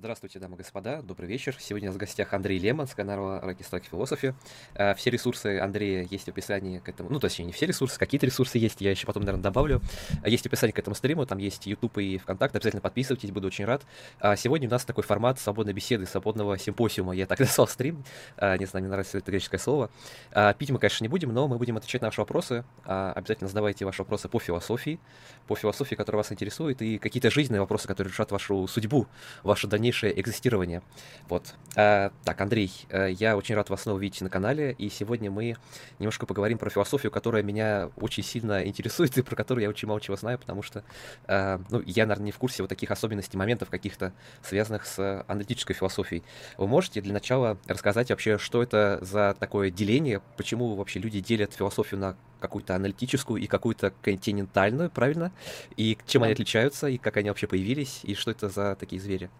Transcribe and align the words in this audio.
Здравствуйте, 0.00 0.38
дамы 0.38 0.54
и 0.54 0.58
господа, 0.60 1.02
добрый 1.02 1.28
вечер. 1.28 1.54
Сегодня 1.58 1.90
у 1.90 1.92
нас 1.92 1.96
в 1.96 1.98
гостях 1.98 2.32
Андрей 2.32 2.58
Лемон 2.58 2.86
с 2.86 2.94
канала 2.94 3.38
Rocky 3.44 3.66
Philosophy. 3.92 4.34
Э, 4.72 4.94
все 4.94 5.10
ресурсы 5.10 5.58
Андрея 5.58 6.08
есть 6.10 6.24
в 6.24 6.28
описании 6.28 6.78
к 6.78 6.88
этому, 6.88 7.10
ну, 7.10 7.20
точнее, 7.20 7.44
не 7.44 7.52
все 7.52 7.66
ресурсы, 7.66 7.98
какие-то 7.98 8.24
ресурсы 8.24 8.56
есть, 8.56 8.80
я 8.80 8.92
еще 8.92 9.06
потом, 9.06 9.24
наверное, 9.24 9.42
добавлю. 9.42 9.82
Есть 10.24 10.46
описание 10.46 10.72
к 10.72 10.78
этому 10.78 10.96
стриму, 10.96 11.26
там 11.26 11.36
есть 11.36 11.66
YouTube 11.66 11.98
и 11.98 12.16
ВКонтакте, 12.16 12.56
обязательно 12.56 12.80
подписывайтесь, 12.80 13.30
буду 13.30 13.48
очень 13.48 13.66
рад. 13.66 13.82
А 14.20 14.36
сегодня 14.36 14.68
у 14.68 14.70
нас 14.70 14.86
такой 14.86 15.04
формат 15.04 15.38
свободной 15.38 15.74
беседы, 15.74 16.06
свободного 16.06 16.56
симпосиума, 16.56 17.14
я 17.14 17.26
так 17.26 17.38
назвал 17.38 17.68
стрим, 17.68 18.02
не 18.40 18.64
знаю, 18.64 18.84
мне 18.84 18.90
нравится 18.90 19.18
это 19.18 19.30
греческое 19.30 19.60
слово. 19.60 19.90
А, 20.32 20.54
пить 20.54 20.70
мы, 20.70 20.78
конечно, 20.78 21.04
не 21.04 21.08
будем, 21.08 21.34
но 21.34 21.46
мы 21.46 21.58
будем 21.58 21.76
отвечать 21.76 22.00
на 22.00 22.08
ваши 22.08 22.22
вопросы. 22.22 22.64
А, 22.86 23.12
обязательно 23.12 23.48
задавайте 23.48 23.84
ваши 23.84 24.00
вопросы 24.00 24.30
по 24.30 24.38
философии, 24.38 24.98
по 25.46 25.56
философии, 25.56 25.94
которая 25.94 26.20
вас 26.20 26.32
интересует, 26.32 26.80
и 26.80 26.96
какие-то 26.96 27.30
жизненные 27.30 27.60
вопросы, 27.60 27.86
которые 27.86 28.10
решат 28.10 28.30
вашу 28.30 28.66
судьбу, 28.66 29.06
ваше 29.42 29.66
дальнейшее 29.90 30.20
экзистирование. 30.20 30.82
Вот. 31.28 31.54
А, 31.76 32.12
так, 32.24 32.40
Андрей, 32.40 32.70
э, 32.88 33.10
я 33.12 33.36
очень 33.36 33.54
рад 33.54 33.70
вас 33.70 33.82
снова 33.82 33.98
видеть 33.98 34.20
на 34.20 34.30
канале, 34.30 34.74
и 34.78 34.88
сегодня 34.88 35.30
мы 35.30 35.56
немножко 35.98 36.26
поговорим 36.26 36.58
про 36.58 36.70
философию, 36.70 37.10
которая 37.10 37.42
меня 37.42 37.90
очень 37.96 38.22
сильно 38.22 38.64
интересует 38.64 39.16
и 39.18 39.22
про 39.22 39.36
которую 39.36 39.62
я 39.62 39.68
очень 39.68 39.88
мало 39.88 40.00
чего 40.00 40.16
знаю, 40.16 40.38
потому 40.38 40.62
что, 40.62 40.84
а, 41.26 41.60
ну, 41.70 41.82
я, 41.86 42.06
наверное, 42.06 42.26
не 42.26 42.32
в 42.32 42.38
курсе 42.38 42.62
вот 42.62 42.68
таких 42.68 42.90
особенностей, 42.90 43.36
моментов 43.36 43.68
каких-то, 43.68 44.12
связанных 44.42 44.86
с 44.86 45.24
аналитической 45.26 45.74
философией. 45.74 46.22
Вы 46.56 46.66
можете 46.66 47.00
для 47.00 47.12
начала 47.12 47.58
рассказать 47.66 48.10
вообще, 48.10 48.38
что 48.38 48.62
это 48.62 48.98
за 49.02 49.36
такое 49.38 49.70
деление, 49.70 50.22
почему 50.36 50.74
вообще 50.74 51.00
люди 51.00 51.20
делят 51.20 51.54
философию 51.54 52.00
на 52.00 52.16
какую-то 52.40 52.74
аналитическую 52.74 53.40
и 53.40 53.46
какую-то 53.46 53.92
континентальную, 54.02 54.90
правильно? 54.90 55.32
И 55.76 55.98
чем 56.06 56.22
они 56.22 56.32
отличаются, 56.32 56.88
и 56.88 56.98
как 56.98 57.16
они 57.16 57.28
вообще 57.28 57.46
появились, 57.46 58.00
и 58.02 58.14
что 58.14 58.30
это 58.30 58.48
за 58.48 58.76
такие 58.76 59.00
звери? 59.00 59.30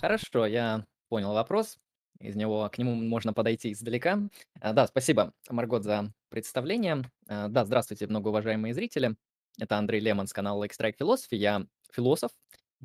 Хорошо, 0.00 0.46
я 0.46 0.86
понял 1.08 1.34
вопрос. 1.34 1.78
Из 2.20 2.34
него 2.34 2.68
к 2.70 2.78
нему 2.78 2.94
можно 2.94 3.34
подойти 3.34 3.72
издалека. 3.72 4.18
А, 4.60 4.72
да, 4.72 4.86
спасибо, 4.86 5.34
Маргот, 5.48 5.84
за 5.84 6.12
представление. 6.30 7.02
А, 7.28 7.48
да, 7.48 7.64
здравствуйте, 7.66 8.06
многоуважаемые 8.06 8.72
зрители. 8.72 9.16
Это 9.58 9.76
Андрей 9.76 10.00
Лемон 10.00 10.26
с 10.26 10.32
канала 10.32 10.64
Extract 10.64 10.96
Philosophy. 10.98 11.36
Я 11.36 11.66
философ, 11.92 12.30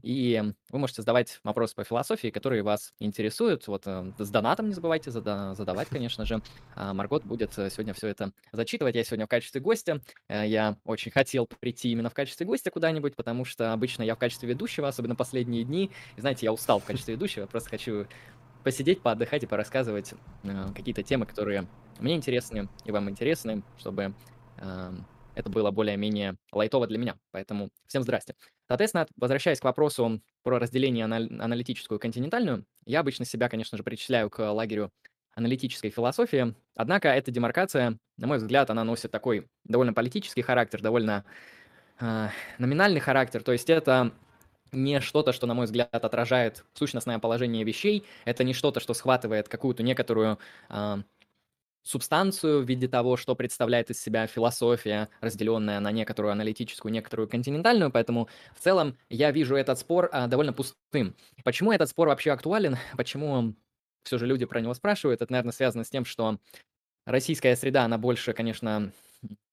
и 0.02 0.44
вы 0.70 0.80
можете 0.80 1.02
задавать 1.02 1.40
вопросы 1.44 1.76
по 1.76 1.84
философии, 1.84 2.30
которые 2.30 2.64
вас 2.64 2.94
интересуют. 3.00 3.68
Вот 3.68 3.84
э, 3.86 4.12
с 4.18 4.30
донатом 4.30 4.68
не 4.68 4.74
забывайте 4.74 5.10
задавать, 5.10 5.88
конечно 5.90 6.26
же. 6.26 6.42
А 6.76 6.94
Маргот 6.94 7.24
будет 7.24 7.58
э, 7.58 7.70
сегодня 7.70 7.94
все 7.94 8.08
это 8.10 8.32
зачитывать. 8.52 8.96
Я 8.96 9.04
сегодня 9.04 9.26
в 9.26 9.30
качестве 9.30 9.62
гостя. 9.62 10.02
Э, 10.28 10.46
я 10.46 10.78
очень 10.86 11.12
хотел 11.12 11.48
прийти 11.48 11.92
именно 11.92 12.10
в 12.10 12.14
качестве 12.14 12.46
гостя 12.46 12.72
куда-нибудь, 12.72 13.16
потому 13.16 13.46
что 13.46 13.72
обычно 13.72 14.04
я 14.04 14.16
в 14.16 14.20
качестве 14.20 14.50
ведущего, 14.50 14.88
особенно 14.88 15.16
последние 15.16 15.64
дни. 15.64 15.92
И 16.18 16.22
знаете, 16.22 16.46
я 16.46 16.54
устал 16.54 16.80
в 16.80 16.86
качестве 16.86 17.16
ведущего. 17.16 17.42
Я 17.42 17.48
просто 17.48 17.70
хочу 17.70 18.06
посидеть, 18.64 19.02
поотдыхать 19.02 19.44
и 19.44 19.48
порассказывать 19.48 20.14
какие-то 20.76 21.04
темы, 21.04 21.26
которые 21.28 21.68
мне 22.00 22.16
интересны 22.16 22.68
и 22.84 22.92
вам 22.92 23.10
интересны, 23.10 23.62
чтобы 23.78 24.16
эм, 24.58 25.06
это 25.36 25.50
было 25.50 25.72
более-менее 25.72 26.38
лайтово 26.52 26.88
для 26.88 26.98
меня. 26.98 27.18
Поэтому 27.32 27.70
всем 27.88 28.04
здрасте. 28.04 28.36
Соответственно, 28.68 29.08
возвращаясь 29.18 29.60
к 29.60 29.64
вопросу 29.64 30.22
про 30.44 30.60
разделение 30.60 31.06
на 31.06 31.18
аналитическую 31.18 32.00
и 32.00 32.02
континентальную, 32.02 32.66
я 32.86 33.02
обычно 33.02 33.26
себя, 33.26 33.50
конечно 33.50 33.78
же, 33.78 33.84
причисляю 33.84 34.30
к 34.30 34.40
лагерю 34.52 34.92
аналитической 35.36 35.90
философии. 35.90 36.56
Однако 36.76 37.10
эта 37.10 37.30
демаркация, 37.30 38.00
на 38.18 38.28
мой 38.28 38.38
взгляд, 38.38 38.70
она 38.70 38.84
носит 38.84 39.12
такой 39.12 39.48
довольно 39.66 39.94
политический 39.94 40.42
характер, 40.42 40.82
довольно 40.82 41.26
э, 42.00 42.30
номинальный 42.58 43.02
характер. 43.02 43.44
То 43.44 43.52
есть 43.52 43.70
это 43.70 44.14
не 44.72 45.00
что-то, 45.02 45.34
что, 45.34 45.46
на 45.46 45.54
мой 45.54 45.66
взгляд, 45.66 45.90
отражает 45.94 46.66
сущностное 46.74 47.20
положение 47.20 47.64
вещей, 47.64 48.06
это 48.26 48.44
не 48.44 48.54
что-то, 48.54 48.80
что 48.80 48.94
схватывает 48.94 49.50
какую-то 49.50 49.84
некоторую 49.84 50.40
э, 50.70 50.98
субстанцию 51.86 52.64
в 52.64 52.68
виде 52.68 52.88
того, 52.88 53.16
что 53.16 53.36
представляет 53.36 53.92
из 53.92 54.02
себя 54.02 54.26
философия, 54.26 55.08
разделенная 55.22 55.80
на 55.80 55.92
некоторую 55.92 56.32
аналитическую, 56.32 56.92
некоторую 56.92 57.30
континентальную, 57.30 57.92
поэтому 57.92 58.28
в 58.56 58.60
целом 58.60 58.98
я 59.10 59.32
вижу 59.32 59.56
этот 59.56 59.78
спор 59.78 60.10
а, 60.12 60.28
довольно 60.28 60.52
пустым. 60.52 61.16
Почему 61.44 61.72
этот 61.72 61.88
спор 61.88 62.08
вообще 62.08 62.32
актуален? 62.32 62.78
Почему 62.98 63.54
все 64.04 64.18
же 64.18 64.26
люди 64.26 64.46
про 64.46 64.62
него 64.62 64.74
спрашивают? 64.74 65.22
Это, 65.22 65.32
наверное, 65.32 65.54
связано 65.54 65.84
с 65.84 65.90
тем, 65.90 66.06
что 66.06 66.40
российская 67.06 67.56
среда, 67.56 67.84
она 67.84 68.00
больше, 68.00 68.34
конечно, 68.34 68.92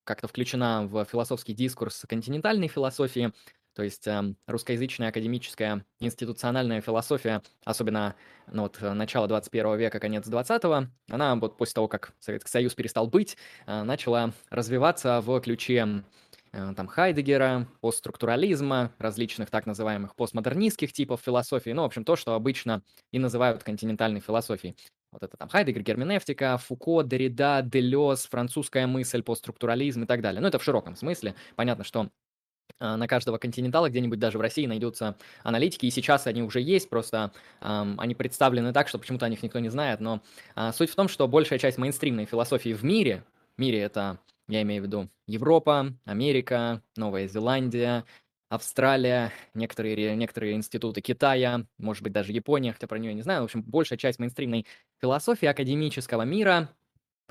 как-то 0.05 0.27
включена 0.27 0.87
в 0.87 1.05
философский 1.05 1.53
дискурс 1.53 2.05
континентальной 2.09 2.69
философии, 2.69 3.33
то 3.75 3.83
есть 3.83 4.07
э, 4.07 4.35
русскоязычная 4.47 5.09
академическая 5.09 5.85
институциональная 6.01 6.81
философия, 6.81 7.43
особенно 7.65 8.15
ну, 8.47 8.63
вот, 8.63 8.79
э, 8.81 8.93
начало 8.93 9.29
21 9.29 9.77
века, 9.77 10.01
конец 10.01 10.27
20-го, 10.27 10.89
она 11.09 11.37
вот 11.37 11.57
после 11.57 11.75
того, 11.75 11.89
как 11.89 12.13
Советский 12.21 12.51
Союз 12.51 12.75
перестал 12.75 13.07
быть, 13.07 13.37
э, 13.67 13.83
начала 13.83 14.33
развиваться 14.51 15.21
в 15.21 15.41
ключе 15.41 16.05
э, 16.53 16.73
там 16.77 16.87
Хайдегера, 16.87 17.69
постструктурализма, 17.81 18.93
различных 18.99 19.51
так 19.51 19.67
называемых 19.67 20.15
постмодернистских 20.17 20.93
типов 20.93 21.21
философии, 21.25 21.71
ну, 21.71 21.83
в 21.83 21.87
общем, 21.87 22.05
то, 22.05 22.17
что 22.17 22.35
обычно 22.35 22.83
и 23.11 23.19
называют 23.19 23.63
континентальной 23.63 24.21
философией. 24.21 24.77
Вот 25.13 25.23
это 25.23 25.37
там 25.37 25.49
Хайдегер, 25.51 25.83
герменевтика, 25.83 26.57
Фуко, 26.57 27.03
Derrida, 27.03 27.63
Делес, 27.63 28.27
французская 28.27 28.87
мысль, 28.87 29.23
постструктурализм 29.23 30.05
и 30.05 30.07
так 30.07 30.23
далее. 30.23 30.41
Ну, 30.41 30.49
это 30.49 30.59
в 30.59 30.65
широком 30.65 30.97
смысле. 30.97 31.35
Понятно, 31.55 31.85
что 31.85 32.09
на 32.81 33.07
каждого 33.07 33.39
континентала 33.39 33.89
где-нибудь 33.89 34.19
даже 34.19 34.39
в 34.39 34.41
России 34.41 34.67
найдутся 34.67 35.17
аналитики, 35.43 35.87
и 35.87 35.91
сейчас 35.91 36.27
они 36.27 36.43
уже 36.43 36.61
есть, 36.61 36.91
просто 36.91 37.33
эм, 37.61 37.99
они 38.01 38.15
представлены 38.15 38.73
так, 38.73 38.89
что 38.89 38.99
почему-то 38.99 39.27
о 39.27 39.29
них 39.29 39.43
никто 39.43 39.59
не 39.61 39.69
знает, 39.69 40.01
но 40.01 40.21
э, 40.57 40.73
суть 40.73 40.91
в 40.91 40.95
том, 40.97 41.09
что 41.09 41.29
большая 41.29 41.59
часть 41.59 41.79
мейнстримной 41.79 42.25
философии 42.25 42.73
в 42.73 42.83
мире, 42.85 43.25
мире 43.57 43.81
это, 43.81 44.19
я 44.49 44.63
имею 44.63 44.83
в 44.83 44.87
виду, 44.87 45.09
Европа, 45.27 45.95
Америка, 46.05 46.83
Новая 46.97 47.29
Зеландия, 47.29 48.05
Австралия, 48.49 49.33
некоторые, 49.55 50.15
некоторые 50.15 50.55
институты 50.55 51.01
Китая, 51.01 51.65
может 51.79 52.03
быть, 52.03 52.13
даже 52.13 52.33
Япония, 52.33 52.73
хотя 52.73 52.87
про 52.87 52.99
нее 52.99 53.15
не 53.15 53.23
знаю. 53.23 53.41
В 53.41 53.45
общем, 53.45 53.63
большая 53.63 53.99
часть 53.99 54.19
мейнстримной 54.19 54.67
философии 55.01 55.47
академического 55.47 56.23
мира 56.23 56.69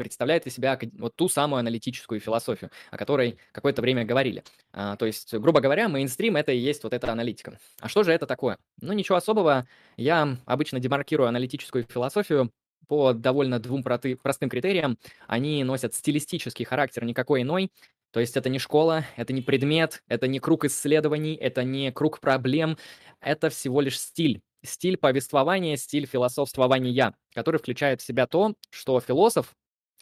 представляет 0.02 0.48
из 0.48 0.56
себя 0.56 0.80
вот 0.98 1.16
ту 1.16 1.30
самую 1.30 1.60
аналитическую 1.60 2.20
философию, 2.20 2.72
о 2.90 2.98
которой 2.98 3.38
какое-то 3.52 3.82
время 3.82 4.04
говорили. 4.04 4.44
А, 4.74 4.96
то 4.96 5.06
есть, 5.06 5.34
грубо 5.34 5.62
говоря, 5.62 5.88
мейнстрим— 5.88 6.36
это 6.38 6.52
и 6.52 6.58
есть 6.58 6.84
вот 6.84 6.94
эта 6.94 7.12
аналитика. 7.12 7.60
А 7.80 7.88
что 7.88 8.04
же 8.04 8.12
это 8.12 8.26
такое? 8.26 8.58
Ну, 8.82 8.94
ничего 8.94 9.18
особого. 9.18 9.68
Я 9.98 10.38
обычно 10.46 10.80
демаркирую 10.80 11.30
аналитическую 11.30 11.86
философию 11.88 12.52
по 12.88 13.14
довольно 13.14 13.60
двум 13.60 13.84
простым 13.84 14.50
критериям. 14.50 14.98
Они 15.28 15.64
носят 15.64 15.94
стилистический 15.94 16.66
характер, 16.66 17.06
никакой 17.06 17.44
иной. 17.44 17.72
То 18.12 18.20
есть 18.20 18.36
это 18.36 18.50
не 18.50 18.60
школа, 18.60 19.06
это 19.16 19.32
не 19.32 19.42
предмет, 19.42 20.04
это 20.10 20.28
не 20.28 20.40
круг 20.40 20.66
исследований, 20.66 21.36
это 21.36 21.64
не 21.64 21.92
круг 21.92 22.20
проблем, 22.20 22.78
это 23.22 23.50
всего 23.50 23.80
лишь 23.80 24.00
стиль. 24.00 24.42
Стиль 24.64 24.98
повествования, 24.98 25.78
стиль 25.78 26.06
философствования, 26.06 27.14
который 27.34 27.58
включает 27.58 28.02
в 28.02 28.06
себя 28.06 28.28
то, 28.28 28.54
что 28.70 29.00
философ 29.00 29.56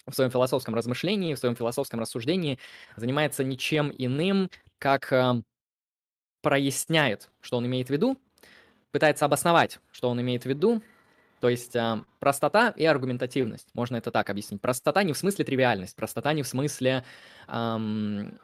в 0.10 0.16
своем 0.16 0.32
философском 0.32 0.76
размышлении, 0.76 1.34
в 1.34 1.40
своем 1.40 1.56
философском 1.56 2.00
рассуждении 2.00 2.60
занимается 2.96 3.44
ничем 3.44 3.94
иным, 3.98 4.50
как 4.78 5.12
э, 5.12 5.42
проясняет, 6.42 7.30
что 7.42 7.58
он 7.58 7.66
имеет 7.68 7.88
в 7.88 7.92
виду, 7.92 8.18
пытается 8.92 9.26
обосновать, 9.26 9.80
что 9.92 10.10
он 10.10 10.20
имеет 10.22 10.44
в 10.44 10.46
виду, 10.48 10.82
то 11.40 11.50
есть 11.50 11.76
э, 11.76 12.04
простота 12.20 12.70
и 12.70 12.86
аргументативность, 12.86 13.70
можно 13.74 13.96
это 13.96 14.12
так 14.12 14.30
объяснить. 14.30 14.62
Простота 14.62 15.04
не 15.04 15.14
в 15.14 15.18
смысле 15.18 15.46
тривиальность, 15.46 15.96
простота 15.96 16.34
не 16.34 16.44
в 16.44 16.48
смысле 16.48 17.04
эм, 17.48 18.40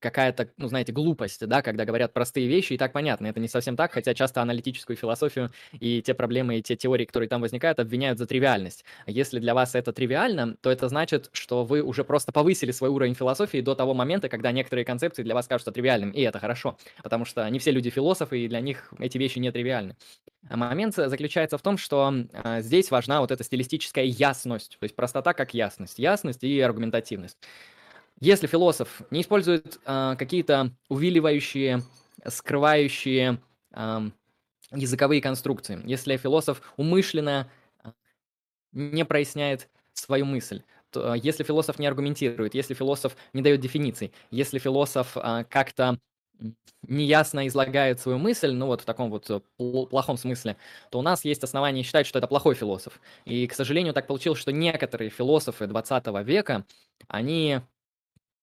какая-то, 0.00 0.48
ну, 0.56 0.68
знаете, 0.68 0.92
глупость, 0.92 1.46
да, 1.46 1.62
когда 1.62 1.84
говорят 1.84 2.12
простые 2.12 2.48
вещи, 2.48 2.72
и 2.72 2.78
так 2.78 2.92
понятно, 2.92 3.26
это 3.26 3.38
не 3.38 3.48
совсем 3.48 3.76
так, 3.76 3.92
хотя 3.92 4.14
часто 4.14 4.42
аналитическую 4.42 4.96
философию 4.96 5.50
и 5.72 6.02
те 6.02 6.14
проблемы, 6.14 6.58
и 6.58 6.62
те 6.62 6.76
теории, 6.76 7.04
которые 7.04 7.28
там 7.28 7.40
возникают, 7.40 7.78
обвиняют 7.78 8.18
за 8.18 8.26
тривиальность. 8.26 8.84
Если 9.06 9.38
для 9.38 9.54
вас 9.54 9.74
это 9.74 9.92
тривиально, 9.92 10.56
то 10.60 10.70
это 10.70 10.88
значит, 10.88 11.28
что 11.32 11.64
вы 11.64 11.82
уже 11.82 12.04
просто 12.04 12.32
повысили 12.32 12.72
свой 12.72 12.90
уровень 12.90 13.14
философии 13.14 13.60
до 13.60 13.74
того 13.74 13.94
момента, 13.94 14.28
когда 14.28 14.52
некоторые 14.52 14.84
концепции 14.84 15.22
для 15.22 15.34
вас 15.34 15.46
кажутся 15.46 15.72
тривиальными, 15.72 16.12
и 16.12 16.22
это 16.22 16.38
хорошо, 16.38 16.78
потому 17.02 17.24
что 17.24 17.48
не 17.48 17.58
все 17.58 17.70
люди 17.70 17.90
философы, 17.90 18.40
и 18.40 18.48
для 18.48 18.60
них 18.60 18.92
эти 18.98 19.18
вещи 19.18 19.38
не 19.38 19.52
тривиальны. 19.52 19.96
А 20.48 20.56
момент 20.56 20.94
заключается 20.94 21.58
в 21.58 21.62
том, 21.62 21.76
что 21.76 22.12
э, 22.32 22.62
здесь 22.62 22.90
важна 22.90 23.20
вот 23.20 23.30
эта 23.30 23.44
стилистическая 23.44 24.04
ясность, 24.04 24.78
то 24.80 24.84
есть 24.84 24.96
простота 24.96 25.34
как 25.34 25.52
ясность, 25.52 25.98
ясность 25.98 26.42
и 26.42 26.60
аргументативность. 26.60 27.36
Если 28.20 28.46
философ 28.46 29.00
не 29.10 29.22
использует 29.22 29.80
э, 29.86 30.14
какие-то 30.18 30.72
увиливающие, 30.88 31.82
скрывающие 32.26 33.40
э, 33.72 34.00
языковые 34.72 35.22
конструкции, 35.22 35.80
если 35.86 36.16
философ 36.18 36.60
умышленно 36.76 37.50
не 38.72 39.04
проясняет 39.04 39.68
свою 39.94 40.24
мысль, 40.24 40.62
то, 40.90 41.14
если 41.14 41.44
философ 41.44 41.78
не 41.78 41.86
аргументирует, 41.86 42.54
если 42.54 42.74
философ 42.74 43.16
не 43.32 43.42
дает 43.42 43.60
дефиниций, 43.60 44.12
если 44.30 44.58
философ 44.58 45.16
э, 45.16 45.44
как-то 45.48 45.98
неясно 46.88 47.46
излагает 47.46 48.00
свою 48.00 48.18
мысль, 48.18 48.52
ну 48.52 48.66
вот 48.66 48.80
в 48.80 48.84
таком 48.84 49.10
вот 49.10 49.30
э, 49.30 49.40
плохом 49.58 50.16
смысле, 50.16 50.56
то 50.90 50.98
у 50.98 51.02
нас 51.02 51.24
есть 51.24 51.44
основания 51.44 51.82
считать, 51.82 52.06
что 52.06 52.18
это 52.18 52.26
плохой 52.28 52.54
философ. 52.54 53.00
И, 53.24 53.46
к 53.46 53.54
сожалению, 53.54 53.92
так 53.94 54.06
получилось, 54.06 54.38
что 54.40 54.52
некоторые 54.52 55.10
философы 55.10 55.66
20 55.66 56.06
века, 56.24 56.64
они 57.08 57.60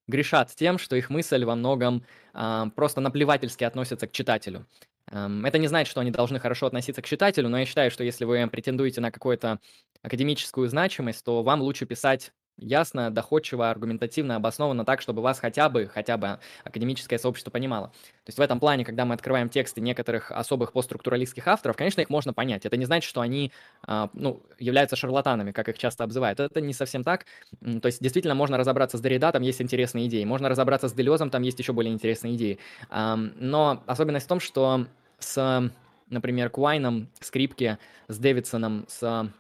грешат 0.08 0.54
тем, 0.56 0.78
что 0.78 0.96
их 0.96 1.10
мысль 1.10 1.44
во 1.46 1.56
многом 1.56 2.04
э, 2.34 2.66
просто 2.76 3.02
наплевательски 3.02 3.64
относится 3.64 4.08
к 4.08 4.12
читателю. 4.12 4.68
Эм, 5.12 5.46
это 5.46 5.58
не 5.58 5.68
значит, 5.68 5.90
что 5.92 6.02
они 6.02 6.12
должны 6.12 6.40
хорошо 6.40 6.68
относиться 6.68 7.02
к 7.02 7.06
читателю, 7.06 7.50
но 7.50 7.60
я 7.60 7.66
считаю, 7.66 7.92
что 7.92 8.04
если 8.04 8.26
вы 8.26 8.48
претендуете 8.48 9.02
на 9.02 9.12
какую-то 9.12 9.60
академическую 10.02 10.68
значимость, 10.68 11.24
то 11.24 11.44
вам 11.44 11.62
лучше 11.62 11.86
писать 11.86 12.32
ясно, 12.58 13.12
доходчиво, 13.12 13.70
аргументативно, 13.70 14.36
обоснованно 14.36 14.86
так, 14.86 15.02
чтобы 15.02 15.22
вас 15.22 15.40
хотя 15.40 15.70
бы, 15.70 15.88
хотя 15.88 16.18
бы 16.18 16.40
академическое 16.64 17.20
сообщество 17.20 17.52
понимало. 17.52 17.88
То 17.88 18.30
есть 18.30 18.38
в 18.38 18.42
этом 18.42 18.60
плане, 18.60 18.84
когда 18.84 19.06
мы 19.06 19.14
открываем 19.14 19.50
тексты 19.50 19.82
некоторых 19.82 20.32
особых 20.32 20.74
постструктуралистских 20.74 21.48
авторов, 21.48 21.78
конечно, 21.78 22.02
их 22.02 22.10
можно 22.10 22.34
понять. 22.34 22.66
Это 22.66 22.78
не 22.78 22.86
значит, 22.86 23.08
что 23.08 23.22
они 23.22 23.52
а, 23.84 24.10
ну, 24.14 24.42
являются 24.60 24.96
шарлатанами, 24.96 25.52
как 25.52 25.70
их 25.70 25.78
часто 25.78 26.04
обзывают. 26.04 26.40
Это 26.40 26.62
не 26.62 26.74
совсем 26.74 27.04
так. 27.04 27.26
То 27.62 27.86
есть 27.86 28.02
действительно 28.02 28.36
можно 28.36 28.58
разобраться 28.58 28.98
с 28.98 29.02
Дорида, 29.02 29.32
там 29.32 29.42
есть 29.44 29.62
интересные 29.62 30.08
идеи. 30.08 30.24
Можно 30.24 30.50
разобраться 30.50 30.88
с 30.88 30.94
Делезом, 30.94 31.30
там 31.30 31.44
есть 31.44 31.60
еще 31.60 31.74
более 31.74 31.94
интересные 31.94 32.36
идеи. 32.36 32.60
Но 32.90 33.84
особенность 33.86 34.26
в 34.26 34.30
том, 34.30 34.40
что 34.40 34.88
с, 35.20 35.72
например, 36.10 36.50
Куайном, 36.50 37.10
Скрипке, 37.20 37.78
с 38.08 38.18
Дэвидсоном, 38.18 38.86
с 38.88 39.32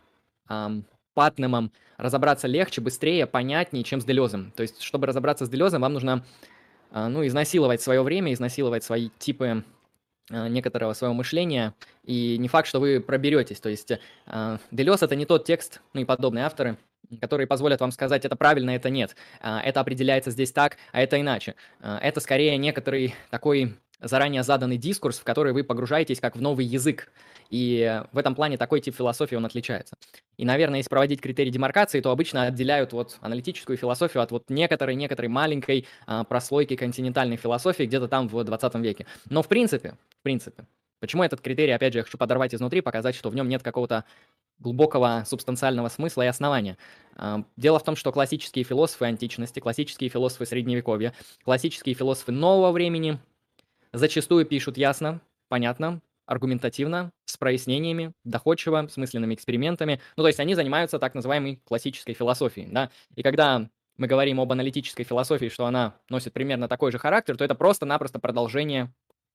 Патнемом 1.17 1.71
разобраться 1.97 2.47
легче, 2.47 2.79
быстрее, 2.79 3.25
понятнее, 3.25 3.83
чем 3.83 4.01
с 4.01 4.05
Делезом. 4.05 4.51
То 4.55 4.61
есть, 4.61 4.83
чтобы 4.83 5.07
разобраться 5.07 5.47
с 5.47 5.49
Делезом, 5.49 5.81
вам 5.81 5.93
нужно 5.93 6.23
а, 6.91 7.09
ну, 7.09 7.25
изнасиловать 7.25 7.81
свое 7.81 8.03
время, 8.03 8.31
изнасиловать 8.33 8.83
свои 8.83 9.09
типы 9.17 9.63
а, 10.29 10.47
некоторого 10.47 10.93
своего 10.93 11.15
мышления, 11.15 11.73
и 12.03 12.37
не 12.37 12.47
факт, 12.47 12.67
что 12.67 12.79
вы 12.79 12.99
проберетесь. 13.01 13.59
То 13.59 13.69
есть 13.69 13.93
а, 14.27 14.59
Делез— 14.69 15.01
это 15.01 15.15
не 15.15 15.25
тот 15.25 15.43
текст, 15.43 15.81
ну 15.93 16.01
и 16.01 16.05
подобные 16.05 16.45
авторы, 16.45 16.77
которые 17.19 17.47
позволят 17.47 17.81
вам 17.81 17.89
сказать, 17.91 18.23
это 18.23 18.35
правильно, 18.35 18.69
это 18.69 18.91
нет, 18.91 19.15
это 19.41 19.79
определяется 19.79 20.29
здесь 20.29 20.51
так, 20.51 20.77
а 20.91 21.01
это 21.01 21.19
иначе. 21.19 21.55
Это 21.81 22.19
скорее 22.19 22.57
некоторый 22.57 23.15
такой 23.31 23.75
заранее 23.99 24.43
заданный 24.43 24.77
дискурс, 24.77 25.19
в 25.19 25.23
который 25.23 25.53
вы 25.53 25.63
погружаетесь 25.63 26.19
как 26.19 26.35
в 26.35 26.41
новый 26.41 26.65
язык. 26.65 27.11
И 27.49 28.01
в 28.11 28.17
этом 28.17 28.35
плане 28.35 28.57
такой 28.57 28.81
тип 28.81 28.95
философии 28.95 29.35
он 29.35 29.45
отличается. 29.45 29.95
И, 30.37 30.45
наверное, 30.45 30.79
если 30.79 30.89
проводить 30.89 31.21
критерии 31.21 31.49
демаркации, 31.49 32.01
то 32.01 32.11
обычно 32.11 32.43
отделяют 32.43 32.93
вот 32.93 33.17
аналитическую 33.21 33.77
философию 33.77 34.21
от 34.21 34.31
вот 34.31 34.49
некоторой, 34.49 34.95
некоторой 34.95 35.29
маленькой 35.29 35.87
а, 36.05 36.23
прослойки 36.23 36.75
континентальной 36.75 37.37
философии 37.37 37.83
где-то 37.83 38.07
там 38.07 38.27
в 38.27 38.43
20 38.43 38.75
веке. 38.75 39.05
Но 39.29 39.41
в 39.41 39.47
принципе, 39.47 39.95
в 40.19 40.23
принципе, 40.23 40.65
почему 40.99 41.23
этот 41.23 41.41
критерий, 41.41 41.71
опять 41.71 41.93
же, 41.93 41.99
я 41.99 42.03
хочу 42.03 42.17
подорвать 42.17 42.53
изнутри, 42.53 42.81
показать, 42.81 43.15
что 43.15 43.29
в 43.29 43.35
нем 43.35 43.47
нет 43.47 43.63
какого-то 43.63 44.03
глубокого 44.59 45.23
субстанциального 45.25 45.87
смысла 45.87 46.23
и 46.23 46.27
основания. 46.27 46.77
А, 47.15 47.43
дело 47.55 47.79
в 47.79 47.83
том, 47.83 47.95
что 47.95 48.11
классические 48.11 48.65
философы 48.65 49.05
античности, 49.05 49.59
классические 49.59 50.09
философы 50.09 50.45
средневековья, 50.45 51.13
классические 51.43 51.95
философы 51.95 52.31
нового 52.31 52.71
времени 52.71 53.19
зачастую 53.97 54.45
пишут 54.45 54.77
ясно, 54.77 55.21
понятно, 55.49 56.01
аргументативно, 56.25 57.11
с 57.25 57.37
прояснениями, 57.37 58.13
доходчиво, 58.23 58.87
смысленными 58.91 59.33
экспериментами. 59.33 60.01
Ну, 60.17 60.23
то 60.23 60.27
есть 60.27 60.39
они 60.39 60.55
занимаются 60.55 60.99
так 60.99 61.15
называемой 61.15 61.61
классической 61.63 62.13
философией, 62.13 62.67
да. 62.69 62.91
И 63.15 63.23
когда 63.23 63.69
мы 63.97 64.07
говорим 64.07 64.39
об 64.39 64.51
аналитической 64.51 65.03
философии, 65.03 65.49
что 65.49 65.65
она 65.65 65.95
носит 66.09 66.33
примерно 66.33 66.67
такой 66.67 66.91
же 66.91 66.99
характер, 66.99 67.35
то 67.37 67.43
это 67.43 67.55
просто-напросто 67.55 68.19
продолжение 68.19 68.93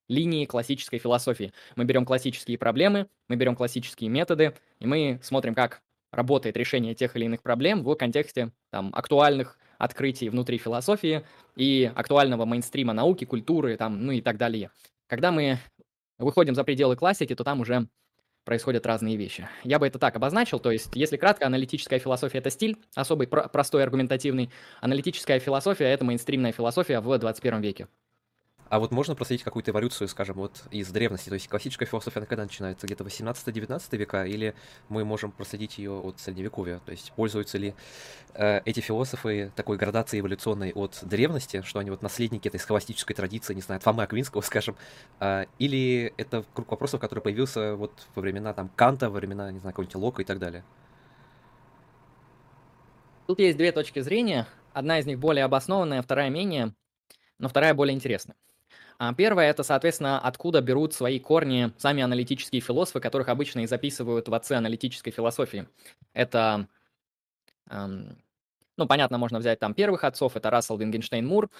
линии 0.09 0.45
классической 0.45 0.99
философии. 0.99 1.53
Мы 1.77 1.85
берем 1.85 2.05
классические 2.05 2.59
проблемы, 2.59 3.09
мы 3.29 3.37
берем 3.37 3.57
классические 3.57 4.11
методы, 4.11 4.55
и 4.79 4.87
мы 4.87 5.19
смотрим, 5.23 5.55
как 5.55 5.81
работает 6.13 6.57
решение 6.57 6.95
тех 6.95 7.17
или 7.17 7.25
иных 7.25 7.43
проблем 7.43 7.83
в 7.83 7.95
контексте 7.95 8.53
там, 8.71 8.91
актуальных 8.93 9.59
открытий 9.83 10.29
внутри 10.29 10.59
философии 10.59 11.25
и 11.57 11.91
актуального 11.93 12.45
мейнстрима 12.45 12.93
науки, 12.93 13.25
культуры, 13.25 13.77
там, 13.77 14.07
ну 14.07 14.13
и 14.13 14.21
так 14.21 14.37
далее. 14.37 14.71
Когда 15.09 15.33
мы 15.33 15.59
выходим 16.19 16.55
за 16.55 16.63
пределы 16.63 16.95
классики, 16.95 17.35
то 17.35 17.43
там 17.43 17.61
уже 17.61 17.89
происходят 18.45 18.87
разные 18.87 19.17
вещи. 19.17 19.49
Я 19.65 19.81
бы 19.81 19.87
это 19.89 19.99
так 19.99 20.15
обозначил, 20.15 20.61
то 20.61 20.71
есть, 20.71 20.91
если 20.95 21.17
кратко, 21.17 21.47
аналитическая 21.47 21.99
философия— 21.99 22.39
это 22.41 22.51
стиль, 22.51 22.77
особый, 22.95 23.27
про- 23.27 23.49
простой, 23.49 23.83
аргументативный. 23.83 24.51
Аналитическая 24.81 25.41
философия— 25.41 25.85
это 25.93 26.05
мейнстримная 26.05 26.53
философия 26.53 27.01
в 27.01 27.19
21 27.19 27.61
веке. 27.61 27.89
А 28.73 28.79
вот 28.79 28.91
можно 28.91 29.15
проследить 29.15 29.45
какую-то 29.45 29.71
эволюцию, 29.71 30.09
скажем, 30.09 30.37
вот 30.37 30.63
из 30.71 30.89
древности? 30.89 31.29
То 31.29 31.35
есть 31.35 31.47
классическая 31.47 31.85
философия, 31.85 32.21
она 32.21 32.27
когда 32.27 32.45
начинается? 32.45 32.87
Где-то 32.87 33.05
18-19 33.05 33.99
века? 33.99 34.25
Или 34.25 34.55
мы 34.89 35.05
можем 35.05 35.31
проследить 35.31 35.77
ее 35.77 35.93
от 35.93 36.19
средневековья? 36.19 36.81
То 36.87 36.93
есть 36.93 37.13
пользуются 37.15 37.59
ли 37.59 37.75
э, 38.33 38.63
эти 38.65 38.81
философы 38.81 39.53
такой 39.57 39.77
градацией 39.77 40.23
эволюционной 40.23 40.73
от 40.73 41.01
древности, 41.03 41.61
что 41.67 41.81
они 41.81 41.91
вот 41.91 42.01
наследники 42.01 42.49
этой 42.49 42.59
схоластической 42.59 43.15
традиции, 43.15 43.53
не 43.53 43.61
знаю, 43.61 43.77
от 43.77 43.83
Фомы 43.83 44.05
Аквинского, 44.05 44.41
скажем? 44.41 44.75
Э, 45.21 45.45
или 45.59 46.15
это 46.17 46.43
круг 46.55 46.71
вопросов, 46.71 46.99
который 46.99 47.21
появился 47.21 47.77
вот 47.77 47.93
во 48.15 48.23
времена 48.23 48.55
там 48.55 48.71
Канта, 48.75 49.11
во 49.11 49.19
времена, 49.19 49.53
не 49.53 49.59
знаю, 49.59 49.75
какого-нибудь 49.75 49.97
Лока 49.97 50.23
и 50.23 50.25
так 50.25 50.39
далее? 50.39 50.65
Тут 53.27 53.39
есть 53.39 53.59
две 53.59 53.71
точки 53.71 54.01
зрения. 54.01 54.47
Одна 54.73 54.99
из 54.99 55.05
них 55.05 55.19
более 55.19 55.45
обоснованная, 55.45 56.01
вторая 56.01 56.31
менее, 56.31 56.73
но 57.39 57.51
вторая 57.51 57.75
более 57.75 57.95
интересная. 57.95 58.35
А 59.05 59.13
первое– 59.15 59.51
это, 59.51 59.65
соответственно, 59.65 60.21
откуда 60.21 60.61
берут 60.61 60.95
свои 60.95 61.19
корни 61.19 61.73
сами 61.77 62.05
аналитические 62.05 62.61
философы, 62.61 63.01
которых 63.01 63.31
обычно 63.31 63.59
и 63.59 63.67
записывают 63.67 64.29
в 64.29 64.33
отцы 64.33 64.53
аналитической 64.53 65.11
философии. 65.11 65.67
Это, 66.13 66.69
эм, 67.69 68.17
ну, 68.77 68.87
понятно, 68.87 69.19
можно 69.19 69.41
взять 69.41 69.59
там 69.59 69.75
первых 69.75 70.05
отцов, 70.05 70.37
это 70.37 70.51
Рассел, 70.51 70.77
Вингенштейн, 70.77 71.27
Мур. 71.27 71.51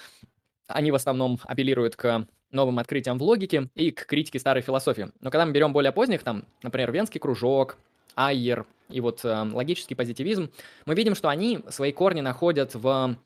Они 0.67 0.89
в 0.89 0.95
основном 0.95 1.37
апеллируют 1.43 1.97
к 1.97 2.25
новым 2.51 2.79
открытиям 2.79 3.17
в 3.17 3.23
логике 3.23 3.69
и 3.75 3.91
к 3.91 4.05
критике 4.05 4.39
старой 4.39 4.61
философии. 4.61 5.11
Но 5.19 5.29
когда 5.29 5.45
мы 5.45 5.51
берем 5.51 5.73
более 5.73 5.91
поздних, 5.91 6.23
там, 6.23 6.45
например, 6.61 6.93
Венский 6.93 7.19
кружок, 7.19 7.77
Айер 8.15 8.65
и 8.87 9.01
вот 9.01 9.25
э, 9.25 9.49
логический 9.51 9.95
позитивизм, 9.95 10.49
мы 10.85 10.95
видим, 10.95 11.13
что 11.13 11.27
они 11.27 11.59
свои 11.67 11.91
корни 11.91 12.21
находят 12.21 12.73
в 12.73 13.17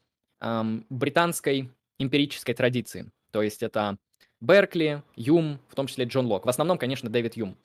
э, 0.42 0.64
британской 0.90 1.70
эмпирической 2.00 2.56
традиции. 2.56 3.12
То 3.30 3.44
есть 3.44 3.62
это 3.62 4.00
Беркли, 4.40 5.04
Юм, 5.16 5.60
в 5.70 5.76
том 5.76 5.88
числе 5.88 6.06
Джон 6.06 6.28
Лок. 6.28 6.46
В 6.46 6.50
основном, 6.50 6.78
конечно, 6.78 7.10
Дэвид 7.10 7.36
Юм. 7.36 7.58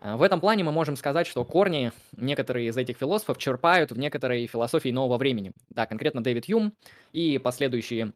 А, 0.00 0.16
в 0.16 0.22
этом 0.22 0.40
плане 0.40 0.64
мы 0.64 0.72
можем 0.72 0.96
сказать, 0.96 1.26
что 1.26 1.44
корни 1.44 1.92
некоторые 2.16 2.68
из 2.68 2.76
этих 2.76 2.96
философов 2.96 3.38
черпают 3.38 3.92
в 3.92 3.98
некоторой 3.98 4.46
философии 4.46 4.90
нового 4.90 5.18
времени. 5.18 5.52
Да, 5.70 5.86
конкретно 5.86 6.22
Дэвид 6.22 6.46
Юм 6.46 6.74
и 7.12 7.38
последующие 7.38 8.12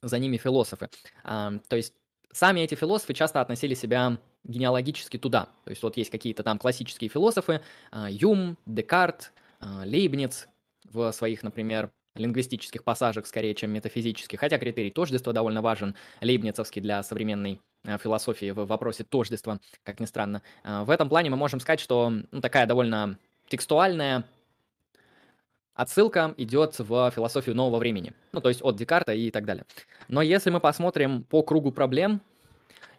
за 0.00 0.18
ними 0.18 0.36
философы. 0.36 0.88
А, 1.24 1.52
то 1.68 1.76
есть 1.76 1.94
сами 2.32 2.60
эти 2.60 2.74
философы 2.74 3.14
часто 3.14 3.40
относили 3.40 3.74
себя 3.74 4.18
генеалогически 4.44 5.18
туда. 5.18 5.48
То 5.64 5.70
есть 5.70 5.82
вот 5.82 5.96
есть 5.96 6.10
какие-то 6.10 6.42
там 6.42 6.58
классические 6.58 7.08
философы, 7.08 7.60
а, 7.90 8.10
Юм, 8.10 8.58
Декарт, 8.66 9.32
Лейбниц 9.60 10.48
в 10.84 11.12
своих, 11.12 11.44
например, 11.44 11.92
лингвистических 12.14 12.84
пассажах 12.84 13.26
скорее, 13.26 13.54
чем 13.54 13.70
метафизических, 13.70 14.38
хотя 14.38 14.58
критерий 14.58 14.90
тождества 14.90 15.32
довольно 15.32 15.62
важен, 15.62 15.94
лейбницовский 16.20 16.82
для 16.82 17.02
современной 17.02 17.60
э, 17.84 17.98
философии 17.98 18.50
в 18.50 18.66
вопросе 18.66 19.04
тождества, 19.04 19.58
как 19.82 20.00
ни 20.00 20.04
странно. 20.04 20.42
Э, 20.64 20.82
в 20.84 20.90
этом 20.90 21.08
плане 21.08 21.30
мы 21.30 21.36
можем 21.36 21.60
сказать, 21.60 21.80
что 21.80 22.12
ну, 22.30 22.40
такая 22.40 22.66
довольно 22.66 23.18
текстуальная 23.48 24.24
отсылка 25.74 26.34
идет 26.36 26.78
в 26.78 27.10
философию 27.12 27.56
нового 27.56 27.78
времени, 27.78 28.12
ну 28.32 28.40
то 28.40 28.48
есть 28.48 28.62
от 28.62 28.76
Декарта 28.76 29.12
и 29.14 29.30
так 29.30 29.44
далее. 29.46 29.64
Но 30.08 30.20
если 30.20 30.50
мы 30.50 30.60
посмотрим 30.60 31.24
по 31.24 31.42
кругу 31.42 31.72
проблем 31.72 32.20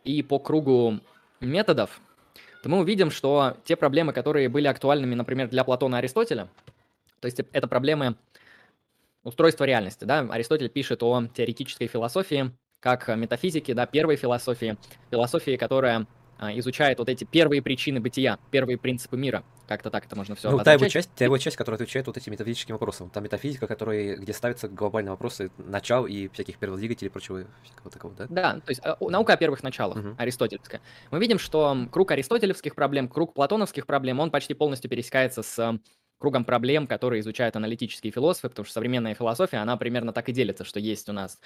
и 0.04 0.24
по 0.24 0.40
кругу 0.40 1.00
методов, 1.40 2.02
то 2.64 2.70
мы 2.70 2.80
увидим, 2.80 3.12
что 3.12 3.58
те 3.66 3.76
проблемы, 3.76 4.14
которые 4.14 4.50
были 4.50 4.68
актуальными, 4.68 5.14
например, 5.16 5.50
для 5.50 5.64
Платона 5.64 5.98
и 5.98 6.00
Аристотеля, 6.00 6.48
то 7.20 7.28
есть 7.28 7.40
это 7.40 7.68
проблемы 7.68 8.16
устройство 9.24 9.64
реальности. 9.64 10.06
Да? 10.06 10.20
Аристотель 10.30 10.70
пишет 10.70 11.04
о 11.04 11.28
теоретической 11.34 11.88
философии, 11.88 12.52
как 12.80 13.08
метафизике, 13.08 13.74
да, 13.74 13.86
первой 13.86 14.18
философии, 14.18 14.78
философии, 15.10 15.56
которая 15.56 16.06
а, 16.38 16.52
изучает 16.60 17.00
вот 17.00 17.08
эти 17.08 17.24
первые 17.24 17.62
причины 17.62 18.02
бытия, 18.02 18.38
первые 18.52 18.78
принципы 18.78 19.16
мира. 19.16 19.44
Как-то 19.68 19.90
так 19.90 20.06
это 20.06 20.18
можно 20.18 20.36
все 20.36 20.52
ну, 20.52 20.60
та 20.60 20.74
его 20.74 20.88
часть, 20.90 21.10
та 21.16 21.24
его 21.24 21.38
часть, 21.38 21.56
которая 21.56 21.78
отвечает 21.78 22.06
вот 22.08 22.18
этим 22.18 22.34
метафизическим 22.34 22.76
вопросам. 22.76 23.10
Там 23.10 23.24
метафизика, 23.24 23.66
которая, 23.66 24.18
где 24.18 24.34
ставятся 24.34 24.68
глобальные 24.68 25.12
вопросы 25.12 25.52
начал 25.58 26.06
и 26.06 26.28
всяких 26.28 26.58
перводвигателей 26.58 27.08
и 27.08 27.12
прочего 27.12 27.46
всякого 27.64 27.92
такого, 27.92 28.14
да? 28.16 28.26
Да, 28.30 28.54
то 28.56 28.70
есть 28.70 28.82
а, 28.84 28.98
наука 29.00 29.34
о 29.34 29.38
первых 29.38 29.64
началах, 29.64 29.98
угу. 29.98 30.16
аристотельская. 30.18 30.82
Мы 31.12 31.20
видим, 31.20 31.40
что 31.40 31.88
круг 31.92 32.12
аристотелевских 32.12 32.76
проблем, 32.76 33.08
круг 33.08 33.34
платоновских 33.34 33.86
проблем, 33.86 34.20
он 34.20 34.30
почти 34.30 34.54
полностью 34.54 34.90
пересекается 34.90 35.44
с 35.44 35.80
кругом 36.24 36.46
проблем, 36.46 36.88
которые 36.88 37.20
изучают 37.20 37.58
аналитические 37.58 38.14
философы, 38.14 38.48
потому 38.48 38.64
что 38.64 38.76
современная 38.76 39.14
философия, 39.14 39.58
она 39.58 39.76
примерно 39.76 40.14
так 40.14 40.30
и 40.30 40.32
делится, 40.32 40.64
что 40.64 40.80
есть 40.80 41.10
у 41.10 41.12
нас 41.12 41.38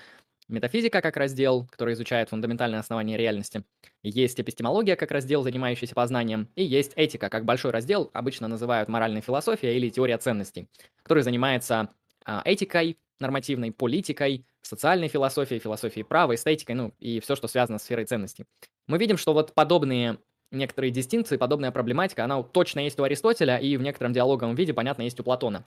метафизика 0.47 1.01
как 1.01 1.17
раздел, 1.17 1.65
который 1.65 1.95
изучает 1.95 2.29
фундаментальные 2.29 2.77
основания 2.77 3.17
реальности, 3.17 3.63
есть 4.03 4.39
эпистемология 4.39 4.95
как 4.95 5.09
раздел, 5.09 5.41
занимающийся 5.41 5.95
познанием, 5.95 6.49
и 6.53 6.63
есть 6.63 6.91
этика 6.95 7.27
как 7.29 7.43
большой 7.43 7.71
раздел, 7.71 8.11
обычно 8.13 8.47
называют 8.47 8.87
моральной 8.87 9.21
философия 9.21 9.75
или 9.75 9.89
теория 9.89 10.19
ценностей, 10.19 10.69
который 11.01 11.23
занимается 11.23 11.89
а, 12.23 12.43
этикой 12.45 12.99
нормативной, 13.19 13.71
политикой, 13.71 14.45
социальной 14.61 15.07
философией, 15.07 15.59
философией 15.59 16.03
права, 16.05 16.35
эстетикой, 16.35 16.75
ну 16.75 16.93
и 16.99 17.19
все, 17.19 17.35
что 17.35 17.47
связано 17.47 17.79
с 17.79 17.83
сферой 17.83 18.05
ценностей. 18.05 18.45
Мы 18.85 18.99
видим, 18.99 19.17
что 19.17 19.33
вот 19.33 19.55
подобные 19.55 20.19
некоторые 20.51 20.91
дистинкции, 20.91 21.37
подобная 21.37 21.71
проблематика, 21.71 22.23
она 22.23 22.41
точно 22.43 22.81
есть 22.81 22.99
у 22.99 23.03
Аристотеля 23.03 23.57
и 23.57 23.77
в 23.77 23.81
некотором 23.81 24.13
диалоговом 24.13 24.55
виде, 24.55 24.73
понятно, 24.73 25.03
есть 25.03 25.19
у 25.19 25.23
Платона. 25.23 25.65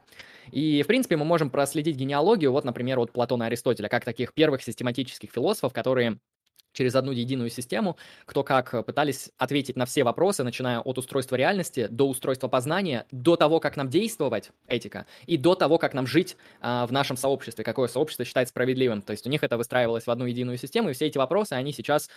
И, 0.50 0.82
в 0.82 0.87
принципе, 0.87 1.16
мы 1.16 1.25
можем 1.25 1.50
проследить 1.50 1.96
генеалогию, 1.96 2.52
вот, 2.52 2.64
например, 2.64 2.99
от 2.99 3.12
Платона 3.12 3.44
и 3.44 3.46
Аристотеля, 3.46 3.88
как 3.88 4.04
таких 4.04 4.32
первых 4.32 4.62
систематических 4.62 5.30
философов, 5.30 5.72
которые 5.72 6.18
через 6.72 6.94
одну 6.94 7.12
единую 7.12 7.50
систему, 7.50 7.96
кто 8.25 8.44
как 8.44 8.87
пытались 8.87 9.30
ответить 9.38 9.76
на 9.76 9.87
все 9.87 10.04
вопросы, 10.04 10.44
начиная 10.44 10.80
от 10.80 10.99
устройства 10.99 11.37
реальности 11.37 11.88
до 11.90 12.08
устройства 12.08 12.49
познания, 12.49 13.06
до 13.10 13.37
того, 13.37 13.60
как 13.60 13.76
нам 13.76 13.88
действовать, 13.88 14.50
этика, 14.68 15.06
и 15.26 15.37
до 15.37 15.54
того, 15.54 15.78
как 15.78 15.94
нам 15.94 16.06
жить 16.06 16.37
а, 16.60 16.87
в 16.87 16.92
нашем 16.92 17.16
сообществе, 17.16 17.64
какое 17.64 17.88
сообщество 17.88 18.25
считает 18.25 18.49
справедливым. 18.49 19.02
То 19.02 19.12
есть 19.12 19.26
у 19.26 19.30
них 19.30 19.42
это 19.42 19.56
выстраивалось 19.56 20.06
в 20.06 20.10
одну 20.10 20.26
единую 20.26 20.58
систему, 20.58 20.90
и 20.90 20.92
все 20.92 21.06
эти 21.06 21.18
вопросы, 21.18 21.54
они 21.54 21.72
сейчас 21.72 22.08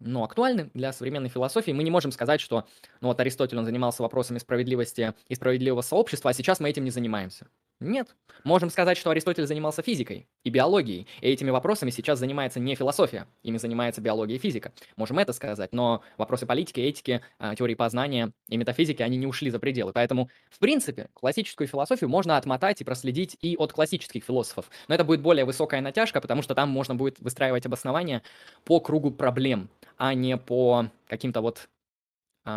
ну, 0.00 0.24
актуальны 0.24 0.70
для 0.74 0.92
современной 0.92 1.28
философии. 1.28 1.72
Мы 1.72 1.82
не 1.82 1.90
можем 1.90 2.12
сказать, 2.12 2.40
что 2.40 2.66
ну, 3.00 3.08
вот 3.08 3.20
Аристотель, 3.20 3.58
он 3.58 3.64
занимался 3.64 4.02
вопросами 4.02 4.38
справедливости 4.38 5.14
и 5.28 5.34
справедливого 5.34 5.82
сообщества, 5.82 6.30
а 6.30 6.34
сейчас 6.34 6.60
мы 6.60 6.70
этим 6.70 6.84
не 6.84 6.90
занимаемся. 6.90 7.48
Нет. 7.80 8.16
Можем 8.42 8.70
сказать, 8.70 8.98
что 8.98 9.10
Аристотель 9.10 9.46
занимался 9.46 9.82
физикой 9.82 10.28
и 10.42 10.50
биологией, 10.50 11.06
и 11.20 11.28
этими 11.28 11.50
вопросами 11.50 11.90
сейчас 11.90 12.18
занимается 12.18 12.58
не 12.58 12.74
философия, 12.74 13.28
ими 13.44 13.56
занимается 13.56 14.00
биология 14.00 14.34
и 14.36 14.38
физика. 14.40 14.72
Можем 14.96 15.20
это 15.20 15.32
сказать, 15.32 15.72
но 15.72 16.02
вопросы 16.16 16.44
политики, 16.44 16.80
этики, 16.80 17.22
а, 17.38 17.54
теории 17.54 17.74
познания 17.76 18.32
и 18.48 18.56
метафизики, 18.56 19.02
они 19.02 19.16
не 19.16 19.26
ушли 19.28 19.50
за 19.50 19.60
пределы. 19.60 19.92
Поэтому, 19.92 20.28
в 20.50 20.58
принципе, 20.58 21.08
классическую 21.14 21.68
философию 21.68 22.10
можно 22.10 22.36
отмотать 22.36 22.80
и 22.80 22.84
проследить 22.84 23.36
и 23.42 23.56
от 23.56 23.72
классических 23.72 24.24
философов. 24.24 24.70
Но 24.88 24.96
это 24.96 25.04
будет 25.04 25.20
более 25.20 25.44
высокая 25.44 25.80
натяжка, 25.80 26.20
потому 26.20 26.42
что 26.42 26.56
там 26.56 26.68
можно 26.70 26.96
будет 26.96 27.20
выстраивать 27.20 27.66
обоснования 27.66 28.22
по 28.64 28.80
кругу 28.80 29.12
проблем, 29.12 29.70
а 29.96 30.14
не 30.14 30.36
по 30.36 30.90
каким-то 31.06 31.40
вот 31.42 31.68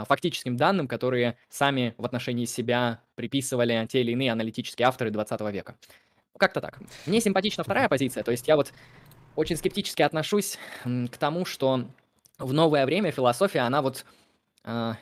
фактическим 0.07 0.57
данным, 0.57 0.87
которые 0.87 1.37
сами 1.49 1.93
в 1.97 2.05
отношении 2.05 2.45
себя 2.45 3.01
приписывали 3.15 3.87
те 3.89 4.01
или 4.01 4.11
иные 4.11 4.31
аналитические 4.31 4.87
авторы 4.87 5.11
20 5.11 5.41
века. 5.51 5.75
Как-то 6.37 6.61
так. 6.61 6.79
Мне 7.05 7.21
симпатична 7.21 7.63
вторая 7.63 7.87
позиция, 7.89 8.23
то 8.23 8.31
есть 8.31 8.47
я 8.47 8.55
вот 8.55 8.73
очень 9.35 9.57
скептически 9.57 10.01
отношусь 10.01 10.57
к 10.83 11.17
тому, 11.17 11.45
что 11.45 11.87
в 12.37 12.53
новое 12.53 12.85
время 12.85 13.11
философия, 13.11 13.59
она 13.59 13.81
вот 13.81 14.05
э, 14.63 14.93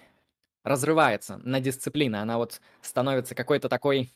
разрывается 0.63 1.37
на 1.43 1.59
дисциплины, 1.59 2.17
она 2.17 2.37
вот 2.37 2.61
становится 2.81 3.35
какой-то 3.35 3.69
такой 3.69 4.11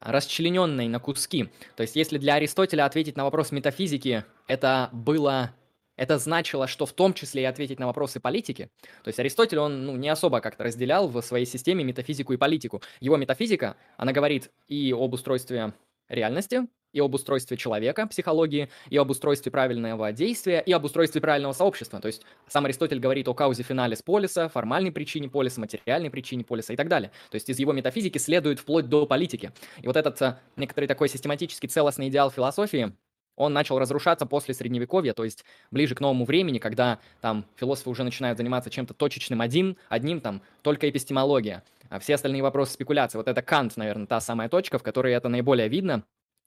расчлененной 0.00 0.88
на 0.88 1.00
куски. 1.00 1.50
То 1.74 1.82
есть 1.82 1.96
если 1.96 2.18
для 2.18 2.34
Аристотеля 2.34 2.84
ответить 2.84 3.16
на 3.16 3.24
вопрос 3.24 3.50
метафизики 3.50 4.24
это 4.46 4.90
было 4.92 5.52
это 5.96 6.18
значило, 6.18 6.66
что 6.66 6.86
в 6.86 6.92
том 6.92 7.14
числе 7.14 7.42
и 7.42 7.46
ответить 7.46 7.78
на 7.78 7.86
вопросы 7.86 8.20
политики. 8.20 8.70
То 9.02 9.08
есть 9.08 9.18
Аристотель, 9.18 9.58
он 9.58 9.86
ну, 9.86 9.96
не 9.96 10.08
особо 10.08 10.40
как-то 10.40 10.64
разделял 10.64 11.08
в 11.08 11.20
своей 11.22 11.46
системе 11.46 11.84
метафизику 11.84 12.32
и 12.32 12.36
политику. 12.36 12.82
Его 13.00 13.16
метафизика, 13.16 13.76
она 13.96 14.12
говорит 14.12 14.50
и 14.68 14.92
об 14.92 15.12
устройстве 15.14 15.72
реальности, 16.08 16.66
и 16.92 17.00
об 17.00 17.14
устройстве 17.14 17.58
человека, 17.58 18.06
психологии, 18.06 18.70
и 18.88 18.96
об 18.96 19.10
устройстве 19.10 19.52
правильного 19.52 20.12
действия, 20.12 20.62
и 20.64 20.72
об 20.72 20.84
устройстве 20.84 21.20
правильного 21.20 21.52
сообщества. 21.52 22.00
То 22.00 22.06
есть 22.06 22.22
сам 22.48 22.64
Аристотель 22.64 23.00
говорит 23.00 23.28
о 23.28 23.34
каузе 23.34 23.62
финалис 23.62 24.02
полиса, 24.02 24.48
формальной 24.48 24.92
причине 24.92 25.28
полиса, 25.28 25.60
материальной 25.60 26.10
причине 26.10 26.44
полиса 26.44 26.72
и 26.72 26.76
так 26.76 26.88
далее. 26.88 27.10
То 27.30 27.34
есть 27.34 27.50
из 27.50 27.58
его 27.58 27.72
метафизики 27.72 28.16
следует 28.16 28.60
вплоть 28.60 28.88
до 28.88 29.04
политики. 29.04 29.52
И 29.82 29.86
вот 29.86 29.96
этот 29.96 30.22
э, 30.22 30.38
некоторый 30.56 30.86
такой 30.86 31.08
систематический 31.10 31.68
целостный 31.68 32.08
идеал 32.08 32.30
философии, 32.30 32.94
он 33.36 33.52
начал 33.52 33.78
разрушаться 33.78 34.26
после 34.26 34.54
Средневековья, 34.54 35.12
то 35.12 35.24
есть 35.24 35.44
ближе 35.70 35.94
к 35.94 36.00
новому 36.00 36.24
времени, 36.24 36.58
когда 36.58 36.98
там 37.20 37.44
философы 37.56 37.90
уже 37.90 38.02
начинают 38.02 38.38
заниматься 38.38 38.70
чем-то 38.70 38.94
точечным 38.94 39.40
один, 39.40 39.76
одним, 39.88 40.20
там, 40.20 40.42
только 40.62 40.88
эпистемология. 40.88 41.62
А 41.88 42.00
все 42.00 42.14
остальные 42.14 42.42
вопросы 42.42 42.72
спекуляции. 42.72 43.18
Вот 43.18 43.28
это 43.28 43.42
Кант, 43.42 43.76
наверное, 43.76 44.06
та 44.06 44.20
самая 44.20 44.48
точка, 44.48 44.78
в 44.78 44.82
которой 44.82 45.12
это 45.14 45.28
наиболее 45.28 45.68
видно 45.68 46.02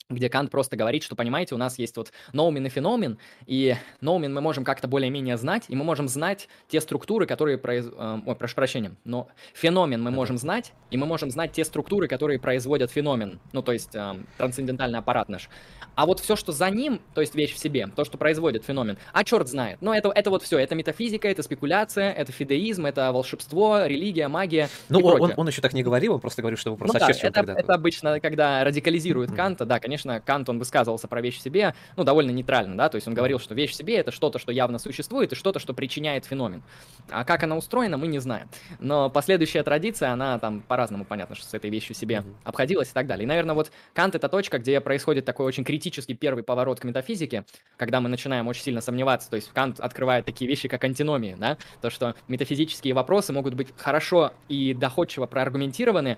где 0.09 0.27
Кант 0.27 0.49
просто 0.49 0.75
говорит, 0.75 1.03
что, 1.03 1.15
понимаете, 1.15 1.53
у 1.53 1.59
нас 1.59 1.77
есть 1.77 1.95
вот 1.95 2.11
ноумен 2.33 2.65
и 2.65 2.69
феномен, 2.69 3.19
и 3.45 3.75
ноумен 4.01 4.33
мы 4.33 4.41
можем 4.41 4.63
как-то 4.63 4.87
более-менее 4.87 5.37
знать, 5.37 5.65
и 5.67 5.75
мы 5.75 5.83
можем 5.83 6.07
знать 6.07 6.49
те 6.67 6.81
структуры, 6.81 7.27
которые 7.27 7.59
произ... 7.59 7.85
Э, 7.95 8.19
ой, 8.25 8.35
прошу 8.35 8.55
прощения, 8.55 8.95
но 9.03 9.27
феномен 9.53 10.01
мы 10.01 10.09
можем 10.09 10.39
знать, 10.39 10.73
и 10.89 10.97
мы 10.97 11.05
можем 11.05 11.29
знать 11.29 11.51
те 11.51 11.63
структуры, 11.63 12.07
которые 12.07 12.39
производят 12.39 12.89
феномен, 12.89 13.39
ну, 13.51 13.61
то 13.61 13.71
есть 13.71 13.93
э, 13.93 14.15
трансцендентальный 14.37 14.97
аппарат 14.97 15.29
наш. 15.29 15.47
А 15.93 16.07
вот 16.07 16.19
все, 16.19 16.35
что 16.35 16.53
за 16.53 16.69
ним, 16.71 17.01
то 17.13 17.21
есть 17.21 17.35
вещь 17.35 17.53
в 17.53 17.59
себе, 17.59 17.87
то, 17.95 18.03
что 18.03 18.17
производит 18.17 18.63
феномен, 18.63 18.97
а 19.13 19.23
черт 19.23 19.47
знает. 19.47 19.79
Но 19.81 19.93
это, 19.93 20.09
это 20.09 20.31
вот 20.31 20.41
все, 20.41 20.57
это 20.57 20.73
метафизика, 20.73 21.27
это 21.27 21.43
спекуляция, 21.43 22.11
это 22.11 22.31
фидеизм, 22.31 22.85
это 22.87 23.11
волшебство, 23.11 23.85
религия, 23.85 24.27
магия 24.27 24.69
Ну, 24.87 25.01
он, 25.01 25.21
он, 25.21 25.33
он 25.37 25.47
еще 25.47 25.61
так 25.61 25.73
не 25.73 25.83
говорил, 25.83 26.15
он 26.15 26.19
просто 26.19 26.41
говорил, 26.41 26.57
что 26.57 26.69
его 26.69 26.77
просто 26.77 26.99
ну, 26.99 27.05
да, 27.05 27.27
это, 27.27 27.51
это 27.51 27.73
обычно, 27.73 28.19
когда 28.19 28.63
радикализирует 28.63 29.31
Канта, 29.33 29.65
да, 29.65 29.79
конечно, 29.79 29.98
конечно, 30.03 30.25
Кант, 30.25 30.49
он 30.49 30.59
высказывался 30.59 31.07
про 31.07 31.21
вещь 31.21 31.37
в 31.37 31.41
себе, 31.41 31.73
ну, 31.95 32.03
довольно 32.03 32.31
нейтрально, 32.31 32.77
да, 32.77 32.89
то 32.89 32.95
есть 32.95 33.07
он 33.07 33.13
говорил, 33.13 33.39
что 33.39 33.53
вещь 33.55 33.71
в 33.71 33.75
себе— 33.75 33.95
это 33.97 34.11
что-то, 34.11 34.39
что 34.39 34.51
явно 34.51 34.79
существует, 34.79 35.31
и 35.31 35.35
что-то, 35.35 35.59
что 35.59 35.73
причиняет 35.73 36.25
феномен. 36.25 36.63
А 37.09 37.23
как 37.23 37.43
она 37.43 37.57
устроена, 37.57 37.97
мы 37.97 38.07
не 38.07 38.19
знаем. 38.19 38.49
Но 38.79 39.09
последующая 39.09 39.63
традиция, 39.63 40.11
она 40.11 40.39
там 40.39 40.61
по-разному, 40.61 41.05
понятно, 41.05 41.35
что 41.35 41.45
с 41.45 41.53
этой 41.53 41.69
вещью 41.69 41.95
себе 41.95 42.23
обходилась 42.43 42.89
и 42.89 42.93
так 42.93 43.07
далее. 43.07 43.23
И, 43.23 43.27
наверное, 43.27 43.55
вот 43.55 43.71
Кант— 43.93 44.15
это 44.15 44.29
точка, 44.29 44.59
где 44.59 44.79
происходит 44.79 45.25
такой 45.25 45.45
очень 45.45 45.63
критический 45.63 46.13
первый 46.13 46.43
поворот 46.43 46.79
к 46.79 46.83
метафизике, 46.83 47.45
когда 47.77 47.99
мы 47.99 48.09
начинаем 48.09 48.47
очень 48.47 48.63
сильно 48.63 48.81
сомневаться, 48.81 49.29
то 49.29 49.35
есть 49.35 49.51
Кант 49.53 49.79
открывает 49.79 50.25
такие 50.25 50.47
вещи, 50.47 50.67
как 50.67 50.83
антиномии, 50.83 51.35
да, 51.37 51.57
то, 51.81 51.89
что 51.89 52.15
метафизические 52.27 52.93
вопросы 52.93 53.33
могут 53.33 53.53
быть 53.53 53.69
хорошо 53.77 54.31
и 54.47 54.73
доходчиво 54.73 55.25
проаргументированы, 55.25 56.17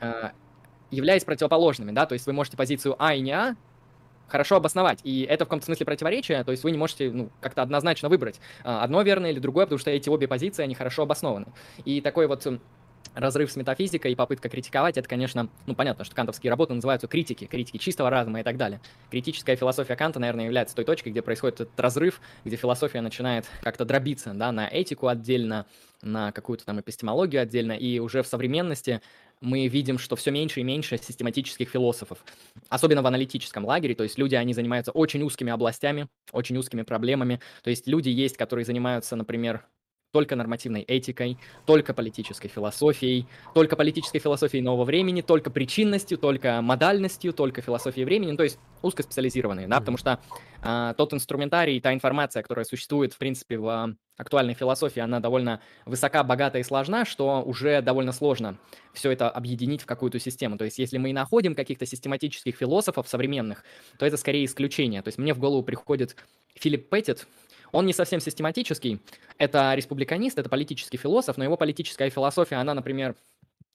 э, 0.00 0.30
являясь 0.90 1.24
противоположными, 1.24 1.92
да, 1.92 2.06
то 2.06 2.14
есть 2.14 2.26
вы 2.26 2.32
можете 2.32 2.56
позицию 2.56 2.96
А 2.98 3.14
и 3.14 3.20
не 3.20 3.32
А 3.32 3.56
хорошо 4.28 4.56
обосновать, 4.56 5.00
и 5.04 5.22
это 5.22 5.44
в 5.44 5.48
каком-то 5.48 5.66
смысле 5.66 5.86
противоречие, 5.86 6.42
то 6.42 6.50
есть 6.50 6.64
вы 6.64 6.72
не 6.72 6.78
можете, 6.78 7.10
ну, 7.10 7.30
как-то 7.40 7.62
однозначно 7.62 8.08
выбрать 8.08 8.40
а, 8.64 8.82
одно 8.82 9.02
верное 9.02 9.30
или 9.30 9.38
другое, 9.38 9.66
потому 9.66 9.78
что 9.78 9.90
эти 9.90 10.08
обе 10.08 10.26
позиции, 10.26 10.64
они 10.64 10.74
хорошо 10.74 11.02
обоснованы. 11.02 11.46
И 11.84 12.00
такой 12.00 12.26
вот 12.26 12.44
разрыв 13.14 13.50
с 13.50 13.56
метафизикой 13.56 14.12
и 14.12 14.14
попытка 14.14 14.48
критиковать, 14.48 14.96
это, 14.98 15.08
конечно, 15.08 15.48
ну, 15.66 15.74
понятно, 15.74 16.04
что 16.04 16.14
кантовские 16.14 16.50
работы 16.50 16.74
называются 16.74 17.06
критики, 17.06 17.46
критики 17.46 17.78
чистого 17.78 18.10
разума 18.10 18.40
и 18.40 18.42
так 18.42 18.56
далее. 18.56 18.80
Критическая 19.10 19.56
философия 19.56 19.96
Канта, 19.96 20.18
наверное, 20.18 20.44
является 20.44 20.76
той 20.76 20.84
точкой, 20.84 21.10
где 21.10 21.22
происходит 21.22 21.60
этот 21.62 21.80
разрыв, 21.80 22.20
где 22.44 22.56
философия 22.56 23.00
начинает 23.00 23.46
как-то 23.62 23.84
дробиться, 23.84 24.32
да, 24.34 24.52
на 24.52 24.68
этику 24.68 25.08
отдельно, 25.08 25.66
на 26.02 26.30
какую-то 26.32 26.66
там 26.66 26.80
эпистемологию 26.80 27.42
отдельно, 27.42 27.72
и 27.72 27.98
уже 27.98 28.22
в 28.22 28.26
современности 28.26 29.00
мы 29.40 29.68
видим, 29.68 29.98
что 29.98 30.16
все 30.16 30.30
меньше 30.30 30.60
и 30.60 30.64
меньше 30.64 30.96
систематических 30.98 31.68
философов, 31.68 32.24
особенно 32.68 33.02
в 33.02 33.06
аналитическом 33.06 33.64
лагере, 33.64 33.94
то 33.94 34.02
есть 34.02 34.18
люди, 34.18 34.34
они 34.34 34.54
занимаются 34.54 34.92
очень 34.92 35.22
узкими 35.22 35.52
областями, 35.52 36.08
очень 36.32 36.56
узкими 36.56 36.82
проблемами, 36.82 37.40
то 37.62 37.70
есть 37.70 37.86
люди 37.86 38.08
есть, 38.08 38.36
которые 38.36 38.64
занимаются, 38.64 39.16
например, 39.16 39.66
только 40.12 40.34
нормативной 40.34 40.80
этикой, 40.80 41.36
только 41.66 41.92
политической 41.92 42.48
философией, 42.48 43.26
только 43.54 43.76
политической 43.76 44.18
философией 44.18 44.62
нового 44.62 44.84
времени, 44.84 45.20
только 45.20 45.50
причинностью, 45.50 46.16
только 46.16 46.62
модальностью, 46.62 47.34
только 47.34 47.60
философией 47.60 48.06
времени, 48.06 48.30
ну, 48.30 48.38
то 48.38 48.44
есть 48.44 48.58
узкоспециализированные, 48.80 49.68
да, 49.68 49.80
потому 49.80 49.98
что 49.98 50.18
тот 50.96 51.14
инструментарий, 51.14 51.80
та 51.80 51.94
информация, 51.94 52.42
которая 52.42 52.64
существует, 52.64 53.12
в 53.12 53.18
принципе, 53.18 53.58
в 53.58 53.96
актуальной 54.16 54.54
философии, 54.54 55.00
она 55.00 55.20
довольно 55.20 55.60
высока, 55.84 56.24
богата 56.24 56.58
и 56.58 56.62
сложна, 56.62 57.04
что 57.04 57.42
уже 57.42 57.82
довольно 57.82 58.12
сложно 58.12 58.58
все 58.92 59.10
это 59.10 59.28
объединить 59.28 59.82
в 59.82 59.86
какую-то 59.86 60.18
систему. 60.18 60.56
То 60.56 60.64
есть 60.64 60.78
если 60.78 60.98
мы 60.98 61.10
и 61.10 61.12
находим 61.12 61.54
каких-то 61.54 61.86
систематических 61.86 62.56
философов 62.56 63.08
современных, 63.08 63.64
то 63.98 64.06
это 64.06 64.16
скорее 64.16 64.44
исключение. 64.44 65.02
То 65.02 65.08
есть 65.08 65.18
мне 65.18 65.34
в 65.34 65.38
голову 65.38 65.62
приходит 65.62 66.16
Филипп 66.54 66.88
Петтит, 66.88 67.26
он 67.72 67.84
не 67.84 67.92
совсем 67.92 68.20
систематический. 68.20 69.00
Это 69.38 69.74
республиканист, 69.74 70.38
это 70.38 70.48
политический 70.48 70.96
философ, 70.96 71.36
но 71.36 71.44
его 71.44 71.56
политическая 71.56 72.08
философия, 72.10 72.56
она, 72.56 72.74
например, 72.74 73.14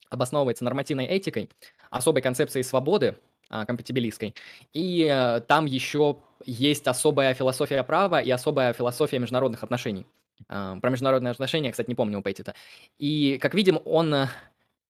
обосновывается 0.09 0.63
нормативной 0.63 1.05
этикой, 1.05 1.49
особой 1.89 2.21
концепцией 2.21 2.63
свободы, 2.63 3.17
а, 3.53 3.65
компатибилистской. 3.65 4.33
И 4.71 5.05
э, 5.11 5.41
там 5.41 5.65
еще 5.65 6.15
есть 6.45 6.87
особая 6.87 7.33
философия 7.33 7.83
права 7.83 8.21
и 8.21 8.31
особая 8.31 8.71
философия 8.71 9.19
международных 9.19 9.61
отношений. 9.61 10.05
Э, 10.47 10.77
про 10.81 10.89
международные 10.89 11.31
отношения, 11.31 11.69
кстати, 11.69 11.89
не 11.89 11.95
помню 11.95 12.19
у 12.19 12.21
Пэттита. 12.21 12.55
И, 12.97 13.37
как 13.41 13.53
видим, 13.53 13.81
он 13.83 14.13
э, 14.13 14.27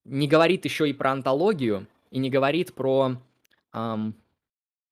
не 0.06 0.28
говорит 0.28 0.64
еще 0.66 0.88
и 0.88 0.94
про 0.94 1.12
антологию, 1.12 1.88
и 2.12 2.20
не 2.20 2.30
говорит 2.30 2.76
про... 2.76 3.18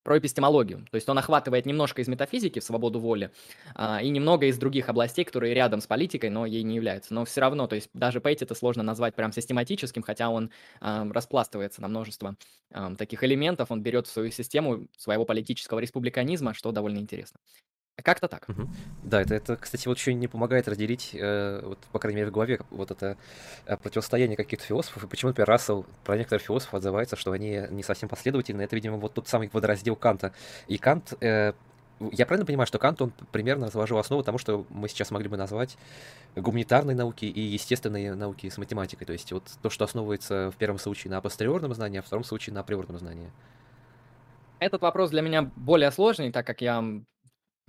про 0.03 0.17
эпистемологию. 0.17 0.85
То 0.91 0.95
есть 0.95 1.07
он 1.09 1.17
охватывает 1.17 1.65
немножко 1.65 2.01
из 2.01 2.07
метафизики 2.07 2.59
в 2.59 2.63
свободу 2.63 2.99
воли 2.99 3.31
а, 3.75 4.01
и 4.01 4.09
немного 4.09 4.47
из 4.47 4.57
других 4.57 4.89
областей, 4.89 5.25
которые 5.25 5.53
рядом 5.53 5.81
с 5.81 5.87
политикой, 5.87 6.29
но 6.29 6.45
ей 6.45 6.63
не 6.63 6.75
являются. 6.75 7.13
Но 7.13 7.25
все 7.25 7.41
равно, 7.41 7.67
то 7.67 7.75
есть 7.75 7.89
даже 7.93 8.21
Пейти 8.21 8.45
это 8.45 8.55
сложно 8.55 8.83
назвать 8.83 9.15
прям 9.15 9.31
систематическим, 9.31 10.01
хотя 10.03 10.29
он 10.29 10.51
а, 10.81 11.07
распластывается 11.09 11.81
на 11.81 11.87
множество 11.87 12.35
а, 12.71 12.95
таких 12.95 13.23
элементов, 13.23 13.71
он 13.71 13.81
берет 13.81 14.07
в 14.07 14.11
свою 14.11 14.31
систему 14.31 14.87
своего 14.97 15.25
политического 15.25 15.79
республиканизма, 15.79 16.53
что 16.53 16.71
довольно 16.71 16.99
интересно. 16.99 17.39
Как-то 18.03 18.27
так. 18.27 18.47
Мгм. 18.47 18.69
Да, 19.03 19.21
это, 19.21 19.35
это, 19.35 19.55
кстати, 19.55 19.87
вот 19.87 19.97
очень 19.97 20.19
не 20.19 20.27
помогает 20.27 20.67
разделить, 20.67 21.11
э, 21.13 21.61
вот, 21.63 21.79
по 21.91 21.99
крайней 21.99 22.17
мере, 22.17 22.29
в 22.29 22.33
голове 22.33 22.59
вот 22.69 22.91
это 22.91 23.17
э, 23.65 23.77
противостояние 23.77 24.37
каких-то 24.37 24.65
философов. 24.65 25.03
И 25.03 25.07
почему, 25.07 25.29
например, 25.29 25.47
Рассел 25.47 25.85
про 26.03 26.17
некоторых 26.17 26.43
философов 26.43 26.75
отзывается, 26.75 27.15
что 27.15 27.31
они 27.31 27.61
не 27.69 27.83
совсем 27.83 28.09
последовательны. 28.09 28.61
Это, 28.61 28.75
видимо, 28.75 28.97
вот 28.97 29.13
тот 29.13 29.27
самый 29.27 29.49
водораздел 29.51 29.95
Канта. 29.95 30.33
И 30.67 30.77
Кант, 30.77 31.13
э, 31.21 31.53
я 32.11 32.25
правильно 32.25 32.45
понимаю, 32.45 32.67
что 32.67 32.79
Кант, 32.79 33.01
он 33.01 33.11
примерно 33.31 33.69
заложил 33.69 33.97
основу 33.97 34.23
тому, 34.23 34.37
что 34.37 34.65
мы 34.69 34.87
сейчас 34.87 35.11
могли 35.11 35.27
бы 35.27 35.37
назвать 35.37 35.77
гуманитарной 36.35 36.95
науки 36.95 37.25
и 37.25 37.41
естественной 37.41 38.15
науки 38.15 38.49
с 38.49 38.57
математикой. 38.57 39.05
То 39.05 39.13
есть 39.13 39.31
вот 39.31 39.43
то, 39.61 39.69
что 39.69 39.85
основывается 39.85 40.51
в 40.51 40.55
первом 40.55 40.79
случае 40.79 41.11
на 41.11 41.17
апостериорном 41.17 41.73
знании, 41.73 41.99
а 41.99 42.01
в 42.01 42.05
втором 42.05 42.23
случае 42.23 42.53
на 42.53 42.61
априорном 42.61 42.97
знании. 42.97 43.31
Этот 44.59 44.81
вопрос 44.81 45.09
для 45.09 45.21
меня 45.21 45.51
более 45.55 45.91
сложный, 45.91 46.31
так 46.31 46.45
как 46.45 46.61
я 46.61 46.83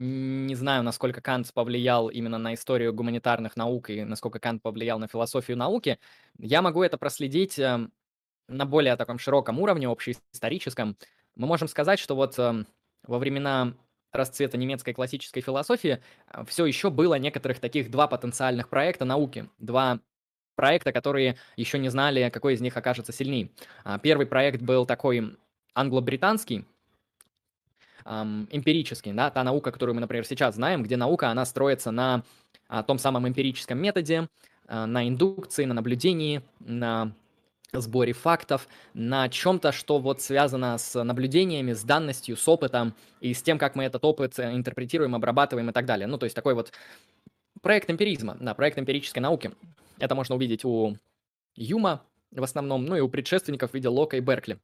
не 0.02 0.54
знаю, 0.54 0.82
насколько 0.82 1.20
Кант 1.20 1.52
повлиял 1.52 2.08
именно 2.08 2.38
на 2.38 2.54
историю 2.54 2.94
гуманитарных 2.94 3.54
наук 3.56 3.90
и 3.90 4.02
насколько 4.02 4.38
Кант 4.40 4.62
повлиял 4.62 4.98
на 4.98 5.08
философию 5.08 5.58
науки. 5.58 5.98
Я 6.38 6.62
могу 6.62 6.82
это 6.82 6.96
проследить 6.96 7.58
эм, 7.58 7.92
на 8.48 8.64
более 8.64 8.96
таком 8.96 9.18
широком 9.18 9.60
уровне, 9.60 9.88
общеисторическом. 9.88 10.96
Мы 11.36 11.46
можем 11.46 11.68
сказать, 11.68 11.98
что 11.98 12.16
вот 12.16 12.38
эм, 12.38 12.66
во 13.02 13.18
времена 13.18 13.74
расцвета 14.10 14.56
немецкой 14.56 14.94
классической 14.94 15.42
философии 15.42 16.02
э, 16.28 16.44
все 16.46 16.64
еще 16.64 16.88
было 16.88 17.16
некоторых 17.16 17.60
таких 17.60 17.90
два 17.90 18.08
потенциальных 18.08 18.70
проекта 18.70 19.04
науки, 19.04 19.50
два 19.58 20.00
проекта, 20.56 20.92
которые 20.92 21.36
еще 21.56 21.78
не 21.78 21.90
знали, 21.90 22.30
какой 22.30 22.54
из 22.54 22.62
них 22.62 22.74
окажется 22.74 23.12
сильней. 23.12 23.52
А, 23.84 23.98
первый 23.98 24.26
проект 24.26 24.62
был 24.62 24.86
такой 24.86 25.36
англо-британский, 25.74 26.64
эм, 28.04 28.48
эмпирический, 28.50 29.12
да, 29.12 29.30
та 29.30 29.44
наука, 29.44 29.72
которую 29.72 29.94
мы, 29.94 30.00
например, 30.00 30.24
сейчас 30.24 30.54
знаем, 30.54 30.82
где 30.82 30.96
наука, 30.96 31.30
она 31.30 31.44
строится 31.44 31.90
на 31.90 32.22
а, 32.68 32.82
том 32.82 32.98
самом 32.98 33.28
эмпирическом 33.28 33.78
методе, 33.78 34.28
а, 34.66 34.86
на 34.86 35.08
индукции, 35.08 35.64
на 35.64 35.74
наблюдении, 35.74 36.42
на 36.60 37.12
сборе 37.72 38.12
фактов, 38.12 38.68
на 38.94 39.28
чем-то, 39.28 39.72
что 39.72 39.98
вот 39.98 40.20
связано 40.20 40.78
с 40.78 41.02
наблюдениями, 41.02 41.72
с 41.72 41.82
данностью, 41.84 42.36
с 42.36 42.48
опытом 42.48 42.94
и 43.20 43.32
с 43.32 43.42
тем, 43.42 43.58
как 43.58 43.74
мы 43.76 43.84
этот 43.84 44.04
опыт 44.04 44.38
э, 44.38 44.54
интерпретируем, 44.54 45.14
обрабатываем 45.14 45.70
и 45.70 45.72
так 45.72 45.86
далее. 45.86 46.06
Ну, 46.06 46.18
то 46.18 46.24
есть 46.24 46.34
такой 46.34 46.54
вот 46.54 46.72
проект 47.62 47.90
эмпиризма, 47.90 48.36
да, 48.40 48.54
проект 48.54 48.78
эмпирической 48.78 49.22
науки. 49.22 49.52
Это 49.98 50.14
можно 50.14 50.34
увидеть 50.34 50.64
у 50.64 50.96
Юма 51.54 52.02
в 52.30 52.42
основном, 52.42 52.84
ну 52.84 52.96
и 52.96 53.00
у 53.00 53.08
предшественников 53.08 53.70
в 53.70 53.74
виде 53.74 53.88
Лока 53.88 54.16
и 54.16 54.20
Беркли. 54.20 54.58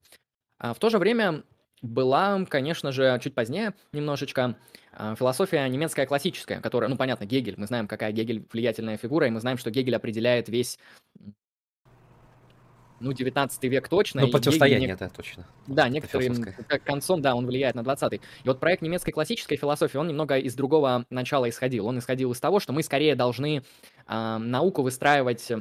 А 0.59 0.73
в 0.73 0.79
то 0.79 0.89
же 0.89 0.99
время 0.99 1.43
была, 1.83 2.45
конечно 2.47 2.93
же, 2.93 3.19
чуть 3.23 3.35
позднее 3.35 3.75
немножечко 3.93 4.57
а, 4.93 5.15
философия 5.15 5.69
немецкая 5.69 6.07
классическая, 6.07 6.61
которая, 6.61 6.89
ну, 6.89 6.97
понятно, 6.97 7.25
Гегель, 7.25 7.55
мы 7.59 7.67
знаем, 7.67 7.87
какая 7.87 8.13
Гегель 8.13 8.47
влиятельная 8.53 8.97
фигура, 8.97 9.27
и 9.27 9.31
мы 9.31 9.41
знаем, 9.41 9.59
что 9.59 9.71
Гегель 9.71 9.95
определяет 9.95 10.49
весь, 10.49 10.79
ну, 12.99 13.13
19 13.13 13.63
век 13.65 13.89
точно. 13.89 14.23
Ну, 14.23 14.29
противостояние, 14.29 14.89
Гегель, 14.89 14.99
да, 14.99 15.09
точно. 15.11 15.47
Да, 15.67 15.89
некоторым 15.89 16.43
как 16.67 16.83
концом, 16.83 17.21
да, 17.21 17.35
он 17.35 17.47
влияет 17.47 17.75
на 17.75 17.81
20-й. 17.81 18.17
И 18.17 18.49
вот 18.49 18.59
проект 18.59 18.81
немецкой 18.81 19.13
классической 19.13 19.57
философии, 19.57 19.99
он 19.99 20.09
немного 20.09 20.39
из 20.39 20.55
другого 20.55 21.05
начала 21.11 21.49
исходил. 21.49 21.87
Он 21.87 21.99
исходил 21.99 22.33
из 22.33 22.41
того, 22.41 22.59
что 22.59 22.73
мы 22.73 22.83
скорее 22.83 23.15
должны 23.15 23.63
э, 24.09 24.37
науку 24.39 24.83
выстраивать 24.83 25.53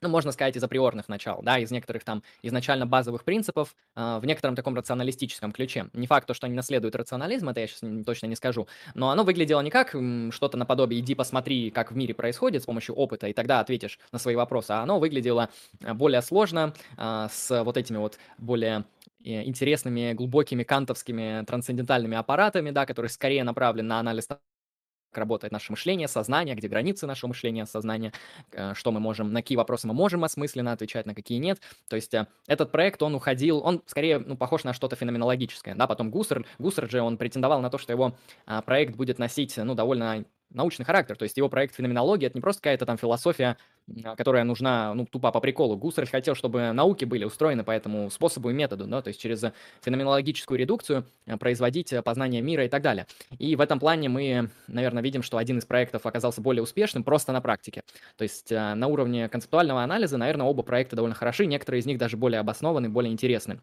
ну, 0.00 0.08
можно 0.08 0.32
сказать, 0.32 0.56
из 0.56 0.62
априорных 0.62 1.08
начал, 1.08 1.40
да, 1.42 1.58
из 1.58 1.70
некоторых 1.70 2.04
там 2.04 2.22
изначально 2.42 2.86
базовых 2.86 3.24
принципов 3.24 3.74
э, 3.96 4.18
в 4.20 4.26
некотором 4.26 4.54
таком 4.54 4.74
рационалистическом 4.74 5.52
ключе. 5.52 5.88
Не 5.92 6.06
факт, 6.06 6.26
то, 6.26 6.34
что 6.34 6.46
они 6.46 6.54
наследуют 6.54 6.94
рационализм, 6.94 7.48
это 7.48 7.60
я 7.60 7.66
сейчас 7.66 7.80
точно 8.04 8.26
не 8.26 8.36
скажу, 8.36 8.68
но 8.94 9.10
оно 9.10 9.24
выглядело 9.24 9.60
не 9.60 9.70
как 9.70 9.94
что-то 10.30 10.56
наподобие 10.56 11.00
«иди 11.00 11.14
посмотри, 11.14 11.70
как 11.70 11.92
в 11.92 11.96
мире 11.96 12.14
происходит 12.14 12.62
с 12.62 12.66
помощью 12.66 12.94
опыта, 12.94 13.26
и 13.26 13.32
тогда 13.32 13.60
ответишь 13.60 13.98
на 14.12 14.18
свои 14.18 14.36
вопросы», 14.36 14.72
а 14.72 14.82
оно 14.82 14.98
выглядело 14.98 15.50
э, 15.80 15.92
более 15.94 16.22
сложно, 16.22 16.74
э, 16.96 17.28
с 17.30 17.62
вот 17.64 17.76
этими 17.76 17.96
вот 17.96 18.18
более 18.38 18.84
э, 19.24 19.42
интересными, 19.44 20.12
глубокими 20.12 20.62
кантовскими 20.62 21.44
трансцендентальными 21.44 22.16
аппаратами, 22.16 22.70
да, 22.70 22.86
которые 22.86 23.10
скорее 23.10 23.44
направлены 23.44 23.88
на 23.88 24.00
анализ 24.00 24.28
работает 25.12 25.52
наше 25.52 25.72
мышление, 25.72 26.08
сознание, 26.08 26.54
где 26.54 26.68
границы 26.68 27.06
нашего 27.06 27.28
мышления, 27.28 27.66
сознания, 27.66 28.12
э, 28.52 28.74
что 28.74 28.92
мы 28.92 29.00
можем, 29.00 29.32
на 29.32 29.42
какие 29.42 29.56
вопросы 29.56 29.86
мы 29.86 29.94
можем 29.94 30.24
осмысленно 30.24 30.72
отвечать, 30.72 31.06
на 31.06 31.14
какие 31.14 31.38
нет. 31.38 31.60
То 31.88 31.96
есть 31.96 32.12
э, 32.14 32.26
этот 32.46 32.72
проект, 32.72 33.02
он 33.02 33.14
уходил, 33.14 33.58
он 33.64 33.82
скорее 33.86 34.18
ну, 34.18 34.36
похож 34.36 34.64
на 34.64 34.72
что-то 34.72 34.96
феноменологическое. 34.96 35.74
Да? 35.74 35.86
Потом 35.86 36.10
Гуссер, 36.10 36.46
Гуссер 36.58 36.90
же, 36.90 37.00
он 37.00 37.16
претендовал 37.16 37.60
на 37.60 37.70
то, 37.70 37.78
что 37.78 37.92
его 37.92 38.16
а, 38.46 38.62
проект 38.62 38.96
будет 38.96 39.18
носить 39.18 39.56
ну, 39.56 39.74
довольно 39.74 40.24
научный 40.50 40.84
характер. 40.84 41.16
То 41.16 41.24
есть 41.24 41.36
его 41.36 41.48
проект 41.48 41.74
феноменологии 41.74 42.26
это 42.26 42.36
не 42.36 42.40
просто 42.40 42.62
какая-то 42.62 42.86
там 42.86 42.96
философия, 42.96 43.56
а, 44.04 44.16
которая 44.16 44.44
нужна, 44.44 44.94
ну, 44.94 45.06
тупо 45.06 45.30
по 45.30 45.40
приколу. 45.40 45.76
Гуссерль 45.76 46.06
хотел, 46.06 46.34
чтобы 46.34 46.72
науки 46.72 47.04
были 47.04 47.24
устроены 47.24 47.64
по 47.64 47.70
этому 47.70 48.10
способу 48.10 48.50
и 48.50 48.54
методу, 48.54 48.86
да, 48.86 49.02
то 49.02 49.08
есть 49.08 49.20
через 49.20 49.44
феноменологическую 49.82 50.58
редукцию 50.58 51.04
а, 51.26 51.36
производить 51.36 51.92
а, 51.92 52.02
познание 52.02 52.40
мира 52.40 52.64
и 52.64 52.68
так 52.68 52.82
далее. 52.82 53.06
И 53.38 53.56
в 53.56 53.60
этом 53.60 53.78
плане 53.78 54.08
мы, 54.08 54.50
наверное, 54.66 55.02
видим, 55.02 55.22
что 55.22 55.38
один 55.38 55.58
из 55.58 55.66
проектов 55.66 56.06
оказался 56.06 56.40
более 56.40 56.62
успешным 56.62 57.04
просто 57.04 57.32
на 57.32 57.40
практике. 57.40 57.82
То 58.16 58.22
есть 58.22 58.50
на 58.50 58.86
уровне 58.86 59.28
концептуального 59.28 59.82
анализа, 59.82 60.16
наверное, 60.16 60.46
оба 60.46 60.62
проекта 60.62 60.96
довольно 60.96 61.14
хороши, 61.14 61.46
некоторые 61.46 61.80
из 61.80 61.86
них 61.86 61.98
даже 61.98 62.16
более 62.16 62.40
обоснованы, 62.40 62.88
более 62.88 63.12
интересны. 63.12 63.60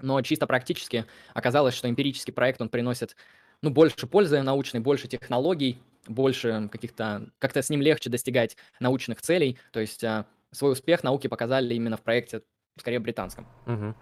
Но 0.00 0.20
чисто 0.22 0.46
практически 0.46 1.06
оказалось, 1.34 1.74
что 1.74 1.88
эмпирический 1.88 2.32
проект, 2.32 2.60
он 2.60 2.68
приносит 2.68 3.16
ну, 3.62 3.70
больше 3.70 4.06
пользы 4.06 4.40
научной, 4.42 4.80
больше 4.80 5.08
технологий, 5.08 5.78
больше 6.06 6.68
каких-то, 6.70 7.30
как-то 7.38 7.62
с 7.62 7.70
ним 7.70 7.82
легче 7.82 8.10
достигать 8.10 8.56
научных 8.80 9.20
целей. 9.22 9.58
То 9.72 9.80
есть 9.80 10.04
а, 10.04 10.26
свой 10.52 10.72
успех 10.72 11.02
науки 11.02 11.26
показали 11.26 11.74
именно 11.74 11.96
в 11.96 12.02
проекте, 12.02 12.42
скорее, 12.78 12.98
британском. 13.00 13.46
Угу. 13.66 13.94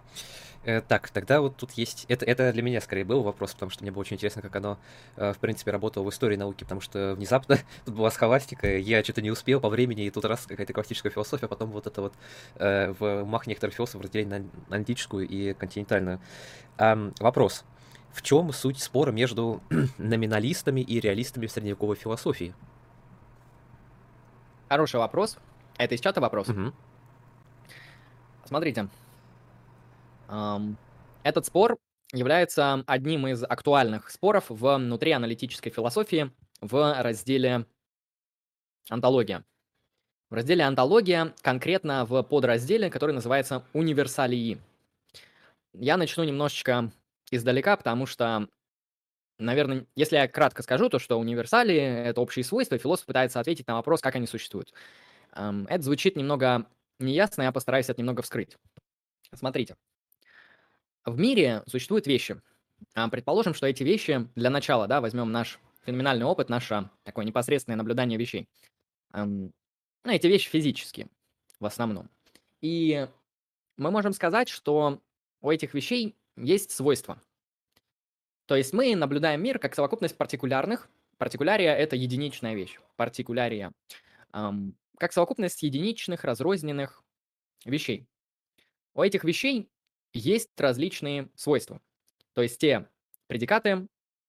Э, 0.63 0.81
так, 0.81 1.09
тогда 1.09 1.39
вот 1.39 1.55
тут 1.55 1.71
есть... 1.73 2.05
Это, 2.09 2.25
это 2.25 2.51
для 2.51 2.61
меня 2.61 2.81
скорее 2.81 3.05
был 3.05 3.23
вопрос, 3.23 3.53
потому 3.53 3.71
что 3.71 3.83
мне 3.83 3.91
было 3.91 4.01
очень 4.01 4.15
интересно, 4.15 4.41
как 4.41 4.55
оно, 4.55 4.77
э, 5.15 5.31
в 5.31 5.37
принципе, 5.37 5.71
работало 5.71 6.03
в 6.03 6.09
истории 6.09 6.35
науки, 6.35 6.63
потому 6.63 6.81
что 6.81 7.13
внезапно 7.15 7.57
тут 7.85 7.95
была 7.95 8.11
схоластика, 8.11 8.77
я 8.77 9.03
что-то 9.03 9.21
не 9.21 9.31
успел 9.31 9.61
по 9.61 9.69
времени, 9.69 10.05
и 10.05 10.09
тут 10.09 10.25
раз 10.25 10.45
какая-то 10.45 10.73
классическая 10.73 11.09
философия, 11.09 11.45
а 11.45 11.49
потом 11.49 11.71
вот 11.71 11.87
это 11.87 12.01
вот 12.01 12.13
э, 12.55 12.91
в 12.91 13.23
умах 13.23 13.47
некоторых 13.47 13.75
философов 13.75 14.01
разделение 14.01 14.45
на 14.67 14.75
антическую 14.75 15.27
и 15.27 15.53
континентальную. 15.53 16.19
Эм, 16.77 17.13
вопрос. 17.19 17.63
В 18.17 18.23
чем 18.23 18.51
суть 18.51 18.79
спора 18.79 19.11
между 19.11 19.61
номиналистами 19.99 20.81
и 20.81 20.99
реалистами 20.99 21.45
в 21.45 21.51
средневековой 21.51 21.95
философии? 21.95 22.55
Хороший 24.69 24.99
вопрос. 24.99 25.37
Это 25.77 25.93
из 25.93 26.01
чата 26.01 26.19
вопрос? 26.19 26.49
Угу. 26.49 26.73
Смотрите. 28.45 28.89
Этот 31.21 31.45
спор 31.45 31.77
является 32.11 32.83
одним 32.87 33.27
из 33.27 33.43
актуальных 33.43 34.09
споров 34.09 34.45
внутри 34.49 35.11
аналитической 35.11 35.69
философии 35.69 36.31
в 36.59 36.99
разделе 36.99 37.67
«Антология». 38.89 39.45
В 40.31 40.33
разделе 40.33 40.63
«Антология» 40.63 41.35
конкретно 41.43 42.03
в 42.03 42.23
подразделе, 42.23 42.89
который 42.89 43.13
называется 43.13 43.63
«Универсалии». 43.73 44.57
Я 45.73 45.97
начну 45.97 46.23
немножечко 46.23 46.91
издалека, 47.31 47.75
потому 47.77 48.05
что, 48.05 48.47
наверное, 49.39 49.85
если 49.95 50.15
я 50.15 50.27
кратко 50.27 50.63
скажу, 50.63 50.89
то 50.89 50.99
что 50.99 51.19
универсали— 51.19 51.75
это 51.75 52.21
общие 52.21 52.43
свойства, 52.43 52.77
философ 52.77 53.05
пытается 53.05 53.39
ответить 53.39 53.67
на 53.67 53.75
вопрос, 53.75 54.01
как 54.01 54.15
они 54.15 54.27
существуют. 54.27 54.73
Это 55.33 55.81
звучит 55.81 56.15
немного 56.15 56.67
неясно, 56.99 57.43
я 57.43 57.51
постараюсь 57.51 57.89
это 57.89 57.99
немного 58.01 58.21
вскрыть. 58.21 58.57
Смотрите. 59.33 59.75
В 61.05 61.17
мире 61.19 61.63
существуют 61.67 62.07
вещи. 62.07 62.41
Предположим, 63.11 63.53
что 63.53 63.67
эти 63.67 63.83
вещи, 63.83 64.27
для 64.35 64.49
начала, 64.49 64.87
да, 64.87 65.01
возьмем 65.01 65.31
наш 65.31 65.59
феноменальный 65.85 66.25
опыт, 66.25 66.49
наше 66.49 66.89
такое 67.03 67.25
непосредственное 67.25 67.77
наблюдание 67.77 68.17
вещей. 68.19 68.47
Ну, 69.13 69.51
эти 70.03 70.27
вещи 70.27 70.49
физические 70.49 71.07
в 71.59 71.65
основном. 71.65 72.09
И 72.61 73.07
мы 73.77 73.91
можем 73.91 74.13
сказать, 74.13 74.49
что 74.49 75.01
у 75.41 75.51
этих 75.51 75.73
вещей 75.73 76.15
есть 76.37 76.71
свойства. 76.71 77.21
То 78.45 78.55
есть 78.55 78.73
мы 78.73 78.95
наблюдаем 78.95 79.41
мир 79.41 79.59
как 79.59 79.75
совокупность 79.75 80.17
партикулярных. 80.17 80.89
Партикулярия– 81.17 81.75
это 81.75 81.95
единичная 81.95 82.53
вещь. 82.53 82.79
Партикулярия. 82.95 83.73
Эм, 84.33 84.77
как 84.97 85.11
совокупность 85.11 85.63
единичных, 85.63 86.23
разрозненных 86.23 87.03
вещей. 87.65 88.07
У 88.93 89.01
этих 89.01 89.23
вещей 89.23 89.69
есть 90.13 90.49
различные 90.57 91.29
свойства. 91.35 91.81
То 92.33 92.41
есть 92.41 92.59
те 92.59 92.87
предикаты, 93.27 93.87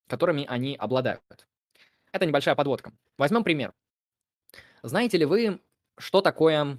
которыми 0.09 0.45
они 0.49 0.75
обладают. 0.77 1.23
Это 2.11 2.27
небольшая 2.27 2.57
подводка. 2.57 2.93
Возьмем 3.17 3.45
пример. 3.45 3.75
Знаете 4.83 5.19
ли 5.19 5.25
вы, 5.25 5.61
что 5.99 6.21
такое 6.23 6.79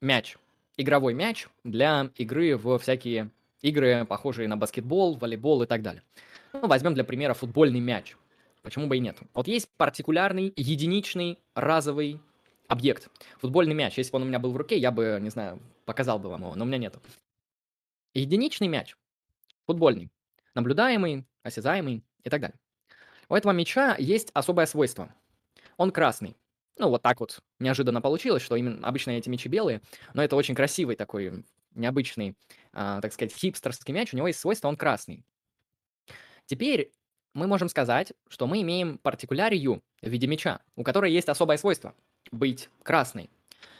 мяч? 0.00 0.36
Игровой 0.76 1.14
мяч 1.14 1.48
для 1.64 2.10
игры 2.16 2.56
в 2.56 2.78
всякие 2.78 3.30
игры, 3.62 4.04
похожие 4.06 4.48
на 4.48 4.56
баскетбол, 4.56 5.16
волейбол 5.16 5.62
и 5.62 5.66
так 5.66 5.82
далее. 5.82 6.02
Ну, 6.52 6.66
возьмем 6.66 6.94
для 6.94 7.04
примера 7.04 7.34
футбольный 7.34 7.80
мяч. 7.80 8.16
Почему 8.62 8.86
бы 8.86 8.96
и 8.96 9.00
нет? 9.00 9.18
Вот 9.34 9.46
есть 9.48 9.68
партикулярный, 9.76 10.52
единичный, 10.56 11.38
разовый 11.54 12.20
объект. 12.66 13.08
Футбольный 13.40 13.74
мяч. 13.74 13.96
Если 13.96 14.12
бы 14.12 14.16
он 14.16 14.22
у 14.22 14.26
меня 14.26 14.38
был 14.38 14.52
в 14.52 14.56
руке, 14.56 14.76
я 14.76 14.90
бы, 14.90 15.18
не 15.20 15.30
знаю, 15.30 15.60
показал 15.84 16.18
бы 16.18 16.28
вам 16.28 16.42
его, 16.42 16.54
но 16.54 16.64
у 16.64 16.66
меня 16.66 16.78
нету. 16.78 17.00
Единичный 18.14 18.68
мяч. 18.68 18.96
Футбольный. 19.66 20.10
Наблюдаемый, 20.54 21.24
осязаемый 21.42 22.04
и 22.24 22.30
так 22.30 22.40
далее. 22.40 22.58
У 23.28 23.34
этого 23.34 23.52
мяча 23.52 23.96
есть 23.98 24.30
особое 24.34 24.66
свойство. 24.66 25.14
Он 25.76 25.90
красный. 25.90 26.36
Ну, 26.78 26.88
вот 26.90 27.02
так 27.02 27.20
вот 27.20 27.40
неожиданно 27.58 28.00
получилось, 28.00 28.42
что 28.42 28.56
именно 28.56 28.86
обычно 28.86 29.10
эти 29.12 29.28
мячи 29.28 29.48
белые, 29.48 29.82
но 30.14 30.22
это 30.22 30.36
очень 30.36 30.54
красивый 30.54 30.96
такой 30.96 31.44
необычный, 31.74 32.36
так 32.72 33.12
сказать, 33.12 33.34
хипстерский 33.34 33.94
мяч. 33.94 34.12
У 34.12 34.16
него 34.16 34.28
есть 34.28 34.40
свойство, 34.40 34.68
он 34.68 34.76
красный. 34.76 35.24
Теперь 36.46 36.92
мы 37.34 37.46
можем 37.46 37.68
сказать, 37.68 38.12
что 38.28 38.46
мы 38.46 38.62
имеем 38.62 38.98
партикулярию 38.98 39.82
в 40.02 40.08
виде 40.08 40.26
мяча, 40.26 40.60
у 40.76 40.82
которой 40.82 41.12
есть 41.12 41.28
особое 41.28 41.56
свойство– 41.56 41.94
быть 42.32 42.68
красной. 42.82 43.30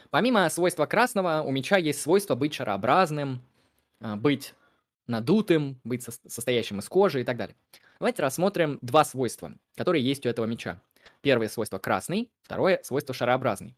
Помимо 0.09 0.49
свойства 0.49 0.85
красного, 0.85 1.41
у 1.41 1.51
мяча 1.51 1.77
есть 1.77 2.01
свойство 2.01 2.35
быть 2.35 2.53
шарообразным, 2.53 3.41
а, 3.99 4.15
быть 4.15 4.53
надутым, 5.07 5.79
быть 5.83 6.03
состоящим 6.03 6.79
из 6.79 6.87
кожи 6.89 7.21
и 7.21 7.23
так 7.23 7.37
далее. 7.37 7.55
Давайте 7.99 8.21
рассмотрим 8.21 8.79
два 8.81 9.03
свойства, 9.03 9.53
которые 9.75 10.03
есть 10.03 10.25
у 10.25 10.29
этого 10.29 10.45
мяча. 10.45 10.81
Первое 11.21 11.49
свойство 11.49 11.79
красный, 11.79 12.31
второе 12.43 12.79
свойство 12.83 13.13
шарообразный. 13.13 13.75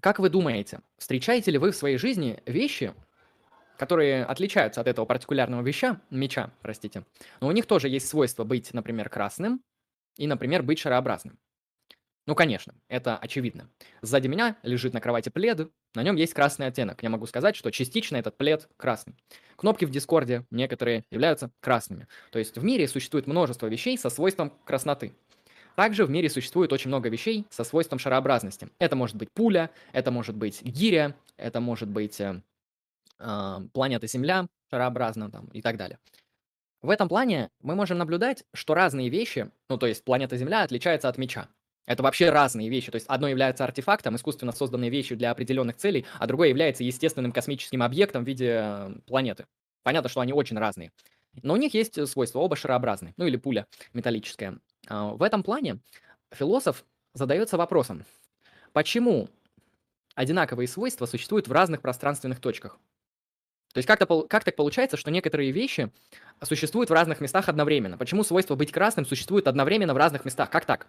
Как 0.00 0.18
вы 0.18 0.28
думаете, 0.28 0.80
встречаете 0.98 1.50
ли 1.50 1.58
вы 1.58 1.70
в 1.70 1.76
своей 1.76 1.96
жизни 1.96 2.42
вещи, 2.44 2.92
которые 3.76 4.24
отличаются 4.24 4.80
от 4.80 4.88
этого 4.88 5.04
партикулярного 5.04 5.62
веща, 5.62 6.00
меча, 6.10 6.50
простите, 6.62 7.04
но 7.40 7.48
у 7.48 7.52
них 7.52 7.66
тоже 7.66 7.88
есть 7.88 8.08
свойство 8.08 8.44
быть, 8.44 8.72
например, 8.72 9.08
красным 9.08 9.62
и, 10.16 10.26
например, 10.26 10.62
быть 10.62 10.78
шарообразным. 10.78 11.38
Ну, 12.26 12.34
конечно, 12.34 12.74
это 12.88 13.18
очевидно. 13.18 13.68
Сзади 14.00 14.28
меня 14.28 14.56
лежит 14.62 14.94
на 14.94 15.00
кровати 15.00 15.28
плед, 15.28 15.68
на 15.94 16.02
нем 16.02 16.16
есть 16.16 16.32
красный 16.32 16.66
оттенок. 16.66 17.02
Я 17.02 17.10
могу 17.10 17.26
сказать, 17.26 17.54
что 17.54 17.70
частично 17.70 18.16
этот 18.16 18.38
плед 18.38 18.68
красный. 18.78 19.14
Кнопки 19.56 19.84
в 19.84 19.90
Дискорде 19.90 20.46
некоторые 20.50 21.04
являются 21.10 21.50
красными. 21.60 22.08
То 22.32 22.38
есть 22.38 22.56
в 22.56 22.64
мире 22.64 22.88
существует 22.88 23.26
множество 23.26 23.66
вещей 23.66 23.98
со 23.98 24.08
свойством 24.08 24.54
красноты. 24.64 25.14
Также 25.76 26.06
в 26.06 26.10
мире 26.10 26.30
существует 26.30 26.72
очень 26.72 26.88
много 26.88 27.08
вещей 27.08 27.46
со 27.50 27.62
свойством 27.62 27.98
шарообразности. 27.98 28.68
Это 28.78 28.96
может 28.96 29.16
быть 29.16 29.28
пуля, 29.32 29.70
это 29.92 30.10
может 30.10 30.36
быть 30.36 30.62
гиря, 30.62 31.14
это 31.36 31.60
может 31.60 31.88
быть 31.88 32.20
э, 32.20 32.40
планета 33.18 34.06
Земля 34.06 34.48
шарообразна 34.70 35.30
там, 35.30 35.46
и 35.48 35.62
так 35.62 35.76
далее. 35.76 35.98
В 36.82 36.90
этом 36.90 37.08
плане 37.08 37.50
мы 37.62 37.74
можем 37.74 37.98
наблюдать, 37.98 38.44
что 38.52 38.74
разные 38.74 39.08
вещи, 39.08 39.50
ну 39.70 39.78
то 39.78 39.86
есть 39.86 40.04
планета 40.04 40.36
Земля 40.36 40.62
отличается 40.62 41.08
от 41.08 41.16
меча. 41.16 41.48
Это 41.86 42.02
вообще 42.02 42.30
разные 42.30 42.68
вещи. 42.68 42.90
То 42.90 42.96
есть 42.96 43.06
одно 43.08 43.28
является 43.28 43.64
артефактом, 43.64 44.16
искусственно 44.16 44.52
созданной 44.52 44.88
вещью 44.88 45.16
для 45.16 45.30
определенных 45.30 45.76
целей, 45.76 46.06
а 46.18 46.26
другое 46.26 46.48
является 46.48 46.82
естественным 46.84 47.32
космическим 47.32 47.82
объектом 47.82 48.24
в 48.24 48.26
виде 48.26 48.58
э, 48.62 48.94
планеты. 49.06 49.46
Понятно, 49.82 50.08
что 50.08 50.20
они 50.20 50.32
очень 50.32 50.58
разные. 50.58 50.92
Но 51.42 51.54
у 51.54 51.56
них 51.56 51.74
есть 51.74 52.06
свойства, 52.08 52.38
оба 52.38 52.56
шарообразные, 52.56 53.12
ну 53.16 53.26
или 53.26 53.36
пуля 53.36 53.66
металлическая. 53.92 54.58
А, 54.88 55.08
в 55.08 55.22
этом 55.22 55.42
плане 55.42 55.80
философ 56.32 56.84
задается 57.12 57.56
вопросом, 57.56 58.04
почему 58.72 59.28
одинаковые 60.14 60.68
свойства 60.68 61.06
существуют 61.06 61.48
в 61.48 61.52
разных 61.52 61.82
пространственных 61.82 62.40
точках? 62.40 62.78
То 63.74 63.78
есть 63.78 63.88
как, 63.88 63.98
как 64.28 64.44
так 64.44 64.54
получается, 64.54 64.96
что 64.96 65.10
некоторые 65.10 65.50
вещи 65.50 65.90
существуют 66.42 66.90
в 66.90 66.92
разных 66.92 67.20
местах 67.20 67.48
одновременно? 67.48 67.98
Почему 67.98 68.22
свойство 68.22 68.54
быть 68.54 68.70
красным 68.70 69.04
существует 69.04 69.48
одновременно 69.48 69.94
в 69.94 69.96
разных 69.96 70.24
местах? 70.24 70.48
Как 70.48 70.64
так? 70.64 70.86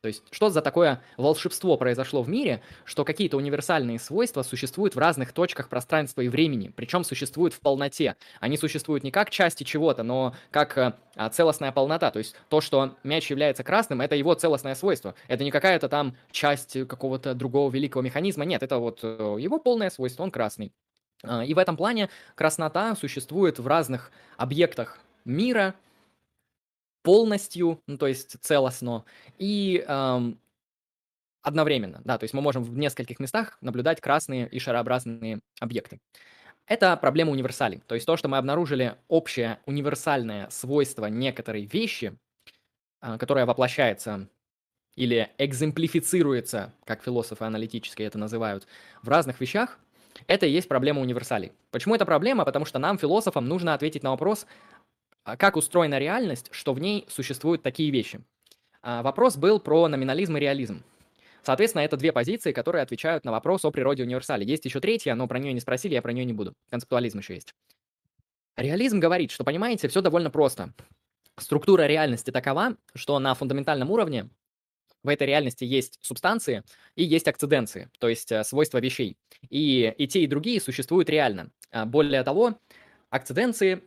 То 0.00 0.06
есть, 0.06 0.22
что 0.30 0.48
за 0.48 0.62
такое 0.62 1.02
волшебство 1.18 1.76
произошло 1.76 2.22
в 2.22 2.28
мире, 2.28 2.62
что 2.84 3.04
какие-то 3.04 3.36
универсальные 3.36 3.98
свойства 3.98 4.42
существуют 4.42 4.94
в 4.94 4.98
разных 4.98 5.32
точках 5.32 5.68
пространства 5.68 6.22
и 6.22 6.28
времени, 6.28 6.72
причем 6.74 7.02
существуют 7.04 7.52
в 7.52 7.60
полноте. 7.60 8.16
Они 8.38 8.56
существуют 8.56 9.02
не 9.04 9.10
как 9.10 9.28
части 9.28 9.64
чего-то, 9.64 10.02
но 10.02 10.34
как 10.52 10.78
э, 10.78 10.94
а, 11.16 11.28
целостная 11.28 11.72
полнота. 11.72 12.12
То 12.12 12.20
есть, 12.20 12.34
то, 12.48 12.62
что 12.62 12.96
мяч 13.02 13.28
является 13.28 13.62
красным, 13.62 14.00
это 14.00 14.14
его 14.14 14.32
целостное 14.34 14.74
свойство. 14.74 15.16
Это 15.28 15.44
не 15.44 15.50
какая-то 15.50 15.88
там 15.90 16.16
часть 16.30 16.86
какого-то 16.86 17.34
другого 17.34 17.70
великого 17.70 18.02
механизма. 18.02 18.46
Нет, 18.46 18.62
это 18.62 18.78
вот 18.78 19.00
э, 19.02 19.36
его 19.38 19.58
полное 19.58 19.90
свойство, 19.90 20.22
он 20.22 20.30
красный. 20.30 20.72
А, 21.24 21.44
и 21.44 21.54
в 21.54 21.58
этом 21.58 21.76
плане 21.76 22.08
краснота 22.34 22.94
существует 22.96 23.58
в 23.58 23.66
разных 23.66 24.10
объектах 24.36 24.98
мира, 25.24 25.74
полностью, 27.02 27.80
ну, 27.86 27.96
то 27.96 28.06
есть 28.06 28.36
целостно, 28.42 29.04
и 29.38 29.84
эм, 29.86 30.38
одновременно, 31.42 32.00
да, 32.04 32.18
то 32.18 32.24
есть 32.24 32.34
мы 32.34 32.42
можем 32.42 32.62
в 32.62 32.76
нескольких 32.76 33.18
местах 33.18 33.56
наблюдать 33.60 34.00
красные 34.00 34.48
и 34.48 34.58
шарообразные 34.58 35.40
объекты. 35.60 35.98
Это 36.66 36.96
проблема 36.96 37.32
универсалей, 37.32 37.82
то 37.86 37.94
есть 37.94 38.06
то, 38.06 38.16
что 38.16 38.28
мы 38.28 38.38
обнаружили 38.38 38.96
общее 39.08 39.58
универсальное 39.66 40.48
свойство 40.50 41.06
некоторой 41.06 41.64
вещи, 41.64 42.16
э, 43.02 43.18
которая 43.18 43.46
воплощается 43.46 44.28
или 44.96 45.30
экземплифицируется, 45.38 46.74
как 46.84 47.02
философы 47.02 47.44
аналитические 47.44 48.08
это 48.08 48.18
называют, 48.18 48.66
в 49.02 49.08
разных 49.08 49.40
вещах, 49.40 49.78
это 50.26 50.46
и 50.46 50.50
есть 50.50 50.68
проблема 50.68 51.00
универсалей. 51.00 51.52
Почему 51.70 51.94
это 51.94 52.06
проблема? 52.06 52.44
Потому 52.44 52.64
что 52.64 52.78
нам, 52.78 52.98
философам, 52.98 53.46
нужно 53.46 53.74
ответить 53.74 54.02
на 54.02 54.10
вопрос, 54.10 54.46
а 55.24 55.36
как 55.36 55.56
устроена 55.56 55.98
реальность, 55.98 56.48
что 56.52 56.72
в 56.72 56.80
ней 56.80 57.06
существуют 57.08 57.62
такие 57.62 57.90
вещи. 57.90 58.20
А, 58.82 59.02
вопрос 59.02 59.36
был 59.36 59.60
про 59.60 59.88
номинализм 59.88 60.36
и 60.36 60.40
реализм. 60.40 60.82
Соответственно, 61.42 61.82
это 61.82 61.96
две 61.96 62.12
позиции, 62.12 62.52
которые 62.52 62.82
отвечают 62.82 63.24
на 63.24 63.32
вопрос 63.32 63.64
о 63.64 63.70
природе 63.70 64.02
универсали. 64.02 64.44
Есть 64.44 64.64
еще 64.64 64.80
третья, 64.80 65.14
но 65.14 65.26
про 65.26 65.38
нее 65.38 65.52
не 65.52 65.60
спросили, 65.60 65.94
я 65.94 66.02
про 66.02 66.12
нее 66.12 66.24
не 66.24 66.32
буду. 66.32 66.54
Концептуализм 66.70 67.18
еще 67.18 67.34
есть. 67.34 67.54
Реализм 68.56 69.00
говорит, 69.00 69.30
что, 69.30 69.44
понимаете, 69.44 69.88
все 69.88 70.02
довольно 70.02 70.30
просто. 70.30 70.72
Структура 71.38 71.86
реальности 71.86 72.30
такова, 72.30 72.76
что 72.94 73.18
на 73.18 73.34
фундаментальном 73.34 73.90
уровне 73.90 74.28
в 75.02 75.08
этой 75.08 75.26
реальности 75.26 75.64
есть 75.64 75.98
субстанции 76.02 76.62
и 76.94 77.04
есть 77.04 77.28
акциденции, 77.28 77.90
то 77.98 78.08
есть 78.08 78.30
э, 78.32 78.44
свойства 78.44 78.78
вещей. 78.78 79.16
И, 79.48 79.94
и 79.96 80.06
те, 80.06 80.22
и 80.22 80.26
другие 80.26 80.60
существуют 80.60 81.08
реально. 81.08 81.50
А, 81.70 81.86
более 81.86 82.22
того, 82.22 82.58
акциденции 83.08 83.82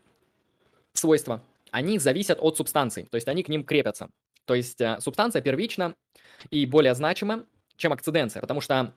свойства, 0.93 1.43
они 1.71 1.99
зависят 1.99 2.39
от 2.41 2.58
субстанций, 2.58 3.08
то 3.10 3.15
есть 3.15 3.28
они 3.28 3.43
к 3.43 3.49
ним 3.49 3.63
крепятся. 3.63 4.10
То 4.45 4.56
есть 4.56 4.82
э, 4.82 4.97
субстанция 4.99 5.41
первична 5.41 5.95
и 6.49 6.65
более 6.65 6.95
значима, 6.95 7.45
чем 7.78 7.93
акциденция, 7.93 8.41
потому 8.41 8.62
что 8.62 8.93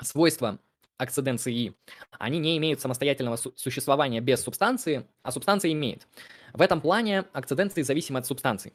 свойства 0.00 0.58
акциденции, 0.96 1.74
они 2.12 2.38
не 2.38 2.56
имеют 2.58 2.80
самостоятельного 2.80 3.36
су- 3.36 3.52
существования 3.56 4.20
без 4.20 4.42
субстанции, 4.42 5.06
а 5.22 5.32
субстанция 5.32 5.72
имеет. 5.72 6.06
В 6.52 6.60
этом 6.60 6.80
плане 6.80 7.24
акциденции 7.32 7.82
зависимы 7.82 8.20
от 8.20 8.26
субстанций. 8.26 8.72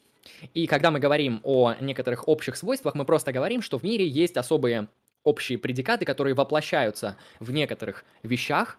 И 0.54 0.68
когда 0.68 0.92
мы 0.92 1.00
говорим 1.00 1.42
о 1.44 1.76
некоторых 1.80 2.28
общих 2.28 2.56
свойствах, 2.56 2.96
мы 2.96 3.06
просто 3.06 3.32
говорим, 3.32 3.62
что 3.62 3.78
в 3.78 3.84
мире 3.84 4.08
есть 4.08 4.38
особые 4.38 4.88
общие 5.24 5.58
предикаты, 5.58 6.06
которые 6.06 6.34
воплощаются 6.34 7.18
в 7.40 7.52
некоторых 7.52 8.06
вещах, 8.24 8.78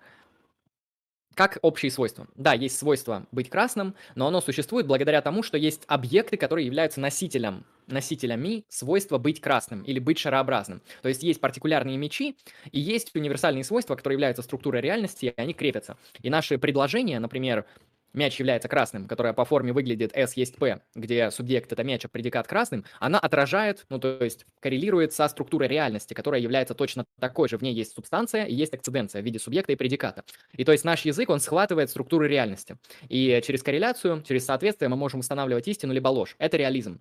как 1.34 1.58
общие 1.62 1.90
свойства. 1.90 2.26
Да, 2.34 2.52
есть 2.52 2.78
свойство 2.78 3.26
быть 3.32 3.48
красным, 3.48 3.94
но 4.14 4.26
оно 4.26 4.40
существует 4.40 4.86
благодаря 4.86 5.22
тому, 5.22 5.42
что 5.42 5.56
есть 5.56 5.84
объекты, 5.86 6.36
которые 6.36 6.66
являются 6.66 7.00
носителем, 7.00 7.64
носителями 7.86 8.64
свойства 8.68 9.18
быть 9.18 9.40
красным 9.40 9.82
или 9.82 9.98
быть 9.98 10.18
шарообразным. 10.18 10.82
То 11.02 11.08
есть 11.08 11.22
есть 11.22 11.40
партикулярные 11.40 11.96
мечи 11.96 12.36
и 12.72 12.80
есть 12.80 13.14
универсальные 13.14 13.64
свойства, 13.64 13.94
которые 13.94 14.16
являются 14.16 14.42
структурой 14.42 14.82
реальности, 14.82 15.26
и 15.26 15.40
они 15.40 15.54
крепятся. 15.54 15.96
И 16.20 16.30
наши 16.30 16.58
предложения, 16.58 17.18
например, 17.20 17.64
мяч 18.12 18.38
является 18.38 18.68
красным, 18.68 19.06
которая 19.06 19.32
по 19.32 19.44
форме 19.44 19.72
выглядит 19.72 20.10
S 20.14 20.34
есть 20.34 20.56
P, 20.56 20.80
где 20.94 21.30
субъект 21.30 21.72
это 21.72 21.84
мяч, 21.84 22.04
а 22.04 22.08
предикат 22.08 22.46
красным, 22.46 22.84
она 22.98 23.18
отражает, 23.18 23.86
ну 23.88 23.98
то 23.98 24.22
есть 24.22 24.46
коррелирует 24.60 25.12
со 25.12 25.28
структурой 25.28 25.68
реальности, 25.68 26.14
которая 26.14 26.40
является 26.40 26.74
точно 26.74 27.04
такой 27.18 27.48
же. 27.48 27.58
В 27.58 27.62
ней 27.62 27.74
есть 27.74 27.94
субстанция 27.94 28.44
и 28.44 28.54
есть 28.54 28.74
акциденция 28.74 29.22
в 29.22 29.24
виде 29.24 29.38
субъекта 29.38 29.72
и 29.72 29.76
предиката. 29.76 30.24
И 30.52 30.64
то 30.64 30.72
есть 30.72 30.84
наш 30.84 31.04
язык, 31.04 31.30
он 31.30 31.40
схватывает 31.40 31.90
структуры 31.90 32.28
реальности. 32.28 32.76
И 33.08 33.40
через 33.44 33.62
корреляцию, 33.62 34.22
через 34.22 34.44
соответствие 34.44 34.88
мы 34.88 34.96
можем 34.96 35.20
устанавливать 35.20 35.68
истину 35.68 35.92
либо 35.92 36.08
ложь. 36.08 36.34
Это 36.38 36.56
реализм. 36.56 37.00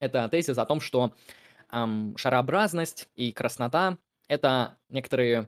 Это 0.00 0.28
тезис 0.28 0.58
о 0.58 0.66
том, 0.66 0.80
что 0.80 1.14
эм, 1.70 2.16
шарообразность 2.16 3.08
и 3.14 3.32
краснота— 3.32 3.98
это 4.28 4.76
некоторые 4.88 5.46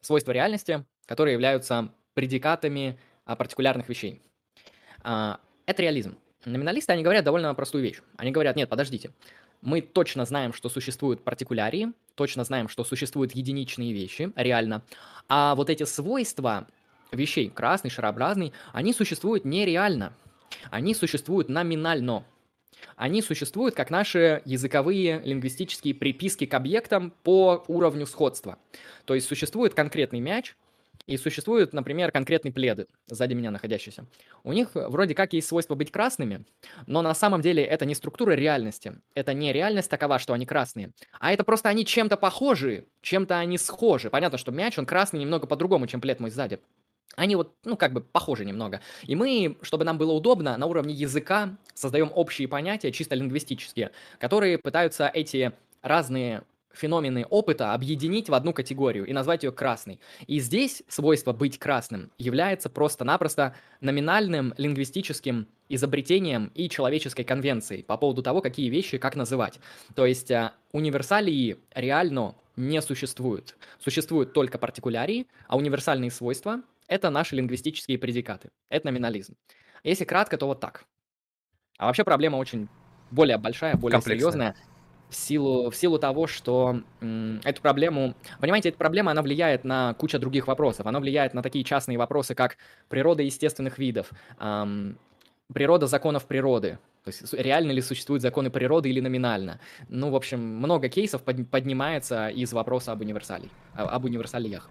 свойства 0.00 0.32
реальности, 0.32 0.84
которые 1.06 1.32
являются 1.34 1.92
предикатами 2.14 2.98
партикулярных 3.24 3.88
вещей. 3.88 4.22
А, 5.02 5.40
это 5.66 5.82
реализм. 5.82 6.16
Номиналисты, 6.44 6.92
они 6.92 7.02
говорят 7.02 7.24
довольно 7.24 7.54
простую 7.54 7.82
вещь. 7.82 8.00
Они 8.16 8.30
говорят, 8.30 8.56
нет, 8.56 8.68
подождите, 8.68 9.10
мы 9.62 9.80
точно 9.80 10.26
знаем, 10.26 10.52
что 10.52 10.68
существуют 10.68 11.24
партикулярии, 11.24 11.92
точно 12.14 12.44
знаем, 12.44 12.68
что 12.68 12.84
существуют 12.84 13.32
единичные 13.32 13.92
вещи, 13.94 14.30
реально, 14.36 14.82
а 15.28 15.54
вот 15.54 15.70
эти 15.70 15.84
свойства 15.84 16.68
вещей, 17.12 17.48
красный, 17.48 17.90
шарообразный, 17.90 18.52
они 18.72 18.92
существуют 18.92 19.44
нереально, 19.44 20.12
они 20.70 20.94
существуют 20.94 21.48
номинально. 21.48 22.24
Они 22.96 23.22
существуют 23.22 23.74
как 23.74 23.88
наши 23.88 24.42
языковые 24.44 25.20
лингвистические 25.24 25.94
приписки 25.94 26.44
к 26.44 26.52
объектам 26.52 27.12
по 27.22 27.64
уровню 27.66 28.06
сходства. 28.06 28.58
То 29.06 29.14
есть 29.14 29.26
существует 29.26 29.72
конкретный 29.74 30.20
мяч, 30.20 30.54
и 31.06 31.16
существуют, 31.16 31.72
например, 31.72 32.10
конкретные 32.12 32.52
пледы, 32.52 32.86
сзади 33.06 33.34
меня 33.34 33.50
находящиеся. 33.50 34.06
У 34.42 34.52
них 34.52 34.70
вроде 34.74 35.14
как 35.14 35.32
есть 35.32 35.48
свойство 35.48 35.74
быть 35.74 35.90
красными, 35.90 36.44
но 36.86 37.02
на 37.02 37.14
самом 37.14 37.40
деле 37.40 37.62
это 37.62 37.84
не 37.84 37.94
структура 37.94 38.32
реальности. 38.32 39.00
Это 39.14 39.34
не 39.34 39.52
реальность 39.52 39.90
такова, 39.90 40.18
что 40.18 40.32
они 40.32 40.46
красные, 40.46 40.92
а 41.20 41.32
это 41.32 41.44
просто 41.44 41.68
они 41.68 41.84
чем-то 41.84 42.16
похожи, 42.16 42.86
чем-то 43.02 43.38
они 43.38 43.58
схожи. 43.58 44.10
Понятно, 44.10 44.38
что 44.38 44.52
мяч, 44.52 44.78
он 44.78 44.86
красный 44.86 45.20
немного 45.20 45.46
по-другому, 45.46 45.86
чем 45.86 46.00
плед 46.00 46.20
мой 46.20 46.30
сзади. 46.30 46.60
Они 47.16 47.36
вот, 47.36 47.54
ну, 47.64 47.76
как 47.76 47.92
бы 47.92 48.00
похожи 48.00 48.44
немного. 48.44 48.80
И 49.04 49.14
мы, 49.14 49.56
чтобы 49.62 49.84
нам 49.84 49.98
было 49.98 50.12
удобно, 50.12 50.56
на 50.56 50.66
уровне 50.66 50.94
языка 50.94 51.56
создаем 51.74 52.10
общие 52.14 52.48
понятия, 52.48 52.90
чисто 52.90 53.14
лингвистические, 53.14 53.92
которые 54.18 54.58
пытаются 54.58 55.08
эти 55.12 55.52
разные 55.82 56.42
феномены 56.74 57.24
опыта 57.30 57.72
объединить 57.72 58.28
в 58.28 58.34
одну 58.34 58.52
категорию 58.52 59.06
и 59.06 59.12
назвать 59.12 59.42
ее 59.42 59.52
красной. 59.52 60.00
И 60.26 60.40
здесь 60.40 60.82
свойство 60.88 61.32
быть 61.32 61.58
красным 61.58 62.10
является 62.18 62.68
просто-напросто 62.68 63.54
номинальным 63.80 64.54
лингвистическим 64.56 65.46
изобретением 65.68 66.50
и 66.54 66.68
человеческой 66.68 67.24
конвенцией 67.24 67.82
по 67.82 67.96
поводу 67.96 68.22
того, 68.22 68.40
какие 68.40 68.68
вещи 68.68 68.98
как 68.98 69.16
называть. 69.16 69.58
То 69.94 70.04
есть 70.04 70.30
э, 70.30 70.52
универсалии 70.72 71.56
реально 71.74 72.34
не 72.56 72.80
существуют. 72.82 73.56
Существуют 73.78 74.32
только 74.32 74.58
партикулярии, 74.58 75.26
а 75.48 75.56
универсальные 75.56 76.10
свойства 76.10 76.62
это 76.86 77.10
наши 77.10 77.34
лингвистические 77.36 77.98
предикаты. 77.98 78.50
Это 78.68 78.86
номинализм. 78.86 79.36
Если 79.82 80.04
кратко, 80.04 80.36
то 80.36 80.46
вот 80.46 80.60
так. 80.60 80.84
А 81.78 81.86
вообще 81.86 82.04
проблема 82.04 82.36
очень 82.36 82.68
более 83.10 83.38
большая, 83.38 83.76
более 83.76 84.00
серьезная. 84.00 84.54
В 85.08 85.14
силу, 85.14 85.70
в 85.70 85.76
силу 85.76 85.98
того, 85.98 86.26
что 86.26 86.80
м, 87.00 87.40
эту 87.44 87.60
проблему... 87.62 88.14
Понимаете, 88.40 88.70
эта 88.70 88.78
проблема, 88.78 89.12
она 89.12 89.22
влияет 89.22 89.64
на 89.64 89.94
кучу 89.94 90.18
других 90.18 90.46
вопросов. 90.48 90.86
Она 90.86 90.98
влияет 91.00 91.34
на 91.34 91.42
такие 91.42 91.64
частные 91.64 91.98
вопросы, 91.98 92.34
как 92.34 92.56
природа 92.88 93.22
естественных 93.22 93.78
видов, 93.78 94.10
эм, 94.40 94.98
природа 95.52 95.86
законов 95.86 96.26
природы. 96.26 96.78
То 97.04 97.08
есть 97.10 97.34
реально 97.34 97.72
ли 97.72 97.82
существуют 97.82 98.22
законы 98.22 98.50
природы 98.50 98.88
или 98.88 99.00
номинально. 99.00 99.60
Ну, 99.88 100.10
в 100.10 100.16
общем, 100.16 100.40
много 100.40 100.88
кейсов 100.88 101.22
под, 101.22 101.48
поднимается 101.50 102.28
из 102.28 102.52
вопроса 102.52 102.92
об 102.92 103.02
универсалии, 103.02 103.50
об 103.74 104.04
универсалиях. 104.04 104.70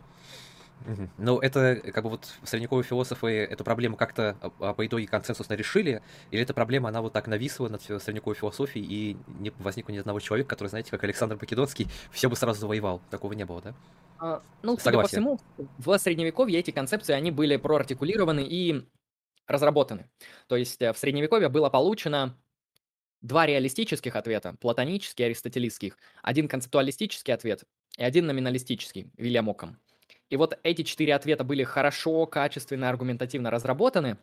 Ну, 1.18 1.40
это 1.40 1.76
как 1.94 2.04
бы 2.04 2.12
вот 2.12 2.28
средневековые 2.44 2.84
философы 2.84 3.30
эту 3.30 3.64
проблему 3.64 3.96
как-то 3.96 4.38
а, 4.42 4.52
а, 4.60 4.74
по 4.74 4.86
итоге 4.86 5.08
консенсусно 5.08 5.54
решили, 5.54 6.02
или 6.32 6.42
эта 6.42 6.54
проблема, 6.54 6.90
она 6.90 7.02
вот 7.02 7.14
так 7.14 7.28
нависла 7.28 7.70
над 7.70 7.82
средневековой 7.82 8.36
философией, 8.36 8.86
и 8.86 9.18
не 9.40 9.52
возникло 9.60 9.92
ни 9.92 9.98
одного 9.98 10.20
человека, 10.20 10.50
который, 10.50 10.68
знаете, 10.68 10.92
как 10.92 11.04
Александр 11.04 11.38
Македонский, 11.40 11.88
все 12.12 12.30
бы 12.30 12.36
сразу 12.36 12.62
завоевал. 12.62 13.02
Такого 13.10 13.34
не 13.34 13.46
было, 13.46 13.62
да? 13.62 13.74
А, 14.20 14.42
ну, 14.62 14.78
судя 14.78 14.98
по 14.98 15.08
всему, 15.08 15.40
в 15.58 15.98
средневековье 15.98 16.60
эти 16.60 16.72
концепции, 16.72 17.14
они 17.14 17.32
были 17.32 17.58
проартикулированы 17.58 18.44
и 18.44 18.86
разработаны. 19.48 20.10
То 20.48 20.56
есть 20.56 20.82
э, 20.82 20.94
в 20.94 20.98
средневековье 20.98 21.50
было 21.50 21.70
получено 21.70 22.38
два 23.22 23.46
реалистических 23.46 24.16
ответа, 24.16 24.56
платонический 24.60 25.24
и 25.24 25.28
аристотелистский, 25.28 25.94
один 26.22 26.48
концептуалистический 26.48 27.34
ответ 27.34 27.64
и 27.98 28.04
один 28.04 28.28
номиналистический, 28.28 29.12
Вильям 29.18 29.50
Оком. 29.50 29.80
И 30.34 30.36
вот 30.36 30.58
эти 30.64 30.82
четыре 30.82 31.14
ответа 31.14 31.44
были 31.44 31.64
хорошо, 31.64 32.26
качественно, 32.26 32.90
аргументативно 32.90 33.52
разработаны. 33.52 34.18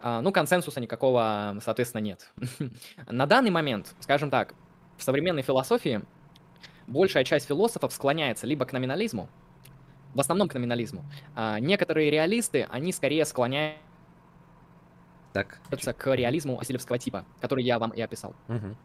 А, 0.00 0.20
ну, 0.20 0.32
консенсуса 0.32 0.80
никакого, 0.80 1.56
соответственно, 1.64 2.00
нет. 2.00 2.32
На 3.08 3.26
данный 3.26 3.50
момент, 3.50 3.94
скажем 4.00 4.28
так, 4.28 4.56
в 4.96 5.04
современной 5.04 5.42
философии 5.42 6.02
большая 6.88 7.22
часть 7.22 7.46
философов 7.46 7.92
склоняется 7.92 8.44
либо 8.44 8.64
к 8.64 8.72
номинализму, 8.72 9.28
в 10.14 10.18
основном 10.18 10.48
к 10.48 10.54
номинализму. 10.54 11.04
А 11.36 11.60
некоторые 11.60 12.10
реалисты, 12.10 12.66
они 12.68 12.92
скорее 12.92 13.24
склоняются 13.24 13.78
так. 15.32 15.60
к 15.96 16.12
реализму 16.12 16.56
Васильевского 16.56 16.98
типа, 16.98 17.24
который 17.40 17.62
я 17.62 17.78
вам 17.78 17.92
и 17.92 18.00
описал. 18.00 18.34
Угу. 18.48 18.76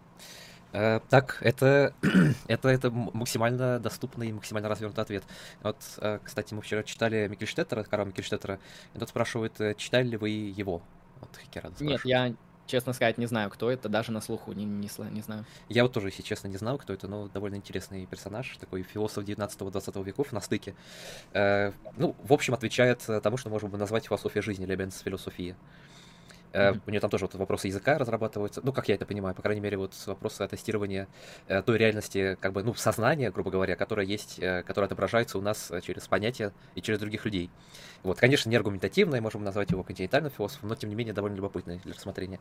Э, 0.73 0.99
так, 1.10 1.38
это, 1.41 1.93
это, 2.47 2.69
это 2.69 2.91
максимально 2.91 3.80
доступный 3.80 4.30
и 4.30 4.34
максимально 4.34 4.69
развернутый 4.69 5.03
ответ. 5.03 5.23
Вот, 5.63 5.77
э, 5.97 6.19
кстати, 6.23 6.53
мы 6.53 6.62
вчера 6.62 6.84
читали 6.84 7.27
Микельштеттера, 7.27 7.84
Карла 7.84 8.06
Микельштеттера, 8.06 8.60
и 8.93 8.99
тот 8.99 9.10
спрашивает, 9.10 9.60
э, 9.62 9.75
читали 9.75 10.08
ли 10.08 10.17
вы 10.17 10.30
его? 10.30 10.82
Вот 11.19 11.30
Хикерада 11.38 11.84
Нет, 11.84 12.01
я, 12.03 12.34
честно 12.67 12.93
сказать, 12.93 13.17
не 13.17 13.25
знаю, 13.25 13.49
кто 13.49 13.71
это, 13.71 13.89
даже 13.89 14.12
на 14.12 14.21
слуху 14.21 14.51
не, 14.53 14.65
не, 14.65 14.89
не 15.12 15.21
знаю. 15.21 15.45
Я 15.69 15.84
вот 15.84 15.93
тоже, 15.93 16.10
если 16.10 16.21
честно, 16.21 16.47
не 16.47 16.58
знал, 16.58 16.77
кто 16.77 16.93
это, 16.93 17.08
но 17.08 17.27
довольно 17.27 17.56
интересный 17.56 18.06
персонаж, 18.06 18.58
такой 18.60 18.84
философ 18.84 19.23
19-20 19.23 20.03
веков 20.03 20.32
на 20.32 20.41
стыке. 20.41 20.75
Э, 21.34 21.71
ну, 21.95 22.15
в 22.23 22.34
общем, 22.34 22.53
отвечает 22.53 23.03
тому, 23.23 23.38
что 23.38 23.49
можно 23.49 23.69
бы 23.69 23.77
назвать 23.77 24.06
философия 24.06 24.41
жизни, 24.41 24.65
Лебенс 24.65 24.99
философия. 24.99 25.56
Mm-hmm. 26.58 26.82
У 26.88 26.89
нее 26.91 27.00
там 27.00 27.10
тоже 27.10 27.26
вот 27.26 27.36
вопросы 27.36 27.67
языка 27.67 27.98
разрабатываются. 27.98 28.62
Ну, 28.63 28.74
как 28.74 28.89
я 28.89 28.96
это 28.96 29.06
понимаю, 29.06 29.36
по 29.36 29.41
крайней 29.41 29.62
мере, 29.62 29.78
вот 29.78 29.93
вопросы 30.08 30.48
тестирования 30.48 31.08
э, 31.48 31.62
той 31.62 31.78
реальности, 31.78 32.38
как 32.39 32.54
бы, 32.54 32.63
ну, 32.63 32.74
сознания, 32.74 33.32
грубо 33.32 33.52
говоря, 33.52 33.76
которая 33.76 34.06
есть, 34.06 34.39
э, 34.39 34.63
которая 34.63 34.88
отображается 34.88 35.38
у 35.38 35.41
нас 35.41 35.72
через 35.84 36.08
понятия 36.08 36.52
и 36.76 36.82
через 36.82 37.00
других 37.00 37.26
людей. 37.26 37.50
Вот, 38.04 38.17
конечно, 38.17 38.50
не 38.50 38.56
аргументативное, 38.56 39.22
можем 39.22 39.43
назвать 39.43 39.72
его 39.72 39.84
континентальным 39.84 40.32
философом, 40.32 40.70
но, 40.70 40.76
тем 40.76 40.89
не 40.89 40.96
менее, 40.96 41.13
довольно 41.13 41.36
любопытное 41.36 41.80
для 41.84 41.93
рассмотрения. 41.93 42.39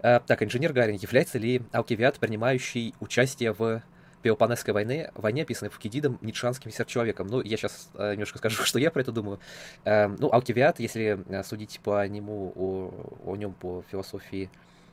Так, 0.00 0.42
инженер 0.42 0.72
Гарин, 0.72 0.96
является 0.96 1.38
ли 1.38 1.62
Алкивиад, 1.72 2.18
принимающий 2.18 2.94
участие 3.00 3.52
в 3.52 3.82
Пелопонесской 4.22 4.74
войне, 4.74 5.10
войне, 5.14 5.42
описанной 5.42 5.70
Фукидидом, 5.70 6.18
ницшанским 6.20 6.70
сверхчеловеком. 6.70 7.26
Ну, 7.26 7.40
я 7.40 7.56
сейчас 7.56 7.90
э, 7.94 8.12
немножко 8.12 8.38
скажу, 8.38 8.62
что 8.64 8.78
я 8.78 8.90
про 8.90 9.00
это 9.00 9.12
думаю. 9.12 9.40
Э, 9.84 10.08
ну, 10.08 10.30
Алкивиад, 10.32 10.80
если 10.80 11.24
судить 11.44 11.80
по 11.82 12.06
нему, 12.06 12.52
о, 12.54 13.30
о 13.32 13.36
нем 13.36 13.52
по 13.54 13.82
философии, 13.90 14.50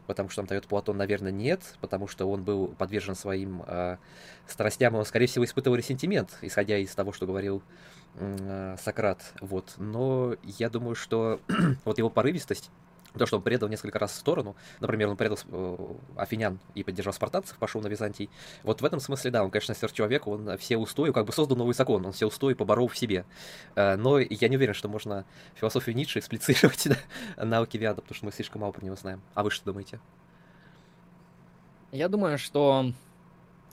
потому 0.07 0.29
что 0.29 0.41
там 0.41 0.47
дает 0.47 0.65
Платон, 0.65 0.97
наверное, 0.97 1.31
нет, 1.31 1.61
потому 1.81 2.07
что 2.07 2.29
он 2.29 2.43
был 2.43 2.69
подвержен 2.69 3.13
своим 3.13 3.63
э, 3.67 3.97
страстям, 4.47 4.95
и 4.95 4.99
он, 4.99 5.05
скорее 5.05 5.27
всего, 5.27 5.45
испытывал 5.45 5.75
ресентимент, 5.75 6.37
исходя 6.41 6.77
из 6.77 6.95
того, 6.95 7.11
что 7.11 7.27
говорил 7.27 7.61
э, 8.15 8.77
Сократ. 8.81 9.21
Вот. 9.41 9.73
Но 9.77 10.35
я 10.43 10.69
думаю, 10.69 10.95
что 10.95 11.41
вот 11.85 11.97
его 11.97 12.09
порывистость 12.09 12.71
то, 13.17 13.25
что 13.25 13.37
он 13.37 13.43
предал 13.43 13.69
несколько 13.69 13.99
раз 13.99 14.11
в 14.11 14.15
сторону, 14.15 14.55
например, 14.79 15.09
он 15.09 15.17
предал 15.17 15.39
э, 15.49 15.77
афинян 16.15 16.59
и 16.75 16.83
поддержал 16.83 17.13
спартанцев, 17.13 17.57
пошел 17.57 17.81
на 17.81 17.87
Византий. 17.87 18.29
Вот 18.63 18.81
в 18.81 18.85
этом 18.85 18.99
смысле, 18.99 19.31
да, 19.31 19.43
он, 19.43 19.51
конечно, 19.51 19.73
сверхчеловек, 19.73 20.27
он 20.27 20.57
все 20.57 20.77
устои, 20.77 21.11
как 21.11 21.25
бы 21.25 21.33
создал 21.33 21.57
новый 21.57 21.73
закон, 21.73 22.05
он 22.05 22.11
все 22.11 22.27
устои 22.27 22.53
поборол 22.53 22.87
в 22.87 22.97
себе. 22.97 23.25
Э, 23.75 23.95
но 23.95 24.19
я 24.19 24.47
не 24.47 24.57
уверен, 24.57 24.73
что 24.73 24.87
можно 24.89 25.25
философию 25.55 25.95
Ницше 25.95 26.19
эксплицировать 26.19 26.87
на, 27.37 27.45
на 27.45 27.57
Алкивиада, 27.59 28.01
потому 28.01 28.15
что 28.15 28.25
мы 28.25 28.31
слишком 28.31 28.61
мало 28.61 28.71
про 28.71 28.83
него 28.83 28.95
знаем. 28.95 29.21
А 29.33 29.43
вы 29.43 29.51
что 29.51 29.65
думаете? 29.65 29.99
Я 31.91 32.09
думаю, 32.09 32.37
что 32.37 32.91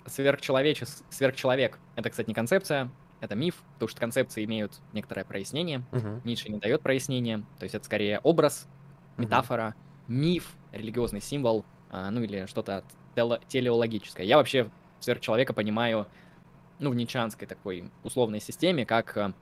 сверхчеловече... 0.06 0.86
сверхчеловек— 1.10 1.78
это, 1.96 2.10
кстати, 2.10 2.28
не 2.28 2.34
концепция, 2.34 2.90
это 3.20 3.34
миф, 3.34 3.56
потому 3.74 3.88
что 3.88 4.00
концепции 4.00 4.44
имеют 4.44 4.72
некоторое 4.92 5.24
прояснение. 5.24 5.82
Угу. 5.92 6.22
Ницше 6.24 6.50
не 6.50 6.58
дает 6.58 6.82
прояснения, 6.82 7.38
то 7.58 7.64
есть 7.64 7.74
это 7.74 7.84
скорее 7.84 8.20
образ, 8.20 8.68
метафора, 9.16 9.74
миф, 10.08 10.54
религиозный 10.72 11.20
символ, 11.20 11.64
а, 11.90 12.10
ну 12.10 12.22
или 12.22 12.46
что-то 12.46 12.84
телеологическое. 13.14 14.26
Я 14.26 14.36
вообще 14.36 14.70
сверхчеловека 15.00 15.52
понимаю, 15.52 16.06
ну, 16.78 16.90
в 16.90 16.94
ничанской 16.94 17.46
такой 17.46 17.90
условной 18.02 18.40
системе, 18.40 18.84
как 18.84 19.16
а, 19.16 19.32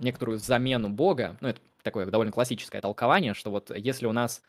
некоторую 0.00 0.38
замену 0.38 0.90
Бога, 0.90 1.36
ну, 1.40 1.48
это 1.48 1.60
такое 1.82 2.06
довольно 2.06 2.32
классическое 2.32 2.80
толкование, 2.80 3.34
что 3.34 3.50
вот 3.50 3.70
если 3.74 4.06
у 4.06 4.12
нас 4.12 4.42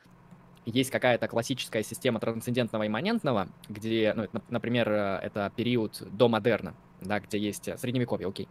есть 0.65 0.89
какая-то 0.89 1.27
классическая 1.27 1.83
система 1.83 2.19
трансцендентного 2.19 2.87
имманентного, 2.87 3.49
где, 3.69 4.13
ну, 4.15 4.27
например, 4.49 4.89
это 4.89 5.51
период 5.55 6.01
до 6.11 6.27
модерна, 6.27 6.73
да, 7.01 7.19
где 7.19 7.37
есть 7.37 7.69
средневековье, 7.79 8.27
окей, 8.27 8.49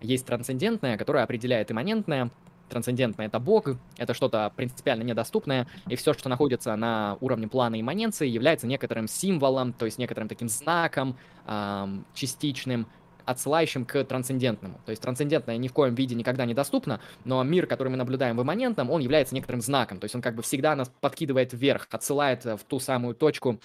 есть 0.00 0.26
трансцендентное, 0.26 0.98
которое 0.98 1.24
определяет 1.24 1.70
имманентное, 1.72 2.30
трансцендентное— 2.68 3.26
это 3.28 3.38
Бог, 3.38 3.68
это 3.96 4.14
что-то 4.14 4.52
принципиально 4.56 5.02
недоступное, 5.02 5.66
и 5.88 5.96
все, 5.96 6.12
что 6.12 6.28
находится 6.28 6.74
на 6.76 7.16
уровне 7.20 7.48
плана 7.48 7.80
имманенции, 7.80 8.28
является 8.28 8.66
некоторым 8.66 9.08
символом, 9.08 9.72
то 9.72 9.84
есть 9.84 9.98
некоторым 9.98 10.28
таким 10.28 10.48
знаком, 10.48 11.16
эм, 11.46 12.04
частичным, 12.14 12.86
отсылающим 13.24 13.84
к 13.84 14.04
трансцендентному. 14.04 14.80
То 14.84 14.90
есть 14.90 15.02
трансцендентное 15.02 15.56
ни 15.56 15.68
в 15.68 15.72
коем 15.72 15.94
виде 15.94 16.14
никогда 16.14 16.44
не 16.44 16.54
доступно, 16.54 17.00
но 17.24 17.42
мир, 17.42 17.66
который 17.66 17.88
мы 17.88 17.96
наблюдаем 17.96 18.36
в 18.36 18.42
имманентном, 18.42 18.90
он 18.90 19.00
является 19.00 19.34
некоторым 19.34 19.60
знаком. 19.60 19.98
То 19.98 20.04
есть 20.04 20.14
он 20.14 20.22
как 20.22 20.34
бы 20.34 20.42
всегда 20.42 20.76
нас 20.76 20.90
подкидывает 21.00 21.52
вверх, 21.52 21.86
отсылает 21.90 22.44
в 22.44 22.60
ту 22.68 22.78
самую 22.80 23.14
точку, 23.14 23.60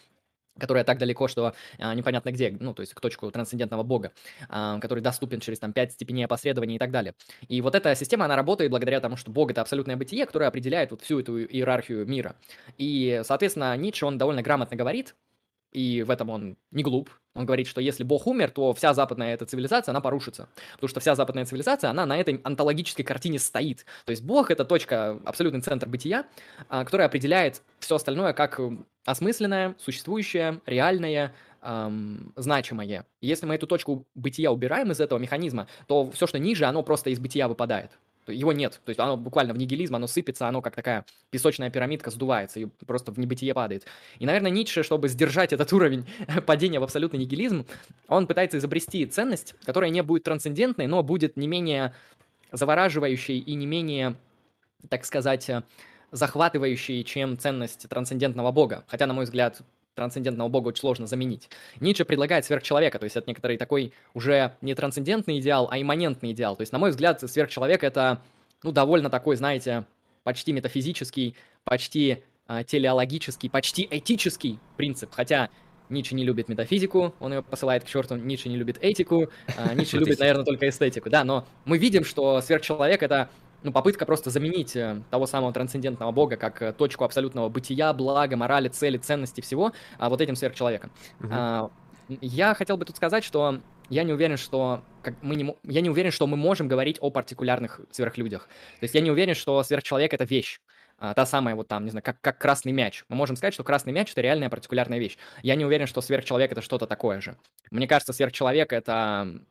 которая 0.59 0.83
так 0.83 0.97
далеко, 0.97 1.27
что 1.27 1.53
а, 1.77 1.93
непонятно 1.95 2.31
где, 2.31 2.55
ну, 2.59 2.73
то 2.73 2.81
есть 2.81 2.93
к 2.93 2.99
точку 2.99 3.31
трансцендентного 3.31 3.83
бога, 3.83 4.11
а, 4.49 4.79
который 4.79 5.01
доступен 5.01 5.39
через 5.39 5.59
там 5.59 5.73
пять 5.73 5.93
степеней 5.93 6.23
опосредования 6.23 6.75
и 6.75 6.79
так 6.79 6.91
далее. 6.91 7.15
И 7.47 7.61
вот 7.61 7.75
эта 7.75 7.95
система, 7.95 8.25
она 8.25 8.35
работает 8.35 8.71
благодаря 8.71 8.99
тому, 8.99 9.17
что 9.17 9.31
бог— 9.31 9.51
это 9.51 9.61
абсолютное 9.61 9.95
бытие, 9.95 10.25
которое 10.25 10.45
определяет 10.45 10.91
вот 10.91 11.01
всю 11.01 11.19
эту 11.19 11.43
иерархию 11.43 12.05
мира. 12.05 12.35
И, 12.77 13.21
соответственно, 13.23 13.75
Ницше, 13.77 14.05
он 14.05 14.17
довольно 14.17 14.41
грамотно 14.41 14.75
говорит, 14.75 15.15
и 15.71 16.03
в 16.03 16.09
этом 16.09 16.29
он 16.29 16.57
не 16.71 16.83
глуп. 16.83 17.09
Он 17.35 17.45
говорит, 17.45 17.67
что 17.67 17.79
если 17.79 18.03
Бог 18.03 18.27
умер, 18.27 18.51
то 18.51 18.73
вся 18.73 18.93
западная 18.93 19.33
эта 19.33 19.45
цивилизация, 19.45 19.91
она 19.91 20.01
порушится. 20.01 20.49
Потому 20.73 20.89
что 20.89 20.99
вся 20.99 21.15
западная 21.15 21.45
цивилизация, 21.45 21.89
она 21.89 22.05
на 22.05 22.17
этой 22.17 22.41
онтологической 22.43 23.05
картине 23.05 23.39
стоит. 23.39 23.85
То 24.05 24.11
есть 24.11 24.23
Бог— 24.23 24.51
это 24.51 24.65
точка, 24.65 25.19
абсолютный 25.23 25.61
центр 25.61 25.87
бытия, 25.87 26.25
а, 26.67 26.83
которая 26.83 27.07
определяет 27.07 27.61
все 27.79 27.95
остальное 27.95 28.33
как 28.33 28.59
осмысленное, 29.05 29.75
существующее, 29.79 30.59
реальное, 30.65 31.33
эм, 31.61 32.33
значимое. 32.35 33.05
если 33.21 33.45
мы 33.45 33.55
эту 33.55 33.67
точку 33.67 34.05
бытия 34.15 34.51
убираем 34.51 34.91
из 34.91 34.99
этого 34.99 35.19
механизма, 35.19 35.67
то 35.87 36.11
все, 36.11 36.27
что 36.27 36.39
ниже, 36.39 36.65
оно 36.65 36.83
просто 36.83 37.09
из 37.09 37.19
бытия 37.19 37.47
выпадает 37.47 37.91
его 38.31 38.53
нет. 38.53 38.79
То 38.85 38.89
есть 38.89 38.99
оно 38.99 39.17
буквально 39.17 39.53
в 39.53 39.57
нигилизм, 39.57 39.95
оно 39.95 40.07
сыпется, 40.07 40.47
оно 40.47 40.61
как 40.61 40.75
такая 40.75 41.05
песочная 41.29 41.69
пирамидка 41.69 42.11
сдувается 42.11 42.59
и 42.59 42.65
просто 42.85 43.11
в 43.11 43.19
небытие 43.19 43.53
падает. 43.53 43.85
И, 44.19 44.25
наверное, 44.25 44.51
Ницше, 44.51 44.83
чтобы 44.83 45.09
сдержать 45.09 45.53
этот 45.53 45.71
уровень 45.73 46.05
падения 46.45 46.79
в 46.79 46.83
абсолютный 46.83 47.19
нигилизм, 47.19 47.65
он 48.07 48.27
пытается 48.27 48.57
изобрести 48.57 49.05
ценность, 49.05 49.55
которая 49.65 49.89
не 49.89 50.03
будет 50.03 50.23
трансцендентной, 50.23 50.87
но 50.87 51.03
будет 51.03 51.37
не 51.37 51.47
менее 51.47 51.93
завораживающей 52.51 53.37
и 53.39 53.53
не 53.53 53.65
менее, 53.65 54.15
так 54.89 55.05
сказать, 55.05 55.49
захватывающей, 56.11 57.03
чем 57.03 57.37
ценность 57.37 57.87
трансцендентного 57.87 58.51
бога. 58.51 58.83
Хотя, 58.87 59.05
на 59.05 59.13
мой 59.13 59.25
взгляд, 59.25 59.61
трансцендентного 59.99 60.47
бога 60.47 60.69
очень 60.69 60.79
сложно 60.79 61.07
заменить. 61.07 61.49
Ницше 61.81 62.05
предлагает 62.05 62.45
сверхчеловека, 62.45 62.99
то 62.99 63.03
есть 63.03 63.17
это 63.17 63.27
некоторый 63.27 63.57
такой 63.57 63.91
уже 64.13 64.55
не 64.61 64.73
трансцендентный 64.73 65.39
идеал, 65.39 65.67
а 65.69 65.79
имманентный 65.79 66.31
идеал. 66.31 66.55
То 66.55 66.61
есть, 66.61 66.71
на 66.71 66.79
мой 66.79 66.91
взгляд, 66.91 67.19
сверхчеловек— 67.19 67.83
это, 67.83 68.21
ну, 68.63 68.71
довольно 68.71 69.09
такой, 69.09 69.35
знаете, 69.35 69.83
почти 70.23 70.53
метафизический, 70.53 71.35
почти 71.65 72.23
э, 72.47 72.63
телеологический, 72.65 73.49
почти 73.49 73.85
этический 73.91 74.57
принцип. 74.77 75.09
Хотя 75.11 75.49
Ницше 75.89 76.15
не 76.15 76.23
любит 76.23 76.47
метафизику, 76.47 77.13
он 77.19 77.33
ее 77.33 77.43
посылает 77.43 77.83
к 77.83 77.87
черту, 77.87 78.15
Ницше 78.15 78.47
не 78.47 78.55
любит 78.55 78.77
этику, 78.79 79.29
э, 79.47 79.75
Ницше 79.75 79.97
любит, 79.99 80.19
наверное, 80.19 80.45
только 80.45 80.69
эстетику. 80.69 81.09
Да, 81.09 81.25
но 81.25 81.45
мы 81.65 81.77
видим, 81.77 82.05
что 82.05 82.39
сверхчеловек— 82.39 83.03
это 83.03 83.29
ну, 83.63 83.71
попытка 83.71 84.05
просто 84.05 84.29
заменить 84.29 84.75
э, 84.75 85.01
того 85.09 85.25
самого 85.25 85.53
трансцендентного 85.53 86.11
бога 86.11 86.37
как 86.37 86.61
э, 86.61 86.73
точку 86.73 87.03
абсолютного 87.03 87.49
бытия, 87.49 87.93
блага, 87.93 88.37
морали, 88.37 88.69
цели, 88.69 88.97
ценности 88.97 89.41
всего 89.41 89.73
а, 89.97 90.09
вот 90.09 90.21
этим 90.21 90.35
сверхчеловеком. 90.35 90.91
Угу. 91.19 91.29
А, 91.31 91.71
я 92.21 92.53
хотел 92.53 92.77
бы 92.77 92.85
тут 92.85 92.95
сказать, 92.95 93.23
что 93.23 93.59
я 93.89 94.03
не 94.03 94.13
уверен, 94.13 94.37
что 94.37 94.83
как 95.01 95.15
мы 95.21 95.35
не, 95.35 95.55
я 95.63 95.81
не 95.81 95.89
уверен, 95.89 96.11
что 96.11 96.27
мы 96.27 96.37
можем 96.37 96.67
говорить 96.67 96.97
о 97.01 97.09
партикулярных 97.09 97.81
сверхлюдях. 97.91 98.43
То 98.79 98.83
есть 98.83 98.95
я 98.95 99.01
не 99.01 99.11
уверен, 99.11 99.35
что 99.35 99.61
сверхчеловек 99.63 100.13
это 100.13 100.23
вещь. 100.23 100.59
А, 100.97 101.13
та 101.13 101.25
самая 101.25 101.55
вот 101.55 101.67
там, 101.67 101.85
не 101.85 101.91
знаю, 101.91 102.03
как, 102.03 102.19
как 102.21 102.37
красный 102.37 102.71
мяч. 102.71 103.05
Мы 103.09 103.15
можем 103.15 103.35
сказать, 103.35 103.53
что 103.53 103.63
красный 103.63 103.93
мяч 103.93 104.11
это 104.11 104.21
реальная 104.21 104.49
партикулярная 104.49 104.99
вещь. 104.99 105.17
Я 105.43 105.55
не 105.55 105.65
уверен, 105.65 105.87
что 105.87 106.01
сверхчеловек 106.01 106.51
это 106.51 106.61
что-то 106.61 106.87
такое 106.87 107.21
же. 107.21 107.37
Мне 107.71 107.87
кажется, 107.87 108.13
сверхчеловек 108.13 108.73
это 108.73 109.41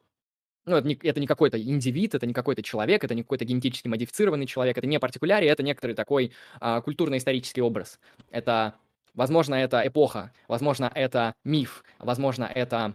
ну, 0.68 0.76
это 0.76 0.86
не, 0.86 0.94
это 1.02 1.20
не 1.20 1.26
какой-то 1.26 1.60
индивид, 1.60 2.14
это 2.14 2.26
не 2.26 2.34
какой-то 2.34 2.62
человек, 2.62 3.04
это 3.04 3.14
не 3.14 3.22
какой-то 3.22 3.44
генетически 3.44 3.88
модифицированный 3.88 4.46
человек, 4.46 4.78
это 4.78 4.86
не 4.86 4.98
партикулярий, 4.98 5.48
это 5.48 5.62
некоторый 5.62 5.94
такой 5.94 6.32
а, 6.60 6.80
культурно-исторический 6.80 7.60
образ. 7.60 7.98
Это, 8.30 8.74
возможно, 9.14 9.54
это 9.54 9.86
эпоха, 9.86 10.32
возможно, 10.46 10.90
это 10.94 11.34
миф, 11.44 11.84
возможно, 11.98 12.44
это 12.44 12.94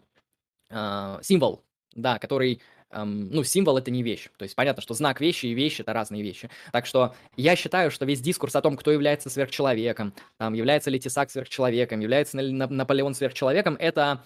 а, 0.69 1.19
символ, 1.21 1.63
да, 1.95 2.19
который 2.19 2.61
Um, 2.93 3.29
ну, 3.31 3.43
символ 3.43 3.79
это 3.79 3.89
не 3.89 4.03
вещь. 4.03 4.29
То 4.37 4.43
есть 4.43 4.55
понятно, 4.55 4.83
что 4.83 4.93
знак 4.93 5.19
вещи 5.19 5.47
и 5.47 5.53
вещь 5.55 5.79
это 5.79 5.93
разные 5.93 6.21
вещи. 6.21 6.49
Так 6.71 6.85
что 6.85 7.15
я 7.35 7.55
считаю, 7.55 7.89
что 7.89 8.05
весь 8.05 8.21
дискурс 8.21 8.55
о 8.55 8.61
том, 8.61 8.77
кто 8.77 8.91
является 8.91 9.31
сверхчеловеком, 9.31 10.13
там, 10.37 10.53
является 10.53 10.91
ли 10.91 10.99
Тесак 10.99 11.31
сверхчеловеком, 11.31 12.01
является 12.01 12.39
ли 12.39 12.51
Наполеон 12.51 13.15
сверхчеловеком, 13.15 13.75
это 13.79 14.23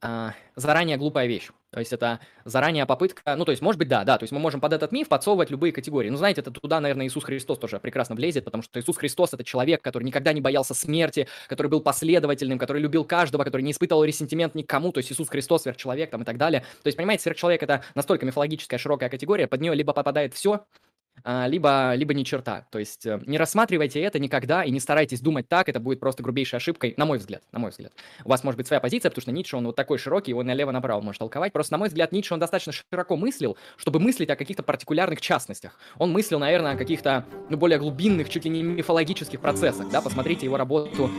а, 0.00 0.34
заранее 0.54 0.98
глупая 0.98 1.26
вещь. 1.26 1.50
То 1.76 1.80
есть 1.80 1.92
это 1.92 2.20
заранее 2.46 2.86
попытка, 2.86 3.36
ну 3.36 3.44
то 3.44 3.50
есть 3.50 3.60
может 3.60 3.78
быть 3.78 3.88
да, 3.88 4.02
да, 4.02 4.16
то 4.16 4.22
есть 4.22 4.32
мы 4.32 4.38
можем 4.38 4.62
под 4.62 4.72
этот 4.72 4.92
миф 4.92 5.08
подсовывать 5.08 5.50
любые 5.50 5.74
категории. 5.74 6.08
Ну 6.08 6.16
знаете, 6.16 6.40
это 6.40 6.50
туда, 6.50 6.80
наверное, 6.80 7.06
Иисус 7.06 7.22
Христос 7.22 7.58
тоже 7.58 7.78
прекрасно 7.80 8.14
влезет, 8.14 8.46
потому 8.46 8.62
что 8.62 8.80
Иисус 8.80 8.96
Христос 8.96 9.34
это 9.34 9.44
человек, 9.44 9.82
который 9.82 10.04
никогда 10.04 10.32
не 10.32 10.40
боялся 10.40 10.72
смерти, 10.72 11.28
который 11.48 11.66
был 11.66 11.82
последовательным, 11.82 12.58
который 12.58 12.80
любил 12.80 13.04
каждого, 13.04 13.44
который 13.44 13.60
не 13.60 13.72
испытывал 13.72 14.04
ресентимент 14.04 14.54
никому, 14.54 14.90
то 14.90 15.00
есть 15.00 15.12
Иисус 15.12 15.28
Христос 15.28 15.64
сверхчеловек 15.64 16.08
там 16.08 16.22
и 16.22 16.24
так 16.24 16.38
далее. 16.38 16.60
То 16.82 16.86
есть, 16.86 16.96
понимаете, 16.96 17.24
сверхчеловек 17.24 17.62
это 17.62 17.84
настолько 17.94 18.24
мифологическая 18.24 18.78
широкая 18.78 19.10
категория, 19.10 19.46
под 19.46 19.60
нее 19.60 19.74
либо 19.74 19.92
попадает 19.92 20.32
все, 20.32 20.64
либо, 21.24 21.94
либо 21.94 22.14
ни 22.14 22.22
черта. 22.22 22.66
То 22.70 22.78
есть 22.78 23.06
э, 23.06 23.20
не 23.26 23.38
рассматривайте 23.38 24.00
это 24.00 24.18
никогда 24.18 24.64
и 24.64 24.70
не 24.70 24.80
старайтесь 24.80 25.20
думать 25.20 25.48
так, 25.48 25.68
это 25.68 25.80
будет 25.80 26.00
просто 26.00 26.22
грубейшей 26.22 26.58
ошибкой, 26.58 26.94
на 26.96 27.04
мой 27.04 27.18
взгляд, 27.18 27.42
на 27.52 27.58
мой 27.58 27.70
взгляд. 27.70 27.92
У 28.24 28.28
вас 28.28 28.44
может 28.44 28.56
быть 28.56 28.66
своя 28.66 28.80
позиция, 28.80 29.10
потому 29.10 29.22
что 29.22 29.32
Ницше, 29.32 29.56
он 29.56 29.66
вот 29.66 29.76
такой 29.76 29.98
широкий, 29.98 30.30
его 30.30 30.42
налево-направо 30.42 31.00
может 31.00 31.18
толковать. 31.18 31.52
Просто, 31.52 31.72
на 31.72 31.78
мой 31.78 31.88
взгляд, 31.88 32.12
Ницше, 32.12 32.34
он 32.34 32.40
достаточно 32.40 32.72
широко 32.72 33.16
мыслил, 33.16 33.56
чтобы 33.76 34.00
мыслить 34.00 34.30
о 34.30 34.36
каких-то 34.36 34.62
партикулярных 34.62 35.20
частностях. 35.20 35.78
Он 35.98 36.12
мыслил, 36.12 36.38
наверное, 36.38 36.74
о 36.74 36.76
каких-то, 36.76 37.24
ну, 37.48 37.56
более 37.56 37.78
глубинных, 37.78 38.28
чуть 38.28 38.44
ли 38.44 38.50
не 38.50 38.62
мифологических 38.62 39.40
процессах, 39.40 39.90
да, 39.90 40.00
посмотрите 40.00 40.46
его 40.46 40.56
работу 40.56 41.10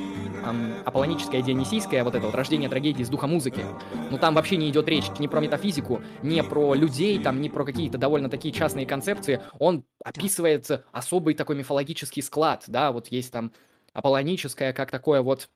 эм, 0.45 0.73
аполлоническая, 0.85 1.41
дионисийская, 1.41 2.03
вот 2.03 2.15
это 2.15 2.25
вот 2.25 2.35
рождение 2.35 2.69
трагедии 2.69 3.03
с 3.03 3.09
духа 3.09 3.27
музыки. 3.27 3.65
Ну, 4.09 4.17
там 4.17 4.35
вообще 4.35 4.57
не 4.57 4.69
идет 4.69 4.87
речь 4.87 5.05
ни 5.19 5.27
про 5.27 5.39
метафизику, 5.39 6.01
ни 6.21 6.39
про 6.41 6.73
людей, 6.73 7.19
там, 7.19 7.41
ни 7.41 7.49
про 7.49 7.65
какие-то 7.65 7.97
довольно 7.97 8.29
такие 8.29 8.53
частные 8.53 8.85
концепции. 8.85 9.41
Он 9.59 9.83
описывает 10.03 10.85
особый 10.91 11.33
такой 11.33 11.55
мифологический 11.55 12.21
склад, 12.21 12.63
да, 12.67 12.91
вот 12.91 13.07
есть 13.07 13.31
там 13.31 13.51
аполлоническое, 13.93 14.73
как 14.73 14.91
такое 14.91 15.21
вот 15.21 15.49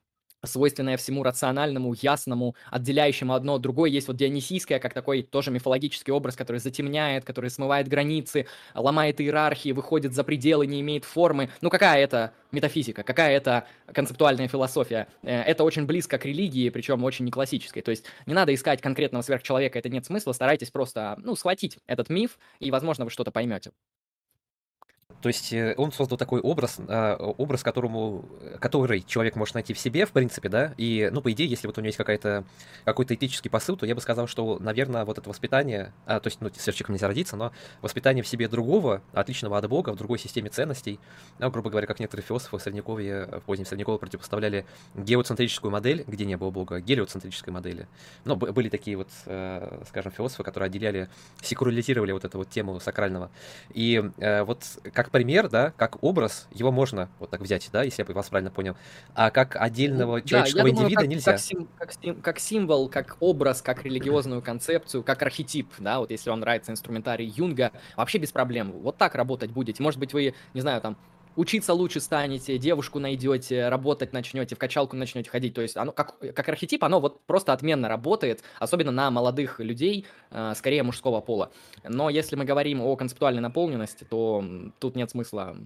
свойственное 0.43 0.97
всему 0.97 1.23
рациональному, 1.23 1.93
ясному, 1.93 2.55
отделяющему 2.69 3.33
одно 3.33 3.55
от 3.55 3.61
другой. 3.61 3.91
Есть 3.91 4.07
вот 4.07 4.17
Дионисийское, 4.17 4.79
как 4.79 4.93
такой 4.93 5.21
тоже 5.21 5.51
мифологический 5.51 6.11
образ, 6.11 6.35
который 6.35 6.57
затемняет, 6.57 7.25
который 7.25 7.49
смывает 7.49 7.87
границы, 7.87 8.47
ломает 8.73 9.21
иерархии, 9.21 9.71
выходит 9.71 10.13
за 10.13 10.23
пределы, 10.23 10.65
не 10.67 10.81
имеет 10.81 11.05
формы. 11.05 11.49
Ну 11.61 11.69
какая 11.69 12.03
это 12.03 12.33
метафизика, 12.51 13.03
какая 13.03 13.35
это 13.35 13.67
концептуальная 13.93 14.47
философия? 14.47 15.07
Э, 15.23 15.41
это 15.41 15.63
очень 15.63 15.85
близко 15.85 16.17
к 16.17 16.25
религии, 16.25 16.69
причем 16.69 17.03
очень 17.03 17.25
не 17.25 17.31
классической. 17.31 17.81
То 17.81 17.91
есть 17.91 18.05
не 18.25 18.33
надо 18.33 18.53
искать 18.53 18.81
конкретного 18.81 19.21
сверхчеловека, 19.21 19.77
это 19.77 19.89
нет 19.89 20.05
смысла, 20.05 20.33
старайтесь 20.33 20.71
просто, 20.71 21.15
ну, 21.19 21.35
схватить 21.35 21.77
этот 21.85 22.09
миф, 22.09 22.39
и, 22.59 22.71
возможно, 22.71 23.05
вы 23.05 23.11
что-то 23.11 23.31
поймете. 23.31 23.71
То 25.21 25.27
есть 25.29 25.53
э, 25.53 25.75
он 25.77 25.91
создал 25.91 26.17
такой 26.17 26.41
образ, 26.41 26.77
а, 26.87 27.15
образ, 27.15 27.63
которому, 27.63 28.25
который 28.59 29.01
человек 29.01 29.35
может 29.35 29.53
найти 29.53 29.73
в 29.73 29.79
себе, 29.79 30.05
в 30.05 30.11
принципе, 30.11 30.49
да, 30.49 30.73
и, 30.77 31.09
ну, 31.11 31.21
по 31.21 31.31
идее, 31.31 31.47
если 31.47 31.67
вот 31.67 31.77
у 31.77 31.81
него 31.81 31.87
есть 31.87 31.97
какая-то, 31.97 32.43
какой-то 32.85 33.13
этический 33.13 33.49
посыл, 33.49 33.77
то 33.77 33.85
я 33.85 33.93
бы 33.93 34.01
сказал, 34.01 34.27
что, 34.27 34.57
наверное, 34.59 35.05
вот 35.05 35.19
это 35.19 35.29
воспитание, 35.29 35.93
а, 36.05 36.19
то 36.19 36.27
есть, 36.27 36.41
ну, 36.41 36.49
сверхчеловеком 36.49 36.95
нельзя 36.95 37.07
родиться, 37.07 37.35
но 37.35 37.51
воспитание 37.81 38.23
в 38.23 38.27
себе 38.27 38.47
другого, 38.47 39.01
отличного 39.13 39.57
от 39.57 39.69
Бога, 39.69 39.91
в 39.91 39.95
другой 39.95 40.17
системе 40.17 40.49
ценностей, 40.49 40.99
ну, 41.37 41.51
грубо 41.51 41.69
говоря, 41.69 41.85
как 41.85 41.99
некоторые 41.99 42.25
философы 42.25 42.57
в 42.57 42.61
Средневековье, 42.61 43.27
в 43.27 43.41
позднем 43.41 43.65
Средневековье 43.65 43.99
противопоставляли 43.99 44.65
геоцентрическую 44.95 45.71
модель, 45.71 46.03
где 46.07 46.25
не 46.25 46.35
было 46.35 46.49
Бога, 46.49 46.79
гелиоцентрической 46.79 47.53
модели. 47.53 47.87
Ну, 48.25 48.35
были 48.35 48.69
такие 48.69 48.97
вот, 48.97 49.09
э, 49.25 49.83
скажем, 49.87 50.11
философы, 50.11 50.43
которые 50.43 50.67
отделяли, 50.67 51.09
секурализировали 51.41 52.11
вот 52.11 52.25
эту 52.25 52.39
вот 52.39 52.49
тему 52.49 52.79
сакрального. 52.79 53.29
И 53.73 54.03
э, 54.17 54.43
вот 54.43 54.63
как 54.93 55.10
пример, 55.11 55.49
да, 55.49 55.73
как 55.77 56.03
образ, 56.03 56.47
его 56.51 56.71
можно 56.71 57.09
вот 57.19 57.29
так 57.29 57.41
взять, 57.41 57.69
да, 57.71 57.83
если 57.83 58.05
я 58.07 58.13
вас 58.13 58.29
правильно 58.29 58.51
понял. 58.51 58.75
А 59.13 59.29
как 59.29 59.55
отдельного 59.55 60.17
ну, 60.17 60.23
человеческого 60.23 60.63
да, 60.63 60.69
думаю, 60.69 60.85
индивида 60.85 61.01
как, 61.01 61.09
нельзя. 61.09 61.31
Как, 61.31 61.41
сим, 61.41 61.67
как, 61.77 61.93
сим, 61.93 62.21
как 62.21 62.39
символ, 62.39 62.89
как 62.89 63.17
образ, 63.19 63.61
как 63.61 63.83
религиозную 63.83 64.41
концепцию, 64.41 65.03
как 65.03 65.21
архетип, 65.21 65.69
да, 65.79 65.99
вот 65.99 66.11
если 66.11 66.29
вам 66.29 66.39
нравится 66.39 66.71
инструментарий 66.71 67.27
Юнга, 67.27 67.71
вообще 67.95 68.17
без 68.17 68.31
проблем. 68.31 68.71
Вот 68.71 68.97
так 68.97 69.15
работать 69.15 69.51
будете. 69.51 69.83
Может 69.83 69.99
быть, 69.99 70.13
вы, 70.13 70.33
не 70.53 70.61
знаю, 70.61 70.81
там, 70.81 70.97
учиться 71.35 71.73
лучше 71.73 71.99
станете, 71.99 72.57
девушку 72.57 72.99
найдете, 72.99 73.69
работать 73.69 74.13
начнете, 74.13 74.55
в 74.55 74.59
качалку 74.59 74.95
начнете 74.95 75.29
ходить. 75.29 75.53
То 75.53 75.61
есть 75.61 75.77
оно 75.77 75.91
как, 75.91 76.17
как 76.19 76.49
архетип, 76.49 76.83
оно 76.83 76.99
вот 76.99 77.25
просто 77.25 77.53
отменно 77.53 77.87
работает, 77.87 78.41
особенно 78.59 78.91
на 78.91 79.11
молодых 79.11 79.59
людей, 79.59 80.05
э, 80.29 80.53
скорее 80.55 80.83
мужского 80.83 81.21
пола. 81.21 81.51
Но 81.83 82.09
если 82.09 82.35
мы 82.35 82.45
говорим 82.45 82.81
о 82.81 82.95
концептуальной 82.95 83.41
наполненности, 83.41 84.03
то 84.03 84.43
тут 84.79 84.95
нет 84.95 85.09
смысла 85.11 85.57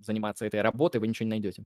заниматься 0.00 0.46
этой 0.46 0.60
работой, 0.60 0.98
вы 0.98 1.08
ничего 1.08 1.24
не 1.24 1.30
найдете. 1.30 1.64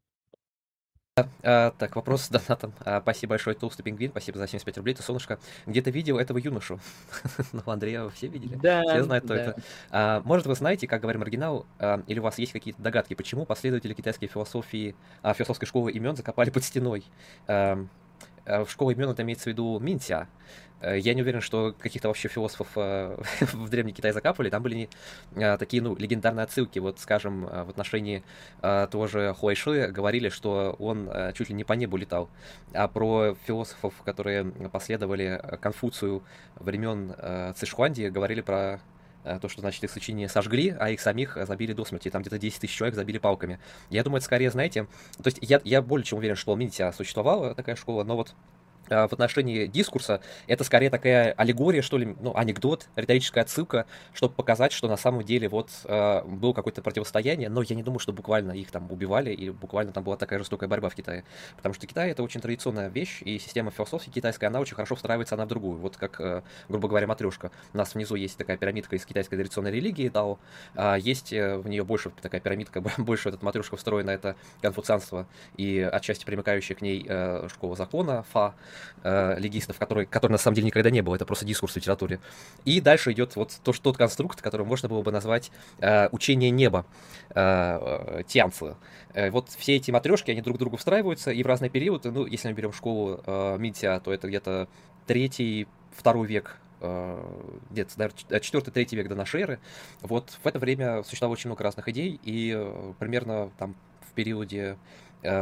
А, 1.43 1.73
так, 1.73 1.95
вопрос 1.97 2.23
с 2.23 2.29
донатом. 2.31 2.73
А, 2.87 3.03
спасибо 3.03 3.33
большое, 3.33 3.55
Толстый 3.55 3.83
Пингвин, 3.83 4.09
спасибо 4.13 4.39
за 4.39 4.47
75 4.47 4.79
рублей, 4.79 4.95
ты 4.95 5.03
солнышко. 5.03 5.39
Где-то 5.67 5.91
видел 5.91 6.19
этого 6.19 6.39
юношу. 6.39 6.81
ну, 7.53 7.61
Андрея 7.67 8.09
все 8.09 8.29
видели? 8.29 8.55
Да, 8.55 8.81
Все 8.81 9.03
знают, 9.03 9.25
кто 9.27 9.35
да. 9.35 9.41
это. 9.43 9.63
А, 9.91 10.23
может, 10.25 10.47
вы 10.47 10.55
знаете, 10.55 10.87
как 10.87 11.03
говорим 11.03 11.21
оригинал, 11.21 11.67
а, 11.79 12.03
или 12.07 12.19
у 12.19 12.23
вас 12.23 12.39
есть 12.39 12.53
какие-то 12.53 12.81
догадки, 12.81 13.13
почему 13.13 13.45
последователи 13.45 13.93
китайской 13.93 14.27
философии, 14.27 14.95
а, 15.21 15.35
философской 15.35 15.67
школы 15.67 15.93
имен 15.93 16.17
закопали 16.17 16.49
под 16.49 16.65
стеной? 16.65 17.05
А, 17.47 17.85
в 18.47 18.67
школе 18.69 18.97
имен 18.97 19.11
это 19.11 19.23
имеется 19.23 19.45
в 19.45 19.47
виду 19.53 19.79
Минтя. 19.79 20.29
Э, 20.83 20.99
Я 20.99 21.15
не 21.15 21.23
уверен, 21.23 21.41
что 21.41 21.75
каких-то 21.79 22.09
вообще 22.09 22.29
философов 22.29 22.69
э, 22.77 23.17
в 23.53 23.69
Древний 23.69 23.93
Китай 23.93 24.13
закапывали. 24.13 24.51
Там 24.51 24.63
были 24.63 24.89
э, 25.37 25.57
такие, 25.59 25.83
ну, 25.83 25.97
легендарные 25.97 26.45
отсылки. 26.45 26.79
Вот, 26.81 26.99
скажем, 26.99 27.47
э, 27.47 27.65
в 27.65 27.71
отношении 27.71 28.23
э, 28.63 28.89
того 28.91 29.07
же 29.07 29.35
Хуайши 29.35 29.89
говорили, 29.89 30.29
что 30.29 30.77
он 30.79 31.09
э, 31.09 31.33
чуть 31.35 31.49
ли 31.49 31.55
не 31.55 31.65
по 31.65 31.75
небу 31.75 31.97
летал. 31.97 32.29
А 32.75 32.89
про 32.89 33.37
философов, 33.47 33.95
которые 34.05 34.45
последовали 34.73 35.41
э, 35.43 35.57
Конфуцию 35.59 36.23
времен 36.57 37.15
э, 37.17 37.53
Цишхуанди, 37.57 38.09
говорили 38.09 38.41
про 38.41 38.57
э, 38.57 38.79
то, 39.23 39.49
что, 39.49 39.61
значит, 39.61 39.83
их 39.85 39.91
сочинение 39.91 40.29
сожгли, 40.29 40.75
а 40.79 40.91
их 40.91 41.01
самих 41.01 41.37
э, 41.37 41.47
забили 41.47 41.73
до 41.73 41.85
смерти. 41.85 42.11
Там 42.11 42.23
где-то 42.23 42.39
10 42.39 42.61
тысяч 42.61 42.75
человек 42.75 42.95
забили 42.95 43.19
палками. 43.19 43.59
Я 43.91 44.03
думаю, 44.03 44.19
это 44.19 44.27
скорее, 44.27 44.51
знаете... 44.51 44.87
То 45.23 45.27
есть 45.27 45.39
я, 45.41 45.61
я 45.65 45.83
более 45.83 46.05
чем 46.05 46.19
уверен, 46.19 46.37
что 46.37 46.55
в 46.55 46.59
Минте 46.59 46.91
существовала 46.93 47.55
такая 47.55 47.77
школа, 47.77 48.05
но 48.05 48.17
вот 48.17 48.31
э, 48.31 48.35
в 48.93 49.13
отношении 49.13 49.67
дискурса 49.67 50.21
это 50.47 50.65
скорее 50.65 50.91
такая 50.91 51.33
аллегория, 51.33 51.83
что 51.83 51.99
ли, 51.99 52.17
ну, 52.21 52.35
анекдот, 52.37 52.89
риторическая 52.97 53.43
отсылка, 53.43 53.87
чтобы 54.13 54.35
показать, 54.35 54.73
что 54.73 54.89
на 54.89 54.97
самом 54.97 55.23
деле 55.25 55.49
вот 55.49 55.71
э, 55.85 56.23
было 56.25 56.53
какое-то 56.53 56.83
противостояние, 56.83 57.49
но 57.49 57.63
я 57.63 57.77
не 57.77 57.83
думаю, 57.83 57.99
что 57.99 58.13
буквально 58.13 58.53
их 58.53 58.71
там 58.71 58.91
убивали, 58.91 59.33
и 59.33 59.51
буквально 59.51 59.93
там 59.93 60.05
была 60.05 60.17
такая 60.17 60.39
жестокая 60.39 60.69
борьба 60.69 60.89
в 60.89 60.95
Китае. 60.95 61.25
Потому 61.57 61.75
что 61.75 61.87
Китай 61.87 62.11
это 62.11 62.23
очень 62.23 62.41
традиционная 62.41 62.89
вещь, 62.89 63.23
и 63.23 63.39
система 63.39 63.71
философии 63.71 64.11
китайская, 64.11 64.47
она 64.49 64.61
очень 64.61 64.75
хорошо 64.75 64.95
встраивается 64.95 65.35
одна 65.35 65.47
в 65.47 65.49
другую. 65.49 65.79
Вот 65.79 65.97
как, 65.97 66.21
э, 66.21 66.43
грубо 66.69 66.89
говоря, 66.89 67.07
матрешка. 67.07 67.51
У 67.73 67.79
нас 67.79 67.95
внизу 67.95 68.15
есть 68.15 68.37
такая 68.37 68.57
пирамидка 68.57 68.97
из 68.97 69.05
китайской 69.05 69.37
традиционной 69.37 69.71
религии, 69.71 70.09
Дао, 70.09 70.39
а 70.75 70.97
есть 70.97 71.33
э, 71.33 71.57
в 71.59 71.69
нее 71.69 71.85
больше 71.85 72.11
такая 72.21 72.41
пирамидка, 72.41 72.81
больше 72.99 73.29
этот 73.29 73.43
матрешка 73.43 73.77
встроена, 73.77 74.11
это 74.11 74.37
конфуцианство, 74.61 75.27
и 75.57 75.81
отчасти 75.81 76.25
примыкающая 76.25 76.77
к 76.77 76.83
ней 76.83 77.05
э, 77.09 77.49
школа 77.53 77.77
закона, 77.77 78.25
Фа, 78.33 78.55
э, 79.03 79.39
легистов, 79.39 79.79
который, 79.79 80.07
который 80.07 80.33
на 80.33 80.39
самом 80.39 80.57
деле 80.57 80.67
никогда 80.67 80.91
не 80.91 81.01
было, 81.01 81.17
это 81.17 81.27
просто 81.27 81.45
дискурс 81.45 81.75
в 81.75 81.77
литературе. 81.77 82.21
И 82.65 82.81
дальше 82.81 83.13
идет 83.13 83.37
вот 83.37 83.59
то, 83.63 83.73
что, 83.73 83.83
тот 83.85 83.97
конструкт, 83.97 84.41
который 84.41 84.67
можно 84.67 84.89
было 84.89 85.03
бы 85.03 85.13
назвать 85.13 85.51
э, 85.79 86.09
учение 86.13 86.51
неба, 86.51 86.87
э, 87.31 87.35
э, 87.35 88.23
тянцы. 88.27 88.77
Э, 89.15 89.31
вот 89.31 89.49
все 89.49 89.77
эти 89.77 89.91
матрешки, 89.91 90.31
они 90.31 90.41
друг 90.41 90.57
к 90.57 90.61
другу 90.61 90.77
встраиваются, 90.77 91.31
и 91.31 91.43
в 91.43 91.47
разные 91.47 91.71
периоды, 91.71 92.11
ну, 92.11 92.27
если 92.27 92.49
мы 92.49 92.55
берем 92.55 92.73
школу 92.73 93.21
э, 93.25 93.57
Минтия, 93.59 93.99
то 94.01 94.13
это 94.13 94.29
где-то 94.29 94.69
третий, 95.07 95.67
второй 95.97 96.27
век 96.27 96.59
где-то, 97.71 97.93
наверное, 97.97 98.41
четвертый-третий 98.41 98.97
век 98.97 99.07
до 99.07 99.15
нашей 99.15 99.43
эры. 99.43 99.61
Вот 100.01 100.37
в 100.43 100.45
это 100.45 100.59
время 100.59 101.05
существовало 101.05 101.35
очень 101.35 101.49
много 101.49 101.63
разных 101.63 101.87
идей, 101.89 102.19
и 102.25 102.53
э, 102.57 102.93
примерно 102.99 103.53
там 103.57 103.77
в 104.01 104.13
периоде 104.15 104.77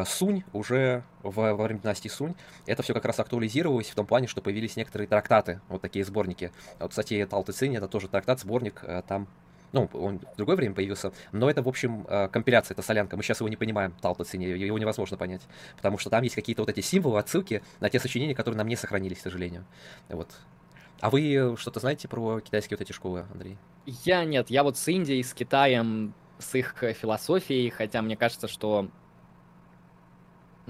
Сунь, 0.04 0.44
уже 0.52 1.02
во, 1.22 1.54
во 1.54 1.64
время 1.64 1.80
династии 1.80 2.08
Сунь, 2.08 2.34
это 2.66 2.82
все 2.82 2.92
как 2.94 3.04
раз 3.04 3.18
актуализировалось 3.18 3.88
в 3.88 3.94
том 3.94 4.06
плане, 4.06 4.26
что 4.26 4.42
появились 4.42 4.76
некоторые 4.76 5.08
трактаты, 5.08 5.60
вот 5.68 5.80
такие 5.80 6.04
сборники. 6.04 6.52
Вот, 6.78 6.90
кстати, 6.90 7.26
Тал 7.28 7.44
Цинь, 7.44 7.76
это 7.76 7.88
тоже 7.88 8.08
трактат, 8.08 8.40
сборник, 8.40 8.80
э, 8.82 9.02
там 9.06 9.26
ну, 9.72 9.88
он 9.92 10.18
в 10.18 10.36
другое 10.36 10.56
время 10.56 10.74
появился, 10.74 11.12
но 11.32 11.48
это, 11.48 11.62
в 11.62 11.68
общем, 11.68 12.04
э, 12.08 12.28
компиляция, 12.28 12.74
это 12.74 12.82
солянка. 12.82 13.16
Мы 13.16 13.22
сейчас 13.22 13.40
его 13.40 13.48
не 13.48 13.56
понимаем, 13.56 13.92
Талта 14.00 14.24
Цене, 14.24 14.50
его 14.50 14.78
невозможно 14.78 15.16
понять, 15.16 15.42
потому 15.76 15.98
что 15.98 16.10
там 16.10 16.22
есть 16.22 16.34
какие-то 16.34 16.62
вот 16.62 16.68
эти 16.68 16.80
символы, 16.80 17.18
отсылки 17.18 17.62
на 17.78 17.88
те 17.88 18.00
сочинения, 18.00 18.34
которые 18.34 18.58
нам 18.58 18.68
не 18.68 18.76
сохранились, 18.76 19.18
к 19.18 19.22
сожалению. 19.22 19.64
Вот. 20.08 20.28
А 21.00 21.10
вы 21.10 21.54
что-то 21.56 21.80
знаете 21.80 22.08
про 22.08 22.40
китайские 22.40 22.76
вот 22.76 22.82
эти 22.82 22.92
школы, 22.92 23.26
Андрей? 23.32 23.56
Я 24.04 24.24
нет, 24.24 24.50
я 24.50 24.62
вот 24.62 24.76
с 24.76 24.88
Индией, 24.88 25.22
с 25.22 25.32
Китаем, 25.32 26.14
с 26.38 26.54
их 26.54 26.82
э, 26.82 26.92
философией, 26.92 27.70
хотя 27.70 28.02
мне 28.02 28.16
кажется, 28.16 28.48
что 28.48 28.88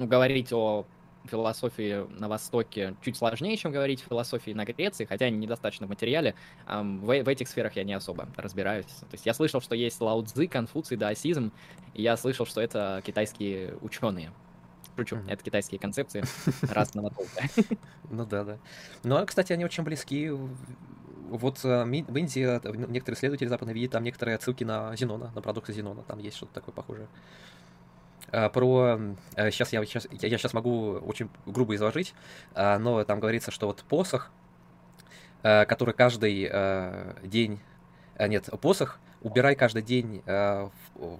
ну, 0.01 0.07
говорить 0.07 0.53
о 0.53 0.87
философии 1.27 2.07
на 2.19 2.29
Востоке 2.29 2.95
чуть 3.03 3.17
сложнее, 3.17 3.55
чем 3.59 3.73
говорить 3.73 4.03
о 4.03 4.09
философии 4.09 4.53
на 4.53 4.65
Греции, 4.65 5.05
хотя 5.05 5.29
недостаточно 5.29 5.87
в 5.87 5.91
материале. 5.91 6.35
В, 6.67 7.05
в 7.23 7.29
этих 7.29 7.47
сферах 7.47 7.77
я 7.77 7.85
не 7.85 7.93
особо 7.93 8.27
разбираюсь. 8.37 8.87
То 8.87 9.13
есть 9.13 9.27
я 9.27 9.35
слышал, 9.35 9.61
что 9.61 9.75
есть 9.75 10.01
Лао 10.01 10.23
Цзы, 10.23 10.47
Конфуций, 10.49 10.97
даосизм, 10.97 11.53
и 11.93 12.01
я 12.03 12.17
слышал, 12.17 12.47
что 12.47 12.63
это 12.63 13.03
китайские 13.05 13.75
ученые. 13.83 14.33
Шучу, 14.97 15.17
Мгм. 15.17 15.29
это 15.29 15.45
китайские 15.45 15.79
концепции 15.79 16.25
разного 16.73 17.11
толка. 17.11 17.43
Ну 18.11 18.25
да, 18.27 18.45
да. 18.45 18.59
Ну, 19.05 19.17
а, 19.17 19.27
кстати, 19.27 19.53
они 19.53 19.65
очень 19.67 19.85
близки. 19.85 20.31
Вот 20.31 21.63
Ми- 21.65 22.03
в 22.09 22.17
Индии 22.17 22.59
в- 22.67 22.91
некоторые 22.91 23.17
исследователи 23.19 23.47
западные 23.49 23.75
видят 23.75 23.93
там 23.93 24.03
некоторые 24.05 24.35
отсылки 24.37 24.65
на 24.65 24.97
Зенона, 24.97 25.31
на 25.35 25.43
продукты 25.43 25.73
Зенона, 25.75 26.03
там 26.03 26.19
есть 26.19 26.37
что-то 26.39 26.55
такое 26.55 26.75
похожее. 26.75 27.07
А, 28.33 28.49
Про 28.49 28.99
сейчас 29.37 29.73
я 29.73 29.85
сейчас 29.85 30.07
я 30.11 30.39
сейчас 30.39 30.53
могу 30.53 30.93
очень 30.93 31.29
грубо 31.47 31.75
изложить, 31.75 32.15
а, 32.55 32.79
но 32.79 33.03
там 33.05 33.21
говорится, 33.21 33.51
что 33.51 33.67
вот 33.67 33.83
посох, 33.85 34.31
э, 35.43 35.65
который 35.67 35.95
каждый 35.95 36.49
э, 36.51 37.15
день, 37.23 37.61
нет, 38.19 38.49
посох 38.61 38.99
убирай 39.23 39.55
каждый 39.55 39.83
день 39.83 40.23
э, 40.27 40.69
в, 40.95 41.19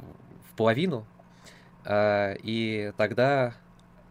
половину, 0.57 1.07
э, 1.85 2.37
и 2.43 2.93
тогда 2.97 3.55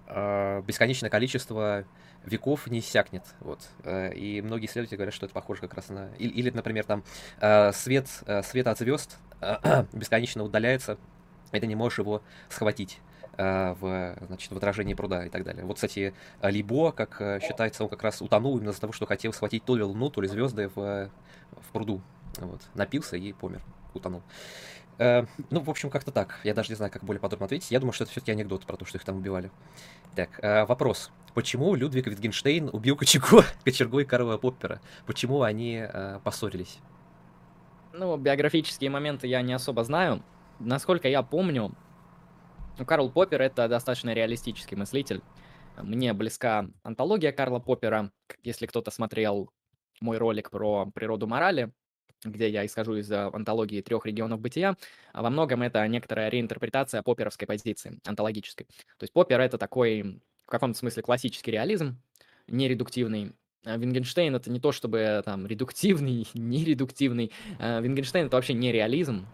э, 0.08 0.62
бесконечное 0.66 1.10
количество 1.10 1.86
веков 2.26 2.68
не 2.68 2.80
иссякнет. 2.80 3.24
Вот. 3.40 3.68
Э, 3.84 4.14
И 4.14 4.42
многие 4.42 4.66
исследователи 4.66 4.98
говорят, 4.98 5.14
что 5.14 5.26
это 5.26 5.34
похоже 5.34 5.62
как 5.62 5.74
раз 5.74 5.90
на... 5.90 6.10
Или, 6.18 6.50
например, 6.50 6.86
там 6.86 7.04
э, 7.40 7.72
свет, 7.72 8.08
э, 8.26 8.44
свет 8.44 8.68
от 8.68 8.78
звезд 8.78 9.18
бесконечно 9.94 10.44
удаляется, 10.44 10.98
и 11.52 11.60
ты 11.60 11.68
не 11.68 11.76
можешь 11.76 12.00
его 12.00 12.22
схватить 12.50 13.00
э, 13.38 13.76
в, 13.80 14.18
значит, 14.28 14.52
в 14.52 14.58
отражении 14.58 14.94
пруда 14.94 15.26
и 15.26 15.30
так 15.30 15.44
далее. 15.44 15.66
Вот, 15.66 15.76
кстати, 15.76 16.14
Либо, 16.42 16.92
как 16.92 17.22
э, 17.22 17.40
считается, 17.42 17.84
он 17.84 17.90
как 17.90 18.04
раз 18.04 18.22
утонул 18.22 18.58
именно 18.58 18.72
из-за 18.72 18.82
того, 18.82 18.94
что 18.94 19.06
хотел 19.06 19.34
схватить 19.34 19.64
то 19.66 19.76
ли 19.76 19.84
луну, 19.84 20.10
то 20.10 20.22
ли 20.22 20.28
звезды 20.28 20.70
в, 20.70 20.80
э, 20.80 21.10
в 21.52 21.72
пруду. 21.72 22.02
Вот. 22.38 22.62
Напился 22.76 23.18
и 23.18 23.34
помер, 23.34 23.62
утонул. 23.94 24.22
Э, 25.00 25.26
ну, 25.50 25.62
в 25.62 25.70
общем, 25.70 25.90
как-то 25.90 26.12
так. 26.12 26.40
Я 26.44 26.54
даже 26.54 26.70
не 26.70 26.76
знаю, 26.76 26.92
как 26.92 27.04
более 27.04 27.22
подробно 27.22 27.46
ответить. 27.46 27.72
Я 27.72 27.80
думаю, 27.80 27.94
что 27.94 28.04
это 28.04 28.12
все-таки 28.12 28.34
анекдот 28.34 28.66
про 28.66 28.76
то, 28.76 28.86
что 28.86 28.98
их 28.98 29.06
там 29.06 29.16
убивали. 29.18 29.50
Так, 30.16 30.30
э, 30.44 30.66
вопрос. 30.66 31.10
Почему 31.34 31.74
Людвиг 31.74 32.08
Витгенштейн 32.08 32.70
убил 32.72 32.98
кочергу, 32.98 33.44
кочергу 33.64 34.00
и 34.00 34.06
Карла 34.06 34.38
Поппера? 34.38 34.82
Почему 35.06 35.42
они 35.42 35.80
э, 35.82 36.20
поссорились? 36.24 36.80
Ну, 37.94 38.18
биографические 38.18 38.90
моменты 38.90 39.28
я 39.28 39.42
не 39.42 39.54
особо 39.54 39.84
знаю. 39.86 40.22
Насколько 40.60 41.08
я 41.08 41.24
помню, 41.24 41.74
ну, 42.78 42.86
Карл 42.86 43.10
Поппер— 43.10 43.42
это 43.44 43.68
достаточно 43.68 44.14
реалистический 44.14 44.76
мыслитель. 44.76 45.22
Мне 45.78 46.14
близка 46.14 46.68
антология 46.84 47.32
Карла 47.32 47.60
Поппера. 47.60 48.12
Если 48.44 48.66
кто-то 48.66 48.92
смотрел 48.92 49.50
мой 50.02 50.18
ролик 50.18 50.50
про 50.52 50.86
природу 50.94 51.28
морали, 51.28 51.72
где 52.24 52.50
я 52.50 52.66
исхожу 52.66 52.96
из 52.96 53.10
э, 53.12 53.30
антологии 53.32 53.82
трех 53.82 54.06
регионов 54.06 54.42
бытия, 54.42 54.76
а 55.14 55.22
во 55.22 55.30
многом 55.30 55.62
это 55.62 55.88
некоторая 55.88 56.30
реинтерпретация 56.30 57.02
попперовской 57.02 57.48
позиции, 57.48 58.00
антологической. 58.06 58.66
То 58.98 59.04
есть 59.04 59.14
Поппер— 59.14 59.40
это 59.42 59.58
такой, 59.58 60.22
в 60.46 60.50
каком-то 60.50 60.78
смысле, 60.78 61.04
классический 61.04 61.52
реализм, 61.52 62.02
нередуктивный. 62.48 63.34
А 63.66 63.78
Витгенштейн — 63.78 64.38
это 64.38 64.52
не 64.52 64.60
то 64.60 64.72
чтобы 64.72 65.22
там 65.24 65.48
редуктивный, 65.48 66.28
нередуктивный. 66.34 67.32
А 67.60 67.80
Витгенштейн — 67.80 68.28
это 68.28 68.36
вообще 68.36 68.54
не 68.54 68.72
реализм. 68.72 69.26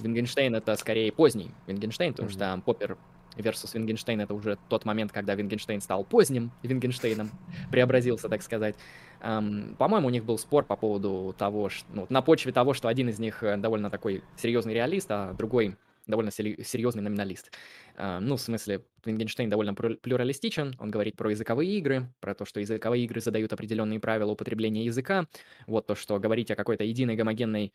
Витгенштейн — 0.00 0.56
это 0.56 0.74
скорее 0.76 1.12
поздний 1.12 1.50
Витгенштейн, 1.66 2.12
потому 2.12 2.28
Мгм. 2.28 2.34
что 2.36 2.62
Поппер 2.64 2.96
versus 3.36 3.70
Витгенштейн— 3.74 4.20
это 4.22 4.34
уже 4.34 4.58
тот 4.68 4.84
момент, 4.84 5.12
когда 5.12 5.34
Витгенштейн 5.34 5.80
стал 5.80 6.04
поздним 6.04 6.52
Витгенштейном, 6.62 7.30
преобразился, 7.70 8.28
так 8.28 8.42
сказать. 8.42 8.74
Ам, 9.20 9.76
По-моему, 9.78 10.08
у 10.08 10.10
них 10.10 10.24
был 10.24 10.38
спор 10.38 10.64
по 10.64 10.76
поводу 10.76 11.34
того, 11.38 11.68
что, 11.68 11.86
ну, 11.92 12.06
на 12.08 12.22
почве 12.22 12.52
того, 12.52 12.74
что 12.74 12.88
один 12.88 13.08
из 13.08 13.18
них 13.18 13.42
э, 13.42 13.56
довольно 13.56 13.88
такой 13.90 14.22
серьезный 14.36 14.74
реалист, 14.74 15.10
а 15.10 15.32
другой 15.34 15.76
довольно 16.08 16.32
серьезный 16.32 17.02
номиналист. 17.02 17.52
А, 17.96 18.18
Ну, 18.18 18.36
в 18.36 18.40
смысле, 18.40 18.84
Витгенштейн 19.04 19.48
довольно 19.48 19.70
плю- 19.72 19.96
плюралистичен, 19.96 20.74
он 20.80 20.90
говорит 20.90 21.14
про 21.16 21.30
языковые 21.30 21.78
игры, 21.78 22.08
про 22.18 22.34
то, 22.34 22.44
что 22.44 22.58
языковые 22.58 23.04
игры 23.04 23.20
задают 23.20 23.52
определенные 23.52 24.00
правила 24.00 24.32
употребления 24.32 24.84
языка, 24.84 25.26
вот 25.68 25.86
то, 25.86 25.94
что 25.94 26.18
говорить 26.18 26.50
о 26.50 26.56
какой-то 26.56 26.82
единой 26.82 27.14
гомогенной 27.14 27.72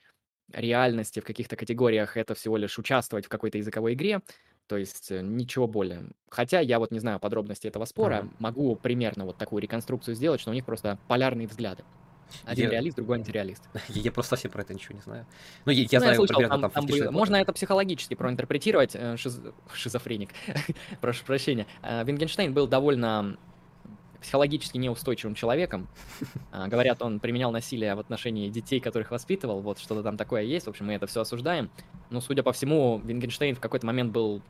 реальности 0.54 1.20
в 1.20 1.24
каких-то 1.26 1.56
категориях, 1.56 2.18
это 2.18 2.36
всего 2.36 2.58
лишь 2.58 2.78
участвовать 2.80 3.26
в 3.26 3.30
какой-то 3.30 3.58
языковой 3.58 3.94
игре, 3.94 4.22
то 4.68 4.78
есть 4.78 5.12
э, 5.12 5.22
ничего 5.22 5.68
более. 5.68 6.10
Хотя 6.30 6.60
я 6.60 6.80
вот 6.80 6.92
не 6.92 7.00
знаю 7.00 7.20
подробностей 7.20 7.70
этого 7.70 7.86
спора, 7.86 8.24
Мгм. 8.24 8.34
могу 8.40 8.76
примерно 8.76 9.26
вот 9.26 9.38
такую 9.38 9.62
реконструкцию 9.62 10.16
сделать, 10.16 10.42
что 10.42 10.52
у 10.52 10.54
них 10.54 10.66
просто 10.66 10.98
полярные 11.08 11.48
взгляды. 11.48 11.84
Один 12.44 12.66
Я, 12.66 12.72
реалист, 12.72 12.98
другой 12.98 13.18
антиреалист. 13.20 13.64
я 13.88 14.12
просто 14.12 14.32
совсем 14.32 14.52
про 14.52 14.62
это 14.62 14.74
ничего 14.74 14.96
не 14.96 15.02
знаю. 15.02 15.26
Ну, 15.66 15.72
я, 15.72 15.80
я 15.84 15.84
Ну, 15.86 15.90
я 15.94 16.00
знаю 16.00 16.16
слышал, 16.18 16.36
примерно 16.36 16.50
там, 16.56 16.62
там 16.62 16.72
там 16.72 16.82
«Фантастичный 16.82 17.00
было. 17.08 17.12
Поттер». 17.12 17.20
Можно 17.20 17.36
это 17.38 17.54
психологически 17.54 18.14
проинтерпретировать. 18.16 18.96
э, 18.96 19.16
шиз- 19.16 19.54
Шизофреник. 19.74 20.32
Прошу 21.02 21.24
прощения. 21.26 21.66
Э, 21.84 22.04
Вингенштейн 22.04 22.54
был 22.54 22.68
довольно 22.68 23.38
психологически 24.22 24.78
неустойчивым 24.78 25.36
человеком. 25.36 25.88
А, 26.52 26.68
Говорят, 26.68 27.02
он 27.02 27.20
применял 27.20 27.52
насилие 27.52 27.94
в 27.94 28.00
отношении 28.00 28.50
детей, 28.50 28.80
которых 28.80 29.12
воспитывал. 29.12 29.62
Вот 29.62 29.80
что-то 29.80 30.02
там 30.02 30.18
такое 30.18 30.44
есть. 30.44 30.66
В 30.66 30.70
общем, 30.70 30.88
мы 30.88 30.94
это 30.94 31.06
все 31.06 31.22
осуждаем. 31.22 31.70
Но, 32.10 32.22
судя 32.22 32.42
по 32.42 32.52
всему, 32.54 33.00
Вингенштейн 33.04 33.56
в 33.56 33.60
какой-то 33.60 33.86
момент 33.86 34.12
был 34.12 34.42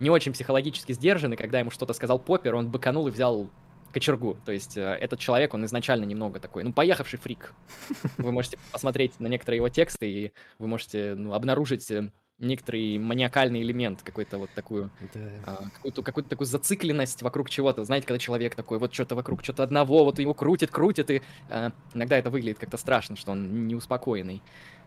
не 0.00 0.10
очень 0.10 0.32
психологически 0.32 0.92
сдержан, 0.92 1.32
и 1.34 1.36
когда 1.36 1.60
ему 1.60 1.70
что-то 1.70 1.92
сказал 1.92 2.18
Поппер, 2.18 2.54
он 2.54 2.70
быканул 2.70 3.06
и 3.08 3.10
взял 3.10 3.48
кочергу. 3.92 4.36
То 4.44 4.52
есть 4.52 4.76
э, 4.76 4.82
этот 4.82 5.18
человек, 5.18 5.54
он 5.54 5.64
изначально 5.64 6.04
немного 6.04 6.40
такой, 6.40 6.62
ну, 6.64 6.72
поехавший 6.72 7.18
фрик. 7.18 7.54
Вы 8.18 8.32
можете 8.32 8.58
посмотреть 8.72 9.18
на 9.20 9.26
некоторые 9.26 9.56
его 9.56 9.68
тексты, 9.68 10.10
и 10.10 10.32
вы 10.58 10.68
можете 10.68 11.14
ну, 11.14 11.32
обнаружить 11.32 11.90
э, 11.90 12.10
некоторый 12.38 12.98
маниакальный 12.98 13.62
элемент, 13.62 14.02
какой-то 14.02 14.38
вот 14.38 14.50
такую, 14.54 14.90
Да. 15.14 15.20
а, 15.44 15.64
какую-то, 15.74 16.02
какую-то 16.02 16.30
такую 16.30 16.46
зацикленность 16.46 17.22
вокруг 17.22 17.50
чего-то. 17.50 17.84
Знаете, 17.84 18.06
когда 18.06 18.18
человек 18.18 18.54
такой, 18.54 18.78
вот 18.78 18.94
что-то 18.94 19.14
вокруг, 19.14 19.42
что-то 19.42 19.62
одного, 19.62 20.04
вот 20.04 20.18
его 20.18 20.34
крутит, 20.34 20.70
крутит, 20.70 21.10
и 21.10 21.22
а, 21.50 21.72
иногда 21.94 22.16
это 22.16 22.30
выглядит 22.30 22.58
как-то 22.58 22.76
страшно, 22.76 23.16
что 23.16 23.32
он 23.32 23.66
неуспокоенный. 23.66 24.42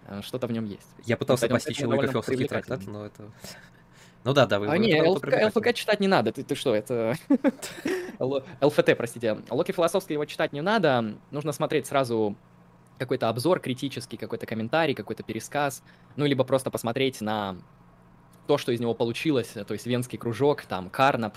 А, 0.08 0.22
Что-то 0.22 0.48
в 0.48 0.52
нем 0.52 0.66
есть. 0.66 0.88
Я 1.06 1.18
пытался 1.18 1.48
логику 1.48 1.82
довольно 1.82 2.12
философский 2.12 2.48
трактат, 2.48 2.88
но 2.88 3.06
это... 3.06 3.32
Ну 4.24 4.34
да, 4.34 4.46
да, 4.46 4.60
вы 4.60 4.68
А 4.68 4.78
не, 4.78 5.02
ЛФК. 5.02 5.34
ЛФК 5.48 5.74
читать 5.74 6.00
не 6.00 6.08
надо. 6.08 6.32
Ты, 6.32 6.44
ты 6.44 6.54
что, 6.54 6.76
это... 6.76 7.16
ЛФТ, 8.20 8.96
простите. 8.96 9.40
Локи 9.50 9.72
философский 9.72 10.14
его 10.14 10.26
читать 10.26 10.54
не 10.54 10.62
надо. 10.62 11.16
Нужно 11.32 11.52
смотреть 11.52 11.88
сразу 11.88 12.36
какой-то 13.02 13.30
обзор 13.30 13.60
критический, 13.60 14.16
какой-то 14.16 14.46
комментарий, 14.46 14.94
какой-то 14.94 15.24
пересказ. 15.24 15.82
Ну, 16.18 16.26
либо 16.28 16.44
просто 16.44 16.70
посмотреть 16.70 17.20
на 17.20 17.58
то, 18.46 18.60
что 18.60 18.72
из 18.72 18.80
него 18.80 18.94
получилось. 18.94 19.48
То 19.48 19.74
есть 19.74 19.88
Венский 19.88 20.20
кружок, 20.20 20.62
там, 20.66 20.92
Карнап 20.92 21.36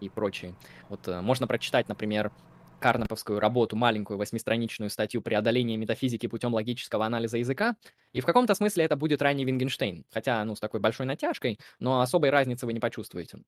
и 0.00 0.08
прочие. 0.08 0.56
Вот 0.88 1.06
э, 1.06 1.20
можно 1.20 1.46
прочитать, 1.46 1.88
например, 1.88 2.32
карнаповскую 2.80 3.38
работу, 3.38 3.76
маленькую 3.76 4.18
восьмистраничную 4.18 4.90
статью 4.90 5.22
«Преодоление 5.22 5.76
метафизики 5.76 6.26
путем 6.26 6.52
логического 6.52 7.06
анализа 7.06 7.38
языка». 7.38 7.76
И 8.12 8.20
в 8.20 8.26
каком-то 8.26 8.54
смысле 8.54 8.84
это 8.84 8.96
будет 8.96 9.20
ранний 9.22 9.44
Вингенштейн. 9.44 10.04
Хотя, 10.10 10.44
ну, 10.44 10.54
с 10.56 10.60
такой 10.60 10.80
большой 10.80 11.06
натяжкой, 11.06 11.58
но 11.78 12.00
особой 12.00 12.30
разницы 12.30 12.64
вы 12.66 12.72
не 12.72 12.80
почувствуете. 12.80 13.38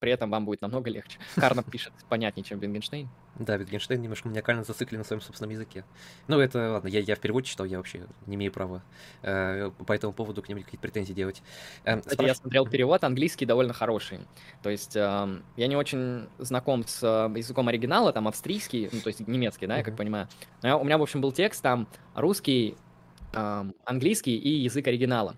При 0.00 0.10
этом 0.12 0.30
вам 0.30 0.44
будет 0.44 0.60
намного 0.60 0.90
легче. 0.90 1.18
Карнап 1.36 1.70
пишет 1.70 1.92
понятнее, 2.08 2.44
чем 2.44 2.58
Вингенштейн. 2.58 3.08
Да, 3.38 3.56
Wittgenstein 3.56 3.96
немножко 3.98 4.28
маниакально 4.28 4.64
зациклен 4.64 4.98
на 4.98 5.04
своем 5.04 5.22
собственном 5.22 5.50
языке. 5.52 5.84
Ну, 6.26 6.40
это 6.40 6.72
ладно, 6.72 6.88
я, 6.88 6.98
я 7.00 7.14
в 7.14 7.20
переводе 7.20 7.46
читал, 7.46 7.64
я 7.64 7.76
вообще 7.78 8.06
не 8.26 8.34
имею 8.34 8.52
права 8.52 8.82
э, 9.22 9.70
по 9.86 9.92
этому 9.92 10.12
поводу 10.12 10.42
к 10.42 10.48
нему 10.48 10.60
какие-то 10.62 10.82
претензии 10.82 11.12
делать. 11.14 11.42
Эм, 11.84 12.00
Кстати, 12.02 12.22
я 12.22 12.32
спраш- 12.32 12.34
смотрел 12.34 12.66
перевод, 12.66 13.04
английский 13.04 13.46
довольно 13.46 13.72
хороший. 13.72 14.18
То 14.62 14.68
есть 14.70 14.96
эм, 14.96 15.44
я 15.56 15.68
не 15.68 15.76
очень 15.76 16.28
знаком 16.38 16.84
с 16.86 17.00
э, 17.02 17.38
языком 17.38 17.68
оригинала, 17.68 18.12
там 18.12 18.26
австрийский, 18.28 18.90
ну, 18.92 19.00
то 19.00 19.08
есть 19.08 19.20
немецкий, 19.26 19.66
да, 19.68 19.78
я 19.78 19.84
как 19.84 19.96
понимаю. 19.96 20.28
Но 20.62 20.68
я- 20.68 20.76
у 20.76 20.84
меня, 20.84 20.98
в 20.98 21.02
общем, 21.02 21.20
был 21.20 21.30
текст 21.32 21.62
там 21.62 21.88
русский, 22.14 22.76
английский 23.32 24.36
и 24.36 24.48
язык 24.50 24.86
оригинала. 24.86 25.36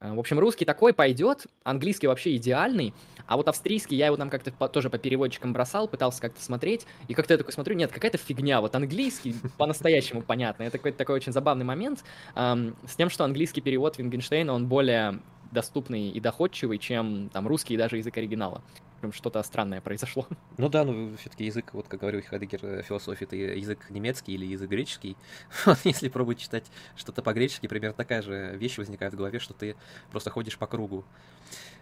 Э, 0.00 0.12
В 0.14 0.18
общем, 0.18 0.38
русский 0.38 0.64
такой 0.64 0.92
пойдет, 0.92 1.46
английский 1.62 2.06
вообще 2.06 2.36
идеальный, 2.36 2.94
а 3.26 3.36
вот 3.36 3.48
австрийский 3.48 3.96
я 3.96 4.06
его 4.06 4.16
там 4.16 4.30
как-то 4.30 4.50
по- 4.52 4.68
тоже 4.68 4.90
по 4.90 4.98
переводчикам 4.98 5.52
бросал, 5.52 5.88
пытался 5.88 6.20
как-то 6.20 6.42
смотреть, 6.42 6.86
и 7.08 7.14
как-то 7.14 7.34
я 7.34 7.38
такой 7.38 7.52
смотрю, 7.52 7.76
нет, 7.76 7.92
какая-то 7.92 8.18
фигня, 8.18 8.60
вот 8.60 8.74
английский 8.74 9.34
по-настоящему 9.58 10.22
понятно. 10.22 10.64
Это 10.64 10.78
какой-то 10.78 10.98
такой 10.98 11.16
очень 11.16 11.32
забавный 11.32 11.64
момент, 11.64 12.04
эм, 12.34 12.76
с 12.86 12.96
тем, 12.96 13.10
что 13.10 13.24
английский 13.24 13.60
перевод 13.60 13.98
Вингенштейна, 13.98 14.52
он 14.52 14.66
более 14.66 15.20
доступный 15.52 16.10
и 16.10 16.20
доходчивый, 16.20 16.78
чем 16.78 17.28
там 17.32 17.46
русский 17.46 17.74
и 17.74 17.76
даже 17.76 17.96
язык 17.96 18.16
оригинала. 18.16 18.62
Прям 19.00 19.12
что-то 19.12 19.42
странное 19.42 19.80
произошло. 19.80 20.26
Ну 20.58 20.68
да, 20.68 20.84
ну 20.84 21.16
все-таки 21.16 21.44
язык, 21.44 21.72
вот 21.72 21.88
как 21.88 22.00
говорил 22.00 22.22
Хайдеггер, 22.22 22.60
э, 22.62 22.82
философия, 22.82 23.24
это 23.24 23.36
язык 23.36 23.88
немецкий 23.88 24.34
или 24.34 24.44
язык 24.44 24.68
греческий. 24.70 25.16
Вот 25.66 25.78
Если 25.84 26.08
пробовать 26.08 26.38
читать 26.38 26.66
что-то 26.96 27.22
по-гречески, 27.22 27.66
примерно 27.66 27.96
такая 27.96 28.20
же 28.20 28.56
вещь 28.56 28.76
возникает 28.76 29.14
в 29.14 29.16
голове, 29.16 29.38
что 29.38 29.54
ты 29.54 29.76
просто 30.10 30.30
ходишь 30.30 30.58
по 30.58 30.66
кругу. 30.66 31.04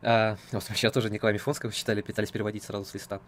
А, 0.02 0.36
вот 0.52 0.62
сейчас 0.62 0.92
тоже 0.92 1.10
Николая 1.10 1.34
Мифонского 1.34 1.72
читали, 1.72 2.02
пытались 2.02 2.30
переводить 2.30 2.62
сразу 2.62 2.84
с 2.84 2.94
листа. 2.94 3.20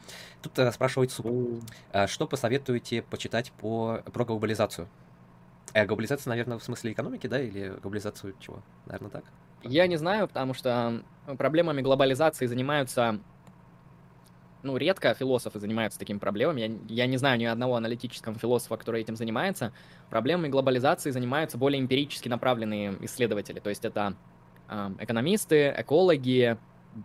Тут 0.42 0.58
э, 0.58 0.70
спрашивает 0.70 1.10
Суп, 1.10 1.64
а 1.92 2.06
что 2.06 2.26
посоветуете 2.26 3.02
почитать 3.02 3.50
по, 3.52 4.02
про 4.12 4.24
глобализацию? 4.24 4.88
Э, 5.74 5.84
глобализация, 5.86 6.30
наверное, 6.30 6.58
в 6.58 6.62
смысле 6.62 6.92
экономики, 6.92 7.26
да, 7.26 7.40
или 7.40 7.74
глобализацию 7.82 8.34
чего? 8.40 8.62
Наверное, 8.86 9.10
так? 9.10 9.24
Я 9.62 9.86
не 9.86 9.96
знаю, 9.96 10.26
потому 10.26 10.54
что 10.54 11.02
проблемами 11.36 11.82
глобализации 11.82 12.46
занимаются, 12.46 13.20
ну, 14.62 14.76
редко 14.76 15.14
философы 15.14 15.58
занимаются 15.58 15.98
такими 15.98 16.18
проблемами. 16.18 16.60
Я, 16.60 17.04
я 17.04 17.06
не 17.06 17.16
знаю 17.16 17.38
ни 17.38 17.44
одного 17.44 17.76
аналитического 17.76 18.38
философа, 18.38 18.76
который 18.76 19.00
этим 19.00 19.16
занимается. 19.16 19.72
Проблемами 20.10 20.48
глобализации 20.48 21.10
занимаются 21.10 21.58
более 21.58 21.80
эмпирически 21.80 22.28
направленные 22.28 22.96
исследователи. 23.00 23.60
То 23.60 23.70
есть 23.70 23.84
это 23.84 24.16
а, 24.68 24.92
экономисты, 24.98 25.74
экологи, 25.76 26.58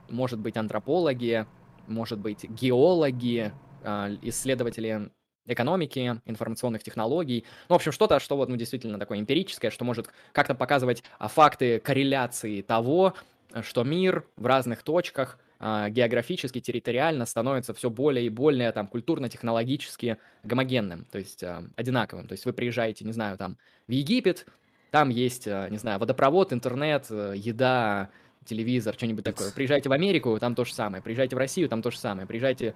может 0.10 0.40
быть, 0.40 0.58
антропологи, 0.58 1.46
может 1.88 2.20
быть, 2.20 2.44
геологи, 2.44 3.54
а, 3.84 4.10
исследователи 4.22 5.10
экономики, 5.48 6.22
информационных 6.26 6.84
технологий. 6.84 7.46
Ну, 7.70 7.76
в 7.76 7.78
общем, 7.78 7.92
что-то, 7.92 8.20
что 8.20 8.36
вот, 8.36 8.50
ну, 8.50 8.56
действительно 8.56 9.00
такое 9.00 9.20
эмпирическое, 9.20 9.72
что 9.72 9.86
может 9.86 10.10
как-то 10.32 10.56
показывать 10.56 11.04
а, 11.20 11.28
факты 11.28 11.80
корреляции 11.80 12.62
того, 12.62 13.14
э, 13.54 13.62
что 13.62 13.84
мир 13.84 14.26
в 14.38 14.46
разных 14.46 14.84
точках 14.84 15.40
географически, 15.60 16.60
территориально 16.60 17.26
становится 17.26 17.74
все 17.74 17.90
более 17.90 18.26
и 18.26 18.30
более 18.30 18.72
там 18.72 18.88
культурно-технологически 18.88 20.18
гомогенным, 20.44 21.06
то 21.12 21.18
есть 21.18 21.44
а, 21.44 21.64
одинаковым. 21.76 22.28
То 22.28 22.34
есть 22.34 22.46
вы 22.46 22.54
приезжаете, 22.54 23.06
не 23.06 23.14
знаю, 23.14 23.38
там 23.38 23.58
в 23.88 23.92
Египет, 23.92 24.46
там 24.92 25.10
есть, 25.10 25.48
а, 25.48 25.70
не 25.70 25.78
знаю, 25.78 26.00
водопровод, 26.00 26.54
интернет, 26.54 27.08
э, 27.10 27.34
еда, 27.36 28.10
телевизор, 28.46 28.94
что-нибудь 28.96 29.24
такое. 29.24 29.52
Приезжайте 29.52 29.90
в 29.90 29.92
Америку, 29.92 30.38
там 30.40 30.56
то 30.56 30.66
же 30.66 30.74
самое. 30.74 31.02
Приезжайте 31.04 31.36
в 31.36 31.40
Россию, 31.40 31.68
там 31.68 31.82
то 31.82 31.92
же 31.92 31.98
самое. 31.98 32.28
Приезжайте 32.28 32.76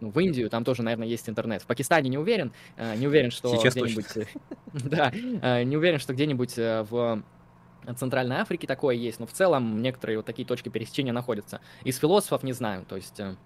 ну, 0.00 0.10
в 0.10 0.18
Индию, 0.18 0.48
там 0.50 0.64
тоже, 0.64 0.82
наверное, 0.82 1.08
есть 1.08 1.28
интернет. 1.28 1.62
В 1.62 1.66
Пакистане 1.66 2.08
не 2.08 2.18
уверен, 2.18 2.52
э, 2.76 2.96
не 2.96 3.06
уверен, 3.06 3.30
что 3.30 3.56
где-нибудь, 3.56 4.16
э, 4.16 4.26
да, 4.72 5.12
э, 5.12 5.62
не 5.64 5.76
уверен, 5.76 5.98
что 5.98 6.12
где-нибудь 6.12 6.58
э, 6.58 6.82
в 6.88 7.22
Центральной 7.96 8.36
Африке 8.36 8.66
такое 8.66 8.94
есть, 8.94 9.20
но 9.20 9.26
в 9.26 9.32
целом 9.32 9.82
некоторые 9.82 10.18
вот 10.18 10.26
такие 10.26 10.46
точки 10.46 10.68
пересечения 10.68 11.12
находятся. 11.12 11.60
Из 11.84 11.98
философов 11.98 12.42
не 12.42 12.52
знаю, 12.52 12.84
то 12.88 12.96
есть 12.96 13.18
э, 13.18 13.36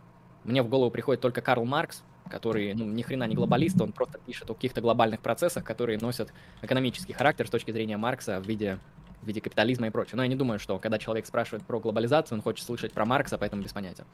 мне 0.44 0.62
в 0.62 0.68
голову 0.68 0.90
приходит 0.90 1.20
только 1.20 1.40
Карл 1.40 1.64
Маркс, 1.64 2.02
который, 2.28 2.74
ну, 2.74 2.84
ни 2.84 3.02
хрена 3.02 3.24
не 3.24 3.34
глобалист, 3.34 3.80
он 3.80 3.92
просто 3.92 4.18
пишет 4.18 4.50
о 4.50 4.54
каких-то 4.54 4.80
глобальных 4.80 5.20
процессах, 5.20 5.64
которые 5.64 5.98
носят 5.98 6.32
экономический 6.62 7.12
характер 7.12 7.46
с 7.46 7.50
точки 7.50 7.70
зрения 7.70 7.96
Маркса 7.96 8.40
в 8.40 8.46
виде 8.46 8.78
в 9.22 9.26
виде 9.26 9.40
капитализма 9.40 9.86
и 9.88 9.90
прочего. 9.90 10.16
Но 10.18 10.22
я 10.22 10.28
не 10.28 10.36
думаю, 10.36 10.58
что 10.58 10.78
когда 10.78 10.98
человек 10.98 11.26
спрашивает 11.26 11.64
про 11.64 11.80
глобализацию, 11.80 12.36
он 12.36 12.42
хочет 12.42 12.64
слышать 12.66 12.92
про 12.92 13.04
Маркса, 13.04 13.38
поэтому 13.38 13.62
без 13.62 13.72
понятия. 13.72 14.04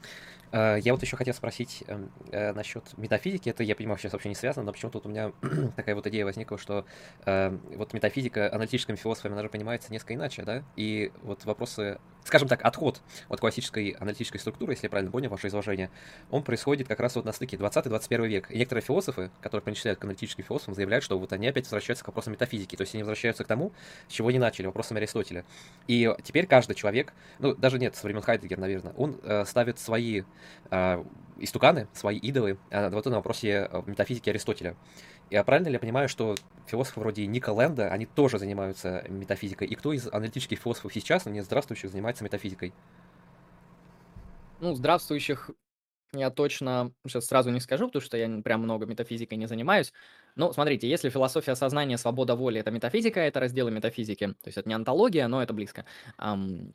А, 0.51 0.77
Я 0.77 0.93
вот 0.93 1.01
еще 1.01 1.17
хотел 1.17 1.33
спросить 1.33 1.83
эм, 1.87 2.11
э, 2.31 2.53
насчет 2.53 2.97
метафизики. 2.97 3.49
Это, 3.49 3.63
я 3.63 3.75
понимаю, 3.75 3.97
сейчас 3.97 4.13
вообще 4.13 4.29
не 4.29 4.35
связано, 4.35 4.65
но 4.65 4.71
почему-то 4.73 4.99
вот 4.99 5.05
у 5.05 5.09
меня 5.09 5.31
такая 5.75 5.95
вот 5.95 6.07
идея 6.07 6.25
возникла, 6.25 6.57
что 6.57 6.85
э, 7.25 7.57
вот 7.75 7.93
метафизика 7.93 8.53
аналитическими 8.53 8.95
философами, 8.95 9.33
она 9.33 9.43
же 9.43 9.49
понимается 9.49 9.91
несколько 9.91 10.15
иначе, 10.15 10.43
да? 10.43 10.63
И 10.75 11.11
вот 11.21 11.45
вопросы, 11.45 11.99
скажем 12.23 12.47
так, 12.47 12.63
отход 12.63 13.01
от 13.29 13.39
классической 13.39 13.89
аналитической 13.91 14.37
структуры, 14.37 14.73
если 14.73 14.85
я 14.85 14.89
правильно 14.89 15.11
понял 15.11 15.29
ваше 15.29 15.47
изложение, 15.47 15.89
он 16.29 16.43
происходит 16.43 16.87
как 16.87 16.99
раз 16.99 17.15
вот 17.15 17.25
на 17.25 17.33
стыке 17.33 17.57
20-21 17.57 18.27
век. 18.27 18.51
И 18.51 18.57
некоторые 18.57 18.83
философы, 18.83 19.31
которые 19.41 19.63
причисляют 19.63 19.99
к 19.99 20.03
аналитическим 20.03 20.43
философам, 20.43 20.73
заявляют, 20.75 21.03
что 21.03 21.19
вот 21.19 21.33
они 21.33 21.47
опять 21.47 21.65
возвращаются 21.65 22.03
к 22.03 22.07
вопросам 22.07 22.33
метафизики. 22.33 22.75
То 22.75 22.81
есть 22.81 22.93
они 22.93 23.03
возвращаются 23.03 23.43
к 23.43 23.47
тому, 23.47 23.71
с 24.07 24.11
чего 24.11 24.29
они 24.29 24.39
начали, 24.39 24.65
вопросам 24.65 24.97
Аристотеля. 24.97 25.45
И 25.87 26.13
теперь 26.23 26.47
каждый 26.47 26.75
человек, 26.75 27.13
ну, 27.39 27.55
даже 27.55 27.79
нет, 27.79 27.95
со 27.95 28.07
времен 28.07 28.21
Хайдегера, 28.21 28.59
наверное, 28.59 28.93
он 28.93 29.19
э, 29.23 29.45
ставит 29.45 29.79
свои 29.79 30.23
э, 30.71 31.03
истуканы, 31.39 31.87
свои 31.93 32.17
идолы 32.17 32.57
э, 32.69 32.89
вот 32.89 33.05
на 33.05 33.17
вопросе 33.17 33.67
э, 33.71 33.81
метафизики 33.85 34.29
Аристотеля. 34.29 34.75
И 35.33 35.35
а 35.35 35.43
правильно 35.43 35.69
ли 35.69 35.73
я 35.73 35.79
понимаю, 35.79 36.07
что 36.09 36.35
философы 36.67 36.99
вроде 36.99 37.25
Ника 37.25 37.49
Лэнда, 37.49 37.87
они 37.87 38.05
тоже 38.05 38.37
занимаются 38.37 39.03
метафизикой? 39.09 39.67
И 39.67 39.73
кто 39.73 39.91
из 39.91 40.07
аналитических 40.07 40.59
философов 40.59 40.93
сейчас, 40.93 41.25
не 41.25 41.41
здравствующих, 41.41 41.89
занимается 41.89 42.23
метафизикой? 42.23 42.71
Ну, 44.59 44.75
здравствующих 44.75 45.49
я 46.13 46.29
точно 46.29 46.91
сейчас 47.07 47.25
сразу 47.25 47.49
не 47.49 47.59
скажу, 47.61 47.87
потому 47.87 48.03
что 48.03 48.15
я 48.15 48.29
прям 48.43 48.61
много 48.61 48.85
метафизикой 48.85 49.39
не 49.39 49.47
занимаюсь. 49.47 49.91
Ну, 50.35 50.53
смотрите, 50.53 50.87
если 50.87 51.09
философия 51.09 51.55
сознания, 51.55 51.97
свобода 51.97 52.35
воли— 52.35 52.59
это 52.59 52.69
метафизика, 52.69 53.19
это 53.19 53.39
разделы 53.39 53.71
метафизики, 53.71 54.27
то 54.27 54.45
есть 54.45 54.59
это 54.59 54.69
не 54.69 54.75
антология, 54.75 55.27
но 55.27 55.41
это 55.41 55.51
близко, 55.51 55.85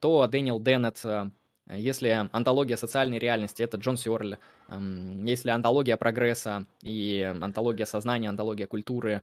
то 0.00 0.26
Дэниел 0.26 0.59
Деннет, 0.59 1.00
э, 1.04 1.30
если 1.70 2.28
антология 2.32 2.76
социальной 2.76 3.18
реальности— 3.18 3.62
это 3.62 3.76
Джон 3.76 3.96
Сёрль, 3.96 4.38
ам, 4.68 5.24
если 5.24 5.50
антология 5.50 5.96
прогресса 5.96 6.66
и 6.82 7.22
антология 7.22 7.86
сознания, 7.86 8.28
антология 8.28 8.66
культуры 8.66 9.22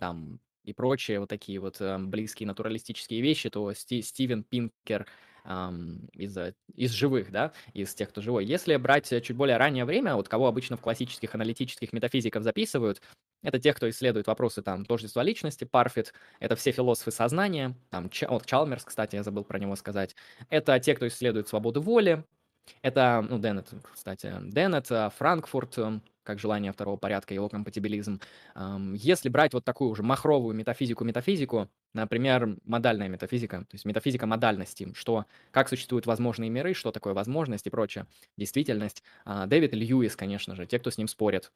там 0.00 0.40
и 0.64 0.72
прочие 0.72 1.20
вот 1.20 1.28
такие 1.28 1.60
вот 1.60 1.80
э, 1.80 1.98
близкие 1.98 2.46
натуралистические 2.46 3.20
вещи, 3.20 3.48
то 3.50 3.72
Сти- 3.72 4.02
Стивен 4.02 4.42
Пинкер 4.42 5.06
из, 6.14 6.36
из 6.74 6.90
живых, 6.90 7.30
да, 7.30 7.52
из 7.72 7.94
тех, 7.94 8.08
кто 8.08 8.20
живой. 8.20 8.44
Если 8.44 8.76
брать 8.76 9.08
чуть 9.08 9.36
более 9.36 9.56
раннее 9.56 9.84
время, 9.84 10.16
вот 10.16 10.28
кого 10.28 10.48
обычно 10.48 10.76
в 10.76 10.80
классических 10.80 11.34
аналитических 11.34 11.92
метафизиков 11.92 12.42
записывают, 12.42 13.00
это 13.42 13.60
те, 13.60 13.72
кто 13.72 13.88
исследует 13.88 14.26
вопросы 14.26 14.62
там 14.62 14.84
тождества 14.84 15.22
личности, 15.22 15.64
Парфит, 15.64 16.12
это 16.40 16.56
все 16.56 16.72
философы 16.72 17.10
сознания, 17.12 17.76
там, 17.90 18.10
вот 18.28 18.46
Чалмерс, 18.46 18.84
кстати, 18.84 19.16
я 19.16 19.22
забыл 19.22 19.44
про 19.44 19.58
него 19.58 19.76
сказать, 19.76 20.16
это 20.48 20.78
те, 20.80 20.94
кто 20.94 21.06
исследует 21.06 21.46
свободу 21.46 21.80
воли, 21.80 22.24
это, 22.82 23.24
ну, 23.28 23.38
Деннет, 23.38 23.68
кстати, 23.92 24.34
Деннет, 24.42 24.90
э, 24.90 25.10
Франкфурт, 25.16 25.78
э, 25.78 26.00
как 26.26 26.38
желание 26.38 26.72
второго 26.72 26.96
порядка, 26.96 27.32
его 27.32 27.48
компатибилизм. 27.48 28.20
Если 28.94 29.28
брать 29.28 29.54
вот 29.54 29.64
такую 29.64 29.90
уже 29.90 30.02
махровую 30.02 30.54
метафизику-метафизику, 30.54 31.68
например, 31.94 32.56
модальная 32.64 33.08
метафизика, 33.08 33.60
то 33.60 33.74
есть 33.74 33.84
метафизика 33.84 34.26
модальности, 34.26 34.92
что, 34.94 35.24
как 35.50 35.68
существуют 35.68 36.06
возможные 36.06 36.50
миры, 36.50 36.74
что 36.74 36.92
такое 36.92 37.14
возможность 37.14 37.66
и 37.66 37.70
прочее, 37.70 38.06
действительность. 38.36 39.02
А, 39.24 39.46
Дэвид 39.46 39.74
Льюис, 39.74 40.16
конечно 40.16 40.54
же, 40.54 40.66
те, 40.66 40.78
кто 40.78 40.90
с 40.90 40.98
ним 40.98 41.08
спорят. 41.08 41.52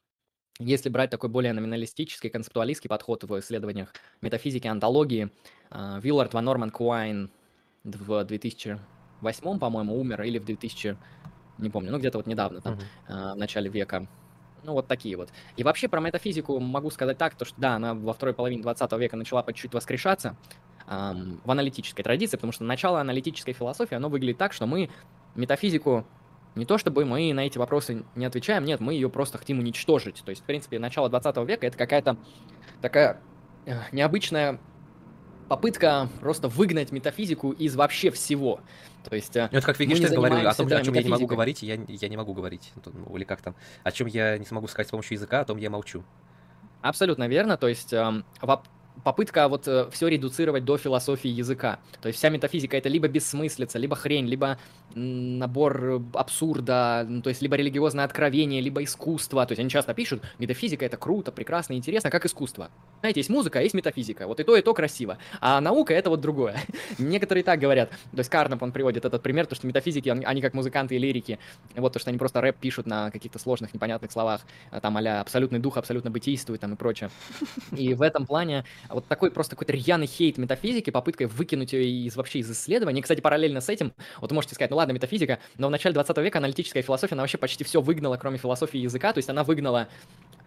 Если 0.58 0.88
брать 0.88 1.10
такой 1.10 1.30
более 1.30 1.52
номиналистический, 1.52 2.30
концептуалистский 2.30 2.88
подход 2.88 3.24
в 3.24 3.38
исследованиях 3.38 3.94
метафизики, 4.20 4.66
антологии, 4.66 5.30
а, 5.70 6.00
Виллард 6.00 6.34
Ван 6.34 6.44
Норман 6.44 6.70
Куайн 6.70 7.30
в 7.84 8.24
2008, 8.24 9.58
по-моему, 9.58 9.98
умер, 9.98 10.22
или 10.22 10.38
в 10.38 10.44
2000, 10.44 10.96
не 11.58 11.70
помню, 11.70 11.92
ну 11.92 11.98
где-то 11.98 12.18
вот 12.18 12.26
недавно, 12.26 12.60
там, 12.60 12.78
uh-huh. 13.08 13.34
в 13.34 13.36
начале 13.36 13.70
века, 13.70 14.06
ну, 14.62 14.72
вот 14.72 14.86
такие 14.86 15.16
вот. 15.16 15.30
И 15.56 15.64
вообще 15.64 15.88
про 15.88 16.00
метафизику 16.00 16.58
могу 16.60 16.90
сказать 16.90 17.18
так, 17.18 17.34
то, 17.34 17.44
что 17.44 17.60
да, 17.60 17.76
она 17.76 17.94
во 17.94 18.12
второй 18.12 18.34
половине 18.34 18.62
20 18.62 18.92
века 18.92 19.16
начала 19.16 19.42
по 19.42 19.52
чуть-чуть 19.52 19.74
воскрешаться 19.74 20.36
эм, 20.86 21.40
в 21.44 21.50
аналитической 21.50 22.02
традиции, 22.02 22.36
потому 22.36 22.52
что 22.52 22.64
начало 22.64 23.00
аналитической 23.00 23.52
философии, 23.52 23.94
оно 23.94 24.08
выглядит 24.08 24.38
так, 24.38 24.52
что 24.52 24.66
мы 24.66 24.90
метафизику 25.34 26.04
не 26.54 26.64
то 26.64 26.78
чтобы 26.78 27.04
мы 27.04 27.32
на 27.32 27.46
эти 27.46 27.58
вопросы 27.58 28.04
не 28.14 28.24
отвечаем, 28.24 28.64
нет, 28.64 28.80
мы 28.80 28.94
ее 28.94 29.08
просто 29.08 29.38
хотим 29.38 29.60
уничтожить. 29.60 30.22
То 30.24 30.30
есть, 30.30 30.42
в 30.42 30.44
принципе, 30.44 30.78
начало 30.78 31.08
20 31.08 31.36
века 31.48 31.66
это 31.66 31.78
какая-то 31.78 32.16
такая 32.80 33.20
э, 33.66 33.78
необычная 33.92 34.58
попытка 35.50 36.08
просто 36.20 36.46
выгнать 36.46 36.92
метафизику 36.92 37.50
из 37.50 37.74
вообще 37.74 38.12
всего. 38.12 38.60
То 39.02 39.16
есть, 39.16 39.34
э, 39.34 39.48
ну, 39.50 39.58
это 39.58 39.66
как 39.66 39.80
Вигенштейн 39.80 40.14
говорил, 40.14 40.46
о 40.46 40.54
том, 40.54 40.68
о 40.68 40.80
чем 40.80 40.94
я 40.94 41.02
не 41.02 41.08
могу 41.08 41.26
говорить, 41.26 41.64
я, 41.64 41.76
я 41.88 42.08
не 42.08 42.16
могу 42.16 42.34
говорить. 42.34 42.72
Ну, 42.84 43.16
или 43.16 43.24
как 43.24 43.40
там, 43.42 43.56
о 43.82 43.90
чем 43.90 44.06
я 44.06 44.38
не 44.38 44.46
смогу 44.46 44.68
сказать 44.68 44.86
с 44.86 44.92
помощью 44.92 45.16
языка, 45.16 45.40
о 45.40 45.44
том 45.44 45.58
я 45.58 45.68
молчу. 45.68 46.04
Абсолютно 46.82 47.26
верно. 47.26 47.56
То 47.56 47.66
есть 47.66 47.92
эм, 47.92 48.24
попытка 49.04 49.48
вот 49.48 49.66
э, 49.68 49.88
все 49.90 50.08
редуцировать 50.08 50.64
до 50.64 50.76
философии 50.76 51.28
языка. 51.28 51.78
То 52.00 52.08
есть 52.08 52.18
вся 52.18 52.28
метафизика 52.28 52.76
это 52.76 52.88
либо 52.88 53.08
бессмыслица, 53.08 53.78
либо 53.78 53.96
хрень, 53.96 54.26
либо 54.26 54.58
набор 54.94 56.02
абсурда, 56.14 57.06
ну, 57.08 57.22
то 57.22 57.28
есть 57.28 57.42
либо 57.42 57.56
религиозное 57.56 58.04
откровение, 58.04 58.60
либо 58.60 58.82
искусство. 58.82 59.46
То 59.46 59.52
есть 59.52 59.60
они 59.60 59.70
часто 59.70 59.94
пишут, 59.94 60.22
метафизика 60.38 60.84
это 60.84 60.96
круто, 60.96 61.32
прекрасно, 61.32 61.74
интересно, 61.74 62.10
как 62.10 62.26
искусство. 62.26 62.70
Знаете, 63.00 63.20
есть 63.20 63.30
музыка, 63.30 63.60
а 63.60 63.62
есть 63.62 63.74
метафизика. 63.74 64.26
Вот 64.26 64.40
и 64.40 64.44
то, 64.44 64.56
и 64.56 64.62
то 64.62 64.74
красиво. 64.74 65.18
А 65.40 65.60
наука 65.60 65.94
это 65.94 66.10
вот 66.10 66.20
другое. 66.20 66.56
Некоторые 66.98 67.44
так 67.44 67.58
говорят. 67.60 67.90
То 67.90 68.18
есть 68.18 68.30
Карнап, 68.30 68.62
он 68.62 68.72
приводит 68.72 69.04
этот 69.04 69.22
пример, 69.22 69.46
то, 69.46 69.54
что 69.54 69.66
метафизики, 69.66 70.08
они 70.08 70.40
как 70.40 70.54
музыканты 70.54 70.96
и 70.96 70.98
лирики. 70.98 71.38
Вот 71.76 71.92
то, 71.92 71.98
что 71.98 72.10
они 72.10 72.18
просто 72.18 72.40
рэп 72.40 72.56
пишут 72.56 72.86
на 72.86 73.10
каких-то 73.10 73.38
сложных, 73.38 73.72
непонятных 73.72 74.10
словах. 74.10 74.42
А 74.70 74.80
там 74.80 74.96
а 74.96 75.20
абсолютный 75.20 75.60
дух 75.60 75.76
абсолютно 75.76 76.10
бытийствует 76.10 76.60
там 76.60 76.74
и 76.74 76.76
прочее. 76.76 77.10
И 77.76 77.94
в 77.94 78.02
этом 78.02 78.26
плане 78.26 78.64
вот 78.88 79.06
такой 79.06 79.30
просто 79.30 79.56
какой-то 79.56 79.72
рьяный 79.72 80.06
хейт 80.06 80.38
метафизики, 80.38 80.90
попыткой 80.90 81.26
выкинуть 81.26 81.72
ее 81.72 82.06
из 82.06 82.16
вообще 82.16 82.40
из 82.40 82.50
исследований. 82.50 83.02
Кстати, 83.02 83.20
параллельно 83.20 83.60
с 83.60 83.68
этим, 83.68 83.92
вот 84.20 84.32
можете 84.32 84.54
сказать, 84.54 84.70
ну 84.70 84.76
ладно, 84.76 84.92
метафизика, 84.92 85.38
но 85.58 85.68
в 85.68 85.70
начале 85.70 85.92
20 85.92 86.16
века 86.18 86.38
аналитическая 86.38 86.82
философия, 86.82 87.14
она 87.14 87.22
вообще 87.22 87.38
почти 87.38 87.64
все 87.64 87.80
выгнала, 87.80 88.16
кроме 88.16 88.38
философии 88.38 88.78
языка, 88.78 89.12
то 89.12 89.18
есть 89.18 89.28
она 89.28 89.44
выгнала 89.44 89.88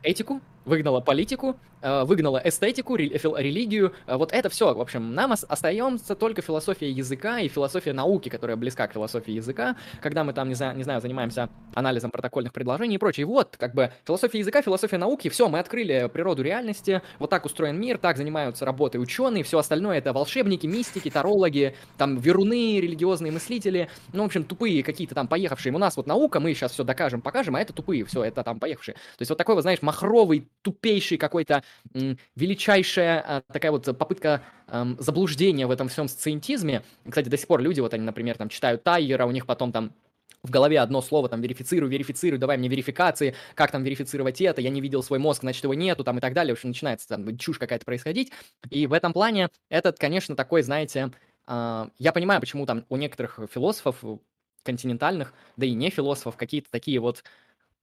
этику, 0.03 0.41
выгнала 0.65 1.01
политику, 1.01 1.57
э, 1.81 2.03
выгнала 2.03 2.41
эстетику, 2.43 2.95
религию. 2.95 3.93
Э, 4.07 4.15
вот 4.15 4.31
это 4.31 4.49
все. 4.49 4.73
В 4.73 4.81
общем, 4.81 5.13
нам 5.13 5.33
остается 5.33 6.15
только 6.15 6.41
философия 6.41 6.89
языка 6.89 7.39
и 7.39 7.47
философия 7.47 7.93
науки, 7.93 8.29
которая 8.29 8.55
близка 8.57 8.87
к 8.87 8.93
философии 8.93 9.33
языка, 9.33 9.75
когда 10.01 10.23
мы 10.23 10.33
там, 10.33 10.47
не 10.49 10.55
знаю, 10.55 10.77
не 10.77 10.83
знаю 10.83 11.01
занимаемся 11.01 11.49
анализом 11.73 12.11
протокольных 12.11 12.53
предложений 12.53 12.95
и 12.95 12.97
прочее. 12.97 13.25
Вот, 13.25 13.57
как 13.57 13.73
бы, 13.73 13.91
философия 14.05 14.39
языка, 14.39 14.61
философия 14.61 14.97
науки, 14.97 15.29
все, 15.29 15.49
мы 15.49 15.59
открыли 15.59 16.09
природу 16.13 16.43
реальности, 16.43 17.01
вот 17.19 17.29
так 17.29 17.45
устроен 17.45 17.79
мир, 17.79 17.97
так 17.97 18.17
занимаются 18.17 18.65
работой 18.65 18.97
ученые, 19.01 19.43
все 19.43 19.57
остальное 19.57 19.97
это 19.97 20.13
волшебники, 20.13 20.67
мистики, 20.67 21.09
тарологи, 21.09 21.75
там, 21.97 22.17
веруны, 22.17 22.79
религиозные 22.79 23.31
мыслители, 23.31 23.89
ну, 24.13 24.23
в 24.23 24.25
общем, 24.27 24.43
тупые 24.43 24.83
какие-то 24.83 25.15
там 25.15 25.27
поехавшие. 25.27 25.73
У 25.73 25.77
нас 25.77 25.97
вот 25.97 26.07
наука, 26.07 26.39
мы 26.39 26.53
сейчас 26.53 26.71
все 26.71 26.83
докажем, 26.83 27.21
покажем, 27.21 27.55
а 27.55 27.61
это 27.61 27.73
тупые, 27.73 28.05
все, 28.05 28.23
это 28.23 28.43
там 28.43 28.59
поехавшие. 28.59 28.93
То 28.95 29.21
есть 29.21 29.29
вот 29.29 29.37
такой, 29.37 29.55
вот, 29.55 29.61
знаешь, 29.61 29.81
махровый, 29.93 30.49
тупейший 30.63 31.17
какой-то 31.17 31.63
величайшая 32.35 33.21
а, 33.21 33.41
такая 33.53 33.71
вот 33.71 33.85
попытка 33.97 34.41
заблуждения 34.97 35.67
в 35.67 35.71
этом 35.71 35.87
всем 35.87 36.07
сциентизме. 36.07 36.81
Кстати, 37.07 37.29
до 37.29 37.37
сих 37.37 37.47
пор 37.47 37.61
люди, 37.61 37.79
вот 37.79 37.93
они, 37.93 38.03
например, 38.03 38.37
там 38.37 38.49
читают 38.49 38.83
Тайера, 38.83 39.27
у 39.27 39.31
них 39.31 39.45
потом 39.45 39.71
там 39.71 39.93
в 40.41 40.49
голове 40.49 40.79
одно 40.79 41.01
слово, 41.01 41.29
там, 41.29 41.41
верифицирую, 41.41 41.89
верифицирую, 41.89 42.39
давай 42.39 42.57
мне 42.57 42.67
верификации, 42.67 43.35
как 43.55 43.71
там 43.71 43.83
верифицировать 43.83 44.41
это, 44.41 44.61
я 44.61 44.69
не 44.69 44.81
видел 44.81 45.03
свой 45.03 45.19
мозг, 45.19 45.41
значит, 45.41 45.63
его 45.63 45.73
нету, 45.73 46.03
там, 46.03 46.17
и 46.17 46.21
так 46.21 46.33
далее. 46.33 46.53
В 46.53 46.57
общем, 46.57 46.69
начинается 46.69 47.07
там 47.07 47.37
чушь 47.37 47.59
какая-то 47.59 47.85
происходить. 47.85 48.31
И 48.69 48.87
в 48.87 48.93
этом 48.93 49.13
плане 49.13 49.49
этот, 49.69 49.99
конечно, 49.99 50.35
такой, 50.35 50.63
знаете, 50.63 51.11
э, 51.47 51.87
я 51.97 52.11
понимаю, 52.11 52.41
почему 52.41 52.65
там 52.65 52.83
у 52.89 52.97
некоторых 52.97 53.39
философов 53.53 54.03
континентальных, 54.63 55.33
да 55.55 55.65
и 55.65 55.73
не 55.73 55.89
философов, 55.89 56.35
какие-то 56.35 56.69
такие 56.71 56.99
вот 56.99 57.23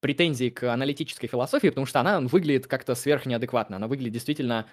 претензии 0.01 0.51
к 0.51 0.73
аналитической 0.73 1.27
философии, 1.27 1.69
потому 1.69 1.87
что 1.87 2.01
она 2.01 2.21
выглядит 2.21 2.67
как-то 2.67 2.95
сверхнеадекватно. 2.95 3.77
Она 3.77 3.87
выглядит 3.87 4.15
действительно 4.15 4.67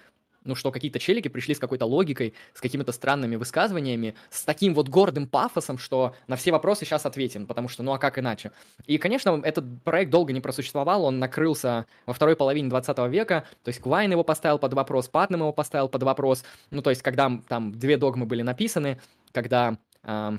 ну 0.44 0.54
что, 0.54 0.70
какие-то 0.70 0.98
челики 0.98 1.28
пришли 1.28 1.54
с 1.54 1.58
какой-то 1.58 1.84
логикой, 1.84 2.34
с 2.54 2.60
какими-то 2.60 2.92
странными 2.92 3.36
высказываниями, 3.36 4.14
с 4.30 4.44
таким 4.44 4.74
вот 4.74 4.88
гордым 4.88 5.26
пафосом, 5.26 5.78
что 5.78 6.14
на 6.26 6.36
все 6.36 6.52
вопросы 6.52 6.84
сейчас 6.84 7.06
ответим, 7.06 7.46
потому 7.46 7.68
что 7.68 7.82
ну 7.82 7.92
а 7.92 7.98
как 7.98 8.18
иначе? 8.18 8.52
И, 8.86 8.98
конечно, 8.98 9.40
этот 9.44 9.64
проект 9.82 10.10
долго 10.10 10.32
не 10.32 10.40
просуществовал, 10.40 11.04
он 11.04 11.18
накрылся 11.18 11.86
во 12.06 12.14
второй 12.14 12.36
половине 12.36 12.70
20 12.70 12.98
века, 13.10 13.44
то 13.62 13.68
есть 13.68 13.80
Квайн 13.80 14.10
его 14.10 14.24
поставил 14.24 14.58
под 14.58 14.74
вопрос, 14.74 15.08
Патнем 15.08 15.40
его 15.40 15.52
поставил 15.52 15.88
под 15.88 16.02
вопрос, 16.02 16.44
ну 16.70 16.82
то 16.82 16.90
есть 16.90 17.02
когда 17.02 17.30
там 17.48 17.72
две 17.72 17.96
догмы 17.96 18.24
были 18.24 18.42
написаны, 18.42 19.00
когда 19.32 19.76
э, 20.02 20.38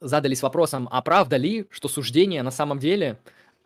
задались 0.00 0.42
вопросом, 0.42 0.88
а 0.90 1.02
правда 1.02 1.36
ли, 1.36 1.66
что 1.70 1.88
суждение 1.88 2.42
на 2.42 2.50
самом 2.50 2.78
деле 2.78 3.18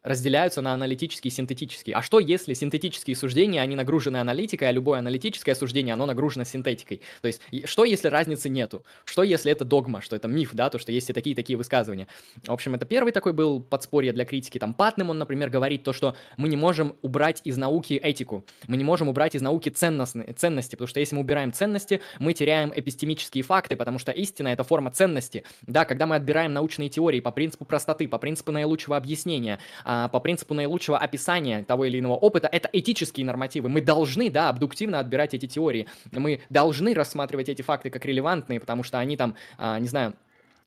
разделяются 0.05 0.61
на 0.61 0.75
аналитические 0.75 1.31
и 1.31 1.35
синтетические. 1.35 1.97
А 1.97 2.03
что, 2.03 2.21
если 2.21 2.55
синтетические 2.55 3.17
суждения, 3.17 3.61
они 3.61 3.75
нагружены 3.75 4.19
аналитикой, 4.19 4.69
а 4.69 4.73
любое 4.73 4.99
аналитическое 4.99 5.55
суждение, 5.55 5.95
оно 5.95 6.07
нагружено 6.07 6.45
синтетикой? 6.45 7.01
То 7.23 7.29
есть, 7.29 7.41
что, 7.65 7.85
если 7.85 8.09
разницы 8.09 8.49
нету? 8.51 8.85
Что, 9.05 9.23
если 9.23 9.51
это 9.51 9.65
догма, 9.65 10.03
что 10.03 10.15
это 10.15 10.29
миф, 10.29 10.51
да, 10.53 10.69
то, 10.69 10.79
что 10.79 10.93
есть 10.93 11.09
и 11.09 11.13
такие-такие 11.13 11.57
высказывания? 11.57 12.07
В 12.45 12.53
общем, 12.53 12.75
это 12.75 12.85
первый 12.85 13.13
такой 13.13 13.33
был 13.33 13.61
подспорье 13.61 14.13
для 14.13 14.27
критики. 14.27 14.59
Там 14.59 14.75
Патнем, 14.75 15.09
он, 15.11 15.19
например, 15.19 15.49
говорит 15.49 15.83
то, 15.83 15.93
что 15.93 16.15
мы 16.37 16.49
не 16.49 16.57
можем 16.57 16.97
убрать 17.01 17.41
из 17.45 17.57
науки 17.57 17.95
этику, 17.95 18.45
мы 18.67 18.77
не 18.77 18.85
можем 18.85 19.09
убрать 19.09 19.35
из 19.35 19.41
науки 19.41 19.71
ценностные, 19.71 20.35
ценности, 20.35 20.73
потому 20.73 20.89
что 20.89 21.01
если 21.01 21.15
мы 21.15 21.23
убираем 21.23 21.53
ценности, 21.53 22.03
мы 22.19 22.35
теряем 22.35 22.73
эпистемические 22.75 23.43
факты, 23.43 23.75
потому 23.77 23.99
что 23.99 24.13
истина— 24.13 24.49
это 24.49 24.65
форма 24.65 24.91
ценности. 24.91 25.45
Да, 25.63 25.87
когда 25.87 26.07
мы 26.07 26.17
отбираем 26.17 26.53
научные 26.53 26.91
теории 26.91 27.21
по 27.21 27.31
принципу 27.31 27.65
простоты, 27.65 28.07
по 28.07 28.19
принципу 28.19 28.53
наилучшего 28.53 28.97
объяснения, 28.97 29.59
а, 29.85 29.94
по 30.13 30.21
принципу 30.21 30.55
наилучшего 30.55 30.99
описания 30.99 31.65
того 31.65 31.85
или 31.85 31.99
иного 31.99 32.15
опыта, 32.15 32.49
это 32.51 32.69
этические 32.73 33.27
нормативы. 33.27 33.69
Мы 33.69 33.81
должны, 33.81 34.31
да, 34.31 34.49
абдуктивно 34.49 34.99
отбирать 34.99 35.35
эти 35.35 35.47
теории. 35.47 35.87
Мы 36.13 36.41
должны 36.51 36.95
рассматривать 36.95 37.49
эти 37.49 37.63
факты 37.63 37.91
как 37.91 38.05
релевантные, 38.05 38.61
потому 38.61 38.83
что 38.83 38.99
они 38.99 39.17
там, 39.17 39.35
а, 39.59 39.79
не 39.79 39.89
знаю, 39.89 40.15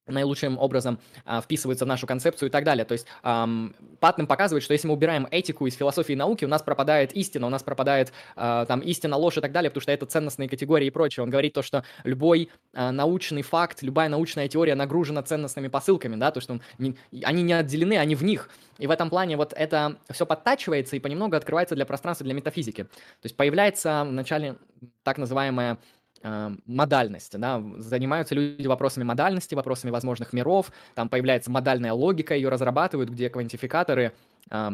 наилучшим 0.08 0.58
образом 0.58 1.00
а, 1.26 1.42
вписывается 1.42 1.86
в 1.86 1.88
нашу 1.88 2.08
концепцию 2.08 2.50
и 2.50 2.52
так 2.52 2.64
далее. 2.64 2.86
То 2.86 2.94
есть 2.94 3.06
ам, 3.24 3.76
Паттнем 4.00 4.28
показывает, 4.28 4.64
что 4.64 4.74
если 4.74 4.88
мы 4.88 4.94
убираем 4.94 5.28
этику 5.32 5.68
из 5.68 5.76
философии 5.76 6.14
и 6.14 6.16
науки, 6.16 6.46
у 6.46 6.48
нас 6.48 6.62
пропадает 6.62 7.14
истина, 7.14 7.48
у 7.48 7.50
нас 7.50 7.64
пропадает 7.64 8.14
а, 8.36 8.66
там 8.66 8.80
истина, 8.82 9.18
ложь 9.18 9.38
и 9.38 9.42
так 9.42 9.52
далее, 9.52 9.70
потому 9.70 9.82
что 9.82 9.92
это 9.92 10.06
ценностные 10.06 10.50
категории 10.50 10.88
и 10.88 10.92
прочее. 10.92 11.24
Он 11.24 11.30
говорит 11.30 11.54
то, 11.54 11.62
что 11.62 11.84
любой 12.04 12.50
а, 12.74 12.92
научный 12.92 13.42
факт, 13.42 13.82
любая 13.82 14.10
научная 14.10 14.48
теория 14.48 14.76
нагружена 14.76 15.24
ценностными 15.24 15.68
посылками, 15.68 16.16
да, 16.16 16.32
то, 16.32 16.42
что 16.42 16.54
он, 16.54 16.62
не, 16.78 16.96
они 17.24 17.44
не 17.44 17.54
отделены, 17.54 17.98
они 17.98 18.16
в 18.16 18.24
них. 18.24 18.50
И 18.78 18.88
в 18.88 18.92
этом 18.92 19.10
плане 19.10 19.38
вот 19.38 19.54
это 19.56 19.98
все 20.10 20.26
подтачивается 20.26 20.96
и 20.96 21.00
понемногу 21.00 21.36
открывается 21.36 21.76
для 21.76 21.86
пространства 21.86 22.26
для 22.26 22.34
метафизики. 22.34 22.84
То 22.84 23.26
есть 23.26 23.36
появляется 23.36 24.06
вначале 24.08 24.58
так 25.04 25.18
называемая 25.18 25.74
э, 25.74 25.78
модальность, 26.24 27.38
да, 27.38 27.64
занимаются 27.78 28.36
люди 28.36 28.68
вопросами 28.68 29.04
модальности, 29.04 29.56
вопросами 29.56 29.92
возможных 29.92 30.34
миров, 30.34 30.72
там 30.96 31.10
появляется 31.10 31.52
модальная 31.52 31.94
логика, 31.94 32.36
ее 32.36 32.50
разрабатывают, 32.50 33.10
где 33.10 33.30
квантификаторы 33.30 34.14
э, 34.50 34.70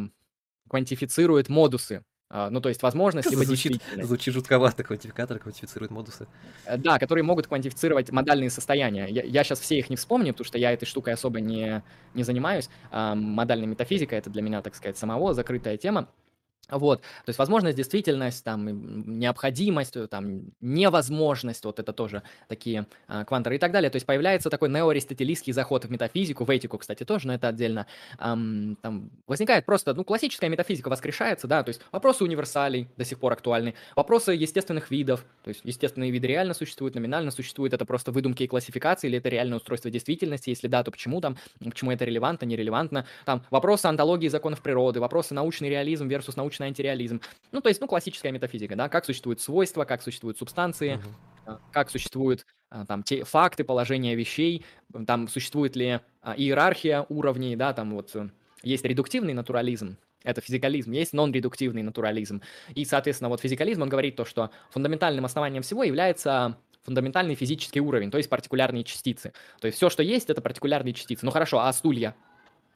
квантифицируют 0.69 1.49
модусы 1.49 2.03
А, 2.29 2.49
ну, 2.49 2.61
то 2.61 2.69
есть 2.69 2.81
возможность, 2.81 3.29
либо 3.29 3.43
Звучит, 3.43 3.81
звучит 4.01 4.33
жутковато, 4.33 4.83
квантификатор 4.83 5.37
квантифицирует 5.39 5.91
модусы. 5.91 6.27
Э, 6.65 6.77
Да, 6.77 6.97
которые 6.97 7.23
могут 7.23 7.47
квантифицировать 7.47 8.11
модальные 8.11 8.49
состояния. 8.49 9.07
Я, 9.07 9.23
я 9.23 9.43
сейчас 9.43 9.59
все 9.59 9.77
их 9.77 9.89
не 9.89 9.95
вспомню, 9.97 10.33
потому 10.33 10.45
что 10.45 10.57
я 10.57 10.71
этой 10.71 10.85
штукой 10.85 11.13
особо 11.13 11.41
не, 11.41 11.83
не 12.13 12.23
занимаюсь. 12.23 12.69
А, 12.91 13.13
модальной 13.15 13.67
метафизикой 13.67 14.17
это 14.17 14.29
для 14.31 14.41
меня, 14.41 14.61
так 14.63 14.75
сказать, 14.75 14.97
самого 14.97 15.33
закрытая 15.33 15.77
тема. 15.77 16.09
Вот, 16.69 17.01
то 17.01 17.29
есть 17.29 17.37
возможность, 17.39 17.75
действительность, 17.75 18.43
там, 18.43 19.19
необходимость, 19.19 19.97
э, 19.97 20.07
там, 20.07 20.43
невозможность, 20.61 21.65
вот 21.65 21.79
это 21.79 21.91
тоже 21.91 22.23
такие 22.47 22.87
а, 23.07 23.25
кванторы 23.25 23.57
и 23.57 23.59
так 23.59 23.71
далее. 23.73 23.89
То 23.89 23.97
есть 23.97 24.05
появляется 24.05 24.49
такой 24.49 24.69
неоаристотелийский 24.69 25.51
заход 25.51 25.83
в 25.85 25.91
метафизику, 25.91 26.45
в 26.45 26.49
этику, 26.49 26.77
кстати, 26.77 27.03
тоже, 27.03 27.27
но 27.27 27.33
это 27.33 27.49
отдельно. 27.49 27.85
Ам, 28.17 28.77
там 28.81 29.11
возникает 29.27 29.65
просто, 29.65 29.93
ну, 29.93 30.05
классическая 30.05 30.49
метафизика 30.49 30.87
воскрешается, 30.87 31.47
да, 31.47 31.63
то 31.63 31.69
есть 31.69 31.81
вопросы 31.91 32.23
универсалей 32.23 32.87
до 32.95 33.03
сих 33.03 33.19
пор 33.19 33.33
актуальны, 33.33 33.75
вопросы 33.95 34.31
естественных 34.31 34.89
видов, 34.89 35.25
то 35.43 35.49
есть 35.49 35.61
естественные 35.65 36.11
виды 36.11 36.27
реально 36.27 36.53
существуют, 36.53 36.95
номинально 36.95 37.31
существуют, 37.31 37.73
это 37.73 37.85
просто 37.85 38.11
выдумки 38.11 38.43
и 38.43 38.47
классификации, 38.47 39.07
или 39.07 39.17
это 39.17 39.27
реальное 39.27 39.57
устройство 39.57 39.91
действительности, 39.91 40.49
если 40.49 40.67
да, 40.67 40.81
то 40.83 40.91
почему 40.91 41.19
там, 41.19 41.37
почему 41.59 41.91
это 41.91 42.05
релевантно, 42.05 42.45
нерелевантно, 42.45 43.05
там 43.25 43.43
вопросы 43.51 43.87
антологии 43.87 44.29
законов 44.29 44.61
природы, 44.61 45.01
вопросы 45.01 45.33
научный 45.33 45.69
реализм 45.69 46.07
versus 46.07 46.33
научный 46.37 46.52
антиреализм. 46.61 47.21
Ну, 47.51 47.61
то 47.61 47.69
есть, 47.69 47.81
ну, 47.81 47.87
классическая 47.87 48.31
метафизика, 48.31 48.75
да, 48.75 48.89
как 48.89 49.05
существуют 49.05 49.41
свойства, 49.41 49.85
как 49.85 50.01
существуют 50.01 50.37
субстанции, 50.37 51.01
а, 51.45 51.59
как 51.71 51.89
существуют 51.89 52.45
а, 52.69 52.85
там 52.85 53.03
те 53.03 53.23
факты, 53.23 53.63
положения 53.63 54.15
вещей, 54.15 54.65
там 55.05 55.27
существует 55.27 55.75
ли 55.75 55.99
а, 56.21 56.33
иерархия 56.35 57.05
уровней, 57.09 57.55
да, 57.55 57.73
там 57.73 57.93
вот 57.93 58.15
э, 58.15 58.29
есть 58.63 58.85
редуктивный 58.85 59.33
натурализм, 59.33 59.97
это 60.23 60.41
физикализм, 60.41 60.91
есть 60.91 61.13
нон-редуктивный 61.13 61.83
натурализм. 61.83 62.41
И, 62.73 62.85
соответственно, 62.85 63.29
вот 63.29 63.41
физикализм, 63.41 63.81
он 63.81 63.89
говорит 63.89 64.15
то, 64.15 64.25
что 64.25 64.51
фундаментальным 64.71 65.25
основанием 65.25 65.63
всего 65.63 65.83
является 65.83 66.57
фундаментальный 66.83 67.35
физический 67.35 67.79
уровень, 67.79 68.11
то 68.11 68.17
есть 68.17 68.29
партикулярные 68.29 68.83
частицы. 68.83 69.33
То 69.59 69.67
есть 69.67 69.77
все, 69.77 69.89
что 69.89 70.03
есть, 70.03 70.29
это 70.29 70.41
партикулярные 70.41 70.93
частицы. 70.93 71.25
Ну 71.25 71.31
хорошо, 71.31 71.59
а 71.59 71.71
стулья? 71.73 72.15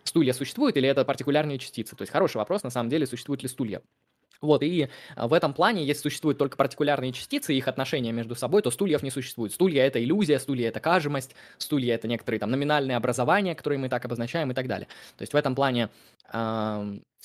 Стулья 0.07 0.33
существуют 0.33 0.77
или 0.77 0.87
это 0.87 1.05
партикулярные 1.05 1.59
частицы? 1.59 1.95
То 1.95 2.03
есть 2.03 2.11
хороший 2.11 2.37
вопрос, 2.37 2.63
на 2.63 2.69
самом 2.69 2.89
деле, 2.89 3.05
существуют 3.05 3.43
ли 3.43 3.49
стулья. 3.49 3.81
Вот, 4.41 4.61
и 4.63 4.89
а, 5.15 5.27
в 5.27 5.33
этом 5.33 5.53
плане, 5.53 5.83
если 5.83 6.03
существуют 6.03 6.37
только 6.37 6.57
партикулярные 6.57 7.11
частицы 7.11 7.53
и 7.53 7.57
их 7.57 7.67
отношения 7.67 8.11
между 8.11 8.35
собой, 8.35 8.61
то 8.61 8.71
стульев 8.71 9.01
не 9.01 9.09
существует. 9.09 9.51
Стулья— 9.51 9.83
это 9.85 10.03
иллюзия, 10.03 10.39
стулья— 10.39 10.67
это 10.69 10.79
кажемость, 10.79 11.35
стулья— 11.57 11.95
это 11.95 12.07
некоторые 12.07 12.39
там 12.39 12.51
номинальные 12.51 12.97
образования, 12.97 13.55
которые 13.55 13.79
мы 13.79 13.89
так 13.89 14.05
обозначаем 14.05 14.51
и 14.51 14.53
так 14.53 14.67
далее. 14.67 14.87
То 15.17 15.23
есть 15.23 15.33
в 15.33 15.35
этом 15.35 15.55
плане 15.55 15.89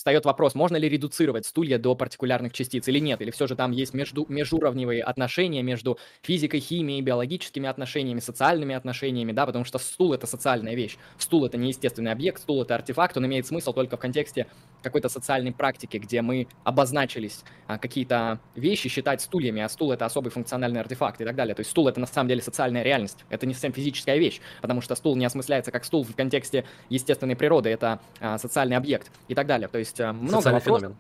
встает 0.03 0.25
вопрос, 0.25 0.57
можно 0.57 0.77
ли 0.77 0.89
редуцировать 0.89 1.47
стулья 1.47 1.79
до 1.79 1.95
партикулярных 1.95 2.53
частиц 2.53 2.89
или 2.89 2.99
нет, 2.99 3.21
или 3.21 3.31
все 3.31 3.47
же 3.47 3.55
там 3.55 3.71
есть 3.71 3.95
между, 3.95 4.27
межуровневые 4.29 5.01
отношения 5.01 5.63
между 5.63 5.97
физикой, 6.23 6.59
химией, 6.59 7.01
биологическими 7.03 7.69
отношениями, 7.69 8.19
социальными 8.19 8.75
отношениями, 8.75 9.31
да, 9.31 9.47
потому 9.47 9.65
что 9.65 9.79
стул— 9.79 10.13
это 10.15 10.27
социальная 10.27 10.75
вещь, 10.75 10.97
стул— 11.19 11.45
это 11.47 11.57
не 11.57 11.69
естественный 11.69 12.11
объект, 12.11 12.43
стул— 12.43 12.63
это 12.65 12.75
артефакт, 12.75 13.17
он 13.17 13.27
имеет 13.27 13.47
смысл 13.47 13.73
только 13.73 13.97
в 13.97 14.01
контексте 14.01 14.49
какой-то 14.83 15.09
социальной 15.09 15.53
практики, 15.53 15.99
где 15.99 16.21
мы 16.21 16.49
обозначились 16.65 17.45
а, 17.69 17.79
какие-то 17.79 18.41
вещи 18.57 18.89
считать 18.89 19.21
стульями, 19.21 19.63
а 19.63 19.69
стул— 19.69 19.93
это 19.93 20.05
особый 20.05 20.31
функциональный 20.31 20.81
артефакт 20.81 21.21
и 21.21 21.25
так 21.25 21.37
далее. 21.37 21.55
То 21.55 21.61
есть 21.61 21.71
стул— 21.71 21.87
это 21.89 22.01
на 22.01 22.09
самом 22.09 22.29
деле 22.29 22.43
социальная 22.43 22.83
реальность, 22.83 23.25
это 23.31 23.47
не 23.47 23.55
совсем 23.55 23.73
физическая 23.73 24.17
вещь, 24.17 24.41
потому 24.63 24.81
что 24.81 24.97
стул 24.97 25.15
не 25.15 25.27
осмысляется 25.27 25.71
как 25.71 25.85
стул 25.85 26.03
в 26.03 26.17
контексте 26.17 26.65
естественной 26.89 27.37
природы, 27.37 27.71
это 27.71 28.01
а, 28.19 28.37
социальный 28.39 28.77
объект 28.77 28.92
и 29.29 29.35
так 29.35 29.47
далее. 29.47 29.69
То 29.69 29.79
есть 29.79 30.01
а, 30.01 30.13
много 30.13 30.37
Социальный 30.37 30.61
вопросов. 30.61 30.97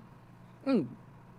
феномен. 0.64 0.88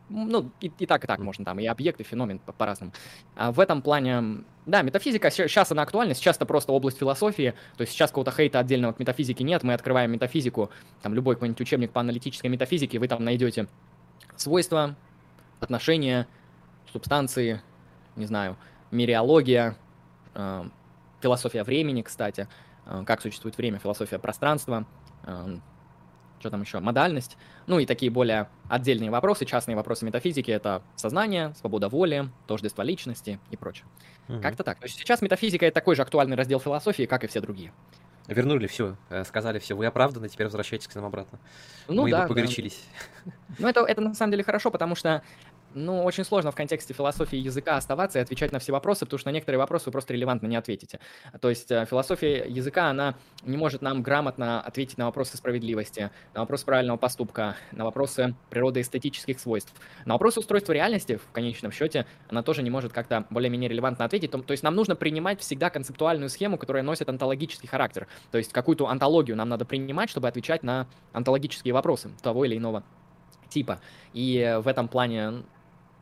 Ну, 0.09 0.51
и, 0.59 0.71
и 0.77 0.85
так, 0.85 1.03
и 1.03 1.07
так 1.07 1.19
можно 1.19 1.45
там, 1.45 1.59
и 1.59 1.65
объект, 1.65 1.99
и 1.99 2.03
феномен 2.03 2.37
по- 2.37 2.51
по-разному. 2.51 2.91
А 3.35 3.51
в 3.51 3.59
этом 3.59 3.81
плане, 3.81 4.43
да, 4.65 4.81
метафизика, 4.81 5.31
сейчас 5.31 5.71
она 5.71 5.81
актуальна, 5.81 6.13
сейчас 6.13 6.35
это 6.35 6.45
просто 6.45 6.71
область 6.73 6.99
философии, 6.99 7.53
то 7.77 7.81
есть 7.81 7.93
сейчас 7.93 8.11
какого-то 8.11 8.31
хейта 8.31 8.59
отдельного 8.59 8.91
к 8.91 8.99
метафизике 8.99 9.43
нет, 9.43 9.63
мы 9.63 9.73
открываем 9.73 10.11
метафизику, 10.11 10.69
там 11.01 11.13
любой 11.13 11.35
какой-нибудь 11.35 11.61
учебник 11.61 11.91
по 11.91 12.01
аналитической 12.01 12.47
метафизике, 12.47 12.99
вы 12.99 13.07
там 13.07 13.23
найдете 13.23 13.67
свойства, 14.35 14.95
отношения, 15.61 16.27
субстанции, 16.91 17.61
не 18.15 18.25
знаю, 18.25 18.57
мириология, 18.91 19.77
э, 20.35 20.63
философия 21.21 21.63
времени, 21.63 22.01
кстати, 22.01 22.47
э, 22.85 23.03
как 23.05 23.21
существует 23.21 23.57
время, 23.57 23.79
философия 23.79 24.19
пространства, 24.19 24.85
э, 25.23 25.57
что 26.43 26.49
там 26.49 26.61
еще, 26.61 26.81
модальность, 26.81 27.37
ну 27.67 27.79
и 27.79 27.85
такие 27.85 28.11
более 28.11 28.49
отдельные 28.67 29.09
вопросы, 29.09 29.45
частные 29.45 29.77
вопросы 29.77 30.03
метафизики, 30.03 30.51
это 30.51 30.81
сознание, 30.97 31.53
свобода 31.55 31.87
воли, 31.87 32.29
тождество 32.47 32.81
личности 32.81 33.39
и 33.49 33.55
прочее. 33.55 33.85
Мгм. 34.27 34.41
Как-то 34.41 34.65
так. 34.65 34.77
То 34.79 34.85
есть 34.85 34.99
сейчас 34.99 35.21
метафизика 35.21 35.65
это 35.65 35.75
такой 35.75 35.95
же 35.95 36.01
актуальный 36.01 36.35
раздел 36.35 36.59
философии, 36.59 37.05
как 37.05 37.23
и 37.23 37.27
все 37.27 37.39
другие. 37.39 37.71
Вернули 38.27 38.67
все, 38.67 38.97
сказали 39.25 39.59
все, 39.59 39.75
вы 39.75 39.85
оправданы, 39.85 40.27
теперь 40.27 40.47
возвращайтесь 40.47 40.87
к 40.87 40.95
нам 40.95 41.05
обратно. 41.05 41.39
Ну 41.87 42.03
Мы 42.03 42.11
да, 42.11 42.21
да. 42.21 42.27
погорячились. 42.27 42.81
Ну, 43.59 43.67
это, 43.67 43.81
это 43.81 44.01
на 44.01 44.13
самом 44.15 44.31
деле 44.31 44.43
хорошо, 44.43 44.71
потому 44.71 44.95
что, 44.95 45.23
ну, 45.75 46.03
очень 46.03 46.23
сложно 46.23 46.51
в 46.51 46.55
контексте 46.55 46.93
философии 46.93 47.37
языка 47.37 47.77
оставаться 47.77 48.19
и 48.19 48.21
отвечать 48.21 48.51
на 48.51 48.59
все 48.59 48.71
вопросы, 48.71 49.05
потому 49.05 49.19
что 49.19 49.29
на 49.29 49.33
некоторые 49.33 49.59
вопросы 49.59 49.85
вы 49.87 49.91
просто 49.91 50.13
релевантно 50.13 50.47
не 50.47 50.55
ответите. 50.55 50.99
То 51.41 51.49
есть 51.49 51.71
э, 51.71 51.85
философия 51.89 52.45
языка, 52.47 52.89
она 52.89 53.15
не 53.43 53.57
может 53.57 53.81
нам 53.81 54.03
грамотно 54.03 54.61
ответить 54.61 54.97
на 54.97 55.05
вопросы 55.05 55.37
справедливости, 55.37 56.11
на 56.33 56.41
вопросы 56.41 56.65
правильного 56.65 56.97
поступка, 56.97 57.55
на 57.71 57.85
вопросы 57.85 58.35
природы 58.49 58.81
эстетических 58.81 59.39
свойств. 59.39 59.73
На 60.05 60.13
вопросы 60.13 60.39
устройства 60.39 60.73
реальности, 60.73 61.17
в 61.17 61.31
конечном 61.31 61.71
счете, 61.71 62.05
она 62.29 62.43
тоже 62.43 62.63
не 62.63 62.69
может 62.69 62.93
как-то 62.93 63.25
более-менее 63.29 63.69
релевантно 63.69 64.05
ответить. 64.05 64.31
То, 64.31 64.39
то 64.39 64.51
есть 64.51 64.63
нам 64.63 64.75
нужно 64.75 64.95
принимать 64.95 65.39
всегда 65.39 65.69
концептуальную 65.69 66.29
схему, 66.29 66.57
которая 66.57 66.83
носит 66.83 67.09
онтологический 67.09 67.67
характер. 67.67 68.07
То 68.31 68.37
есть 68.37 68.53
какую-то 68.53 68.87
антологию 68.87 69.35
нам 69.35 69.49
надо 69.49 69.65
принимать, 69.65 70.09
чтобы 70.09 70.27
отвечать 70.27 70.63
на 70.63 70.87
онтологические 71.13 71.73
вопросы 71.73 72.11
того 72.21 72.45
или 72.45 72.57
иного 72.57 72.83
типа. 73.53 73.79
И 74.13 74.59
в 74.61 74.67
этом 74.67 74.87
плане 74.87 75.43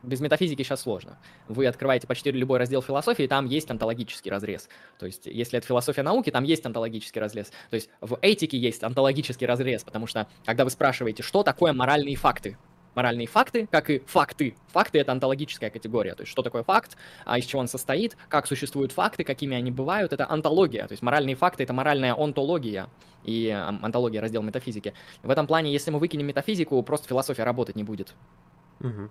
без 0.02 0.20
метафизики 0.20 0.62
сейчас 0.62 0.82
сложно. 0.82 1.18
Вы 1.48 1.66
открываете 1.66 2.06
почти 2.06 2.30
любой 2.30 2.58
раздел 2.58 2.82
философии, 2.82 3.26
там 3.26 3.46
есть 3.46 3.70
онтологический 3.70 4.30
разрез. 4.30 4.68
То 4.98 5.06
есть, 5.06 5.26
если 5.26 5.58
это 5.58 5.66
философия 5.66 6.02
науки, 6.02 6.30
там 6.30 6.44
есть 6.44 6.64
онтологический 6.66 7.20
разрез. 7.20 7.50
То 7.70 7.76
есть, 7.76 7.90
в 8.00 8.18
этике 8.22 8.58
есть 8.58 8.82
онтологический 8.82 9.46
разрез, 9.46 9.84
потому 9.84 10.06
что, 10.06 10.26
когда 10.44 10.64
вы 10.64 10.70
спрашиваете, 10.70 11.22
что 11.22 11.42
такое 11.42 11.72
моральные 11.72 12.16
факты, 12.16 12.56
моральные 12.94 13.26
факты, 13.26 13.66
как 13.70 13.90
и 13.90 14.00
факты. 14.00 14.54
Факты— 14.68 14.98
это 15.00 15.12
онтологическая 15.12 15.70
категория. 15.70 16.14
То 16.14 16.22
есть, 16.22 16.32
что 16.32 16.42
такое 16.42 16.62
факт, 16.62 16.96
а 17.24 17.38
из 17.38 17.46
чего 17.46 17.60
он 17.60 17.68
состоит, 17.68 18.16
как 18.28 18.46
существуют 18.46 18.92
факты, 18.92 19.24
какими 19.24 19.56
они 19.56 19.70
бывают, 19.70 20.12
это 20.12 20.28
онтология. 20.28 20.86
То 20.86 20.92
есть, 20.92 21.02
моральные 21.02 21.36
факты— 21.36 21.62
это 21.64 21.72
моральная 21.72 22.14
онтология 22.14 22.88
и 23.24 23.48
онтология— 23.48 24.20
раздел 24.22 24.42
метафизики. 24.42 24.94
В 25.22 25.30
этом 25.30 25.46
плане, 25.46 25.72
если 25.72 25.90
мы 25.90 25.98
выкинем 25.98 26.26
метафизику, 26.26 26.82
просто 26.82 27.08
философия 27.08 27.44
работать 27.44 27.76
не 27.76 27.84
будет. 27.84 28.14
Мгм. 28.82 29.10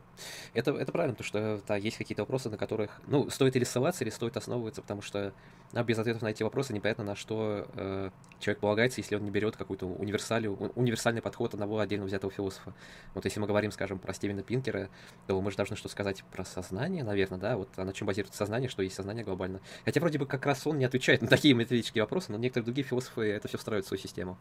Это, 0.53 0.71
это 0.71 0.91
правильно, 0.91 1.15
потому 1.15 1.25
что 1.25 1.61
да, 1.65 1.77
есть 1.77 1.97
какие-то 1.97 2.23
вопросы, 2.23 2.49
на 2.49 2.57
которых, 2.57 2.99
ну, 3.07 3.29
стоит 3.29 3.55
или 3.55 3.63
ссылаться, 3.63 4.03
или 4.03 4.11
стоит 4.11 4.35
основываться, 4.35 4.81
потому 4.81 5.01
что 5.01 5.33
а, 5.71 5.83
без 5.83 5.97
ответов 5.97 6.21
на 6.21 6.27
эти 6.27 6.43
вопросы 6.43 6.73
непонятно, 6.73 7.05
на 7.05 7.15
что 7.15 7.67
э, 7.75 8.09
человек 8.39 8.59
полагается, 8.59 8.99
если 8.99 9.15
он 9.15 9.23
не 9.23 9.31
берет 9.31 9.55
какую-то 9.55 9.85
универсалию, 9.87 10.55
универсальный 10.75 11.21
подход 11.21 11.53
одного 11.53 11.79
отдельно 11.79 12.05
взятого 12.05 12.33
философа. 12.33 12.73
Вот 13.13 13.23
если 13.23 13.39
мы 13.39 13.47
говорим, 13.47 13.71
скажем, 13.71 13.97
про 13.97 14.13
Стивена 14.13 14.41
Пинкера, 14.41 14.89
то 15.27 15.39
мы 15.39 15.51
же 15.51 15.57
должны 15.57 15.77
что 15.77 15.87
сказать 15.87 16.25
про 16.33 16.43
сознание, 16.43 17.05
наверное, 17.05 17.39
да, 17.39 17.55
вот 17.55 17.69
на 17.77 17.93
чем 17.93 18.07
базируется 18.07 18.37
сознание, 18.37 18.69
что 18.69 18.83
есть 18.83 18.95
сознание 18.95 19.23
глобально. 19.23 19.61
Хотя 19.85 20.01
вроде 20.01 20.19
бы 20.19 20.25
как 20.25 20.45
раз 20.45 20.67
он 20.67 20.79
не 20.79 20.85
отвечает 20.85 21.21
на 21.21 21.29
такие 21.29 21.53
методические 21.53 22.03
вопросы, 22.03 22.33
но 22.33 22.37
некоторые 22.37 22.65
другие 22.65 22.85
философы 22.85 23.21
это 23.21 23.47
все 23.47 23.57
встраивают 23.57 23.85
в 23.85 23.87
свою 23.87 24.01
систему. 24.01 24.37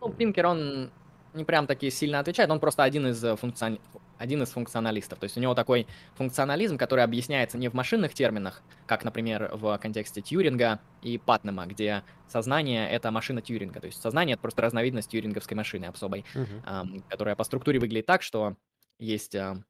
Ну, 0.00 0.12
Пинкер, 0.12 0.46
он 0.46 0.92
не 1.38 1.44
прям 1.44 1.66
таки 1.66 1.90
сильно 1.90 2.18
отвечает, 2.18 2.50
он 2.50 2.60
просто 2.60 2.82
один 2.82 3.06
из, 3.06 3.24
э, 3.24 3.34
функцион- 3.36 3.80
один 4.18 4.42
из 4.42 4.50
функционалистов. 4.50 5.18
То 5.18 5.24
есть 5.24 5.36
у 5.38 5.40
него 5.40 5.54
такой 5.54 5.86
функционализм, 6.16 6.76
который 6.76 7.04
объясняется 7.04 7.56
не 7.56 7.68
в 7.68 7.74
машинных 7.74 8.12
терминах, 8.12 8.62
как, 8.86 9.04
например, 9.04 9.50
в 9.54 9.78
контексте 9.78 10.20
Тьюринга 10.20 10.80
и 11.02 11.16
Патнема, 11.18 11.66
где 11.66 12.02
сознание— 12.26 12.90
это 12.90 13.10
машина 13.10 13.40
Тьюринга. 13.40 13.80
То 13.80 13.86
есть 13.86 14.02
сознание— 14.02 14.34
это 14.34 14.42
просто 14.42 14.60
разновидность 14.62 15.10
тьюринговской 15.10 15.56
машины 15.56 15.86
особой, 15.86 16.24
ам, 16.64 17.02
которая 17.08 17.36
по 17.36 17.44
структуре 17.44 17.78
выглядит 17.78 18.06
так, 18.06 18.22
что 18.22 18.56
есть 18.98 19.34
ам, 19.36 19.64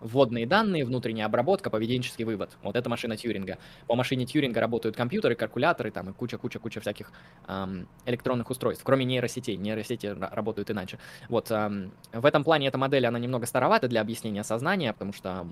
вводные 0.00 0.46
данные, 0.46 0.84
внутренняя 0.84 1.26
обработка, 1.26 1.70
поведенческий 1.70 2.24
вывод. 2.24 2.56
Вот 2.62 2.76
это 2.76 2.88
машина 2.88 3.16
Тьюринга. 3.16 3.58
По 3.86 3.94
машине 3.94 4.26
Тьюринга 4.26 4.60
работают 4.60 4.96
компьютеры, 4.96 5.34
калькуляторы, 5.34 5.90
там 5.90 6.10
и 6.10 6.12
куча-куча-куча 6.12 6.80
всяких 6.80 7.12
ам, 7.46 7.86
электронных 8.06 8.50
устройств, 8.50 8.84
кроме 8.84 9.04
нейросетей. 9.04 9.56
Нейросети 9.56 10.06
ра- 10.06 10.34
работают 10.34 10.70
иначе. 10.70 10.98
Вот 11.28 11.50
ам, 11.50 11.92
в 12.12 12.26
этом 12.26 12.44
плане 12.44 12.68
эта 12.68 12.78
модель, 12.78 13.06
она 13.06 13.18
немного 13.18 13.46
старовата 13.46 13.88
для 13.88 14.00
объяснения 14.00 14.44
сознания, 14.44 14.92
потому 14.92 15.12
что 15.12 15.46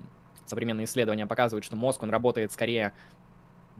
современные 0.45 0.85
исследования 0.85 1.27
показывают, 1.27 1.63
что 1.63 1.75
мозг, 1.75 2.03
он 2.03 2.09
работает 2.09 2.51
скорее 2.51 2.93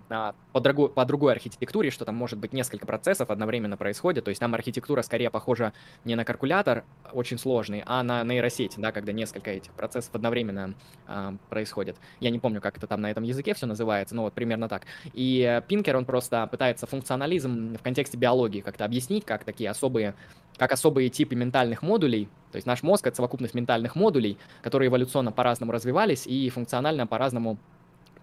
по 0.10 0.60
другой, 0.60 0.90
по 0.90 1.06
другой 1.06 1.34
архитектуре, 1.34 1.92
что 1.92 2.04
там 2.04 2.16
может 2.16 2.40
быть 2.40 2.52
несколько 2.52 2.86
процессов 2.86 3.30
одновременно 3.30 3.78
происходит. 3.78 4.26
То 4.26 4.30
есть 4.30 4.40
там 4.40 4.54
архитектура 4.56 5.02
скорее 5.04 5.30
похожа 5.30 5.74
не 6.04 6.16
на 6.16 6.26
калькулятор 6.26 6.84
очень 7.14 7.38
сложный, 7.38 7.84
а 7.86 8.02
на 8.04 8.24
нейросеть, 8.24 8.74
да, 8.78 8.92
когда 8.92 9.12
несколько 9.12 9.52
этих 9.52 9.72
процессов 9.74 10.14
одновременно 10.16 10.74
а, 11.08 11.36
происходит. 11.50 11.98
Я 12.20 12.32
не 12.32 12.40
помню, 12.40 12.60
как 12.60 12.78
это 12.78 12.88
там 12.88 13.02
на 13.02 13.12
этом 13.12 13.24
языке 13.24 13.54
все 13.54 13.68
называется, 13.68 14.16
но 14.16 14.24
вот 14.24 14.34
примерно 14.34 14.68
так. 14.68 14.84
И 15.14 15.62
Пинкер, 15.68 15.96
он 15.96 16.06
просто 16.06 16.48
пытается 16.48 16.88
функционализм 16.88 17.78
в 17.78 17.84
контексте 17.84 18.18
биологии 18.18 18.62
как-то 18.62 18.86
объяснить, 18.86 19.26
как 19.26 19.44
такие 19.44 19.70
особые 19.70 20.16
как 20.58 20.74
особые 20.74 21.08
типы 21.08 21.36
ментальных 21.36 21.82
модулей, 21.84 22.28
то 22.52 22.58
есть 22.58 22.68
наш 22.68 22.84
мозг— 22.84 23.08
это 23.08 23.16
совокупность 23.16 23.54
ментальных 23.54 23.96
модулей, 23.96 24.38
которые 24.62 24.90
эволюционно 24.90 25.32
по-разному 25.32 25.72
развивались 25.72 26.28
и 26.28 26.50
функционально 26.50 27.08
по-разному 27.08 27.58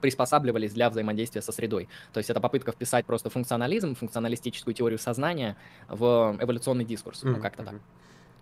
приспосабливались 0.01 0.73
для 0.73 0.91
взаимодействия 0.91 1.43
со 1.43 1.53
средой. 1.53 1.89
То 2.13 2.19
есть 2.19 2.31
это 2.31 2.41
попытка 2.41 2.73
вписать 2.73 3.07
просто 3.07 3.31
функционализм, 3.31 3.95
функционалистическую 3.95 4.75
теорию 4.75 4.99
сознания 4.99 5.57
в 5.89 6.37
эволюционный 6.41 6.85
дискурс, 6.85 7.23
mm-hmm. 7.23 7.31
ну 7.31 7.41
как-то 7.41 7.65
так. 7.65 7.75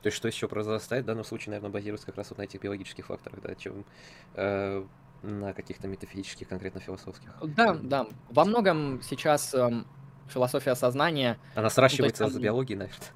То 0.03 0.09
есть 0.09 0.17
что 0.19 0.29
еще 0.29 0.49
произрастает 0.49 1.05
в 1.05 1.07
данном 1.07 1.25
случае, 1.25 1.53
наверное, 1.53 1.71
базируется 1.71 2.07
как 2.07 2.19
раз 2.19 2.29
вот 2.29 2.39
на 2.39 2.43
этих 2.43 2.61
биологических 2.61 3.07
факторах, 3.07 3.41
да, 3.43 3.55
чем 3.55 3.87
э, 4.35 4.85
на 5.23 5.55
каких-то 5.55 5.89
метафизических, 5.89 6.47
конкретно 6.47 6.81
философских. 6.81 7.31
Да, 7.43 7.75
да. 7.75 8.07
Во 8.29 8.45
многом 8.45 9.01
сейчас 9.03 9.55
э, 9.55 9.83
философия 10.29 10.75
сознания... 10.75 11.39
Она 11.55 11.71
сращивается 11.71 12.25
ну, 12.25 12.29
есть, 12.29 12.39
с 12.39 12.43
биологией, 12.43 12.79
наверное. 12.79 13.09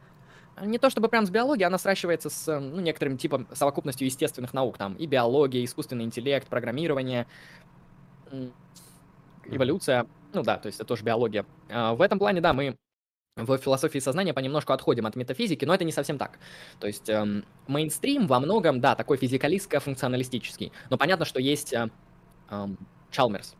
Не 0.62 0.78
то 0.78 0.90
чтобы 0.90 1.08
прям 1.08 1.26
с 1.26 1.30
биологией, 1.30 1.66
она 1.66 1.78
сращивается 1.78 2.30
с 2.30 2.58
ну, 2.58 2.80
некоторым 2.80 3.18
типом 3.18 3.46
совокупностью 3.52 4.06
естественных 4.06 4.54
наук. 4.54 4.78
Там 4.78 4.94
и 4.94 5.06
биология, 5.06 5.60
и 5.60 5.64
искусственный 5.64 6.04
интеллект, 6.04 6.48
программирование, 6.48 7.26
эволюция, 9.44 10.06
ну 10.32 10.42
да, 10.42 10.58
то 10.58 10.66
есть 10.66 10.78
это 10.78 10.86
тоже 10.86 11.04
биология. 11.04 11.46
А, 11.68 11.94
в 11.94 12.02
этом 12.02 12.18
плане, 12.18 12.40
да, 12.40 12.52
мы 12.52 12.76
в 13.36 13.56
философии 13.58 13.98
сознания 13.98 14.34
понемногку 14.34 14.72
отходим 14.72 15.06
от 15.06 15.16
метафизики, 15.16 15.64
но 15.64 15.74
это 15.74 15.84
не 15.84 15.92
совсем 15.92 16.18
так. 16.18 16.38
То 16.80 16.86
есть 16.86 17.08
эм, 17.08 17.44
мейнстрим 17.68 18.26
во 18.26 18.40
многом, 18.40 18.80
да, 18.80 18.94
такой 18.96 19.16
физикалистско-функционалистический. 19.16 20.72
Но 20.90 20.98
понятно, 20.98 21.24
что 21.24 21.40
есть 21.40 21.72
э, 21.72 21.88
э, 22.50 22.66
Чалмерс. 23.10 23.54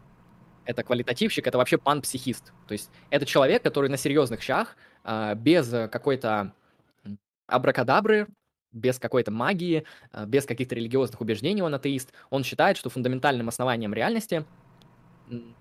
Это 0.65 0.83
квалитативщик, 0.83 1.47
это 1.47 1.59
вообще 1.59 1.79
пан-психист. 1.79 2.53
То 2.67 2.73
есть 2.73 2.91
это 3.11 3.25
человек, 3.25 3.63
который 3.63 3.89
на 3.89 3.97
серьезных 3.97 4.43
щах, 4.43 4.77
э, 5.05 5.35
без 5.37 5.71
какой-то 5.71 6.53
абракадабры, 7.47 8.27
без 8.73 8.99
какой-то 8.99 9.31
магии, 9.31 9.85
э, 10.13 10.27
без 10.27 10.45
каких-то 10.45 10.75
религиозных 10.75 11.21
убеждений 11.21 11.63
он 11.63 11.75
атеист, 11.75 12.13
он 12.31 12.45
считает, 12.45 12.77
что 12.77 12.91
фундаментальным 12.91 13.49
основанием 13.49 13.95
реальности 13.95 14.45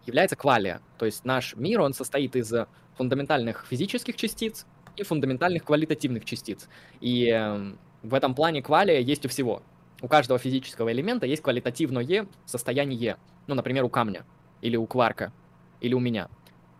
является 0.05 0.35
квалия. 0.35 0.81
То 0.97 1.05
есть 1.05 1.25
наш 1.25 1.55
мир, 1.55 1.81
он 1.81 1.93
состоит 1.93 2.35
из 2.35 2.53
фундаментальных 2.95 3.65
физических 3.69 4.15
частиц 4.15 4.65
и 4.95 5.03
фундаментальных 5.03 5.63
квалитативных 5.63 6.25
частиц. 6.25 6.67
И 7.01 7.29
эм, 7.29 7.77
в 8.01 8.13
этом 8.13 8.33
плане 8.33 8.61
квалия 8.61 8.99
есть 8.99 9.25
у 9.25 9.29
всего. 9.29 9.61
У 10.01 10.07
каждого 10.07 10.39
физического 10.39 10.91
элемента 10.91 11.25
есть 11.25 11.41
квалитативное 11.41 12.27
состояние. 12.45 13.17
Ну, 13.47 13.55
например, 13.55 13.83
у 13.83 13.89
камня, 13.89 14.25
или 14.61 14.77
у 14.77 14.85
кварка, 14.85 15.33
или 15.81 15.93
у 15.93 15.99
меня. 15.99 16.29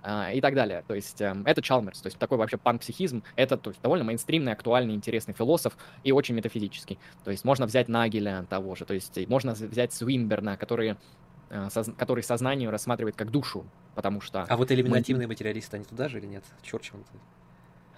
А, 0.09 0.31
и 0.31 0.39
так 0.39 0.55
далее. 0.55 0.85
То 0.87 0.93
есть 0.93 1.19
эм, 1.21 1.43
это 1.45 1.61
Чалмерс, 1.61 1.99
то 1.99 2.07
есть 2.07 2.17
такой 2.17 2.37
вообще 2.37 2.55
панпсихизм, 2.55 3.23
это 3.35 3.57
то 3.57 3.71
есть, 3.71 3.81
довольно 3.81 4.05
мейнстримный, 4.05 4.53
актуальный, 4.53 4.95
интересный 4.95 5.33
философ 5.33 5.75
и 6.05 6.13
очень 6.13 6.33
метафизический. 6.33 6.97
То 7.25 7.31
есть 7.31 7.43
можно 7.43 7.65
взять 7.65 7.89
Нагеля 7.89 8.45
того 8.49 8.75
же, 8.75 8.85
то 8.85 8.93
есть 8.93 9.17
можно 9.27 9.51
взять 9.51 9.91
Свинберна, 9.91 10.55
который, 10.55 10.95
э, 11.49 11.69
соз, 11.69 11.89
который 11.97 12.23
сознание 12.23 12.69
рассматривает 12.69 13.17
как 13.17 13.31
душу, 13.31 13.65
потому 13.95 14.21
что... 14.21 14.43
А 14.43 14.55
вот 14.55 14.71
элиминативные 14.71 15.27
мы... 15.27 15.33
материалисты, 15.33 15.75
они 15.75 15.83
туда 15.83 16.07
же 16.07 16.19
или 16.19 16.25
нет? 16.25 16.45
Чорчленд? 16.61 17.05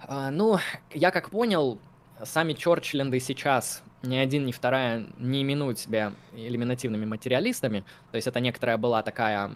А, 0.02 0.32
ну, 0.32 0.58
я 0.92 1.12
как 1.12 1.30
понял, 1.30 1.78
сами 2.24 2.54
Чорчленды 2.54 3.20
сейчас 3.20 3.84
ни 4.02 4.16
один, 4.16 4.46
ни 4.46 4.50
вторая 4.50 5.06
не 5.16 5.42
именуют 5.42 5.78
себя 5.78 6.12
элиминативными 6.34 7.04
материалистами. 7.04 7.84
То 8.10 8.16
есть 8.16 8.26
это 8.26 8.40
некоторая 8.40 8.78
была 8.78 9.04
такая 9.04 9.54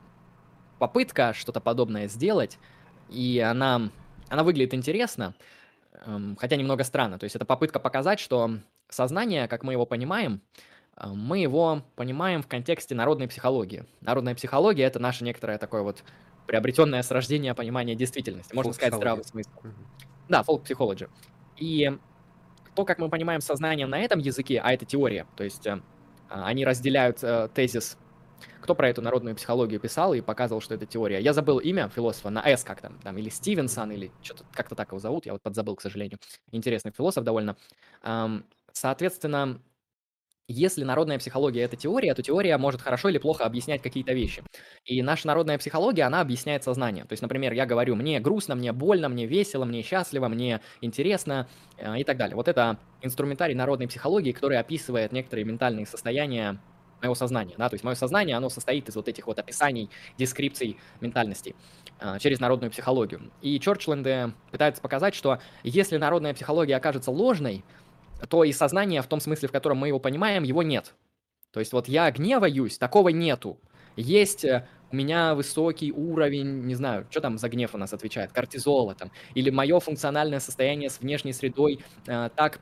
попытка 0.79 1.33
что-то 1.35 1.61
подобное 1.61 2.09
сделать, 2.09 2.59
и 3.09 3.39
она, 3.39 3.91
она 4.29 4.43
выглядит 4.43 4.75
интересно, 4.75 5.35
эм, 6.07 6.37
хотя 6.37 6.57
немного 6.57 6.85
странно. 6.85 7.19
То 7.19 7.25
есть 7.25 7.37
это 7.37 7.45
попытка 7.45 7.79
показать, 7.79 8.21
что 8.21 8.59
сознание, 8.89 9.49
как 9.49 9.63
мы 9.63 9.73
его 9.73 9.87
понимаем, 9.87 10.41
э, 10.97 11.09
мы 11.09 11.39
его 11.39 11.83
понимаем 11.97 12.43
в 12.43 12.47
контексте 12.47 12.95
народной 12.95 13.29
психологии. 13.29 13.85
Народная 14.01 14.35
психология— 14.35 14.83
это 14.85 14.99
наше 14.99 15.25
некоторое 15.25 15.59
такое 15.59 15.83
вот 15.83 16.03
приобретенное 16.47 17.03
с 17.03 17.11
рождения 17.11 17.55
понимание 17.55 17.97
действительности. 17.97 18.55
Можно 18.55 18.73
сказать, 18.73 18.95
здравый 18.95 19.25
смысл. 19.25 19.51
Mm-hmm. 19.63 20.05
Да, 20.29 20.43
folk-психология. 20.43 21.09
И 21.57 21.97
то, 22.75 22.85
как 22.85 22.99
мы 22.99 23.09
понимаем 23.09 23.41
сознание 23.41 23.87
на 23.87 24.01
этом 24.01 24.19
языке, 24.19 24.61
а 24.63 24.73
это 24.73 24.85
теория, 24.85 25.27
то 25.37 25.45
есть 25.45 25.67
э, 25.67 25.81
они 26.29 26.65
разделяют 26.65 27.23
э, 27.23 27.49
тезис 27.55 27.97
кто 28.61 28.75
про 28.75 28.89
эту 28.89 29.03
народную 29.03 29.37
психологию 29.37 29.81
писал 29.81 30.15
и 30.15 30.21
показывал, 30.21 30.61
что 30.61 30.75
это 30.75 30.87
теория. 30.87 31.21
Я 31.21 31.33
забыл 31.33 31.59
имя 31.59 31.89
философа 31.89 32.31
на 32.31 32.41
S 32.41 32.65
как 32.65 32.81
там, 32.81 32.99
там 33.01 33.17
или 33.19 33.29
Стивенсон, 33.29 33.93
или 33.93 34.11
что-то 34.23 34.45
как-то 34.53 34.75
так 34.75 34.89
его 34.89 34.99
зовут, 34.99 35.27
я 35.27 35.33
вот 35.33 35.43
подзабыл, 35.43 35.77
к 35.77 35.83
сожалению. 35.83 36.19
Интересный 36.53 36.93
философ 36.93 37.25
довольно. 37.25 37.57
Соответственно, 38.73 39.61
если 40.47 40.85
народная 40.85 41.19
психология— 41.19 41.63
это 41.63 41.75
теория, 41.75 42.13
то 42.15 42.23
теория 42.23 42.59
может 42.59 42.83
хорошо 42.83 43.09
или 43.09 43.17
плохо 43.17 43.47
объяснять 43.47 43.81
какие-то 43.81 44.13
вещи. 44.13 44.43
И 44.85 45.01
наша 45.01 45.27
народная 45.27 45.57
психология, 45.57 46.03
она 46.03 46.21
объясняет 46.21 46.63
сознание. 46.63 47.05
То 47.05 47.15
есть, 47.15 47.23
например, 47.23 47.55
я 47.55 47.65
говорю, 47.65 47.95
мне 47.95 48.21
грустно, 48.21 48.55
мне 48.55 48.73
больно, 48.73 49.09
мне 49.09 49.25
весело, 49.25 49.65
мне 49.65 49.83
счастливо, 49.83 50.29
мне 50.29 50.61
интересно 50.83 51.49
э, 51.79 51.99
и 51.99 52.05
так 52.05 52.19
далее. 52.19 52.37
Вот 52.37 52.49
это 52.49 52.79
инструментарий 53.01 53.55
народной 53.55 53.89
психологии, 53.89 54.33
который 54.33 54.59
описывает 54.59 55.13
некоторые 55.13 55.47
ментальные 55.47 55.87
состояния 55.87 56.61
моего 57.05 57.15
сознания, 57.15 57.55
да, 57.59 57.69
то 57.69 57.75
есть 57.75 57.85
мое 57.85 57.95
сознание, 57.95 58.37
оно 58.37 58.49
состоит 58.49 58.89
из 58.89 58.97
вот 58.97 59.09
этих 59.09 59.27
вот 59.27 59.39
описаний, 59.39 59.91
дескрипций 60.19 60.79
ментальности 61.01 61.55
э, 62.01 62.19
через 62.19 62.41
народную 62.41 62.71
психологию. 62.71 63.31
И 63.43 63.61
Чорчленды 63.61 64.33
пытаются 64.51 64.81
показать, 64.81 65.15
что 65.15 65.39
если 65.63 65.99
народная 65.99 66.35
психология 66.35 66.77
окажется 66.77 67.11
ложной, 67.11 67.65
то 68.29 68.45
и 68.45 68.53
сознание 68.53 69.03
в 69.03 69.07
том 69.07 69.21
смысле, 69.21 69.49
в 69.49 69.53
котором 69.53 69.79
мы 69.79 69.89
его 69.89 69.99
понимаем, 69.99 70.43
его 70.45 70.63
нет. 70.63 70.95
То 71.53 71.61
есть 71.61 71.73
вот 71.73 71.89
я 71.89 72.11
гневаюсь, 72.11 72.79
такого 72.79 73.11
нету. 73.11 73.61
Есть 73.97 74.45
э, 74.45 74.67
у 74.91 74.97
меня 74.97 75.35
высокий 75.35 75.93
уровень, 75.93 76.63
не 76.67 76.75
знаю, 76.75 77.07
что 77.11 77.21
там 77.21 77.37
за 77.37 77.49
гнев 77.49 77.75
у 77.75 77.79
нас 77.79 77.93
отвечает, 77.93 78.33
кортизола 78.33 78.95
там, 78.95 79.11
или 79.35 79.51
мое 79.51 79.79
функциональное 79.81 80.41
состояние 80.41 80.89
с 80.89 81.01
внешней 81.01 81.33
средой 81.33 81.81
э, 82.07 82.31
так 82.35 82.61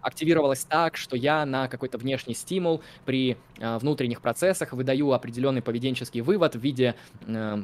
активировалась 0.00 0.64
так, 0.64 0.96
что 0.96 1.16
я 1.16 1.44
на 1.46 1.68
какой-то 1.68 1.98
внешний 1.98 2.34
стимул 2.34 2.82
при 3.04 3.36
э, 3.58 3.78
внутренних 3.78 4.20
процессах 4.20 4.72
выдаю 4.72 5.12
определенный 5.12 5.62
поведенческий 5.62 6.20
вывод 6.20 6.54
в 6.54 6.60
виде 6.60 6.94
э, 7.26 7.62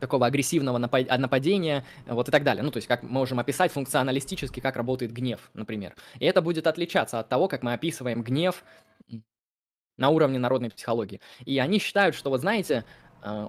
такого 0.00 0.26
агрессивного 0.26 0.78
нападения, 0.78 1.84
вот 2.06 2.28
и 2.28 2.32
так 2.32 2.44
далее. 2.44 2.62
Ну, 2.62 2.70
то 2.70 2.78
есть, 2.78 2.86
как 2.86 3.02
мы 3.02 3.10
можем 3.10 3.38
описать 3.38 3.72
функционалистически, 3.72 4.60
как 4.60 4.76
работает 4.76 5.12
гнев, 5.12 5.50
например. 5.54 5.94
И 6.18 6.26
это 6.26 6.42
будет 6.42 6.66
отличаться 6.66 7.18
от 7.18 7.28
того, 7.28 7.48
как 7.48 7.62
мы 7.62 7.72
описываем 7.72 8.22
гнев 8.22 8.62
на 9.96 10.10
уровне 10.10 10.38
народной 10.38 10.70
психологии. 10.70 11.20
И 11.44 11.58
они 11.58 11.78
считают, 11.78 12.14
что, 12.14 12.30
вот 12.30 12.40
знаете, 12.40 12.84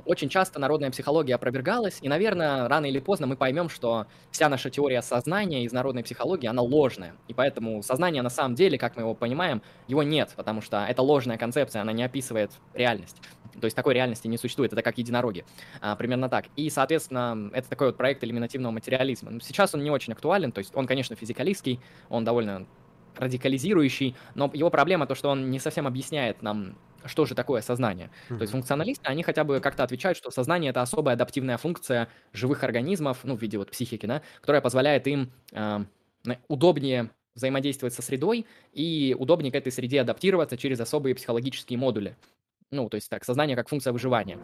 очень 0.06 0.30
часто 0.30 0.60
народная 0.60 0.90
психология 0.92 1.36
опровергалась, 1.36 2.00
и, 2.02 2.10
наверное, 2.10 2.68
рано 2.68 2.86
или 2.86 3.00
поздно 3.00 3.28
мы 3.28 3.36
поймем, 3.36 3.70
что 3.70 4.08
вся 4.32 4.50
наша 4.50 4.70
теория 4.70 5.02
сознания 5.02 5.64
из 5.64 5.72
народной 5.72 6.04
психологии, 6.04 6.48
она 6.48 6.62
ложная. 6.62 7.16
И 7.28 7.34
поэтому 7.34 7.84
сознание 7.84 8.22
на 8.22 8.30
самом 8.30 8.56
деле, 8.56 8.78
как 8.78 8.96
мы 8.96 9.04
его 9.04 9.14
понимаем, 9.14 9.62
его 9.88 10.04
нет, 10.04 10.34
потому 10.36 10.62
что 10.62 10.86
это 10.86 11.02
ложная 11.02 11.38
концепция, 11.38 11.82
она 11.82 11.92
не 11.92 12.04
описывает 12.04 12.52
реальность. 12.74 13.22
То 13.60 13.66
есть 13.66 13.76
такой 13.76 13.94
реальности 13.94 14.28
не 14.28 14.38
существует, 14.38 14.74
это 14.74 14.82
как 14.82 14.98
единороги. 14.98 15.46
А, 15.82 15.96
примерно 15.96 16.30
так. 16.30 16.46
И, 16.56 16.70
соответственно, 16.70 17.50
это 17.54 17.70
такой 17.70 17.88
вот 17.88 17.98
проект 17.98 18.24
элиминативного 18.24 18.72
материализма. 18.72 19.40
Сейчас 19.42 19.74
он 19.74 19.84
не 19.84 19.92
очень 19.92 20.14
актуален, 20.14 20.52
то 20.52 20.60
есть 20.60 20.76
он, 20.76 20.86
конечно, 20.88 21.16
физикалистский, 21.16 21.80
он 22.10 22.24
довольно 22.24 22.68
радикализирующий, 23.16 24.16
но 24.36 24.50
его 24.54 24.70
проблема 24.70 25.08
то, 25.08 25.16
что 25.16 25.30
он 25.30 25.50
не 25.50 25.60
совсем 25.60 25.88
объясняет 25.88 26.42
нам 26.42 26.76
что 27.06 27.26
же 27.26 27.36
такое 27.36 27.62
сознание. 27.62 28.10
Mm-hmm. 28.30 28.38
То 28.38 28.42
есть 28.42 28.52
функционалисты, 28.52 29.04
они 29.06 29.24
хотя 29.24 29.44
бы 29.44 29.60
как-то 29.60 29.84
отвечают, 29.84 30.18
что 30.18 30.32
сознание— 30.32 30.70
это 30.72 30.82
особая 30.82 31.16
адаптивная 31.16 31.58
функция 31.58 32.10
живых 32.34 32.64
организмов, 32.64 33.20
ну, 33.24 33.36
в 33.36 33.42
виде 33.42 33.58
вот 33.58 33.72
психики, 33.72 34.06
да, 34.06 34.22
которая 34.42 34.62
позволяет 34.62 35.08
им 35.08 35.32
э, 35.52 35.80
удобнее 36.48 37.12
взаимодействовать 37.36 37.94
со 37.94 38.02
средой 38.02 38.46
и 38.74 39.16
удобнее 39.18 39.52
к 39.52 39.56
этой 39.56 39.72
среде 39.72 40.02
адаптироваться 40.02 40.58
через 40.58 40.80
особые 40.80 41.16
психологические 41.16 41.78
модули. 41.78 42.18
Ну, 42.72 42.90
то 42.90 42.96
есть 42.96 43.10
так, 43.10 43.24
сознание 43.24 43.56
как 43.56 43.70
функция 43.70 43.94
выживания. 43.94 44.40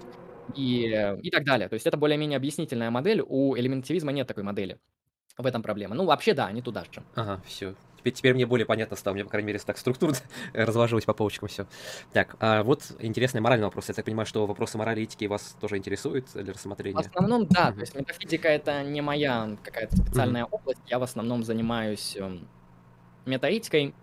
И, 0.56 1.16
и 1.22 1.30
так 1.30 1.43
далее. 1.43 1.68
То 1.70 1.74
есть 1.74 1.88
это 1.88 1.97
более-менее 1.97 2.38
объяснительная 2.38 2.91
модель. 2.91 3.22
У 3.26 3.58
элементивизма 3.58 4.12
нет 4.12 4.28
такой 4.28 4.43
модели. 4.43 4.78
В 5.38 5.48
этом 5.48 5.64
проблема. 5.64 5.96
Ну, 5.96 6.06
вообще, 6.06 6.36
да, 6.36 6.46
они 6.46 6.62
туда 6.62 6.84
же. 6.84 7.02
Ага, 7.16 7.42
все. 7.48 7.74
теперь, 7.98 8.14
теперь 8.14 8.34
мне 8.36 8.46
более 8.46 8.68
понятно 8.68 8.96
стало, 8.96 9.16
мне, 9.16 9.24
по 9.24 9.32
крайней 9.32 9.48
мере, 9.48 9.58
так 9.58 9.80
структурно 9.80 10.16
разложилось 10.54 11.06
по 11.06 11.14
полочкам 11.14 11.50
все. 11.50 11.66
Так, 12.12 12.36
а 12.40 12.62
вот 12.62 12.84
интересный 13.00 13.42
моральный 13.42 13.66
вопрос. 13.66 13.88
Я 13.88 13.96
так 13.96 14.06
понимаю, 14.06 14.28
что 14.28 14.46
вопросы 14.46 14.78
морали 14.78 15.02
и 15.02 15.04
этики 15.06 15.26
вас 15.26 15.58
тоже 15.60 15.78
интересуют 15.78 16.28
для 16.36 16.54
рассмотрения? 16.54 17.02
В 17.02 17.08
основном, 17.08 17.48
да. 17.48 17.72
То 17.72 17.80
есть 17.80 17.96
метафизика— 17.96 18.48
это 18.50 18.84
не 18.84 19.02
моя 19.02 19.58
какая-то 19.64 19.98
специальная 19.98 20.46
область. 20.46 20.82
Я 20.86 21.00
в 21.00 21.04
основном 21.04 21.44
занимаюсь 21.44 22.16
эм, 22.16 22.48
метаэтикой, 23.26 23.96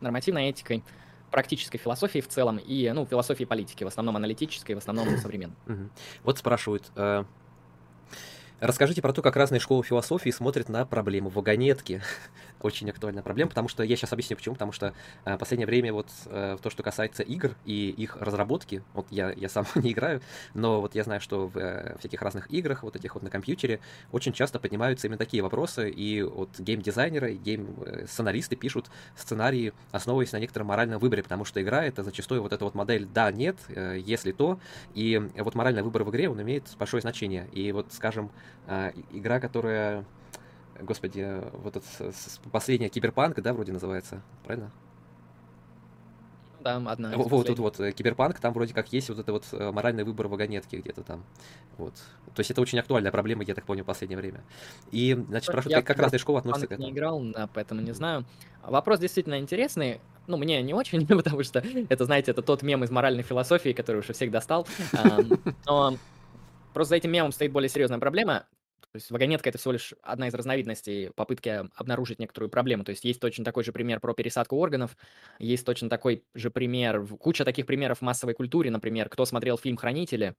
нормативной 0.00 0.50
этикой, 0.50 0.82
практической 1.30 1.78
философией 1.78 2.22
в 2.22 2.28
целом 2.28 2.56
и, 2.56 2.90
ну, 2.92 3.06
философией 3.06 3.46
политики, 3.46 3.84
в 3.84 3.86
основном 3.86 4.16
аналитической, 4.16 4.72
в 4.72 4.78
основном 4.78 5.16
современной. 5.18 5.56
Вот 6.24 6.38
спрашивают, 6.38 6.90
э, 6.96 7.24
Расскажите 8.60 9.00
про 9.00 9.12
то, 9.12 9.22
как 9.22 9.36
разные 9.36 9.60
школы 9.60 9.84
философии 9.84 10.30
смотрят 10.30 10.68
на 10.68 10.84
проблему 10.84 11.28
вагонетки. 11.28 12.02
Очень 12.60 12.90
актуальная 12.90 13.22
проблема, 13.22 13.50
потому 13.50 13.68
что 13.68 13.84
я 13.84 13.94
сейчас 13.94 14.12
объясню 14.12 14.34
почему. 14.34 14.56
Потому 14.56 14.72
что 14.72 14.94
э, 15.24 15.38
последнее 15.38 15.66
время 15.68 15.92
вот 15.92 16.08
э, 16.26 16.56
то, 16.60 16.68
что 16.68 16.82
касается 16.82 17.22
игр 17.22 17.52
и 17.64 17.90
их 17.90 18.16
разработки, 18.16 18.82
вот 18.94 19.06
я, 19.10 19.30
я 19.30 19.48
сам 19.48 19.64
не 19.76 19.92
играю, 19.92 20.22
но 20.54 20.80
вот 20.80 20.96
я 20.96 21.04
знаю, 21.04 21.20
что 21.20 21.46
в 21.46 21.56
э, 21.56 21.96
всяких 22.00 22.20
разных 22.20 22.50
играх, 22.50 22.82
вот 22.82 22.96
этих 22.96 23.14
вот 23.14 23.22
на 23.22 23.30
компьютере, 23.30 23.78
очень 24.10 24.32
часто 24.32 24.58
поднимаются 24.58 25.06
именно 25.06 25.18
такие 25.18 25.40
вопросы, 25.40 25.88
и 25.88 26.22
вот 26.22 26.58
гейм-дизайнеры, 26.58 27.34
гейм-сценаристы 27.34 28.56
пишут 28.56 28.90
сценарии, 29.14 29.72
основываясь 29.92 30.32
на 30.32 30.40
некотором 30.40 30.66
моральном 30.66 30.98
выборе, 30.98 31.22
потому 31.22 31.44
что 31.44 31.62
игра— 31.62 31.84
это 31.86 32.02
зачастую 32.02 32.42
вот 32.42 32.52
эта 32.52 32.64
вот 32.64 32.74
модель 32.74 33.06
«да», 33.06 33.30
«нет», 33.30 33.56
«если 33.68 34.32
то», 34.32 34.58
и 34.94 35.16
вот 35.36 35.54
моральный 35.54 35.82
выбор 35.82 36.02
в 36.02 36.10
игре, 36.10 36.28
он 36.28 36.42
имеет 36.42 36.64
большое 36.76 37.00
значение. 37.00 37.46
И 37.52 37.70
вот, 37.70 37.92
скажем, 37.92 38.32
а, 38.66 38.92
игра, 39.12 39.40
которая, 39.40 40.04
господи, 40.80 41.42
вот 41.52 41.76
этот 41.76 42.14
последняя 42.52 42.88
Киберпанк, 42.88 43.40
да, 43.40 43.52
вроде 43.52 43.72
называется, 43.72 44.22
правильно? 44.44 44.70
Да, 46.60 46.76
одна. 46.76 47.16
Вот, 47.16 47.30
вот 47.30 47.46
тут 47.46 47.58
вот 47.58 47.80
э, 47.80 47.92
Киберпанк, 47.92 48.40
там 48.40 48.52
вроде 48.52 48.74
как 48.74 48.92
есть 48.92 49.08
вот 49.08 49.18
это 49.18 49.32
вот 49.32 49.44
э, 49.52 49.70
моральный 49.70 50.04
выбор 50.04 50.28
вагонетки 50.28 50.76
где-то 50.76 51.02
там. 51.02 51.24
Вот. 51.76 51.94
То 52.34 52.40
есть 52.40 52.50
это 52.50 52.60
очень 52.60 52.78
актуальная 52.78 53.12
проблема, 53.12 53.44
я 53.44 53.54
так 53.54 53.64
понял, 53.64 53.84
в 53.84 53.86
последнее 53.86 54.18
время. 54.18 54.42
И, 54.90 55.14
значит, 55.14 55.48
спрашивают, 55.48 55.76
как, 55.76 55.86
как 55.86 55.98
разные 55.98 56.18
школы 56.18 56.40
относятся 56.40 56.66
к 56.66 56.72
этому. 56.72 56.88
не 56.88 56.92
играл, 56.92 57.22
да, 57.22 57.48
поэтому 57.52 57.80
не 57.80 57.92
знаю. 57.92 58.24
Вопрос 58.62 58.98
действительно 58.98 59.38
интересный. 59.38 60.00
Ну, 60.26 60.36
мне 60.36 60.60
не 60.62 60.74
очень, 60.74 61.06
потому 61.06 61.42
что 61.44 61.62
это, 61.88 62.04
знаете, 62.04 62.32
это 62.32 62.42
тот 62.42 62.62
мем 62.62 62.82
из 62.84 62.90
моральной 62.90 63.22
философии, 63.22 63.72
который 63.72 63.98
уже 63.98 64.12
всех 64.12 64.30
достал. 64.30 64.66
Но 65.66 65.96
просто 66.72 66.90
за 66.90 66.96
этим 66.96 67.12
мемом 67.12 67.32
стоит 67.32 67.52
более 67.52 67.68
серьезная 67.68 67.98
проблема. 67.98 68.46
То 68.92 68.96
есть 68.96 69.10
вагонетка 69.10 69.50
это 69.50 69.58
всего 69.58 69.72
лишь 69.72 69.92
одна 70.02 70.28
из 70.28 70.34
разновидностей 70.34 71.10
попытки 71.10 71.62
обнаружить 71.76 72.18
некоторую 72.18 72.48
проблему. 72.48 72.84
То 72.84 72.90
есть 72.90 73.04
есть 73.04 73.20
точно 73.20 73.44
такой 73.44 73.62
же 73.62 73.72
пример 73.72 74.00
про 74.00 74.14
пересадку 74.14 74.56
органов, 74.56 74.96
есть 75.38 75.66
точно 75.66 75.90
такой 75.90 76.24
же 76.34 76.50
пример, 76.50 77.06
куча 77.06 77.44
таких 77.44 77.66
примеров 77.66 77.98
в 77.98 78.02
массовой 78.02 78.34
культуре, 78.34 78.70
например, 78.70 79.10
кто 79.10 79.26
смотрел 79.26 79.58
фильм 79.58 79.76
«Хранители», 79.76 80.36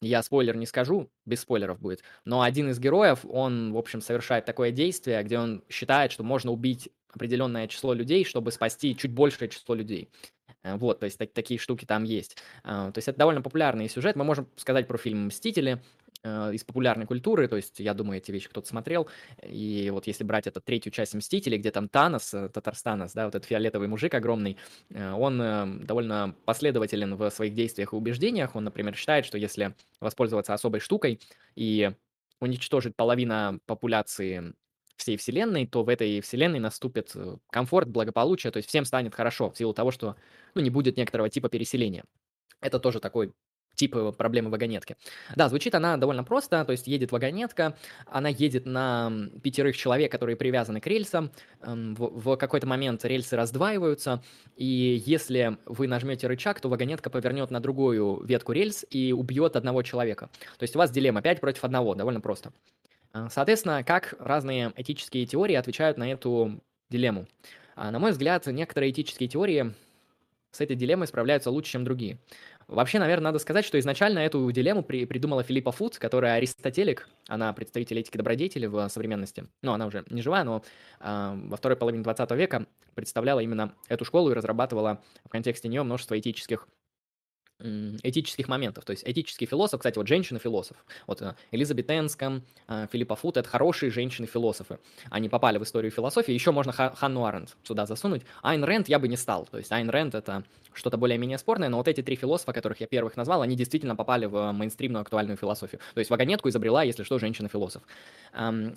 я 0.00 0.22
спойлер 0.22 0.56
не 0.56 0.66
скажу, 0.66 1.10
без 1.26 1.40
спойлеров 1.40 1.80
будет, 1.80 2.02
но 2.24 2.42
один 2.42 2.70
из 2.70 2.78
героев, 2.78 3.24
он, 3.24 3.72
в 3.72 3.76
общем, 3.76 4.00
совершает 4.00 4.44
такое 4.44 4.70
действие, 4.70 5.22
где 5.24 5.38
он 5.38 5.64
считает, 5.68 6.12
что 6.12 6.22
можно 6.22 6.52
убить 6.52 6.90
определенное 7.12 7.66
число 7.66 7.94
людей, 7.94 8.24
чтобы 8.24 8.52
спасти 8.52 8.96
чуть 8.96 9.12
большее 9.12 9.48
число 9.48 9.74
людей. 9.74 10.10
Э, 10.68 10.76
вот, 10.76 11.00
то 11.00 11.04
есть 11.04 11.18
так, 11.18 11.32
такие 11.32 11.58
штуки 11.58 11.84
там 11.84 12.04
есть. 12.04 12.36
А, 12.64 12.90
то 12.92 12.98
есть 12.98 13.08
это 13.08 13.18
довольно 13.18 13.42
популярный 13.42 13.88
сюжет. 13.88 14.16
Мы 14.16 14.24
можем 14.24 14.48
сказать 14.56 14.86
про 14.86 14.98
фильм 14.98 15.26
«Мстители», 15.26 15.82
э, 16.24 16.50
из 16.52 16.64
популярной 16.64 17.06
культуры, 17.06 17.46
то 17.48 17.56
есть 17.56 17.78
я 17.78 17.94
думаю, 17.94 18.18
эти 18.18 18.32
вещи 18.32 18.48
кто-то 18.48 18.66
смотрел, 18.66 19.08
и 19.42 19.88
вот 19.92 20.06
если 20.08 20.24
брать 20.24 20.48
эту 20.48 20.60
третью 20.60 20.90
часть 20.90 21.14
«Мстителей», 21.14 21.58
где 21.58 21.70
там 21.70 21.88
Танос, 21.88 22.34
э, 22.34 22.48
Татарстанос, 22.48 23.12
да, 23.12 23.26
вот 23.26 23.34
этот 23.34 23.48
фиолетовый 23.48 23.88
мужик 23.88 24.14
огромный, 24.14 24.56
он 24.90 25.38
довольно 25.84 26.34
последователен 26.44 27.14
в 27.14 27.30
своих 27.30 27.54
действиях 27.54 27.92
и 27.92 27.96
убеждениях, 27.96 28.56
он, 28.56 28.64
например, 28.64 28.96
считает, 28.96 29.26
что 29.26 29.38
если 29.38 29.74
воспользоваться 30.00 30.54
особой 30.54 30.80
штукой 30.80 31.20
и 31.54 31.92
уничтожить 32.40 32.96
половина 32.96 33.60
популяции 33.66 34.54
всей 34.98 35.16
Вселенной, 35.16 35.66
то 35.66 35.82
в 35.82 35.88
этой 35.88 36.20
Вселенной 36.20 36.58
наступит 36.58 37.14
комфорт, 37.50 37.88
благополучие, 37.88 38.50
то 38.50 38.58
есть 38.58 38.68
всем 38.68 38.84
станет 38.84 39.14
хорошо 39.14 39.50
в 39.50 39.56
силу 39.56 39.72
того, 39.72 39.90
что 39.90 40.16
ну, 40.54 40.60
не 40.60 40.70
будет 40.70 40.96
некоторого 40.96 41.30
типа 41.30 41.48
переселения. 41.48 42.04
Это 42.60 42.78
тоже 42.78 43.00
такой 43.00 43.32
тип 43.78 43.96
э, 43.96 44.12
проблемы 44.12 44.50
вагонетки. 44.50 44.96
Да, 45.36 45.48
звучит 45.48 45.74
она 45.74 45.96
довольно 45.96 46.24
просто, 46.24 46.64
то 46.64 46.72
есть 46.72 46.86
едет 46.86 47.12
вагонетка, 47.12 47.76
она 48.06 48.28
едет 48.28 48.66
на 48.66 49.12
пятерых 49.42 49.76
человек, 49.76 50.12
которые 50.12 50.36
привязаны 50.36 50.80
к 50.80 50.86
рельсам, 50.86 51.30
эм, 51.62 51.94
в, 51.94 52.34
в 52.34 52.36
какой-то 52.36 52.66
момент 52.66 53.04
рельсы 53.04 53.36
раздваиваются, 53.36 54.22
и 54.56 55.02
если 55.06 55.56
вы 55.64 55.86
нажмете 55.86 56.26
рычаг, 56.26 56.60
то 56.60 56.68
вагонетка 56.68 57.08
повернет 57.08 57.50
на 57.50 57.60
другую 57.60 58.24
ветку 58.24 58.52
рельс 58.52 58.84
и 58.90 59.12
убьет 59.12 59.56
одного 59.56 59.82
человека. 59.82 60.28
То 60.58 60.64
есть 60.64 60.74
у 60.74 60.78
вас 60.78 60.90
дилемма 60.90 61.22
5 61.22 61.40
против 61.40 61.64
одного, 61.64 61.94
довольно 61.94 62.20
просто. 62.20 62.52
Э, 63.14 63.28
соответственно, 63.30 63.84
как 63.84 64.14
разные 64.18 64.72
этические 64.76 65.26
теории 65.26 65.54
отвечают 65.54 65.98
на 65.98 66.10
эту 66.10 66.60
дилемму? 66.90 67.26
А, 67.76 67.90
на 67.90 67.98
мой 67.98 68.10
взгляд, 68.10 68.46
некоторые 68.46 68.90
этические 68.90 69.28
теории 69.28 69.74
с 70.50 70.60
этой 70.60 70.76
дилеммой 70.76 71.06
справляются 71.06 71.50
лучше, 71.50 71.72
чем 71.72 71.84
другие. 71.84 72.18
Вообще, 72.66 72.98
наверное, 72.98 73.24
надо 73.24 73.38
сказать, 73.38 73.64
что 73.64 73.78
изначально 73.78 74.18
эту 74.18 74.50
дилемму 74.50 74.82
при, 74.82 75.06
придумала 75.06 75.42
Филиппа 75.42 75.72
Фуд, 75.72 75.98
которая 75.98 76.34
аристотелик, 76.34 77.08
она 77.26 77.52
представитель 77.54 77.98
этики 77.98 78.16
добродетели 78.18 78.66
в 78.66 78.88
современности. 78.88 79.46
Ну, 79.62 79.72
она 79.72 79.86
уже 79.86 80.04
не 80.10 80.20
живая, 80.20 80.44
но 80.44 80.62
э, 81.00 81.40
во 81.46 81.56
второй 81.56 81.76
половине 81.76 82.02
20 82.02 82.30
века 82.32 82.66
представляла 82.94 83.40
именно 83.40 83.72
эту 83.88 84.04
школу 84.04 84.30
и 84.30 84.34
разрабатывала 84.34 85.02
в 85.24 85.30
контексте 85.30 85.68
нее 85.68 85.82
множество 85.82 86.18
этических 86.18 86.68
этических 87.60 88.46
моментов. 88.48 88.84
То 88.84 88.92
есть 88.92 89.02
этический 89.06 89.46
философ, 89.46 89.80
кстати, 89.80 89.98
вот 89.98 90.06
женщина-философ. 90.06 90.76
Вот 91.06 91.22
э, 91.22 91.34
Элизабет 91.50 91.90
Энском, 91.90 92.44
э, 92.68 92.86
Филиппа 92.92 93.16
Фут— 93.16 93.36
это 93.38 93.48
хорошие 93.48 93.90
женщины-философы. 93.90 94.78
Они 95.10 95.28
попали 95.28 95.58
в 95.58 95.64
историю 95.64 95.90
философии. 95.90 96.32
Еще 96.32 96.52
можно 96.52 96.72
Ханну 96.72 97.24
Аренд 97.24 97.56
сюда 97.64 97.86
засунуть. 97.86 98.22
Айн 98.42 98.62
Рэнд 98.62 98.88
я 98.88 98.98
бы 98.98 99.08
не 99.08 99.16
стал. 99.16 99.46
То 99.50 99.58
есть 99.58 99.72
Айн 99.72 99.90
Рэнд— 99.90 100.14
это 100.16 100.44
что-то 100.72 100.96
более-менее 100.96 101.38
спорное, 101.38 101.68
но 101.68 101.78
вот 101.78 101.88
эти 101.88 102.02
три 102.02 102.14
философа, 102.14 102.52
которых 102.52 102.80
я 102.80 102.86
первых 102.86 103.16
назвал, 103.16 103.42
они 103.42 103.56
действительно 103.56 103.96
попали 103.96 104.26
в 104.26 104.52
мейнстримную 104.52 105.02
актуальную 105.02 105.36
философию. 105.36 105.80
То 105.94 105.98
есть 105.98 106.10
вагонетку 106.10 106.48
изобрела, 106.48 106.84
если 106.84 107.02
что, 107.02 107.18
женщина-философ. 107.18 107.82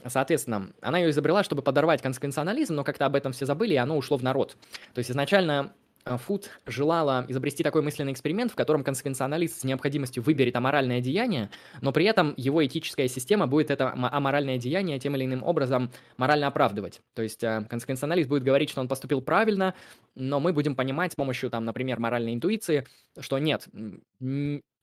Соответственно, 0.07 0.71
она 0.81 0.97
ее 0.97 1.11
изобрела, 1.11 1.43
чтобы 1.43 1.61
подорвать 1.61 2.01
консквенционализм, 2.01 2.73
но 2.73 2.83
как-то 2.83 3.05
об 3.05 3.15
этом 3.15 3.33
все 3.33 3.45
забыли, 3.45 3.73
и 3.75 3.77
оно 3.77 3.97
ушло 3.97 4.17
в 4.17 4.23
народ. 4.23 4.55
То 4.95 4.99
есть 4.99 5.11
изначально 5.11 5.73
Фуд 6.05 6.49
желала 6.65 7.25
изобрести 7.27 7.63
такой 7.63 7.81
мысленный 7.81 8.11
эксперимент, 8.11 8.51
в 8.51 8.55
котором 8.55 8.83
консеквенционалист 8.83 9.61
с 9.61 9.63
необходимостью 9.63 10.23
выберет 10.23 10.55
аморальное 10.55 11.01
деяние, 11.01 11.49
но 11.81 11.91
при 11.91 12.05
этом 12.05 12.33
его 12.37 12.65
этическая 12.65 13.07
система 13.07 13.47
будет 13.47 13.71
это 13.71 13.93
аморальное 13.93 14.57
деяние 14.57 14.99
тем 14.99 15.15
или 15.15 15.25
иным 15.25 15.43
образом 15.43 15.91
морально 16.17 16.47
оправдывать. 16.47 17.01
То 17.13 17.21
есть 17.21 17.43
э, 17.43 17.65
консеквенционалист 17.69 18.29
будет 18.29 18.43
говорить, 18.43 18.69
что 18.69 18.81
он 18.81 18.87
поступил 18.87 19.21
правильно, 19.21 19.75
но 20.15 20.39
мы 20.39 20.53
будем 20.53 20.75
понимать 20.75 21.13
с 21.13 21.15
помощью, 21.15 21.49
там, 21.49 21.65
например, 21.65 21.99
моральной 21.99 22.33
интуиции, 22.33 22.85
что 23.19 23.37
нет, 23.39 23.67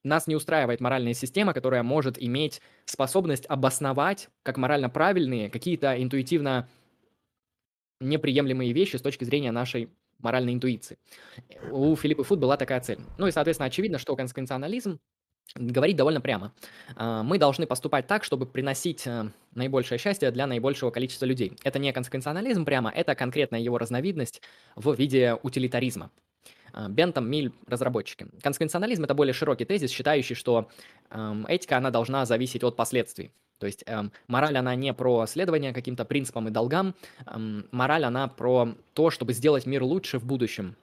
нас 0.05 0.27
не 0.27 0.37
устраивает 0.37 0.81
моральная 0.81 1.15
система, 1.15 1.53
которая 1.53 1.83
может 1.83 2.21
иметь 2.23 2.61
способность 2.85 3.47
обосновать 3.47 4.29
как 4.43 4.57
морально 4.57 4.89
правильные 4.89 5.51
какие-то 5.51 6.01
интуитивно 6.01 6.69
неприемлемые 8.01 8.73
вещи 8.73 8.97
с 8.97 9.03
точки 9.03 9.25
зрения 9.25 9.51
нашей 9.51 9.91
моральной 10.19 10.55
интуиции. 10.55 10.99
У 11.71 11.95
Филиппа 11.97 12.25
Фуд 12.25 12.39
была 12.39 12.57
такая 12.57 12.81
цель. 12.81 12.99
Ну 13.19 13.27
и, 13.27 13.31
соответственно, 13.31 13.67
очевидно, 13.67 13.99
что 13.99 14.17
консеквенционализм 14.17 14.99
говорит 15.55 15.97
довольно 15.97 16.21
прямо. 16.21 16.53
А, 16.97 17.23
мы 17.23 17.39
должны 17.39 17.67
поступать 17.67 18.07
так, 18.07 18.25
чтобы 18.25 18.47
приносить 18.47 19.07
э, 19.07 19.31
наибольшее 19.55 19.99
счастье 19.99 20.31
для 20.31 20.47
наибольшего 20.47 20.91
количества 20.91 21.25
людей. 21.25 21.57
Это 21.65 21.79
не 21.79 21.93
консеквенционализм 21.93 22.65
прямо, 22.65 22.91
это 22.91 23.15
конкретная 23.15 23.61
его 23.61 23.79
разновидность 23.79 24.43
в 24.77 24.95
виде 24.95 25.39
утилитаризма. 25.43 26.11
А, 26.73 26.89
Бентам, 26.89 27.31
Миль, 27.31 27.53
разработчики. 27.67 28.27
Консеквенционализм– 28.43 29.05
это 29.05 29.15
более 29.15 29.33
широкий 29.33 29.65
тезис, 29.65 29.91
считающий, 29.91 30.35
что 30.35 30.69
эм, 31.11 31.47
этика, 31.47 31.77
она 31.77 31.91
должна 31.91 32.27
зависеть 32.27 32.63
от 32.63 32.77
последствий. 32.77 33.33
То 33.59 33.67
есть 33.67 33.83
эм, 33.87 34.13
мораль, 34.27 34.57
она 34.57 34.75
не 34.75 34.93
про 34.95 35.27
следование 35.27 35.73
каким-то 35.73 36.05
принципам 36.05 36.49
и 36.49 36.51
долгам, 36.51 36.95
эм, 37.27 37.67
мораль, 37.71 38.05
она 38.05 38.29
про 38.29 38.75
то, 38.95 39.11
чтобы 39.11 39.33
сделать 39.33 39.67
мир 39.67 39.83
лучше 39.83 40.19
в 40.19 40.25
будущем. 40.25 40.77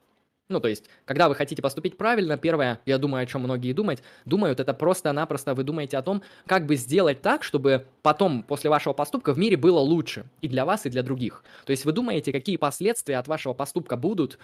Ну, 0.47 0.59
то 0.59 0.67
есть, 0.67 0.83
когда 1.05 1.27
вы 1.27 1.33
хотите 1.33 1.63
поступить 1.63 1.97
правильно, 1.97 2.37
первое, 2.37 2.79
я 2.85 2.99
думаю, 2.99 3.23
о 3.23 3.25
чем 3.25 3.41
многие 3.41 3.73
думают, 3.73 4.03
думают, 4.25 4.59
это 4.59 4.75
просто-напросто 4.75 5.55
вы 5.55 5.63
думаете 5.63 5.97
о 5.97 6.03
том, 6.03 6.21
как 6.45 6.67
бы 6.67 6.75
сделать 6.75 7.23
так, 7.23 7.43
чтобы 7.43 7.87
потом, 8.03 8.43
после 8.43 8.69
вашего 8.69 8.93
поступка, 8.93 9.33
в 9.33 9.39
мире 9.39 9.57
было 9.57 9.79
лучше 9.79 10.25
и 10.41 10.47
для 10.47 10.65
вас, 10.65 10.85
и 10.85 10.89
для 10.91 11.01
других. 11.01 11.43
То 11.65 11.71
есть 11.71 11.83
вы 11.83 11.93
думаете, 11.93 12.31
какие 12.31 12.57
последствия 12.57 13.17
от 13.17 13.27
вашего 13.27 13.53
поступка 13.53 13.97
будут, 13.97 14.37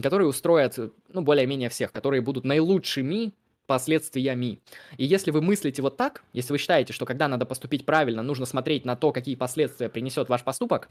которые 0.00 0.28
устроят, 0.28 0.78
ну, 1.12 1.22
более-менее 1.22 1.70
всех, 1.70 1.90
которые 1.90 2.20
будут 2.20 2.44
наилучшими 2.44 3.32
последствиями. 3.68 4.58
И 4.96 5.04
если 5.04 5.30
вы 5.30 5.40
мыслите 5.40 5.82
вот 5.82 5.96
так, 5.96 6.24
если 6.32 6.52
вы 6.52 6.58
считаете, 6.58 6.92
что 6.92 7.06
когда 7.06 7.28
надо 7.28 7.46
поступить 7.46 7.86
правильно, 7.86 8.22
нужно 8.22 8.46
смотреть 8.46 8.84
на 8.84 8.96
то, 8.96 9.12
какие 9.12 9.36
последствия 9.36 9.88
принесет 9.88 10.28
ваш 10.28 10.42
поступок, 10.42 10.88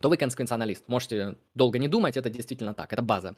то 0.00 0.08
вы 0.08 0.16
консеквенционалист. 0.16 0.88
Можете 0.88 1.36
долго 1.54 1.78
не 1.78 1.86
думать, 1.86 2.16
это 2.16 2.30
действительно 2.30 2.74
так, 2.74 2.92
это 2.92 3.02
база. 3.02 3.36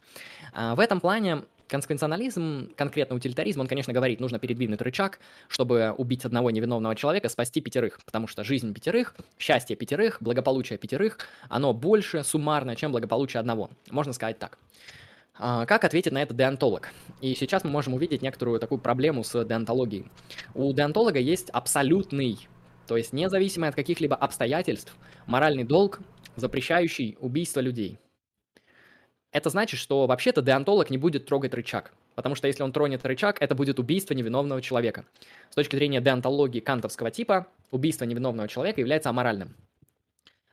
А 0.53 0.75
в 0.75 0.79
этом 0.79 0.99
плане 0.99 1.43
консеквенционализм, 1.67 2.71
конкретно 2.75 3.15
утилитаризм, 3.15 3.61
он, 3.61 3.67
конечно, 3.67 3.93
говорит, 3.93 4.19
нужно 4.19 4.39
передвинуть 4.39 4.81
рычаг, 4.81 5.19
чтобы 5.47 5.91
убить 5.97 6.23
одного 6.23 6.51
невиновного 6.51 6.95
человека, 6.95 7.29
спасти 7.29 7.61
пятерых, 7.61 7.99
потому 8.05 8.27
что 8.27 8.43
жизнь 8.43 8.73
пятерых, 8.73 9.15
счастье 9.39 9.75
пятерых, 9.75 10.17
благополучие 10.21 10.77
пятерых, 10.77 11.17
оно 11.49 11.73
больше 11.73 12.23
суммарно, 12.23 12.75
чем 12.75 12.91
благополучие 12.91 13.39
одного. 13.39 13.69
Можно 13.89 14.13
сказать 14.13 14.39
так. 14.39 14.57
А, 15.35 15.65
как 15.65 15.83
ответит 15.83 16.13
на 16.13 16.21
это 16.21 16.33
деонтолог? 16.33 16.89
И 17.21 17.33
сейчас 17.35 17.63
мы 17.63 17.71
можем 17.71 17.95
увидеть 17.95 18.21
некоторую 18.21 18.59
такую 18.59 18.79
проблему 18.79 19.23
с 19.23 19.43
деонтологией. 19.43 20.05
У 20.53 20.71
деонтолога 20.73 21.19
есть 21.19 21.49
абсолютный, 21.49 22.47
то 22.87 22.97
есть 22.97 23.13
независимый 23.13 23.69
от 23.69 23.75
каких-либо 23.75 24.15
обстоятельств, 24.15 24.95
моральный 25.25 25.63
долг, 25.63 25.99
запрещающий 26.35 27.17
убийство 27.19 27.61
людей. 27.61 27.99
Это 29.31 29.49
значит, 29.49 29.79
что 29.79 30.05
вообще-то 30.05 30.43
деонтолог 30.43 30.91
не 30.91 30.97
будет 30.97 31.25
трогать 31.25 31.55
рычаг, 31.55 31.93
потому 32.13 32.35
что 32.35 32.47
если 32.47 32.61
он 32.61 32.71
тронет 32.71 33.03
рычаг, 33.03 33.41
это 33.41 33.55
будет 33.55 33.79
убийство 33.79 34.13
невиновного 34.13 34.61
человека. 34.61 35.05
С 35.49 35.55
точки 35.55 35.75
зрения 35.75 36.01
деонтологии 36.01 36.59
кантовского 36.59 37.09
типа, 37.09 37.47
убийство 37.71 38.05
невиновного 38.05 38.47
человека 38.47 38.79
является 38.79 39.09
аморальным. 39.09 39.55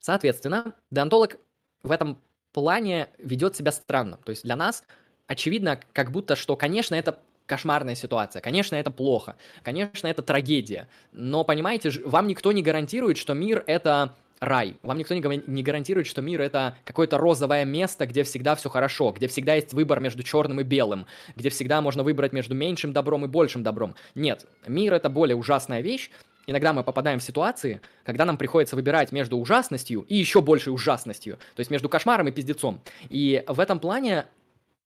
Соответственно, 0.01 0.75
деонтолог 0.91 1.37
в 1.83 1.91
этом 1.91 2.19
плане 2.53 3.09
ведет 3.19 3.57
себя 3.57 3.73
странно. 3.73 4.19
То 4.25 4.31
есть 4.31 4.45
для 4.45 4.57
нас 4.57 4.85
очевидно, 5.27 5.81
как 5.93 6.11
будто, 6.11 6.37
что, 6.37 6.57
конечно, 6.57 6.95
это 6.95 7.19
кошмарная 7.47 7.95
ситуация, 7.95 8.41
конечно, 8.41 8.77
это 8.77 8.91
плохо, 8.91 9.37
конечно, 9.63 10.07
это 10.07 10.23
трагедия, 10.23 10.89
но, 11.13 11.43
понимаете, 11.45 11.91
вам 12.05 12.29
никто 12.29 12.53
не 12.53 12.63
гарантирует, 12.63 13.17
что 13.17 13.35
мир— 13.35 13.65
это 13.67 14.15
рай. 14.41 14.77
Вам 14.83 14.99
никто 14.99 15.15
не, 15.15 15.63
гарантирует, 15.63 16.07
что 16.07 16.23
мир 16.23 16.41
это 16.41 16.77
какое-то 16.85 17.19
розовое 17.19 17.65
место, 17.65 18.07
где 18.07 18.25
всегда 18.25 18.55
все 18.57 18.71
хорошо, 18.71 19.13
где 19.13 19.29
всегда 19.29 19.55
есть 19.55 19.73
выбор 19.73 20.01
между 20.01 20.23
черным 20.23 20.61
и 20.61 20.65
белым, 20.65 21.07
где 21.37 21.51
всегда 21.51 21.81
можно 21.81 22.03
выбрать 22.03 22.33
между 22.33 22.55
меньшим 22.55 22.93
добром 22.93 23.25
и 23.25 23.29
большим 23.29 23.63
добром. 23.63 23.95
Нет, 24.15 24.47
мир 24.67 24.95
это 24.95 25.11
более 25.11 25.37
ужасная 25.37 25.83
вещь, 25.83 26.11
Иногда 26.51 26.73
мы 26.73 26.83
попадаем 26.83 27.21
в 27.21 27.23
ситуации, 27.23 27.81
когда 28.03 28.25
нам 28.25 28.37
приходится 28.37 28.75
выбирать 28.75 29.13
между 29.13 29.39
ужасностью 29.39 30.01
и 30.09 30.17
еще 30.17 30.41
большей 30.41 30.73
ужасностью, 30.73 31.37
то 31.55 31.61
есть 31.61 31.71
между 31.71 31.89
кошмаром 31.89 32.27
и 32.27 32.33
пиздецом. 32.33 32.81
И 33.09 33.45
в 33.47 33.61
этом 33.61 33.79
плане 33.79 34.27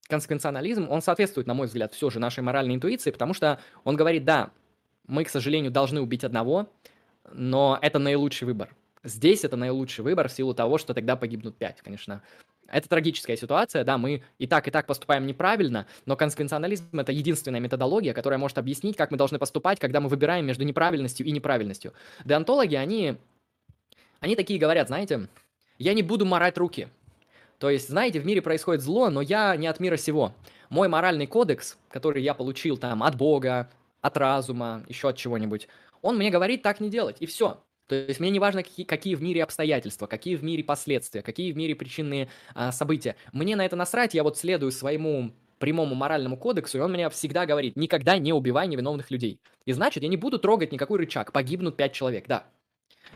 консеквенционализм, 0.07 0.87
он 0.91 1.01
соответствует, 1.01 1.47
на 1.47 1.55
мой 1.55 1.67
взгляд, 1.67 1.95
все 1.95 2.11
же 2.11 2.21
нашей 2.21 2.41
моральной 2.41 2.75
интуиции, 2.75 3.11
потому 3.11 3.33
что 3.33 3.61
он 3.83 3.97
говорит, 3.97 4.27
да, 4.27 4.51
мы, 5.07 5.25
к 5.25 5.31
сожалению, 5.31 5.71
должны 5.71 6.03
убить 6.03 6.23
одного, 6.23 6.69
но 7.33 7.79
это 7.81 7.99
наилучший 7.99 8.45
выбор. 8.45 8.69
Здесь 9.03 9.43
это 9.43 9.57
наилучший 9.57 10.05
выбор 10.05 10.29
в 10.29 10.33
силу 10.33 10.53
того, 10.53 10.77
что 10.77 10.93
тогда 10.93 11.17
погибнут 11.17 11.57
пять, 11.57 11.81
конечно. 11.81 12.21
Это 12.69 12.89
трагическая 12.89 13.37
ситуация, 13.37 13.85
да, 13.85 13.99
мы 13.99 14.23
и 14.39 14.47
так, 14.47 14.67
и 14.67 14.71
так 14.71 14.87
поступаем 14.87 15.27
неправильно, 15.27 15.87
но 16.07 16.17
консеквенционализм— 16.17 16.87
это 16.99 17.13
единственная 17.13 17.61
методология, 17.61 18.15
которая 18.15 18.39
может 18.39 18.59
объяснить, 18.59 18.97
как 18.97 19.11
мы 19.11 19.17
должны 19.17 19.39
поступать, 19.39 19.79
когда 19.79 20.01
мы 20.01 20.09
выбираем 20.09 20.47
между 20.47 20.65
неправильностью 20.65 21.27
и 21.27 21.31
неправильностью. 21.31 21.93
Деонтологи, 22.25 22.75
они, 22.75 23.17
они 24.21 24.35
такие 24.35 24.59
говорят, 24.59 24.89
знаете, 24.89 25.29
я 25.79 25.95
не 25.95 26.03
буду 26.03 26.25
морать 26.25 26.57
руки. 26.59 26.89
То 27.59 27.71
есть, 27.71 27.89
знаете, 27.89 28.21
в 28.21 28.27
мире 28.27 28.43
происходит 28.43 28.83
зло, 28.83 29.11
но 29.11 29.21
я 29.21 29.57
не 29.57 29.67
от 29.67 29.81
мира 29.81 29.97
сего. 29.97 30.35
Мой 30.71 30.89
моральный 30.89 31.27
кодекс, 31.27 31.77
который 31.91 32.23
я 32.23 32.35
получил 32.35 32.77
там 32.77 33.03
от 33.03 33.15
Бога, 33.17 33.71
от 34.01 34.17
разума, 34.17 34.83
еще 34.89 35.09
от 35.11 35.17
чего-нибудь, 35.17 35.69
он 36.03 36.17
мне 36.17 36.31
говорит 36.31 36.63
так 36.63 36.81
не 36.81 36.91
делать, 36.91 37.17
и 37.21 37.27
все. 37.27 37.59
То 37.87 37.95
есть 37.95 38.19
мне 38.21 38.31
не 38.31 38.39
важно, 38.39 38.63
какие, 38.63 38.87
какие 38.87 39.15
в 39.15 39.23
мире 39.23 39.43
обстоятельства, 39.43 40.07
какие 40.07 40.37
в 40.37 40.45
мире 40.45 40.65
последствия, 40.65 41.23
какие 41.23 41.53
в 41.53 41.57
мире 41.57 41.75
причинные 41.75 42.29
а, 42.55 42.73
события. 42.73 43.17
Мне 43.33 43.57
на 43.57 43.65
это 43.65 43.77
насрать, 43.77 44.15
я 44.15 44.23
вот 44.23 44.39
следую 44.39 44.73
своему 44.73 45.33
прямому 45.59 45.95
моральному 45.95 46.37
кодексу, 46.37 46.79
и 46.79 46.81
он 46.81 46.93
мне 46.93 47.09
всегда 47.11 47.47
говорит, 47.47 47.77
никогда 47.77 48.19
не 48.19 48.33
убивай 48.33 48.67
невиновных 48.69 49.11
людей. 49.11 49.39
И 49.67 49.73
значит, 49.73 50.03
я 50.03 50.09
не 50.09 50.17
буду 50.17 50.39
трогать 50.39 50.73
никакой 50.73 50.99
рычаг, 50.99 51.33
погибнут 51.33 51.77
пять 51.77 51.93
человек, 51.93 52.27
да. 52.27 52.45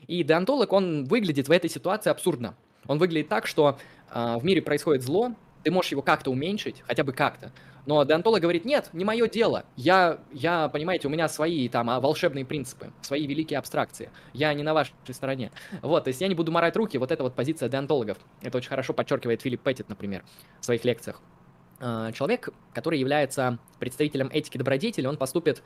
И 0.07 0.23
деонтолог, 0.23 0.73
он 0.73 1.05
выглядит 1.05 1.49
в 1.49 1.53
этой 1.53 1.71
ситуации 1.71 2.11
абсурдно. 2.11 2.57
Он 2.87 2.99
выглядит 2.99 3.29
так, 3.29 3.47
что 3.47 3.79
э, 4.11 4.37
в 4.39 4.45
мире 4.45 4.63
происходит 4.63 5.03
зло, 5.03 5.33
ты 5.63 5.71
можешь 5.71 5.91
его 5.91 6.03
как-то 6.03 6.31
уменьшить, 6.31 6.83
хотя 6.87 7.05
бы 7.05 7.13
как-то. 7.13 7.53
Но 7.89 8.05
деонтолог 8.05 8.43
говорит, 8.43 8.67
нет, 8.67 8.91
не 8.93 9.03
мое 9.07 9.27
дело. 9.31 9.65
Я, 9.75 10.19
я, 10.31 10.69
понимаете, 10.69 11.09
у 11.09 11.11
меня 11.11 11.27
свои 11.27 11.71
там 11.71 11.89
а, 11.89 12.01
волшебные 12.01 12.45
принципы, 12.45 12.93
свои 13.01 13.27
великие 13.27 13.59
абстракции. 13.59 14.11
Я 14.35 14.53
не 14.53 14.63
на 14.63 14.75
вашей 14.75 14.93
стороне. 15.09 15.51
Вот, 15.81 16.05
то 16.05 16.09
есть 16.09 16.21
я 16.21 16.29
не 16.29 16.35
буду 16.35 16.53
морать 16.53 16.77
руки. 16.77 16.99
Вот 16.99 17.11
это 17.11 17.23
вот 17.23 17.35
позиция 17.35 17.71
деонтологов. 17.71 18.19
Это 18.43 18.59
очень 18.59 18.69
хорошо 18.69 18.93
подчеркивает 18.93 19.41
Филипп 19.41 19.63
Петтит, 19.63 19.89
например, 19.89 20.23
в 20.61 20.67
своих 20.67 20.85
лекциях. 20.85 21.23
А, 21.81 22.13
человек, 22.13 22.51
который 22.75 22.99
является 22.99 23.59
представителем 23.79 24.29
этики 24.35 24.59
добродетели, 24.59 25.07
он 25.07 25.17
поступит 25.17 25.63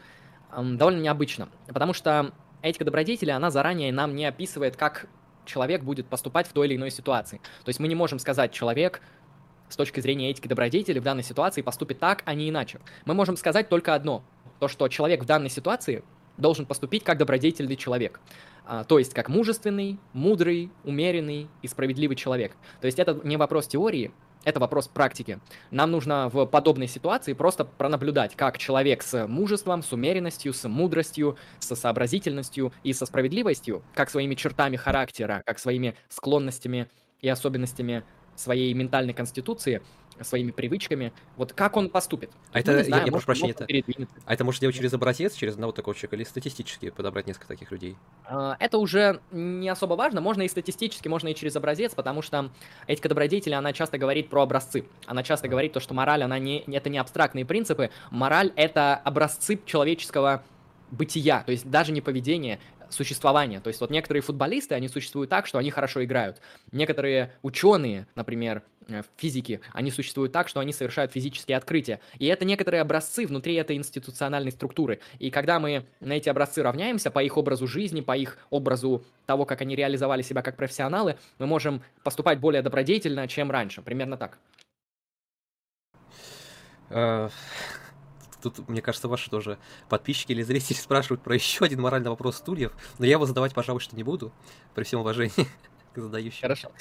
довольно 0.56 1.00
необычно. 1.00 1.48
Потому 1.66 1.92
что 1.92 2.32
этика 2.62 2.84
добродетели, 2.84 3.30
она 3.30 3.50
заранее 3.50 3.92
нам 3.92 4.14
не 4.14 4.26
описывает, 4.26 4.76
как 4.76 5.08
человек 5.44 5.82
будет 5.82 6.06
поступать 6.06 6.46
в 6.46 6.52
той 6.52 6.68
или 6.68 6.76
иной 6.76 6.92
ситуации. 6.92 7.38
То 7.64 7.68
есть 7.68 7.80
мы 7.80 7.88
не 7.88 7.96
можем 7.96 8.20
сказать, 8.20 8.52
человек 8.52 9.00
с 9.72 9.76
точки 9.76 10.00
зрения 10.00 10.30
этики 10.30 10.48
добродетели 10.48 10.98
в 10.98 11.02
данной 11.02 11.22
ситуации 11.22 11.62
поступит 11.62 11.98
так, 11.98 12.22
а 12.26 12.34
не 12.34 12.50
иначе. 12.50 12.78
Мы 13.06 13.14
можем 13.14 13.38
сказать 13.38 13.70
только 13.70 13.94
одно. 13.94 14.22
То, 14.60 14.68
что 14.68 14.86
человек 14.88 15.22
в 15.22 15.26
данной 15.26 15.48
ситуации 15.48 16.04
должен 16.36 16.66
поступить 16.66 17.04
как 17.04 17.16
добродетельный 17.16 17.76
человек. 17.76 18.20
А, 18.66 18.84
то 18.84 18.98
есть 18.98 19.14
как 19.14 19.30
мужественный, 19.30 19.98
мудрый, 20.12 20.70
умеренный 20.84 21.48
и 21.62 21.68
справедливый 21.68 22.16
человек. 22.16 22.52
То 22.80 22.86
есть 22.86 22.98
это 22.98 23.18
не 23.24 23.38
вопрос 23.38 23.66
теории, 23.66 24.12
это 24.44 24.60
вопрос 24.60 24.88
практики. 24.88 25.40
Нам 25.70 25.90
нужно 25.90 26.28
в 26.28 26.44
подобной 26.44 26.88
ситуации 26.88 27.32
просто 27.32 27.64
пронаблюдать, 27.64 28.36
как 28.36 28.58
человек 28.58 29.02
с 29.02 29.26
мужеством, 29.26 29.82
с 29.82 29.92
умеренностью, 29.92 30.52
с 30.52 30.68
мудростью, 30.68 31.38
со 31.60 31.76
сообразительностью 31.76 32.72
и 32.82 32.92
со 32.92 33.06
справедливостью, 33.06 33.82
как 33.94 34.10
своими 34.10 34.34
чертами 34.34 34.76
характера, 34.76 35.42
как 35.46 35.58
своими 35.58 35.94
склонностями 36.08 36.88
и 37.20 37.28
особенностями 37.28 38.04
своей 38.36 38.72
ментальной 38.74 39.14
конституции, 39.14 39.82
своими 40.20 40.50
привычками, 40.50 41.12
вот 41.36 41.52
как 41.52 41.76
он 41.76 41.88
поступит. 41.88 42.30
А 42.52 42.60
это, 42.60 42.72
ну, 42.72 42.84
знаю, 42.84 43.02
я, 43.02 43.06
я 43.06 43.12
прошу 43.12 43.26
прощения, 43.26 43.52
это, 43.58 43.66
а 44.24 44.34
это 44.34 44.44
может 44.44 44.60
делать 44.60 44.76
через 44.76 44.92
образец, 44.92 45.34
через 45.34 45.54
одного 45.54 45.72
такого 45.72 45.94
человека, 45.94 46.16
или 46.16 46.24
статистически 46.24 46.90
подобрать 46.90 47.26
несколько 47.26 47.48
таких 47.48 47.70
людей? 47.72 47.96
А, 48.24 48.56
это 48.60 48.78
уже 48.78 49.20
не 49.30 49.68
особо 49.68 49.94
важно, 49.94 50.20
можно 50.20 50.42
и 50.42 50.48
статистически, 50.48 51.08
можно 51.08 51.28
и 51.28 51.34
через 51.34 51.56
образец, 51.56 51.94
потому 51.94 52.22
что 52.22 52.50
этика 52.86 53.08
добродетели, 53.08 53.54
она 53.54 53.72
часто 53.72 53.98
говорит 53.98 54.28
про 54.28 54.42
образцы, 54.42 54.84
она 55.06 55.22
часто 55.22 55.48
говорит 55.48 55.72
то, 55.72 55.80
что 55.80 55.94
мораль, 55.94 56.22
она 56.22 56.38
не, 56.38 56.60
это 56.60 56.90
не 56.90 56.98
абстрактные 56.98 57.44
принципы, 57.44 57.90
мораль— 58.10 58.52
это 58.56 58.96
образцы 58.96 59.60
человеческого 59.64 60.44
бытия, 60.90 61.42
то 61.44 61.52
есть 61.52 61.68
даже 61.68 61.90
не 61.90 62.02
поведение, 62.02 62.60
существования. 62.92 63.60
То 63.60 63.68
есть 63.68 63.80
вот 63.80 63.90
некоторые 63.90 64.22
футболисты, 64.22 64.74
они 64.74 64.88
существуют 64.88 65.30
так, 65.30 65.46
что 65.46 65.58
они 65.58 65.70
хорошо 65.70 66.04
играют. 66.04 66.40
Некоторые 66.70 67.32
ученые, 67.42 68.06
например, 68.14 68.62
э, 68.88 69.02
физики, 69.16 69.60
они 69.72 69.90
существуют 69.90 70.32
так, 70.32 70.48
что 70.48 70.60
они 70.60 70.72
совершают 70.72 71.12
физические 71.12 71.56
открытия. 71.56 72.00
И 72.18 72.26
это 72.26 72.44
некоторые 72.44 72.82
образцы 72.82 73.26
внутри 73.26 73.54
этой 73.54 73.76
институциональной 73.76 74.52
структуры. 74.52 75.00
И 75.18 75.30
когда 75.30 75.58
мы 75.58 75.86
на 76.00 76.12
эти 76.12 76.28
образцы 76.28 76.62
равняемся 76.62 77.10
по 77.10 77.22
их 77.22 77.36
образу 77.36 77.66
жизни, 77.66 78.00
по 78.00 78.16
их 78.16 78.38
образу 78.50 79.04
того, 79.26 79.44
как 79.44 79.60
они 79.60 79.74
реализовали 79.74 80.22
себя 80.22 80.42
как 80.42 80.56
профессионалы, 80.56 81.16
мы 81.38 81.46
можем 81.46 81.82
поступать 82.02 82.38
более 82.40 82.62
добродетельно, 82.62 83.26
чем 83.28 83.50
раньше. 83.50 83.82
Примерно 83.82 84.16
так. 84.16 84.38
Тут, 88.42 88.68
мне 88.68 88.82
кажется, 88.82 89.08
ваши 89.08 89.30
тоже 89.30 89.58
подписчики 89.88 90.32
или 90.32 90.42
зрители 90.42 90.76
спрашивают 90.78 91.22
про 91.22 91.34
еще 91.34 91.64
один 91.64 91.80
моральный 91.80 92.10
вопрос 92.10 92.36
стульев, 92.36 92.72
но 92.98 93.06
я 93.06 93.12
его 93.12 93.26
задавать, 93.26 93.54
пожалуй, 93.54 93.80
что 93.80 93.96
не 93.96 94.02
буду, 94.02 94.32
при 94.74 94.84
всем 94.84 95.00
уважении 95.00 95.32
к 95.94 95.98
задающим. 95.98 96.42
Хорошо. 96.42 96.72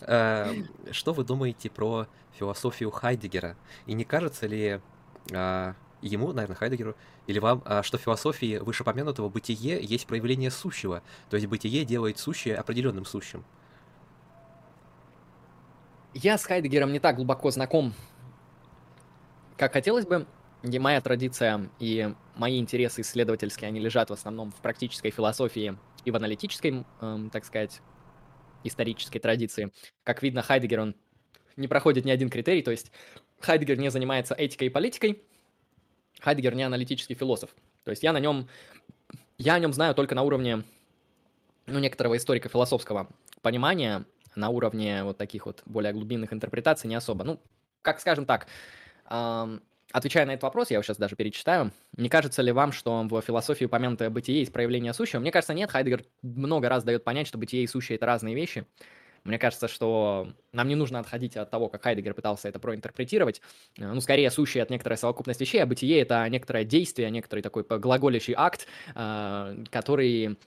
Эм, 0.00 0.68
что 0.90 1.12
вы 1.12 1.24
думаете 1.24 1.70
про 1.70 2.06
философию 2.38 2.90
Хайдегера? 2.90 3.56
И 3.86 3.92
не 3.92 4.04
кажется 4.04 4.46
ли 4.46 4.80
а, 5.32 5.74
ему, 6.02 6.32
наверное, 6.32 6.56
Хайдегеру, 6.56 6.96
или 7.26 7.38
вам, 7.38 7.62
а, 7.64 7.82
что 7.82 7.98
в 7.98 8.00
философии 8.00 8.58
вышепомянутого 8.58 9.28
бытие 9.28 9.82
есть 9.82 10.06
проявление 10.06 10.50
сущего, 10.50 11.02
то 11.28 11.36
есть 11.36 11.46
бытие 11.46 11.84
делает 11.84 12.18
сущее 12.18 12.56
определенным 12.56 13.04
сущим? 13.04 13.44
Я 16.14 16.38
с 16.38 16.44
Хайдегером 16.44 16.92
не 16.92 16.98
так 16.98 17.16
глубоко 17.16 17.50
знаком, 17.50 17.94
как 19.56 19.74
хотелось 19.74 20.06
бы 20.06 20.26
где 20.62 20.78
моя 20.78 21.00
традиция 21.00 21.70
и 21.78 22.14
мои 22.36 22.58
интересы 22.58 23.00
исследовательские, 23.00 23.68
они 23.68 23.80
лежат 23.80 24.10
в 24.10 24.12
основном 24.12 24.50
в 24.50 24.56
практической 24.56 25.10
философии 25.10 25.76
и 26.04 26.10
в 26.10 26.16
аналитической, 26.16 26.84
эм, 27.00 27.30
так 27.30 27.44
сказать, 27.44 27.80
исторической 28.64 29.18
традиции. 29.18 29.72
Как 30.04 30.22
видно, 30.22 30.42
Хайдегер, 30.42 30.80
он 30.80 30.96
не 31.56 31.68
проходит 31.68 32.04
ни 32.04 32.10
один 32.10 32.28
критерий, 32.28 32.62
то 32.62 32.70
есть 32.70 32.92
Хайдегер 33.40 33.78
не 33.78 33.90
занимается 33.90 34.34
этикой 34.34 34.68
и 34.68 34.70
политикой, 34.70 35.22
Хайдегер 36.20 36.54
не 36.54 36.62
аналитический 36.62 37.14
философ. 37.14 37.50
То 37.84 37.90
есть 37.90 38.02
я 38.02 38.12
на 38.12 38.20
нем, 38.20 38.48
я 39.38 39.54
о 39.54 39.58
нем 39.58 39.72
знаю 39.72 39.94
только 39.94 40.14
на 40.14 40.22
уровне 40.22 40.62
ну, 41.66 41.78
некоторого 41.78 42.16
историко-философского 42.16 43.08
понимания, 43.40 44.04
на 44.34 44.50
уровне 44.50 45.02
вот 45.04 45.16
таких 45.16 45.46
вот 45.46 45.62
более 45.64 45.92
глубинных 45.92 46.32
интерпретаций 46.32 46.88
не 46.88 46.94
особо. 46.94 47.24
Ну, 47.24 47.40
как 47.82 48.00
скажем 48.00 48.26
так, 48.26 48.46
Отвечая 49.92 50.24
на 50.26 50.32
этот 50.32 50.44
вопрос, 50.44 50.70
я 50.70 50.76
его 50.76 50.82
сейчас 50.82 50.98
даже 50.98 51.16
перечитаю. 51.16 51.72
Не 51.96 52.08
кажется 52.08 52.42
ли 52.42 52.52
вам, 52.52 52.72
что 52.72 53.02
в 53.02 53.20
философии 53.22 53.64
упомянутое 53.64 54.10
бытие 54.10 54.40
есть 54.40 54.52
проявление 54.52 54.92
сущего? 54.92 55.20
Мне 55.20 55.32
кажется, 55.32 55.54
нет. 55.54 55.70
Хайдегер 55.70 56.04
много 56.22 56.68
раз 56.68 56.84
дает 56.84 57.02
понять, 57.02 57.26
что 57.26 57.38
бытие 57.38 57.64
и 57.64 57.66
сущее– 57.66 57.96
это 57.96 58.06
разные 58.06 58.34
вещи. 58.34 58.66
Мне 59.24 59.38
кажется, 59.38 59.68
что 59.68 60.32
нам 60.52 60.68
не 60.68 60.76
нужно 60.76 60.98
отходить 60.98 61.36
от 61.36 61.50
того, 61.50 61.68
как 61.68 61.82
Хайдегер 61.82 62.14
пытался 62.14 62.48
это 62.48 62.58
проинтерпретировать. 62.58 63.42
Э, 63.78 63.92
ну, 63.92 64.00
скорее, 64.00 64.30
сущее– 64.30 64.62
это 64.64 64.72
некоторая 64.72 64.96
совокупность 64.96 65.40
вещей, 65.40 65.62
а 65.62 65.66
бытие– 65.66 66.00
это 66.02 66.26
некоторое 66.28 66.64
действие, 66.64 67.10
некоторый 67.10 67.40
такой 67.40 67.64
глаголящий 67.64 68.34
акт, 68.36 68.66
э, 68.94 69.64
который 69.70 70.38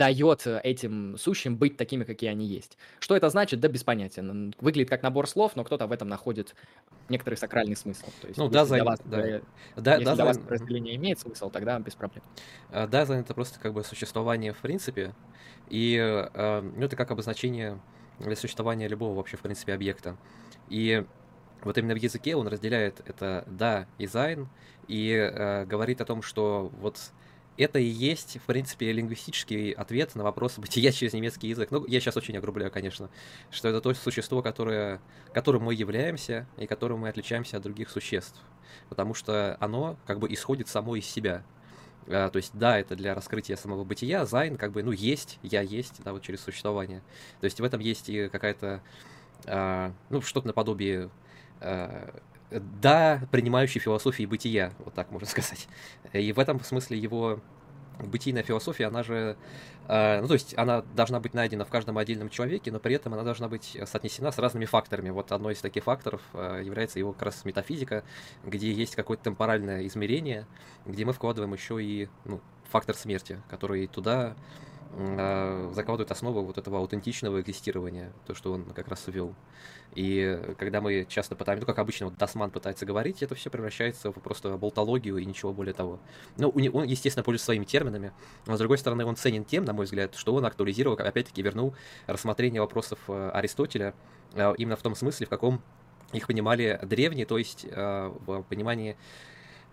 дает 0.00 0.46
этим 0.46 1.18
сущим 1.18 1.58
быть 1.58 1.76
такими, 1.76 2.04
какие 2.04 2.30
они 2.30 2.46
есть. 2.46 2.78
Что 3.00 3.16
это 3.16 3.28
значит? 3.28 3.60
Да 3.60 3.68
без 3.68 3.84
понятия. 3.84 4.22
Выглядит 4.58 4.88
как 4.88 5.02
набор 5.02 5.28
слов, 5.28 5.56
но 5.56 5.62
кто-то 5.62 5.86
в 5.86 5.92
этом 5.92 6.08
находит 6.08 6.54
некоторый 7.10 7.34
сакральный 7.34 7.76
смысл. 7.76 8.06
То 8.22 8.28
есть, 8.28 8.38
ну, 8.38 8.48
да, 8.48 8.64
за... 8.64 8.82
вас, 8.82 8.98
да. 9.04 9.18
Если 9.18 9.42
да, 9.76 9.98
для 9.98 10.16
да, 10.16 10.24
вас 10.24 10.40
разделение 10.48 10.96
имеет 10.96 11.18
смысл, 11.20 11.50
тогда 11.50 11.78
без 11.78 11.94
проблем. 11.96 12.24
А, 12.70 12.86
да, 12.86 13.02
это 13.02 13.34
просто 13.34 13.60
как 13.60 13.74
бы 13.74 13.84
существование 13.84 14.54
в 14.54 14.58
принципе, 14.62 15.14
и 15.68 15.98
а, 16.00 16.62
ну, 16.62 16.82
это 16.82 16.96
как 16.96 17.10
обозначение 17.10 17.78
для 18.20 18.36
существования 18.36 18.88
любого 18.88 19.14
вообще, 19.14 19.36
в 19.36 19.40
принципе, 19.40 19.74
объекта. 19.74 20.16
И 20.70 21.04
вот 21.60 21.76
именно 21.76 21.92
в 21.92 21.98
языке 21.98 22.36
он 22.36 22.48
разделяет 22.48 23.02
это 23.04 23.44
da 23.46 23.86
и 23.98 24.06
Sein, 24.06 24.48
и 24.88 25.10
э, 25.12 25.66
говорит 25.66 26.00
о 26.00 26.06
том, 26.06 26.22
что 26.22 26.72
вот 26.80 27.12
это 27.60 27.78
и 27.78 27.84
есть, 27.84 28.38
в 28.38 28.42
принципе, 28.42 28.90
лингвистический 28.92 29.72
ответ 29.72 30.14
на 30.14 30.24
вопрос 30.24 30.58
бытия 30.58 30.92
через 30.92 31.12
немецкий 31.12 31.48
язык. 31.48 31.70
Ну, 31.70 31.86
я 31.86 32.00
сейчас 32.00 32.16
очень 32.16 32.36
огрубляю, 32.36 32.70
конечно, 32.70 33.10
что 33.50 33.68
это 33.68 33.80
то 33.80 33.92
существо, 33.94 34.42
которое, 34.42 35.00
которым 35.32 35.64
мы 35.64 35.74
являемся 35.74 36.46
и 36.56 36.66
которым 36.66 37.00
мы 37.00 37.08
отличаемся 37.08 37.58
от 37.58 37.62
других 37.62 37.90
существ. 37.90 38.40
Потому 38.88 39.14
что 39.14 39.56
оно 39.60 39.96
как 40.06 40.18
бы 40.18 40.32
исходит 40.32 40.68
само 40.68 40.96
из 40.96 41.06
себя. 41.06 41.44
А, 42.06 42.30
то 42.30 42.38
есть, 42.38 42.52
da, 42.54 42.78
это 42.78 42.96
для 42.96 43.14
раскрытия 43.14 43.56
самого 43.56 43.84
бытия, 43.84 44.24
Sein, 44.24 44.56
как 44.56 44.72
бы, 44.72 44.82
ну, 44.82 44.92
есть, 44.92 45.38
я 45.42 45.60
есть, 45.60 46.02
да, 46.02 46.12
вот 46.12 46.22
через 46.22 46.40
существование. 46.40 47.02
То 47.40 47.44
есть 47.44 47.60
в 47.60 47.64
этом 47.64 47.80
есть 47.80 48.08
и 48.08 48.28
какая-то, 48.28 48.82
а, 49.46 49.92
ну, 50.08 50.22
что-то 50.22 50.46
наподобие 50.46 51.10
а, 51.60 52.20
да, 52.50 53.22
принимающий 53.30 53.80
философии 53.80 54.26
бытия, 54.26 54.72
вот 54.78 54.94
так 54.94 55.10
можно 55.10 55.26
сказать. 55.28 55.68
И 56.12 56.32
в 56.32 56.38
этом 56.38 56.60
смысле 56.60 56.98
его 56.98 57.40
бытийная 57.98 58.42
философия, 58.42 58.86
она 58.86 59.02
же, 59.02 59.36
э, 59.88 60.20
ну 60.20 60.26
то 60.26 60.34
есть 60.34 60.56
она 60.56 60.82
должна 60.94 61.20
быть 61.20 61.34
найдена 61.34 61.64
в 61.64 61.68
каждом 61.68 61.98
отдельном 61.98 62.30
человеке, 62.30 62.72
но 62.72 62.78
при 62.80 62.94
этом 62.94 63.14
она 63.14 63.22
должна 63.22 63.48
быть 63.48 63.76
соотнесена 63.84 64.30
с 64.32 64.38
разными 64.38 64.64
факторами. 64.64 65.10
Вот 65.10 65.32
одной 65.32 65.54
из 65.54 65.60
таких 65.60 65.84
факторов 65.84 66.22
э, 66.32 66.62
является 66.64 66.98
его 66.98 67.12
как 67.12 67.22
раз 67.22 67.44
метафизика, 67.44 68.04
где 68.44 68.72
есть 68.72 68.96
какое-то 68.96 69.24
темпоральное 69.24 69.86
измерение, 69.86 70.46
где 70.86 71.04
мы 71.04 71.12
вкладываем 71.12 71.52
еще 71.52 71.82
и 71.82 72.08
ну, 72.24 72.40
фактор 72.70 72.96
смерти, 72.96 73.40
который 73.48 73.86
туда 73.86 74.34
закладывает 75.72 76.10
основу 76.10 76.42
вот 76.42 76.58
этого 76.58 76.78
аутентичного 76.78 77.40
экзистирования, 77.40 78.12
то, 78.26 78.34
что 78.34 78.52
он 78.52 78.64
как 78.64 78.88
раз 78.88 79.04
ввел. 79.06 79.34
И 79.94 80.40
когда 80.58 80.80
мы 80.80 81.04
часто 81.08 81.34
пытаемся, 81.34 81.62
ну, 81.62 81.66
как 81.66 81.78
обычно, 81.78 82.06
вот 82.06 82.16
Дасман 82.16 82.50
пытается 82.50 82.86
говорить, 82.86 83.22
это 83.22 83.34
все 83.34 83.50
превращается 83.50 84.12
в 84.12 84.20
просто 84.20 84.56
болтологию 84.56 85.16
и 85.18 85.24
ничего 85.24 85.52
более 85.52 85.74
того. 85.74 85.98
Ну, 86.36 86.48
он, 86.50 86.84
естественно, 86.84 87.24
пользуется 87.24 87.46
своими 87.46 87.64
терминами, 87.64 88.12
но, 88.46 88.56
с 88.56 88.58
другой 88.58 88.78
стороны, 88.78 89.04
он 89.04 89.16
ценен 89.16 89.44
тем, 89.44 89.64
на 89.64 89.72
мой 89.72 89.86
взгляд, 89.86 90.14
что 90.14 90.34
он 90.34 90.44
актуализировал, 90.44 90.96
опять-таки, 90.96 91.42
вернул 91.42 91.74
рассмотрение 92.06 92.60
вопросов 92.60 92.98
э, 93.08 93.30
Аристотеля 93.34 93.94
э, 94.34 94.54
именно 94.58 94.76
в 94.76 94.82
том 94.82 94.94
смысле, 94.94 95.26
в 95.26 95.28
каком 95.28 95.60
их 96.12 96.26
понимали 96.26 96.78
древние, 96.82 97.26
то 97.26 97.38
есть 97.38 97.66
э, 97.68 98.12
в 98.26 98.42
понимании 98.42 98.96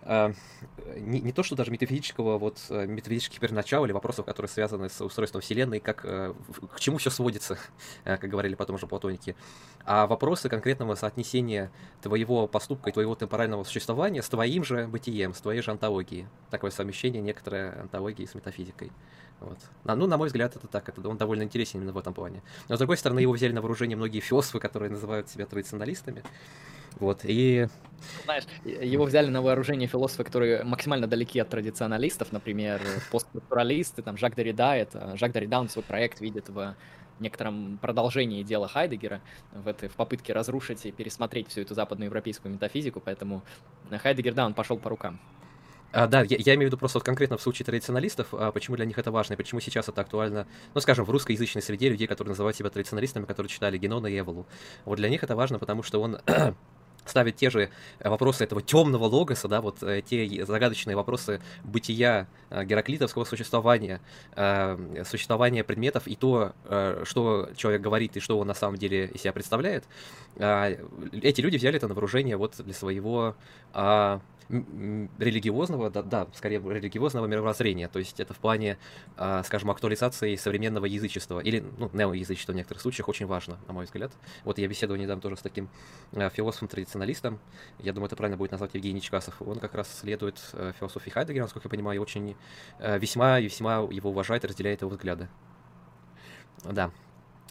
не, 0.06 1.20
не 1.20 1.32
то, 1.32 1.42
что 1.42 1.56
даже 1.56 1.70
метафизического, 1.70 2.38
вот, 2.38 2.58
э, 2.70 2.86
метафизических 2.86 3.40
первоначал 3.40 3.84
или 3.84 3.92
вопросов, 3.92 4.26
которые 4.26 4.48
связаны 4.48 4.88
с 4.88 5.00
устройством 5.00 5.40
Вселенной, 5.40 5.80
как, 5.80 6.04
э, 6.04 6.34
к 6.74 6.80
чему 6.80 6.98
все 6.98 7.10
сводится, 7.10 7.58
э, 8.04 8.16
как 8.16 8.30
говорили 8.30 8.54
потом 8.54 8.76
уже 8.76 8.86
платоники, 8.86 9.36
а 9.84 10.06
вопросы 10.06 10.48
конкретного 10.48 10.94
соотнесения 10.94 11.70
твоего 12.00 12.46
поступка 12.46 12.90
и 12.90 12.92
твоего 12.92 13.14
темпорального 13.14 13.64
существования 13.64 14.22
с 14.22 14.28
твоим 14.28 14.64
же 14.64 14.86
бытием, 14.86 15.34
с 15.34 15.40
твоей 15.40 15.62
же 15.62 15.70
антологией. 15.70 16.26
Такое 16.50 16.70
совмещение 16.70 17.20
некоторой 17.20 17.72
антологии 17.80 18.24
с 18.24 18.34
метафизикой. 18.34 18.90
Вот. 19.40 19.58
А, 19.84 19.94
ну, 19.94 20.06
на 20.06 20.16
мой 20.16 20.28
взгляд, 20.28 20.56
это 20.56 20.66
так, 20.66 20.88
это 20.88 21.08
он 21.08 21.16
довольно 21.16 21.42
интересен 21.44 21.78
именно 21.78 21.92
в 21.92 21.98
этом 21.98 22.12
плане. 22.12 22.42
Но, 22.68 22.76
с 22.76 22.78
другой 22.78 22.96
стороны, 22.96 23.20
его 23.20 23.32
взяли 23.32 23.52
на 23.52 23.60
вооружение 23.60 23.96
многие 23.96 24.20
философы, 24.20 24.58
которые 24.58 24.90
называют 24.90 25.28
себя 25.28 25.46
традиционалистами. 25.46 26.22
Вот, 27.00 27.20
и... 27.24 27.68
Знаешь, 28.24 28.44
его 28.64 29.04
взяли 29.04 29.28
на 29.28 29.42
вооружение 29.42 29.88
философы, 29.88 30.24
которые 30.24 30.62
максимально 30.62 31.06
далеки 31.06 31.40
от 31.40 31.48
традиционалистов, 31.48 32.30
например, 32.32 32.80
постструктуралисты, 33.10 34.02
там, 34.02 34.16
Жак 34.16 34.34
Derrida, 34.34 34.74
это, 34.74 35.16
Жак 35.16 35.32
Derrida, 35.32 35.58
он 35.58 35.68
свой 35.68 35.84
проект 35.84 36.20
видит 36.20 36.48
в 36.48 36.76
некотором 37.20 37.78
продолжении 37.78 38.44
дела 38.44 38.68
Хайдегера 38.68 39.20
в, 39.52 39.66
этой, 39.66 39.88
в 39.88 39.94
попытке 39.94 40.32
разрушить 40.32 40.86
и 40.86 40.92
пересмотреть 40.92 41.48
всю 41.48 41.62
эту 41.62 41.74
западноевропейскую 41.74 42.54
метафизику, 42.54 43.00
поэтому 43.00 43.42
Хайдегер, 43.90 44.34
да, 44.34 44.46
он 44.46 44.54
пошел 44.54 44.78
по 44.78 44.90
рукам. 44.90 45.18
А, 45.90 46.06
да, 46.06 46.20
я, 46.22 46.36
я 46.38 46.54
имею 46.54 46.68
в 46.68 46.72
виду 46.72 46.78
просто 46.78 46.98
вот 46.98 47.04
конкретно 47.04 47.38
в 47.38 47.42
случае 47.42 47.64
традиционалистов, 47.64 48.28
а 48.32 48.52
почему 48.52 48.76
для 48.76 48.84
них 48.84 48.98
это 48.98 49.10
важно 49.10 49.34
и 49.34 49.36
почему 49.36 49.60
сейчас 49.60 49.88
это 49.88 50.02
актуально, 50.02 50.46
ну, 50.74 50.80
скажем, 50.80 51.04
в 51.04 51.10
русскоязычной 51.10 51.62
среде 51.62 51.88
людей, 51.88 52.06
которые 52.06 52.30
называют 52.32 52.56
себя 52.56 52.68
традиционалистами, 52.68 53.24
которые 53.24 53.48
читали 53.48 53.78
Генона 53.78 54.06
и 54.06 54.18
Эволу. 54.18 54.46
Вот 54.84 54.96
для 54.96 55.08
них 55.08 55.22
это 55.22 55.34
важно, 55.34 55.58
потому 55.58 55.82
что 55.82 56.00
он 56.00 56.18
ставит 57.08 57.36
те 57.36 57.50
же 57.50 57.70
э, 57.98 58.08
вопросы 58.08 58.44
этого 58.44 58.62
темного 58.62 59.04
логоса, 59.04 59.48
да, 59.48 59.60
вот 59.60 59.82
э, 59.82 60.02
те 60.02 60.44
загадочные 60.44 60.96
вопросы 60.96 61.40
бытия 61.64 62.26
э, 62.50 62.64
гераклитовского 62.64 63.24
существования, 63.24 64.00
существования 65.04 65.64
предметов 65.64 66.06
и 66.06 66.14
то, 66.14 66.52
что 67.04 67.48
человек 67.56 67.80
говорит 67.80 68.16
и 68.16 68.20
что 68.20 68.38
он 68.38 68.46
на 68.46 68.54
самом 68.54 68.76
деле 68.76 69.06
из 69.06 69.22
себя 69.22 69.32
представляет, 69.32 69.84
эти 70.36 71.40
люди 71.40 71.56
взяли 71.56 71.76
это 71.76 71.88
на 71.88 71.94
вооружение 71.94 72.36
вот 72.36 72.54
для 72.58 72.74
своего 72.74 73.34
а, 73.72 74.20
религиозного, 74.48 75.90
да, 75.90 76.02
да, 76.02 76.26
скорее 76.34 76.58
религиозного 76.60 77.26
мировоззрения, 77.26 77.88
то 77.88 77.98
есть 77.98 78.18
это 78.18 78.32
в 78.32 78.38
плане, 78.38 78.78
э, 79.16 79.42
скажем, 79.44 79.70
актуализации 79.70 80.36
современного 80.36 80.86
язычества, 80.86 81.40
или, 81.40 81.62
ну, 81.76 81.90
неоязычества 81.92 82.52
в 82.52 82.56
некоторых 82.56 82.80
случаях 82.80 83.08
очень 83.08 83.26
важно, 83.26 83.58
на 83.66 83.74
мой 83.74 83.84
взгляд. 83.84 84.10
Вот 84.44 84.58
я 84.58 84.66
беседовал 84.66 84.98
недавно 84.98 85.20
тоже 85.20 85.36
с 85.36 85.40
таким 85.40 85.68
э, 86.12 86.30
философом-традиционалистом, 86.98 87.38
я 87.78 87.92
думаю, 87.92 88.06
это 88.06 88.16
правильно 88.16 88.36
будет 88.36 88.52
назвать 88.52 88.74
Евгений 88.74 89.00
Чкасов, 89.00 89.40
он 89.40 89.58
как 89.58 89.74
раз 89.74 89.88
следует 89.98 90.38
э, 90.52 90.72
философии 90.78 91.10
Хайдегера, 91.10 91.44
насколько 91.44 91.66
я 91.66 91.70
понимаю, 91.70 91.96
и 91.96 92.02
очень 92.02 92.36
э, 92.78 92.98
весьма 92.98 93.38
и 93.38 93.44
весьма 93.44 93.86
его 93.90 94.10
уважает 94.10 94.44
и 94.44 94.48
разделяет 94.48 94.82
его 94.82 94.90
взгляды. 94.90 95.28
Да, 96.64 96.90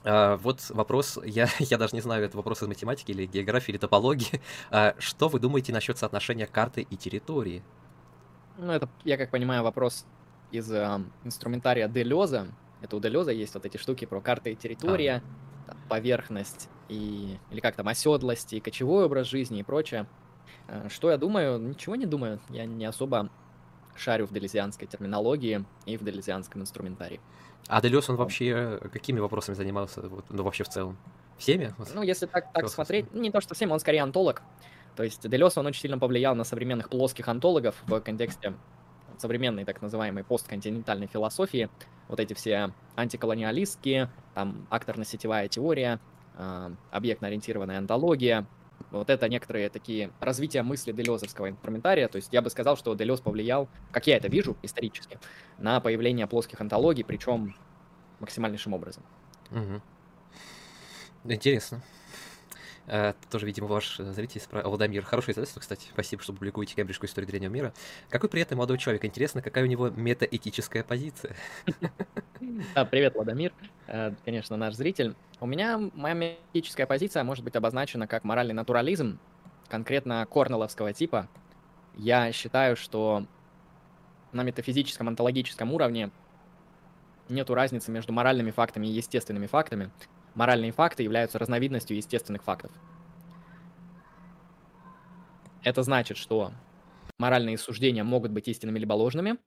Uh, 0.03 0.37
вот 0.37 0.69
вопрос, 0.69 1.19
я, 1.25 1.49
я 1.59 1.77
даже 1.77 1.93
не 1.93 2.01
знаю, 2.01 2.23
это 2.23 2.37
вопрос 2.37 2.61
из 2.61 2.67
математики 2.67 3.11
или 3.11 3.25
географии 3.25 3.71
или 3.71 3.77
топологии. 3.77 4.39
Uh, 4.69 4.95
что 4.99 5.27
вы 5.27 5.39
думаете 5.39 5.73
насчет 5.73 5.97
соотношения 5.97 6.45
карты 6.45 6.87
и 6.89 6.95
территории? 6.95 7.61
Ну, 8.57 8.71
это, 8.71 8.87
я 9.03 9.17
как 9.17 9.31
понимаю, 9.31 9.63
вопрос 9.63 10.05
из 10.51 10.71
э, 10.71 11.01
инструментария 11.25 11.89
Делеза. 11.89 12.47
Это 12.81 12.95
у 12.95 13.01
Делеза 13.01 13.31
есть 13.31 13.55
вот 13.55 13.65
эти 13.65 13.75
штуки 13.77 14.05
про 14.05 14.21
карты 14.21 14.51
и 14.51 14.55
территория, 14.55 15.23
а. 15.67 15.75
поверхность 15.89 16.69
и... 16.89 17.37
или 17.51 17.59
как 17.59 17.75
там, 17.75 17.87
оседлость 17.87 18.53
и 18.53 18.59
кочевой 18.59 19.05
образ 19.05 19.27
жизни 19.27 19.59
и 19.59 19.63
прочее. 19.63 20.07
Uh, 20.67 20.89
что 20.89 21.11
я 21.11 21.17
думаю? 21.17 21.59
Ничего 21.59 21.95
не 21.95 22.05
думаю. 22.05 22.39
Я 22.49 22.65
не 22.65 22.85
особо 22.85 23.29
шарю 23.95 24.27
в 24.27 24.33
делезианской 24.33 24.87
терминологии 24.87 25.65
и 25.85 25.97
в 25.97 26.03
делезианском 26.03 26.61
инструментарии. 26.61 27.19
А 27.67 27.81
Делес, 27.81 28.09
он 28.09 28.15
вообще 28.15 28.79
какими 28.93 29.19
вопросами 29.19 29.55
занимался, 29.55 30.01
вот, 30.01 30.25
ну, 30.29 30.43
вообще 30.43 30.63
в 30.63 30.69
целом? 30.69 30.97
Всеми? 31.37 31.73
Ну, 31.93 32.01
если 32.01 32.25
так, 32.25 32.51
так 32.53 32.69
смотреть, 32.69 33.13
ну, 33.13 33.21
не 33.21 33.31
то, 33.31 33.41
что 33.41 33.55
всеми, 33.55 33.71
он 33.71 33.79
скорее 33.79 34.01
антолог. 34.01 34.41
То 34.95 35.03
есть 35.03 35.27
Делес, 35.27 35.57
он 35.57 35.65
очень 35.65 35.81
сильно 35.81 35.99
повлиял 35.99 36.35
на 36.35 36.43
современных 36.43 36.89
плоских 36.89 37.27
антологов 37.27 37.75
в 37.85 37.99
контексте 37.99 38.53
современной 39.17 39.65
так 39.65 39.81
называемой 39.81 40.23
постконтинентальной 40.23 41.07
философии. 41.07 41.69
Вот 42.07 42.19
эти 42.19 42.33
все 42.33 42.71
антиколониалистские, 42.95 44.09
там, 44.33 44.67
акторно-сетевая 44.69 45.47
теория, 45.49 45.95
э, 45.95 45.99
объектно-ориентированная 46.91 47.77
антология, 47.77 48.45
вот 48.91 49.09
это 49.09 49.27
некоторые 49.27 49.69
такие 49.69 50.11
развития 50.19 50.61
мысли 50.63 50.91
делезовского 50.91 51.49
инструментария. 51.49 52.07
То 52.07 52.17
есть 52.17 52.31
я 52.31 52.41
бы 52.41 52.49
сказал, 52.49 52.77
что 52.77 52.93
Делез 52.93 53.19
повлиял, 53.19 53.67
как 53.91 54.07
я 54.07 54.17
это 54.17 54.27
вижу 54.27 54.55
исторически, 54.61 55.19
на 55.57 55.79
появление 55.79 56.27
плоских 56.27 56.61
антологий, 56.61 57.03
причем 57.03 57.55
максимальнейшим 58.19 58.73
образом. 58.73 59.03
Угу. 59.51 59.81
Интересно. 61.25 61.81
Uh, 62.87 63.13
тоже, 63.29 63.45
видимо, 63.45 63.67
ваш 63.67 63.97
зритель 63.97 64.39
спрашивал. 64.39 64.77
Владимир, 64.77 65.03
хорошее 65.03 65.33
издательство, 65.33 65.59
кстати. 65.59 65.87
Спасибо, 65.91 66.23
что 66.23 66.31
публикуете 66.31 66.73
Кембриджскую 66.73 67.09
историю 67.09 67.29
древнего 67.29 67.51
мира. 67.51 67.73
Какой 68.09 68.29
приятный 68.29 68.55
молодой 68.55 68.77
человек. 68.77 69.03
Интересно, 69.03 69.41
какая 69.41 69.65
у 69.65 69.67
него 69.67 69.89
метаэтическая 69.89 70.83
позиция. 70.83 71.35
Да, 72.75 72.85
привет, 72.85 73.15
Владимир. 73.15 73.51
Э, 73.87 74.13
конечно, 74.23 74.55
наш 74.57 74.75
зритель. 74.75 75.15
У 75.39 75.47
меня 75.47 75.79
моя 75.95 76.13
методическая 76.13 76.85
позиция 76.85 77.23
может 77.23 77.43
быть 77.43 77.55
обозначена 77.55 78.07
как 78.07 78.23
моральный 78.23 78.53
натурализм, 78.53 79.19
конкретно 79.67 80.25
корнеловского 80.25 80.93
типа. 80.93 81.27
Я 81.95 82.31
считаю, 82.31 82.75
что 82.75 83.25
на 84.31 84.43
метафизическом, 84.43 85.07
онтологическом 85.07 85.73
уровне 85.73 86.11
нету 87.27 87.53
разницы 87.53 87.91
между 87.91 88.13
моральными 88.13 88.51
фактами 88.51 88.87
и 88.87 88.91
естественными 88.91 89.47
фактами. 89.47 89.89
Моральные 90.37 90.71
факты 90.71 91.01
являются 91.01 91.39
разновидностью 91.39 91.97
естественных 91.97 92.43
фактов. 92.43 92.71
Это 95.63 95.81
значит, 95.81 96.17
что 96.17 96.51
моральные 97.17 97.57
суждения 97.57 98.03
могут 98.03 98.31
быть 98.31 98.47
истинными 98.47 98.77
либо 98.77 98.93
ложными. 98.93 99.39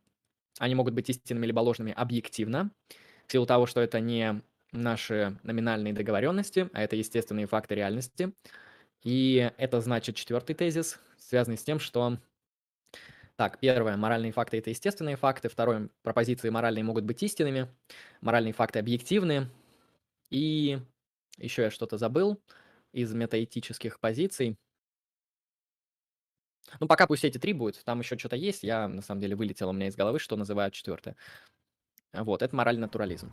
Они 0.59 0.75
могут 0.75 0.95
быть 0.95 1.09
истинными 1.09 1.47
либо 1.47 1.61
ложными 1.61 1.93
объективно, 1.93 2.73
в 3.29 3.31
силу 3.31 3.47
того, 3.47 3.67
что 3.67 3.81
это 3.81 4.01
не 4.01 4.43
наши 4.73 5.39
номинальные 5.45 5.93
договоренности, 5.93 6.69
а 6.73 6.83
это 6.83 6.97
естественные 6.97 7.47
факты 7.47 7.77
реальности. 7.77 8.35
И 9.05 9.53
это 9.59 9.81
значит 9.81 10.17
четвертый 10.17 10.57
тезис, 10.57 10.99
связанный 11.19 11.57
с 11.57 11.63
тем, 11.63 11.79
что 11.79 12.19
так, 13.37 13.61
первое, 13.61 13.97
моральные 13.97 14.33
факты– 14.33 14.59
это 14.59 14.71
естественные 14.71 15.15
факты. 15.15 15.49
Второе, 15.49 15.89
пропозиции 16.03 16.51
моральные 16.51 16.83
могут 16.83 17.05
быть 17.05 17.23
истинными. 17.23 17.69
Моральные 18.21 18.53
факты 18.53 18.81
объективны. 18.81 19.49
И 20.31 20.81
еще 21.39 21.63
я 21.63 21.71
что-то 21.71 21.99
забыл 21.99 22.41
из 22.93 23.13
метаэтических 23.13 24.01
позиций. 24.01 24.57
Ну, 26.79 26.87
пока 26.87 27.07
пусть 27.07 27.25
эти 27.25 27.39
три 27.39 27.53
будут. 27.53 27.83
Там 27.85 27.99
еще 28.01 28.17
что-то 28.17 28.37
есть. 28.37 28.63
Я, 28.63 28.87
на 28.89 29.03
самом 29.03 29.21
деле, 29.21 29.35
вылетел 29.35 29.69
у 29.71 29.73
меня 29.73 29.89
из 29.89 29.97
головы, 29.97 30.19
что 30.21 30.37
называют 30.37 30.73
четвертое. 30.75 31.17
Вот, 32.13 32.43
это 32.43 32.55
моральный 32.55 32.83
натурализм. 32.83 33.33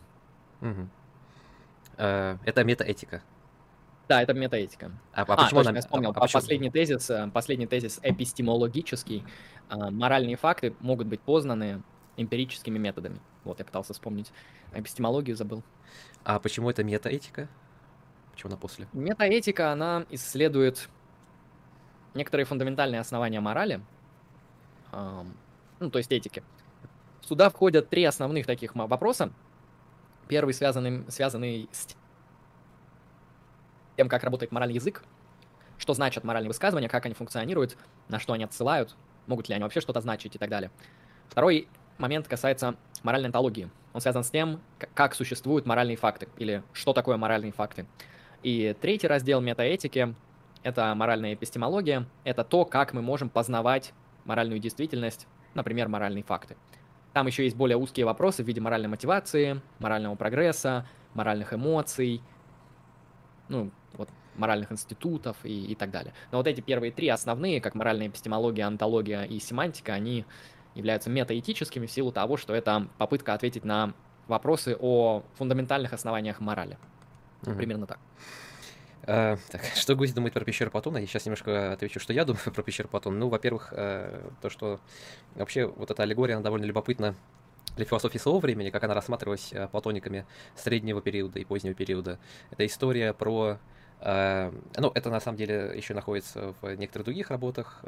Э, 1.98 2.38
Это 2.46 2.64
метаэтика. 2.64 3.24
Да, 4.08 4.22
это 4.22 4.34
метаэтика. 4.34 4.92
А, 5.12 5.22
а 5.22 5.24
А, 5.24 5.26
почему 5.26 5.60
точно, 5.60 5.70
она... 5.72 5.72
я 5.72 5.80
а- 5.80 5.82
вспомнил. 5.82 6.10
а 6.12 6.14
почему? 6.14 6.42
Последний 6.42 6.70
тезис, 6.72 7.10
э, 7.10 7.30
последний 7.34 7.68
тезис 7.68 8.00
эпистемологический. 8.04 9.24
А, 9.70 9.92
Моральные 9.92 10.38
факты 10.38 10.76
могут 10.80 11.08
быть 11.08 11.22
познаны 11.22 11.84
эмпирическими 12.16 12.78
методами. 12.80 13.20
Вот, 13.44 13.60
я 13.60 13.66
пытался 13.66 13.94
вспомнить. 13.94 14.32
Эпистемологию 14.74 15.36
забыл. 15.36 15.64
А 16.24 16.40
почему 16.40 16.70
это 16.70 16.84
метаэтика? 16.84 17.48
Почему 18.32 18.52
она 18.52 18.58
после? 18.58 18.88
Метаэтика, 18.94 19.72
она 19.72 20.06
исследует 20.10 20.90
некоторые 22.14 22.46
фундаментальные 22.46 23.02
основания 23.02 23.40
морали, 23.40 23.82
ну, 24.92 25.90
то 25.92 25.98
есть 25.98 26.12
этики. 26.12 26.44
Сюда 27.22 27.50
входят 27.50 27.90
три 27.90 28.04
основных 28.06 28.46
таких 28.46 28.76
вопроса. 28.76 29.32
Первый 30.28 30.54
связанный, 30.54 31.10
связанный 31.10 31.70
с 31.72 31.96
тем, 33.96 34.10
как 34.10 34.24
работает 34.24 34.52
моральный 34.52 34.76
язык, 34.76 35.04
что 35.78 35.94
значат 35.94 36.24
моральные 36.24 36.50
высказывания, 36.50 36.90
как 36.90 37.06
они 37.06 37.16
функционируют, 37.16 37.78
на 38.08 38.20
что 38.20 38.34
они 38.34 38.44
отсылают, 38.44 38.96
могут 39.28 39.50
ли 39.50 39.56
они 39.56 39.64
вообще 39.64 39.82
что-то 39.82 40.02
значить 40.02 40.36
и 40.36 40.40
так 40.40 40.50
далее. 40.50 40.72
Второй 41.30 41.68
момент 41.98 42.28
касается 42.28 42.76
моральной 43.04 43.28
онтологии. 43.28 43.70
Он 43.98 44.02
связан 44.02 44.24
с 44.24 44.30
тем, 44.30 44.62
как 44.94 45.16
существуют 45.16 45.66
моральные 45.66 45.98
факты, 45.98 46.28
или 46.38 46.62
что 46.72 46.94
такое 46.94 47.18
моральные 47.18 47.52
факты. 47.52 47.88
И 48.44 48.76
третий 48.80 49.08
раздел 49.08 49.42
метаэтики— 49.42 50.14
это 50.62 50.94
моральная 50.94 51.34
эпистемология, 51.34 52.06
это 52.24 52.44
то, 52.44 52.64
как 52.64 52.94
мы 52.94 53.02
можем 53.02 53.28
познавать 53.28 53.94
моральную 54.24 54.60
действительность, 54.60 55.26
например, 55.56 55.88
моральные 55.88 56.24
факты. 56.24 56.58
Там 57.14 57.26
еще 57.26 57.44
есть 57.44 57.56
более 57.56 57.76
узкие 57.76 58.06
вопросы 58.06 58.44
в 58.44 58.48
виде 58.48 58.62
моральной 58.62 58.88
мотивации, 58.88 59.62
морального 59.80 60.14
прогресса, 60.14 60.88
моральных 61.16 61.52
эмоций, 61.54 62.22
ну, 63.50 63.72
вот, 63.94 64.10
моральных 64.36 64.72
институтов 64.72 65.38
и, 65.44 65.72
и 65.72 65.74
так 65.74 65.90
далее. 65.90 66.14
Но 66.32 66.38
вот 66.38 66.46
эти 66.46 66.62
первые 66.62 66.92
три 66.92 67.08
основные, 67.08 67.62
как 67.62 67.74
моральная 67.74 68.10
эпистемология, 68.10 68.68
антология 68.68 69.24
и 69.24 69.40
семантика, 69.40 69.94
они 69.94 70.28
являются 70.78 71.10
метаэтическими 71.10 71.88
в 71.88 71.92
силу 71.92 72.12
того, 72.12 72.38
что 72.38 72.54
это 72.54 72.88
попытка 72.98 73.34
ответить 73.34 73.66
на 73.66 73.94
вопросы 74.28 74.78
о 74.80 75.24
фундаментальных 75.38 75.94
основаниях 75.94 76.40
морали. 76.40 76.78
Мгм. 77.42 77.58
Примерно 77.58 77.88
так. 77.88 78.00
Э, 79.04 79.38
так, 79.50 79.64
что 79.76 79.96
Гусь 79.96 80.14
думает 80.14 80.34
про 80.34 80.44
пещеру 80.44 80.70
Платона? 80.70 80.98
Я 80.98 81.08
сейчас 81.08 81.26
немножко 81.26 81.74
отвечу, 81.74 82.00
что 82.00 82.14
я 82.14 82.26
думаю 82.26 82.44
про 82.54 82.62
пещеру 82.62 82.90
Платона. 82.90 83.18
Ну, 83.18 83.30
во-первых, 83.30 83.74
э, 83.76 84.30
то, 84.42 84.50
что 84.50 84.80
вообще 85.36 85.66
вот 85.66 85.92
эта 85.92 86.04
аллегория, 86.04 86.36
она 86.36 86.44
довольно 86.44 86.66
любопытна 86.66 87.16
для 87.76 87.86
философии 87.86 88.18
своего 88.18 88.40
времени, 88.40 88.70
как 88.70 88.84
она 88.84 88.94
рассматривалась 88.94 89.54
э, 89.54 89.68
платониками 89.68 90.26
среднего 90.56 91.02
периода 91.02 91.40
и 91.40 91.46
позднего 91.46 91.74
периода. 91.74 92.20
Это 92.52 92.66
история 92.66 93.14
про... 93.14 93.60
ну, 94.00 94.92
это 94.94 95.10
на 95.10 95.20
самом 95.20 95.38
деле 95.38 95.74
еще 95.76 95.94
находится 95.96 96.54
в 96.62 96.76
некоторых 96.76 97.06
других 97.06 97.32
работах, 97.32 97.84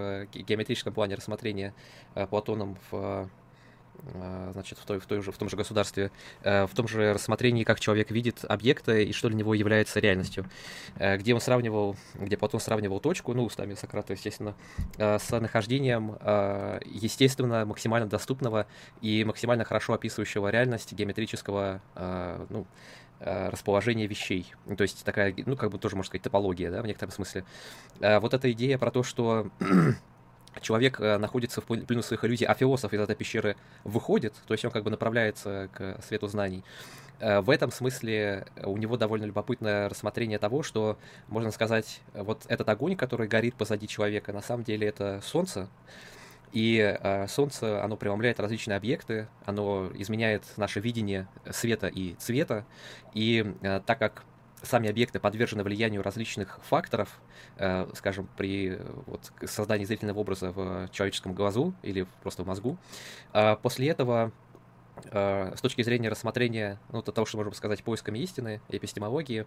ге- 0.00 0.42
геометрическом 0.42 0.92
плане 0.92 1.14
рассмотрения 1.14 1.74
э, 2.14 2.26
Платоном 2.26 2.76
в 2.90 3.28
э, 4.14 4.50
значит, 4.52 4.78
в, 4.78 4.84
той, 4.84 4.98
в, 4.98 5.06
той 5.06 5.22
же, 5.22 5.32
в 5.32 5.38
том 5.38 5.48
же 5.48 5.56
государстве, 5.56 6.10
э, 6.42 6.66
в 6.66 6.74
том 6.74 6.88
же 6.88 7.12
рассмотрении, 7.12 7.64
как 7.64 7.80
человек 7.80 8.10
видит 8.10 8.44
объекты 8.48 9.04
и 9.04 9.12
что 9.12 9.28
для 9.28 9.38
него 9.38 9.54
является 9.54 10.00
реальностью, 10.00 10.46
э, 10.96 11.16
где 11.16 11.34
он 11.34 11.40
сравнивал, 11.40 11.96
где 12.14 12.36
Платон 12.36 12.60
сравнивал 12.60 13.00
точку, 13.00 13.34
ну, 13.34 13.44
устами 13.44 13.74
Сократа, 13.74 14.12
естественно, 14.12 14.54
э, 14.98 15.18
с 15.18 15.38
нахождением 15.38 16.16
э, 16.20 16.80
естественно 16.86 17.64
максимально 17.64 18.08
доступного 18.08 18.66
и 19.00 19.24
максимально 19.24 19.64
хорошо 19.64 19.94
описывающего 19.94 20.48
реальность 20.48 20.92
геометрического, 20.92 21.80
э, 21.94 22.46
ну, 22.50 22.66
э, 23.24 23.48
расположения 23.48 24.06
вещей. 24.06 24.52
То 24.76 24.82
есть 24.82 25.04
такая, 25.04 25.34
ну, 25.46 25.56
как 25.56 25.70
бы 25.70 25.78
тоже, 25.78 25.96
можно 25.96 26.08
сказать, 26.08 26.22
топология, 26.22 26.70
да, 26.70 26.82
в 26.82 26.86
некотором 26.86 27.12
смысле. 27.12 27.44
Э, 28.00 28.20
Вот 28.20 28.34
эта 28.34 28.52
идея 28.52 28.78
про 28.78 28.90
то, 28.90 29.02
что 29.02 29.48
человек 30.60 31.00
э, 31.00 31.18
находится 31.18 31.60
в 31.60 31.66
пл- 31.66 31.84
плену 31.84 32.02
своих 32.02 32.24
иллюзий, 32.24 32.44
а 32.44 32.54
философ 32.54 32.92
из 32.92 33.00
этой 33.00 33.16
пещеры 33.16 33.56
выходит, 33.84 34.34
то 34.46 34.54
есть 34.54 34.64
он 34.64 34.70
как 34.70 34.84
бы 34.84 34.90
направляется 34.90 35.68
к 35.72 36.00
свету 36.06 36.28
знаний. 36.28 36.62
В 37.20 37.50
этом 37.50 37.70
смысле 37.70 38.44
у 38.64 38.76
него 38.76 38.96
довольно 38.96 39.24
любопытное 39.24 39.88
рассмотрение 39.88 40.38
того, 40.38 40.64
что, 40.64 40.98
можно 41.28 41.52
сказать, 41.52 42.00
вот 42.12 42.42
этот 42.48 42.68
огонь, 42.68 42.96
который 42.96 43.28
горит 43.28 43.54
позади 43.54 43.86
человека, 43.86 44.32
на 44.32 44.42
самом 44.42 44.64
деле 44.64 44.88
это 44.88 45.20
солнце, 45.24 45.68
и 46.54 46.78
э, 46.78 47.26
солнце, 47.26 47.82
оно 47.82 47.96
преломляет 47.96 48.38
различные 48.38 48.76
объекты, 48.76 49.26
оно 49.44 49.90
изменяет 49.94 50.44
наше 50.56 50.78
видение 50.78 51.26
света 51.50 51.88
и 51.88 52.14
цвета, 52.14 52.64
и 53.12 53.54
э, 53.60 53.80
так 53.84 53.98
как 53.98 54.24
сами 54.62 54.88
объекты 54.88 55.18
подвержены 55.18 55.64
влиянию 55.64 56.00
различных 56.02 56.60
факторов, 56.62 57.20
э, 57.56 57.88
скажем, 57.94 58.28
при 58.36 58.76
э, 58.76 58.86
вот, 59.06 59.32
создании 59.44 59.84
зрительного 59.84 60.20
образа 60.20 60.52
в 60.52 60.88
человеческом 60.92 61.34
глазу 61.34 61.74
или 61.82 62.06
просто 62.22 62.44
в 62.44 62.46
мозгу, 62.46 62.78
а 63.32 63.56
после 63.56 63.88
этого 63.88 64.30
э, 65.06 65.52
с 65.56 65.60
точки 65.60 65.82
зрения 65.82 66.08
рассмотрения, 66.08 66.78
ну, 66.92 67.02
то- 67.02 67.10
того, 67.10 67.26
что 67.26 67.36
можем 67.36 67.52
сказать, 67.54 67.82
поисками 67.82 68.20
истины, 68.20 68.60
эпистемологии, 68.68 69.44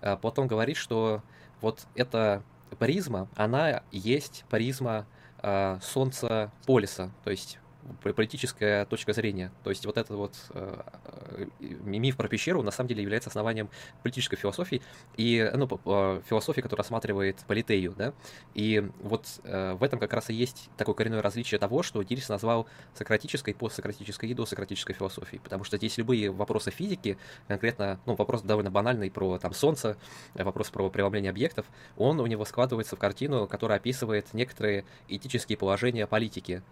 э, 0.00 0.16
Платон 0.16 0.48
говорит, 0.48 0.76
что 0.76 1.22
вот 1.60 1.86
эта 1.94 2.42
призма, 2.80 3.28
она 3.36 3.84
есть 3.92 4.44
призма 4.50 5.06
э, 5.06 5.17
солнца 5.82 6.50
полиса, 6.66 7.10
то 7.24 7.30
есть 7.30 7.58
политическая 8.02 8.84
точка 8.86 9.12
зрения. 9.12 9.52
То 9.64 9.70
есть 9.70 9.86
вот 9.86 9.96
этот 9.96 10.16
вот 10.16 10.34
э, 10.50 10.80
э, 11.30 11.46
миф 11.60 12.16
про 12.16 12.28
пещеру 12.28 12.62
на 12.62 12.70
самом 12.70 12.88
деле 12.88 13.02
является 13.02 13.30
основанием 13.30 13.68
политической 14.02 14.36
философии 14.36 14.82
и 15.16 15.50
ну, 15.54 15.66
философии, 16.28 16.60
которая 16.60 16.84
рассматривает 16.84 17.36
политею, 17.46 17.94
да. 17.96 18.12
И 18.54 18.88
вот 19.00 19.26
э, 19.44 19.74
в 19.74 19.82
этом 19.82 19.98
как 19.98 20.12
раз 20.12 20.30
и 20.30 20.34
есть 20.34 20.70
такое 20.76 20.94
коренное 20.94 21.22
различие 21.22 21.58
того, 21.58 21.82
что 21.82 22.02
Дирис 22.02 22.28
назвал 22.28 22.66
сократической, 22.94 23.54
постсократической 23.54 24.30
и 24.30 24.34
досократической 24.34 24.92
философией, 24.92 25.40
потому 25.40 25.64
что 25.64 25.76
здесь 25.76 25.96
любые 25.98 26.30
вопросы 26.30 26.70
физики, 26.70 27.18
конкретно, 27.46 28.00
ну, 28.06 28.14
вопрос 28.14 28.42
довольно 28.42 28.70
банальный 28.70 29.10
про 29.10 29.38
там 29.38 29.52
солнце, 29.52 29.96
вопрос 30.34 30.70
про 30.70 30.88
преломление 30.90 31.30
объектов, 31.30 31.66
он 31.96 32.20
у 32.20 32.26
него 32.26 32.44
складывается 32.44 32.96
в 32.96 32.98
картину, 32.98 33.46
которая 33.46 33.78
описывает 33.78 34.32
некоторые 34.34 34.84
этические 35.08 35.58
положения 35.58 36.06
политики. 36.06 36.62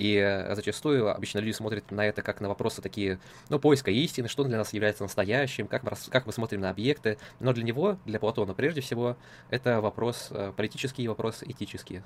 И 0.00 0.16
э, 0.16 0.54
зачастую 0.54 1.14
обычно 1.14 1.40
люди 1.40 1.52
смотрят 1.52 1.90
на 1.90 2.06
это 2.06 2.22
как 2.22 2.40
на 2.40 2.48
вопросы 2.48 2.80
такие, 2.80 3.18
ну, 3.50 3.58
поиска 3.58 3.90
истины, 3.90 4.28
что 4.28 4.44
для 4.44 4.56
нас 4.56 4.72
является 4.72 5.02
настоящим, 5.02 5.68
как 5.68 5.82
мы, 5.82 5.90
как 6.08 6.24
мы 6.24 6.32
смотрим 6.32 6.62
на 6.62 6.70
объекты. 6.70 7.18
Но 7.38 7.52
для 7.52 7.64
него, 7.64 7.98
для 8.06 8.18
Платона, 8.18 8.54
прежде 8.54 8.80
всего, 8.80 9.18
это 9.50 9.82
вопрос 9.82 10.28
э, 10.30 10.54
политический 10.56 11.06
вопрос 11.06 11.42
этический. 11.42 12.02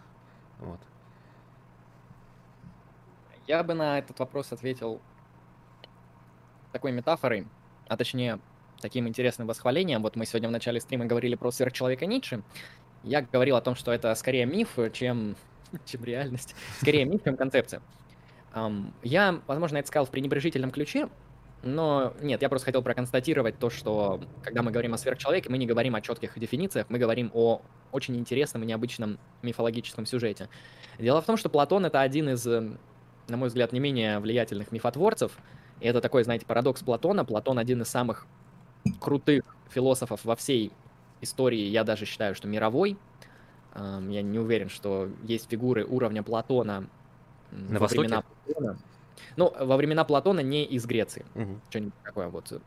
Вот. 0.58 0.80
Я 3.46 3.62
бы 3.62 3.74
на 3.74 4.00
этот 4.00 4.18
вопрос 4.18 4.50
ответил 4.50 5.00
такой 6.72 6.90
метафорой, 6.90 7.46
а 7.86 7.96
точнее 7.96 8.40
таким 8.80 9.06
интересным 9.06 9.46
восхвалением. 9.46 10.02
Вот 10.02 10.16
мы 10.16 10.26
сегодня 10.26 10.48
в 10.48 10.52
начале 10.52 10.80
стрима 10.80 11.04
говорили 11.04 11.36
про 11.36 11.52
сверхчеловека 11.52 12.06
Ницше. 12.06 12.42
Я 13.04 13.22
говорил 13.22 13.54
о 13.54 13.60
том, 13.60 13.76
что 13.76 13.92
это 13.92 14.12
скорее 14.16 14.46
миф, 14.46 14.78
чем, 14.92 15.36
чем 15.84 16.04
реальность. 16.04 16.54
Скорее 16.80 17.04
миф, 17.04 17.22
чем 17.24 17.36
концепция. 17.36 17.82
Ам, 18.52 18.94
Я, 19.02 19.40
возможно, 19.46 19.78
это 19.78 19.88
сказал 19.88 20.06
в 20.06 20.10
пренебрежительном 20.10 20.70
ключе, 20.70 21.08
Но 21.62 22.14
нет, 22.20 22.42
я 22.42 22.48
просто 22.48 22.66
хотел 22.66 22.82
проконстатировать 22.82 23.58
то, 23.58 23.70
что 23.70 24.20
когда 24.42 24.62
мы 24.62 24.70
говорим 24.70 24.94
о 24.94 24.98
сверхчеловеке, 24.98 25.50
мы 25.50 25.58
не 25.58 25.66
говорим 25.66 25.94
о 25.94 26.00
четких 26.02 26.38
дефинициях, 26.38 26.88
мы 26.90 26.98
говорим 26.98 27.30
о 27.34 27.62
очень 27.92 28.16
интересном 28.16 28.62
и 28.62 28.66
необычном 28.66 29.18
мифологическом 29.42 30.06
сюжете. 30.06 30.48
Дело 30.98 31.22
в 31.22 31.26
том, 31.26 31.36
что 31.36 31.48
Платон— 31.48 31.86
это 31.86 32.00
один 32.02 32.28
из, 32.30 32.44
на 32.46 33.36
мой 33.36 33.48
взгляд, 33.48 33.72
не 33.72 33.80
менее 33.80 34.18
влиятельных 34.20 34.72
мифотворцев. 34.72 35.38
И 35.80 35.86
это 35.86 36.00
такой, 36.00 36.24
знаете, 36.24 36.46
парадокс 36.46 36.82
Платона. 36.82 37.24
Платон 37.24 37.58
один 37.58 37.82
из 37.82 37.88
самых 37.88 38.26
крутых 39.00 39.56
философов 39.70 40.24
во 40.24 40.36
всей 40.36 40.72
истории, 41.20 41.66
я 41.68 41.84
даже 41.84 42.04
считаю, 42.04 42.34
что 42.34 42.48
мировой. 42.48 42.98
Я 43.74 44.22
не 44.22 44.38
уверен, 44.38 44.68
что 44.68 45.08
есть 45.24 45.50
фигуры 45.50 45.84
уровня 45.84 46.22
Платона 46.22 46.88
На 47.50 47.80
во 47.80 47.86
времена 47.86 48.22
Платона. 48.46 48.78
Ну, 49.36 49.52
во 49.58 49.76
времена 49.76 50.04
Платона 50.04 50.40
не 50.40 50.64
из 50.64 50.86
Греции. 50.86 51.24
Угу. 51.34 51.60
Что-нибудь 51.70 51.94
такое 52.04 52.28
вот. 52.28 52.60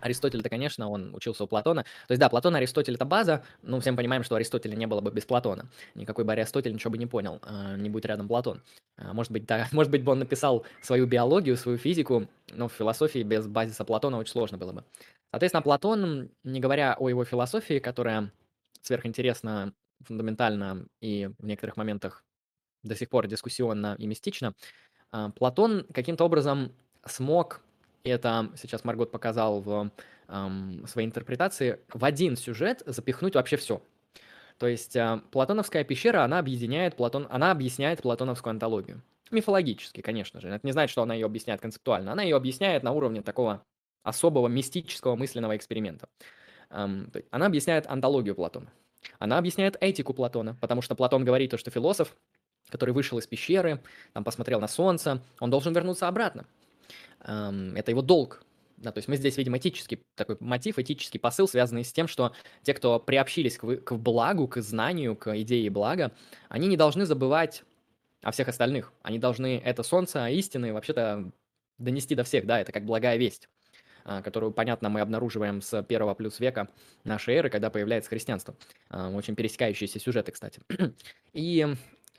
Аристотель-то, 0.00 0.50
конечно, 0.50 0.90
он 0.90 1.14
учился 1.14 1.44
у 1.44 1.46
Платона. 1.46 1.82
То 1.82 2.12
есть, 2.12 2.20
да, 2.20 2.28
Платон, 2.28 2.54
Аристотель— 2.54 2.94
это 2.96 3.06
база, 3.06 3.42
но 3.62 3.80
всем 3.80 3.96
понимаем, 3.96 4.22
что 4.22 4.36
Аристотеля 4.36 4.76
не 4.76 4.86
было 4.86 5.00
бы 5.00 5.10
без 5.10 5.24
Платона. 5.24 5.70
Никакой 5.94 6.26
бы 6.26 6.32
Аристотель 6.32 6.74
ничего 6.74 6.90
бы 6.90 6.98
не 6.98 7.06
понял, 7.06 7.40
а, 7.42 7.74
не 7.76 7.88
будет 7.88 8.04
рядом 8.04 8.28
Платон. 8.28 8.62
А, 8.98 9.14
может 9.14 9.32
быть, 9.32 9.46
да, 9.46 9.66
может 9.72 9.90
быть, 9.90 10.04
бы 10.04 10.12
он 10.12 10.18
написал 10.18 10.66
свою 10.82 11.06
биологию, 11.06 11.56
свою 11.56 11.78
физику, 11.78 12.28
но 12.52 12.68
в 12.68 12.72
философии 12.72 13.22
без 13.22 13.46
базиса 13.46 13.84
Платона 13.84 14.18
очень 14.18 14.32
сложно 14.32 14.58
было 14.58 14.72
бы. 14.72 14.84
Соответственно, 15.30 15.62
Платон, 15.62 16.30
не 16.44 16.60
говоря 16.60 16.96
о 16.98 17.08
его 17.08 17.24
философии, 17.24 17.78
которая 17.78 18.30
сверхинтересна, 18.82 19.72
фундаментальна 20.04 20.86
и 21.00 21.30
в 21.38 21.46
некоторых 21.46 21.76
моментах 21.76 22.24
до 22.82 22.94
сих 22.94 23.08
пор 23.08 23.26
дискуссионна 23.26 23.96
и 23.98 24.06
мистична, 24.06 24.54
а, 25.10 25.30
Платон 25.30 25.86
каким-то 25.92 26.24
образом 26.24 26.72
смог, 27.06 27.60
и 28.02 28.10
это 28.10 28.50
сейчас 28.56 28.84
Маргот 28.84 29.10
показал 29.10 29.60
в 29.60 29.90
своей 30.86 31.06
интерпретации, 31.06 31.80
в 31.92 32.02
один 32.02 32.36
сюжет 32.36 32.82
запихнуть 32.86 33.34
вообще 33.34 33.58
все. 33.58 33.82
То 34.58 34.66
есть 34.66 34.96
э, 34.96 35.20
Платоновская 35.30 35.84
пещера, 35.84 36.24
она 36.24 36.38
объединяет 36.38 36.96
Платон, 36.96 37.26
она 37.30 37.50
объясняет 37.50 38.02
платоновскую 38.02 38.52
антологию. 38.52 39.02
Мифологически, 39.30 40.00
конечно 40.00 40.40
же. 40.40 40.48
Это 40.48 40.64
не 40.66 40.72
значит, 40.72 40.92
что 40.92 41.02
она 41.02 41.14
ее 41.14 41.26
объясняет 41.26 41.60
концептуально. 41.60 42.12
Она 42.12 42.22
ее 42.22 42.36
объясняет 42.36 42.82
на 42.82 42.92
уровне 42.92 43.20
такого 43.20 43.64
особого 44.02 44.48
мистического 44.48 45.16
мысленного 45.16 45.56
эксперимента. 45.56 46.08
Она 46.68 47.46
объясняет 47.46 47.86
антологию 47.86 48.34
Платона. 48.34 48.70
Она 49.18 49.38
объясняет 49.38 49.76
этику 49.80 50.14
Платона, 50.14 50.56
потому 50.60 50.82
что 50.82 50.94
Платон 50.94 51.24
говорит, 51.24 51.58
что 51.58 51.70
философ 51.70 52.14
который 52.70 52.90
вышел 52.90 53.18
из 53.18 53.26
пещеры, 53.26 53.80
там 54.12 54.24
посмотрел 54.24 54.60
на 54.60 54.68
солнце, 54.68 55.22
он 55.40 55.50
должен 55.50 55.72
вернуться 55.72 56.08
обратно. 56.08 56.46
Эм, 57.24 57.76
это 57.76 57.90
его 57.90 58.02
долг. 58.02 58.42
Да, 58.76 58.90
то 58.90 58.98
есть 58.98 59.08
мы 59.08 59.16
здесь 59.16 59.36
видим 59.36 59.56
этический 59.56 60.02
такой 60.14 60.36
мотив, 60.40 60.78
этический 60.78 61.18
посыл, 61.18 61.46
связанный 61.46 61.84
с 61.84 61.92
тем, 61.92 62.08
что 62.08 62.32
те, 62.62 62.74
кто 62.74 62.98
приобщились 62.98 63.56
к, 63.56 63.76
к 63.76 63.92
благу, 63.92 64.48
к 64.48 64.60
знанию, 64.60 65.16
к 65.16 65.34
идее 65.40 65.70
блага, 65.70 66.12
они 66.48 66.66
не 66.66 66.76
должны 66.76 67.06
забывать 67.06 67.62
о 68.22 68.30
всех 68.30 68.48
остальных. 68.48 68.92
Они 69.02 69.18
должны 69.18 69.58
это 69.64 69.82
солнце 69.82 70.26
истины 70.30 70.72
вообще-то 70.72 71.30
донести 71.78 72.14
до 72.14 72.24
всех, 72.24 72.46
да, 72.46 72.60
это 72.60 72.72
как 72.72 72.84
благая 72.84 73.16
весть 73.16 73.48
которую, 74.04 74.52
понятно, 74.52 74.88
мы 74.88 75.00
обнаруживаем 75.00 75.62
с 75.62 75.82
первого 75.82 76.14
плюс 76.14 76.40
века 76.40 76.68
нашей 77.04 77.34
эры, 77.34 77.50
когда 77.50 77.70
появляется 77.70 78.10
христианство. 78.10 78.54
А, 78.90 79.10
очень 79.10 79.34
пересекающиеся 79.34 79.98
сюжеты, 79.98 80.32
кстати. 80.32 80.60
И 81.32 81.66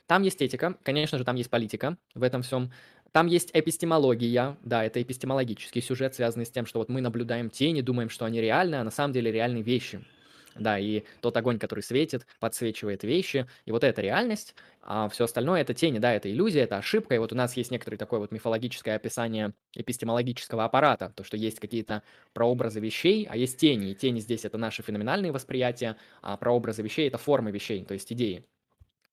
там 0.07 0.23
есть 0.23 0.41
этика, 0.41 0.77
конечно 0.83 1.17
же, 1.17 1.23
там 1.23 1.35
есть 1.35 1.49
политика 1.49 1.97
в 2.13 2.23
этом 2.23 2.41
всем. 2.41 2.71
Там 3.11 3.27
есть 3.27 3.51
эпистемология, 3.53 4.57
да, 4.63 4.83
это 4.83 5.01
эпистемологический 5.01 5.81
сюжет, 5.81 6.15
связанный 6.15 6.45
с 6.45 6.51
тем, 6.51 6.65
что 6.65 6.79
вот 6.79 6.89
мы 6.89 6.99
наблюдаем 7.01 7.49
тени, 7.49 7.81
думаем, 7.81 8.09
что 8.09 8.25
они 8.25 8.41
реальны, 8.41 8.75
а 8.75 8.83
на 8.83 8.91
самом 8.91 9.13
деле 9.13 9.31
реальные 9.31 9.63
вещи. 9.63 10.03
Да, 10.55 10.79
и 10.79 11.03
тот 11.19 11.35
огонь, 11.35 11.59
который 11.59 11.81
светит, 11.81 12.25
подсвечивает 12.39 13.03
вещи, 13.03 13.45
и 13.65 13.71
вот 13.71 13.83
это 13.83 14.01
реальность, 14.01 14.55
а 14.81 15.09
все 15.09 15.25
остальное 15.25 15.59
это 15.61 15.73
тени, 15.73 15.99
да, 15.99 16.13
это 16.13 16.31
иллюзия, 16.31 16.61
это 16.61 16.77
ошибка, 16.77 17.13
и 17.15 17.17
вот 17.17 17.33
у 17.33 17.35
нас 17.35 17.57
есть 17.57 17.71
некоторое 17.71 17.97
такое 17.97 18.21
вот 18.21 18.31
мифологическое 18.31 18.95
описание 18.95 19.53
эпистемологического 19.75 20.63
аппарата, 20.63 21.11
то, 21.13 21.25
что 21.25 21.35
есть 21.35 21.59
какие-то 21.59 22.03
прообразы 22.33 22.79
вещей, 22.79 23.27
а 23.29 23.35
есть 23.35 23.57
тени, 23.57 23.91
и 23.91 23.95
тени 23.95 24.21
здесь 24.21 24.45
это 24.45 24.57
наши 24.57 24.81
феноменальные 24.81 25.33
восприятия, 25.33 25.97
а 26.21 26.37
прообразы 26.37 26.81
вещей 26.83 27.07
это 27.09 27.17
формы 27.17 27.51
вещей, 27.51 27.83
то 27.83 27.93
есть 27.93 28.11
идеи. 28.13 28.45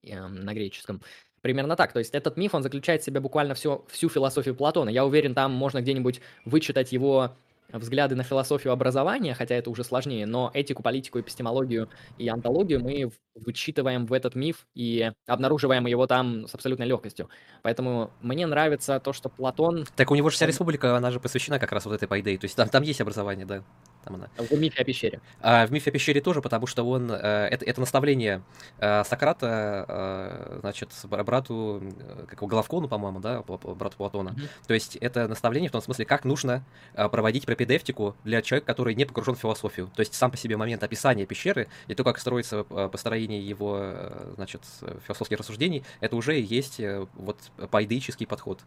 Эм, 0.05 0.35
на 0.41 0.53
греческом. 0.55 1.01
Примерно 1.43 1.77
так. 1.77 1.93
То 1.93 1.99
есть 2.01 2.15
этот 2.15 2.37
миф, 2.37 2.55
он 2.55 2.63
заключает 2.63 3.03
в 3.03 3.05
себе 3.05 3.21
буквально 3.21 3.55
всю, 3.55 3.85
всю 3.89 4.09
философию 4.09 4.55
Платона. 4.55 4.89
Я 4.91 5.05
уверен, 5.05 5.35
там 5.35 5.53
можно 5.53 5.81
где-нибудь 5.81 6.21
вычитать 6.45 6.93
его 6.93 7.37
взгляды 7.73 8.15
на 8.15 8.23
философию 8.23 8.73
образования, 8.73 9.35
хотя 9.35 9.55
это 9.55 9.71
уже 9.71 9.85
сложнее, 9.85 10.27
но 10.27 10.51
этику, 10.55 10.83
политику, 10.83 11.21
эпистемологию 11.21 11.89
и 12.19 12.29
антологию 12.29 12.81
мы 12.81 13.11
вычитываем 13.35 14.07
в 14.07 14.13
этот 14.13 14.35
миф 14.35 14.67
и 14.75 15.11
обнаруживаем 15.27 15.87
его 15.87 16.07
там 16.07 16.47
с 16.47 16.55
абсолютной 16.55 16.87
легкостью. 16.87 17.29
Поэтому 17.63 18.11
мне 18.21 18.47
нравится 18.47 19.01
то, 19.01 19.13
что 19.13 19.29
Платон... 19.29 19.87
Так 19.97 20.11
у 20.11 20.15
него 20.15 20.31
же 20.31 20.37
вся 20.37 20.47
республика, 20.47 20.97
она 20.97 21.11
же 21.11 21.21
посвящена 21.21 21.59
как 21.59 21.73
раз 21.73 21.87
вот 21.87 21.95
этой 21.95 22.09
пайдее, 22.09 22.39
то 22.39 22.45
есть 22.45 22.57
там, 22.57 22.69
там 22.69 22.83
есть 22.83 23.01
образование, 23.01 23.47
да. 23.47 23.63
Там 24.05 24.17
она. 24.17 24.29
В 24.37 24.59
мифе 24.59 24.83
о 24.83 24.85
пещере. 24.85 25.21
А, 25.41 25.67
в 25.67 25.71
мифе 25.71 25.91
о 25.91 25.93
пещере 25.93 26.21
тоже, 26.21 26.43
потому 26.43 26.67
что 26.67 26.83
он... 26.83 27.11
Э, 27.11 27.47
это, 27.47 27.65
это 27.65 27.81
наставление 27.81 28.43
э, 28.79 29.05
Сократа, 29.05 29.87
э, 29.89 30.59
значит, 30.61 30.91
брату, 31.05 31.83
как 32.29 32.39
его, 32.39 32.49
Головкону, 32.49 32.89
по-моему, 32.89 33.21
да, 33.21 33.43
брату 33.43 33.97
Платона. 33.97 34.31
Mm-hmm. 34.31 34.49
То 34.67 34.75
есть 34.75 34.97
это 34.97 35.29
наставление 35.29 35.69
в 35.69 35.73
том 35.73 35.83
смысле, 35.83 36.05
как 36.05 36.25
нужно 36.25 36.65
проводить 36.95 37.47
пропедевтику 37.63 38.17
для 38.25 38.43
человека, 38.43 38.67
который 38.67 38.95
не 38.95 39.05
погружен 39.05 39.35
в 39.35 39.39
философию. 39.39 39.91
То 39.95 40.01
есть 40.01 40.15
сам 40.15 40.31
по 40.31 40.37
себе 40.37 40.57
момент 40.57 40.83
описания 40.83 41.27
пещеры 41.27 41.69
и 41.87 41.95
то, 41.95 42.05
как 42.05 42.19
строится 42.19 42.65
построение 42.65 43.41
его, 43.41 43.95
значит, 44.35 44.63
философских 45.07 45.39
рассуждений, 45.39 45.85
это 46.01 46.17
уже 46.17 46.39
есть 46.39 46.81
вот 47.15 47.39
пайдеический 47.71 48.27
подход. 48.27 48.61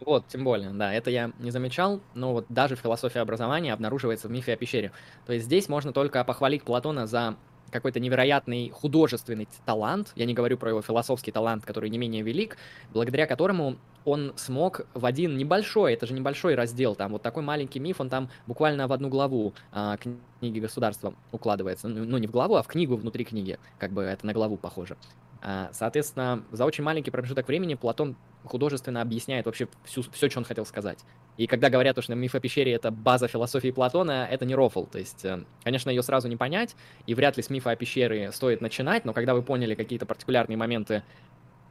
Вот, 0.00 0.26
тем 0.26 0.42
более, 0.42 0.70
да, 0.70 0.92
это 0.92 1.10
я 1.10 1.30
не 1.38 1.50
замечал, 1.50 2.00
но 2.14 2.32
вот 2.32 2.46
даже 2.48 2.74
философия 2.74 3.20
образования 3.20 3.72
обнаруживается 3.72 4.26
в 4.26 4.30
мифе 4.32 4.54
о 4.54 4.56
пещере. 4.56 4.90
То 5.26 5.32
есть 5.32 5.46
здесь 5.46 5.68
можно 5.68 5.92
только 5.92 6.24
похвалить 6.24 6.64
Платона 6.64 7.06
за 7.06 7.36
какой-то 7.70 8.00
невероятный 8.00 8.68
художественный 8.70 9.48
талант, 9.64 10.12
я 10.16 10.26
не 10.26 10.34
говорю 10.34 10.58
про 10.58 10.70
его 10.70 10.82
философский 10.82 11.30
талант, 11.30 11.64
который 11.64 11.88
не 11.88 11.98
менее 11.98 12.22
велик, 12.22 12.58
благодаря 12.92 13.26
которому 13.26 13.76
он 14.04 14.32
смог 14.36 14.86
в 14.94 15.06
один 15.06 15.36
небольшой, 15.36 15.94
это 15.94 16.06
же 16.06 16.14
небольшой 16.14 16.54
раздел, 16.54 16.94
там 16.94 17.12
вот 17.12 17.22
такой 17.22 17.42
маленький 17.42 17.80
миф, 17.80 18.00
он 18.00 18.08
там 18.08 18.28
буквально 18.46 18.88
в 18.88 18.92
одну 18.92 19.08
главу 19.08 19.54
а, 19.70 19.96
книги 20.40 20.60
государства 20.60 21.14
укладывается, 21.30 21.88
ну, 21.88 22.04
ну 22.04 22.18
не 22.18 22.26
в 22.26 22.30
главу, 22.30 22.56
а 22.56 22.62
в 22.62 22.66
книгу 22.66 22.96
внутри 22.96 23.24
книги, 23.24 23.58
как 23.78 23.92
бы 23.92 24.02
это 24.02 24.26
на 24.26 24.32
главу 24.32 24.56
похоже. 24.56 24.96
А, 25.44 25.70
соответственно, 25.72 26.44
за 26.52 26.64
очень 26.64 26.84
маленький 26.84 27.10
промежуток 27.10 27.48
времени 27.48 27.74
Платон 27.74 28.14
художественно 28.44 29.02
объясняет 29.02 29.46
вообще 29.46 29.68
всю, 29.84 30.02
все, 30.02 30.30
что 30.30 30.38
он 30.38 30.44
хотел 30.44 30.64
сказать. 30.64 31.00
И 31.36 31.46
когда 31.46 31.68
говорят, 31.68 32.00
что 32.02 32.14
миф 32.14 32.34
о 32.34 32.40
пещере— 32.40 32.72
это 32.74 32.90
база 32.90 33.26
философии 33.26 33.70
Платона, 33.70 34.28
это 34.30 34.44
не 34.44 34.54
рофл. 34.54 34.84
То 34.84 34.98
есть, 34.98 35.24
э, 35.24 35.44
конечно, 35.64 35.90
ее 35.90 36.02
сразу 36.02 36.28
не 36.28 36.36
понять, 36.36 36.76
и 37.06 37.14
вряд 37.14 37.36
ли 37.36 37.42
с 37.42 37.50
мифа 37.50 37.70
о 37.70 37.76
пещере 37.76 38.30
стоит 38.30 38.60
начинать, 38.60 39.04
но 39.04 39.12
когда 39.12 39.34
вы 39.34 39.42
поняли 39.42 39.74
какие-то 39.74 40.06
партикулярные 40.06 40.56
моменты 40.56 41.02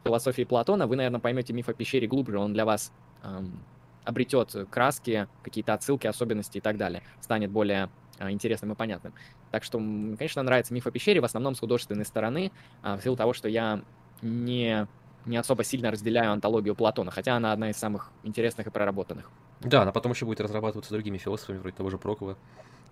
философии 0.03 0.44
Платона, 0.44 0.88
вы, 0.88 0.95
наверное, 0.95 1.19
поймете 1.19 1.53
миф 1.53 1.69
о 1.69 1.73
пещере 1.73 2.07
глубже, 2.07 2.40
он 2.40 2.53
для 2.53 2.65
вас 2.65 2.91
эм, 3.23 3.64
обретет 4.03 4.56
краски, 4.69 5.28
какие-то 5.44 5.73
отсылки, 5.73 6.07
особенности 6.07 6.57
и 6.57 6.61
так 6.61 6.78
далее, 6.78 7.03
станет 7.19 7.52
более 7.52 7.90
э, 8.19 8.32
интересным 8.32 8.73
и 8.73 8.76
понятным. 8.76 9.14
Так 9.52 9.64
что, 9.64 9.78
конечно, 9.78 10.41
нравится 10.44 10.73
миф 10.73 10.88
о 10.88 10.91
пещере, 10.91 11.22
в 11.22 11.26
основном 11.26 11.56
с 11.56 11.60
художественной 11.60 12.06
стороны, 12.06 12.52
э, 12.84 12.95
в 12.95 13.02
силу 13.02 13.15
того, 13.15 13.34
что 13.34 13.48
я 13.48 13.82
не 14.22 14.88
не 15.26 15.38
особо 15.38 15.64
сильно 15.64 15.91
разделяю 15.91 16.32
антологию 16.32 16.76
Платона, 16.76 17.11
хотя 17.11 17.36
она 17.36 17.52
одна 17.52 17.69
из 17.69 17.78
самых 17.78 18.11
интересных 18.23 18.68
и 18.68 18.69
проработанных. 18.72 19.30
Да, 19.60 19.84
она 19.84 19.91
потом 19.91 20.14
еще 20.14 20.26
будет 20.26 20.41
разрабатываться 20.41 20.91
другими 20.91 21.18
философами, 21.18 21.60
вроде 21.60 21.76
того 21.76 21.90
же 21.90 21.98
Прокова. 21.98 22.38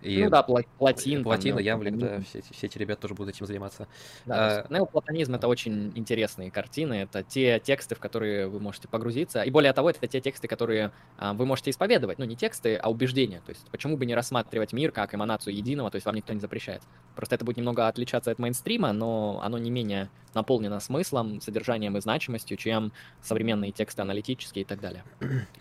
И 0.02 0.24
ну 0.24 0.30
да, 0.30 0.42
платин. 0.42 1.22
Платина, 1.22 1.56
там, 1.56 1.64
Ямлик, 1.64 1.98
да, 1.98 2.20
все, 2.20 2.42
все 2.42 2.66
эти 2.66 2.78
ребята 2.78 3.02
тоже 3.02 3.14
будут 3.14 3.34
этим 3.34 3.46
заниматься. 3.46 3.86
Да, 4.24 4.66
а... 4.68 4.72
неоплатонизм— 4.72 5.34
это 5.36 5.46
очень 5.48 5.92
интересные 5.94 6.50
картины, 6.50 6.94
это 6.94 7.22
те 7.22 7.60
тексты, 7.60 7.94
в 7.94 7.98
которые 7.98 8.48
вы 8.48 8.60
можете 8.60 8.88
погрузиться, 8.88 9.42
и 9.42 9.50
более 9.50 9.72
того, 9.72 9.90
это 9.90 10.06
те 10.06 10.20
тексты, 10.20 10.48
которые 10.48 10.92
а, 11.18 11.34
вы 11.34 11.44
можете 11.46 11.70
исповедовать, 11.70 12.18
ну 12.18 12.24
не 12.24 12.36
тексты, 12.36 12.76
а 12.76 12.90
убеждения, 12.90 13.42
то 13.44 13.50
есть 13.50 13.66
почему 13.70 13.96
бы 13.96 14.06
не 14.06 14.14
рассматривать 14.14 14.72
мир 14.72 14.92
как 14.92 15.14
эманацию 15.14 15.54
единого, 15.54 15.90
то 15.90 15.96
есть 15.96 16.06
вам 16.06 16.14
никто 16.14 16.32
не 16.32 16.40
запрещает. 16.40 16.82
Просто 17.14 17.34
это 17.34 17.44
будет 17.44 17.58
немного 17.58 17.86
отличаться 17.86 18.30
от 18.30 18.38
мейнстрима, 18.38 18.92
но 18.92 19.40
оно 19.42 19.58
не 19.58 19.70
менее 19.70 20.08
наполнено 20.34 20.80
смыслом, 20.80 21.40
содержанием 21.40 21.96
и 21.96 22.00
значимостью, 22.00 22.56
чем 22.56 22.92
современные 23.20 23.72
тексты 23.72 24.02
аналитические 24.02 24.62
и 24.62 24.64
так 24.64 24.80
далее. 24.80 25.04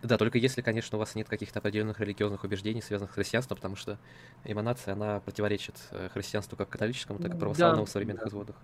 Да, 0.04 0.18
только 0.18 0.38
если, 0.38 0.62
конечно, 0.62 0.98
у 0.98 1.00
вас 1.00 1.16
нет 1.16 1.28
каких-то 1.28 1.60
определенных 1.60 2.00
религиозных 2.00 2.44
убеждений, 2.44 2.82
связанных 2.82 3.12
с 3.12 3.16
христианством, 3.16 3.58
потому 3.58 3.76
что 3.76 4.00
эманация, 4.44 4.94
она 4.94 5.20
противоречит 5.20 5.76
э, 5.92 6.10
христианству 6.14 6.58
как 6.58 6.70
католическому, 6.70 7.20
так 7.20 7.36
и 7.36 7.38
православному 7.38 7.84
да, 7.84 7.90
в 7.90 7.92
современных 7.92 8.24
да. 8.24 8.30
изводах. 8.30 8.56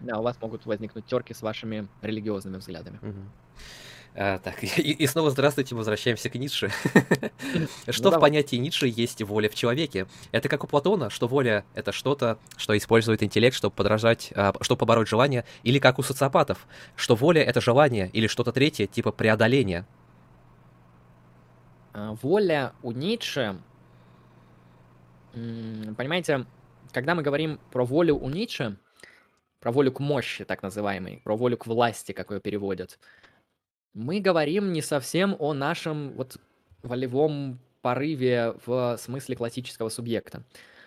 Да, 0.00 0.18
у 0.18 0.22
вас 0.22 0.40
могут 0.40 0.66
возникнуть 0.66 1.06
терки 1.06 1.34
с 1.34 1.42
вашими 1.42 1.88
религиозными 2.02 2.56
взглядами. 2.58 2.98
Угу. 3.02 3.20
А, 4.16 4.38
так, 4.38 4.62
и, 4.78 4.92
и 4.92 5.06
снова 5.06 5.30
здравствуйте, 5.30 5.74
возвращаемся 5.74 6.30
к 6.30 6.34
Ницше. 6.36 6.70
Что 7.88 8.10
Ну 8.10 8.16
в 8.16 8.20
понятии 8.20 8.56
Ницше 8.56 8.86
есть 8.86 9.22
воля 9.22 9.48
в 9.48 9.54
человеке? 9.54 10.06
Это 10.30 10.48
как 10.48 10.62
у 10.64 10.66
Платона, 10.66 11.10
что 11.10 11.26
воля— 11.26 11.64
это 11.74 11.90
что-то, 11.90 12.38
что 12.56 12.76
использует 12.76 13.22
интеллект, 13.22 13.56
чтобы 13.56 13.74
подражать, 13.74 14.32
а, 14.36 14.54
чтобы 14.60 14.78
побороть 14.78 15.08
желание, 15.08 15.44
или 15.64 15.78
как 15.78 15.98
у 15.98 16.02
социопатов, 16.02 16.66
что 16.94 17.16
воля— 17.16 17.42
это 17.44 17.60
желание, 17.60 18.08
или 18.12 18.28
что-то 18.28 18.52
третье, 18.52 18.86
типа 18.86 19.10
преодоления. 19.10 19.84
А, 21.92 22.12
Воля 22.22 22.72
у 22.82 22.92
Ницше, 22.92 23.56
понимаете, 25.34 26.46
когда 26.92 27.14
мы 27.14 27.22
говорим 27.22 27.58
про 27.70 27.84
волю 27.84 28.16
у 28.16 28.28
Ницше, 28.28 28.76
про 29.60 29.72
волю 29.72 29.92
к 29.92 30.00
мощи, 30.00 30.44
так 30.44 30.62
называемой, 30.62 31.20
про 31.24 31.36
волю 31.36 31.56
к 31.56 31.66
власти, 31.66 32.12
как 32.12 32.30
ее 32.30 32.40
переводят, 32.40 32.98
мы 33.94 34.20
говорим 34.20 34.72
не 34.72 34.82
совсем 34.82 35.36
о 35.38 35.54
нашем 35.54 36.12
вот 36.12 36.36
волевом 36.82 37.58
порыве 37.80 38.54
в 38.66 38.96
смысле 38.98 39.36
классического 39.36 39.88
субъекта. 39.88 40.42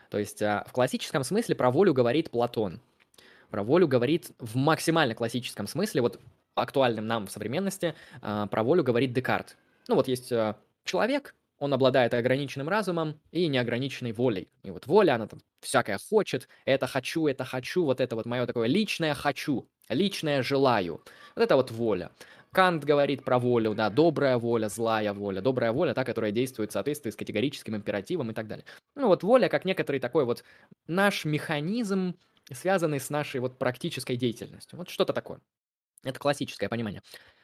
То 0.10 0.20
есть 0.20 0.42
а, 0.42 0.66
в 0.68 0.72
классическом 0.72 1.24
смысле 1.24 1.56
про 1.56 1.72
волю 1.72 1.94
говорит 1.94 2.30
Платон. 2.32 2.82
Про 3.50 3.64
волю 3.64 3.88
говорит 3.88 4.32
в 4.40 4.56
максимально 4.56 5.16
классическом 5.16 5.68
смысле, 5.68 6.02
вот 6.02 6.20
актуальным 6.56 7.08
нам 7.08 7.28
в 7.28 7.32
современности, 7.32 7.96
а, 8.22 8.48
про 8.48 8.64
волю 8.64 8.84
говорит 8.84 9.14
Декарт. 9.14 9.58
Ну 9.88 9.96
вот 9.96 10.08
есть 10.08 10.32
а, 10.32 10.58
человек, 10.84 11.36
он 11.60 11.74
обладает 11.74 12.14
ограниченным 12.14 12.70
разумом 12.70 13.20
и 13.32 13.48
неограниченной 13.48 14.12
волей. 14.12 14.50
И 14.64 14.72
вот 14.72 14.88
воля, 14.88 15.16
она 15.16 15.28
там 15.28 15.40
всякое 15.62 15.98
хочет, 15.98 16.48
это 16.66 16.88
хочу, 16.88 17.28
это 17.28 17.46
хочу, 17.46 17.84
вот 17.84 18.00
это 18.02 18.16
вот 18.16 18.26
мое 18.26 18.46
такое 18.46 18.68
личное 18.68 19.14
хочу, 19.14 19.68
личное 19.90 20.44
желаю. 20.44 21.02
Вот 21.36 21.42
это 21.44 21.56
вот 21.56 21.72
воля. 21.72 22.12
Кант 22.52 22.86
говорит 22.86 23.24
про 23.24 23.40
волю, 23.40 23.74
да, 23.76 23.90
добрая 23.90 24.38
воля, 24.38 24.70
злая 24.70 25.14
воля. 25.14 25.42
Добрая 25.42 25.72
воля, 25.72 25.94
та, 25.94 26.04
которая 26.04 26.32
действует 26.32 26.72
в 26.72 26.74
соответствии 26.74 27.12
с 27.12 27.16
категорическим 27.16 27.76
императивом 27.76 28.32
и 28.32 28.34
так 28.34 28.48
далее. 28.48 28.66
Ну 28.96 29.08
вот 29.08 29.24
воля 29.24 29.50
как 29.50 29.66
некоторый 29.66 30.00
такой 30.00 30.26
вот 30.26 30.44
наш 30.88 31.26
механизм, 31.26 32.16
связанный 32.52 33.00
с 33.00 33.10
нашей 33.10 33.42
вот 33.42 33.60
практической 33.60 34.16
деятельностью. 34.16 34.78
Вот 34.78 34.90
что-то 34.90 35.14
такое. 35.14 35.40
Это 36.08 36.20
классическое 36.20 36.70
понимание. 36.70 37.02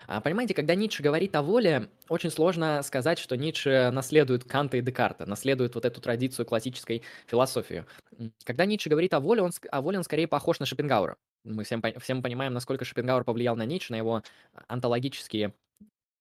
А, 0.07 0.21
понимаете, 0.21 0.53
когда 0.53 0.73
Ницше 0.73 1.03
говорит 1.03 1.35
о 1.35 1.41
воле, 1.41 1.89
очень 2.07 2.31
сложно 2.31 2.81
сказать, 2.81 3.19
что 3.19 3.35
Ницше 3.35 3.89
наследует 3.91 4.45
Канта 4.45 4.77
и 4.77 4.81
Декарта, 4.81 5.25
наследует 5.25 5.75
вот 5.75 5.83
эту 5.83 5.99
традицию 5.99 6.45
классической 6.45 7.03
философии. 7.27 7.83
Когда 8.45 8.65
Ницше 8.65 8.89
говорит 8.89 9.13
о 9.13 9.19
воле, 9.19 9.41
он, 9.41 9.51
о 9.69 9.81
воле 9.81 9.97
он 9.97 10.05
скорее 10.05 10.27
похож 10.27 10.61
на 10.61 10.65
Шопенгауэра. 10.65 11.17
Мы 11.43 11.65
всем, 11.65 11.83
всем 11.99 12.23
понимаем, 12.23 12.53
насколько 12.53 12.85
Шопенгауэр 12.85 13.25
повлиял 13.25 13.57
на 13.57 13.65
Ницше, 13.65 13.91
на 13.91 13.97
его 13.97 14.23
онтологические 14.67 15.53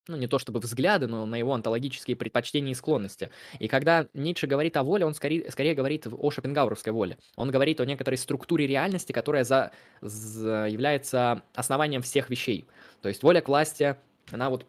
ну, 0.09 0.17
не 0.17 0.27
то 0.27 0.39
чтобы 0.39 0.61
взгляды, 0.61 1.07
но 1.07 1.27
на 1.27 1.37
его 1.37 1.55
онтологические 1.55 2.17
предпочтения 2.17 2.73
и 2.73 2.75
склонности. 2.75 3.31
И 3.59 3.69
когда 3.69 4.07
Ницше 4.15 4.47
говорит 4.47 4.77
о 4.77 4.83
воле, 4.83 5.07
он 5.07 5.15
скорее, 5.15 5.51
скорее 5.51 5.75
говорит 5.75 6.07
о 6.11 6.31
шопенгауэровской 6.31 6.93
воле. 6.93 7.19
Он 7.37 7.51
говорит 7.51 7.81
о 7.81 7.87
некоторой 7.87 8.19
структуре 8.19 8.67
реальности, 8.67 9.13
которая 9.13 9.45
за, 9.45 9.73
за- 10.01 10.67
является 10.69 11.43
основанием 11.55 12.03
всех 12.03 12.31
вещей. 12.31 12.67
То 13.01 13.09
есть 13.09 13.23
воля 13.23 13.41
к 13.41 13.49
власти, 13.49 13.97
она 14.31 14.51
вот 14.51 14.67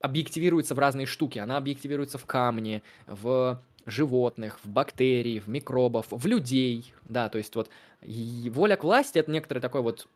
объективируется 0.00 0.74
в 0.74 0.78
разные 0.78 1.06
штуки. 1.06 1.38
Она 1.38 1.56
объективируется 1.56 2.18
в 2.18 2.26
камне, 2.26 2.82
в 3.06 3.62
животных, 3.86 4.58
в 4.62 4.68
бактерий, 4.68 5.38
в 5.38 5.48
микробов, 5.48 6.06
в 6.10 6.26
людей. 6.26 6.92
Да, 7.04 7.28
то 7.28 7.38
есть 7.38 7.54
вот 7.54 7.70
воля 8.02 8.76
к 8.76 8.84
власти— 8.84 9.18
это 9.20 9.30
некоторый 9.30 9.60
такой 9.60 9.80
вот 9.80 10.06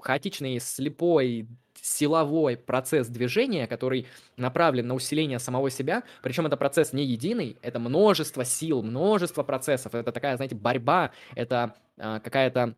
хаотичный, 0.00 0.58
слепой, 0.60 1.46
силовой 1.82 2.56
процесс 2.56 3.08
движения, 3.08 3.66
который 3.66 4.06
направлен 4.36 4.86
на 4.86 4.94
усиление 4.94 5.38
самого 5.38 5.70
себя, 5.70 6.02
причем 6.22 6.46
это 6.46 6.56
процесс 6.56 6.92
не 6.92 7.04
единый, 7.04 7.56
это 7.62 7.78
множество 7.78 8.44
сил, 8.44 8.82
множество 8.82 9.42
процессов, 9.42 9.94
это 9.94 10.12
такая, 10.12 10.36
знаете, 10.36 10.54
борьба, 10.54 11.12
это 11.34 11.74
а, 11.98 12.20
какая-то 12.20 12.74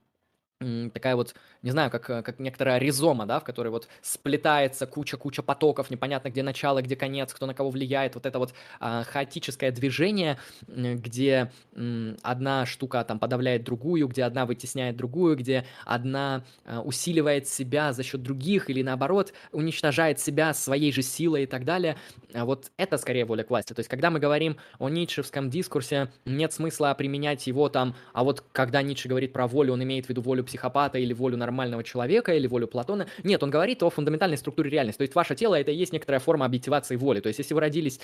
такая 0.92 1.16
вот, 1.16 1.34
не 1.62 1.70
знаю, 1.70 1.90
как, 1.90 2.08
э, 2.10 2.22
как 2.22 2.38
некоторая 2.38 2.78
ризома, 2.78 3.26
да, 3.26 3.40
в 3.40 3.44
которой 3.44 3.68
вот 3.68 3.88
сплетается 4.00 4.86
куча-куча 4.86 5.42
потоков, 5.42 5.90
непонятно, 5.90 6.28
где 6.28 6.42
начало, 6.42 6.82
где 6.82 6.96
конец, 6.96 7.32
кто 7.32 7.46
на 7.46 7.54
кого 7.54 7.70
влияет, 7.70 8.14
вот 8.14 8.26
это 8.26 8.38
вот 8.38 8.54
а, 8.80 9.04
хаотическое 9.04 9.70
движение, 9.70 10.38
где 10.68 11.50
м, 11.74 12.16
одна 12.22 12.66
штука 12.66 13.04
там 13.04 13.18
подавляет 13.18 13.64
другую, 13.64 14.08
где 14.08 14.24
одна 14.24 14.46
вытесняет 14.46 14.96
другую, 14.96 15.36
где 15.36 15.66
одна 15.84 16.44
а, 16.64 16.80
усиливает 16.80 17.48
себя 17.48 17.92
за 17.92 18.02
счет 18.02 18.22
других 18.22 18.70
или 18.70 18.82
наоборот 18.82 19.32
уничтожает 19.52 20.20
себя 20.20 20.54
своей 20.54 20.92
же 20.92 21.02
силой 21.02 21.44
и 21.44 21.46
так 21.46 21.64
далее. 21.64 21.96
А 22.34 22.44
Вот 22.44 22.70
это 22.76 22.98
скорее 22.98 23.24
воля 23.24 23.44
к 23.44 23.50
власти. 23.50 23.72
То 23.74 23.80
есть, 23.80 23.88
когда 23.88 24.10
мы 24.10 24.18
говорим 24.18 24.56
о 24.78 24.88
ницшевском 24.88 25.50
дискурсе, 25.50 26.10
нет 26.24 26.52
смысла 26.52 26.94
применять 26.96 27.46
его 27.46 27.68
там, 27.68 27.94
а 28.12 28.24
вот 28.24 28.44
когда 28.52 28.82
Ницше 28.82 29.08
говорит 29.08 29.32
про 29.32 29.46
волю, 29.46 29.74
он 29.74 29.82
имеет 29.82 30.06
в 30.06 30.08
виду 30.08 30.22
волю 30.22 30.44
психопата 30.52 30.98
или 30.98 31.14
волю 31.14 31.38
нормального 31.38 31.82
человека 31.82 32.34
или 32.34 32.46
волю 32.46 32.68
Платона. 32.68 33.06
Нет, 33.24 33.42
он 33.42 33.50
говорит 33.50 33.82
о 33.82 33.88
фундаментальной 33.88 34.36
структуре 34.36 34.68
реальности. 34.68 34.98
То 34.98 35.02
есть, 35.02 35.14
ваше 35.14 35.34
тело 35.34 35.54
это 35.54 35.70
и 35.70 35.74
есть 35.74 35.94
некоторая 35.94 36.20
форма 36.20 36.44
объективации 36.44 36.96
воли. 36.96 37.20
То 37.20 37.28
есть, 37.28 37.38
если 37.38 37.54
вы 37.54 37.60
родились, 37.60 38.00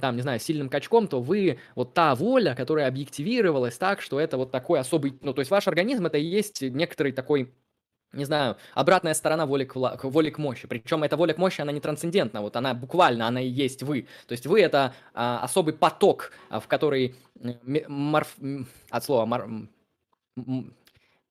там, 0.00 0.16
не 0.16 0.22
знаю, 0.22 0.40
сильным 0.40 0.70
качком, 0.70 1.08
то 1.08 1.20
вы 1.20 1.58
вот 1.74 1.92
та 1.92 2.14
воля, 2.14 2.54
которая 2.54 2.88
объективировалась 2.88 3.76
так, 3.76 4.00
что 4.00 4.18
это 4.18 4.38
вот 4.38 4.50
такой 4.50 4.80
особый, 4.80 5.18
ну, 5.20 5.34
то 5.34 5.40
есть, 5.40 5.50
ваш 5.50 5.68
организм 5.68 6.06
это 6.06 6.16
и 6.16 6.24
есть 6.24 6.62
некоторый 6.62 7.12
такой 7.12 7.52
не 8.12 8.24
знаю, 8.24 8.56
обратная 8.74 9.14
сторона 9.14 9.46
воли 9.46 9.64
к, 9.64 9.74
к 9.74 10.04
воли 10.04 10.30
к 10.30 10.38
мощи. 10.38 10.66
Причем 10.66 11.04
эта 11.04 11.16
воля 11.16 11.32
к 11.32 11.38
мощи, 11.38 11.60
она 11.60 11.70
не 11.70 11.80
трансцендентна, 11.80 12.40
вот 12.40 12.56
она 12.56 12.74
буквально, 12.74 13.28
она 13.28 13.40
и 13.40 13.46
есть 13.46 13.84
вы. 13.84 14.08
То 14.26 14.32
есть 14.32 14.48
вы 14.48 14.60
это 14.62 14.94
а, 15.14 15.38
особый 15.44 15.74
поток, 15.74 16.32
а, 16.48 16.58
в 16.58 16.66
который 16.66 17.14
морф- 17.36 18.66
от 18.90 19.04
слова 19.04 19.26
мор- 19.26 19.68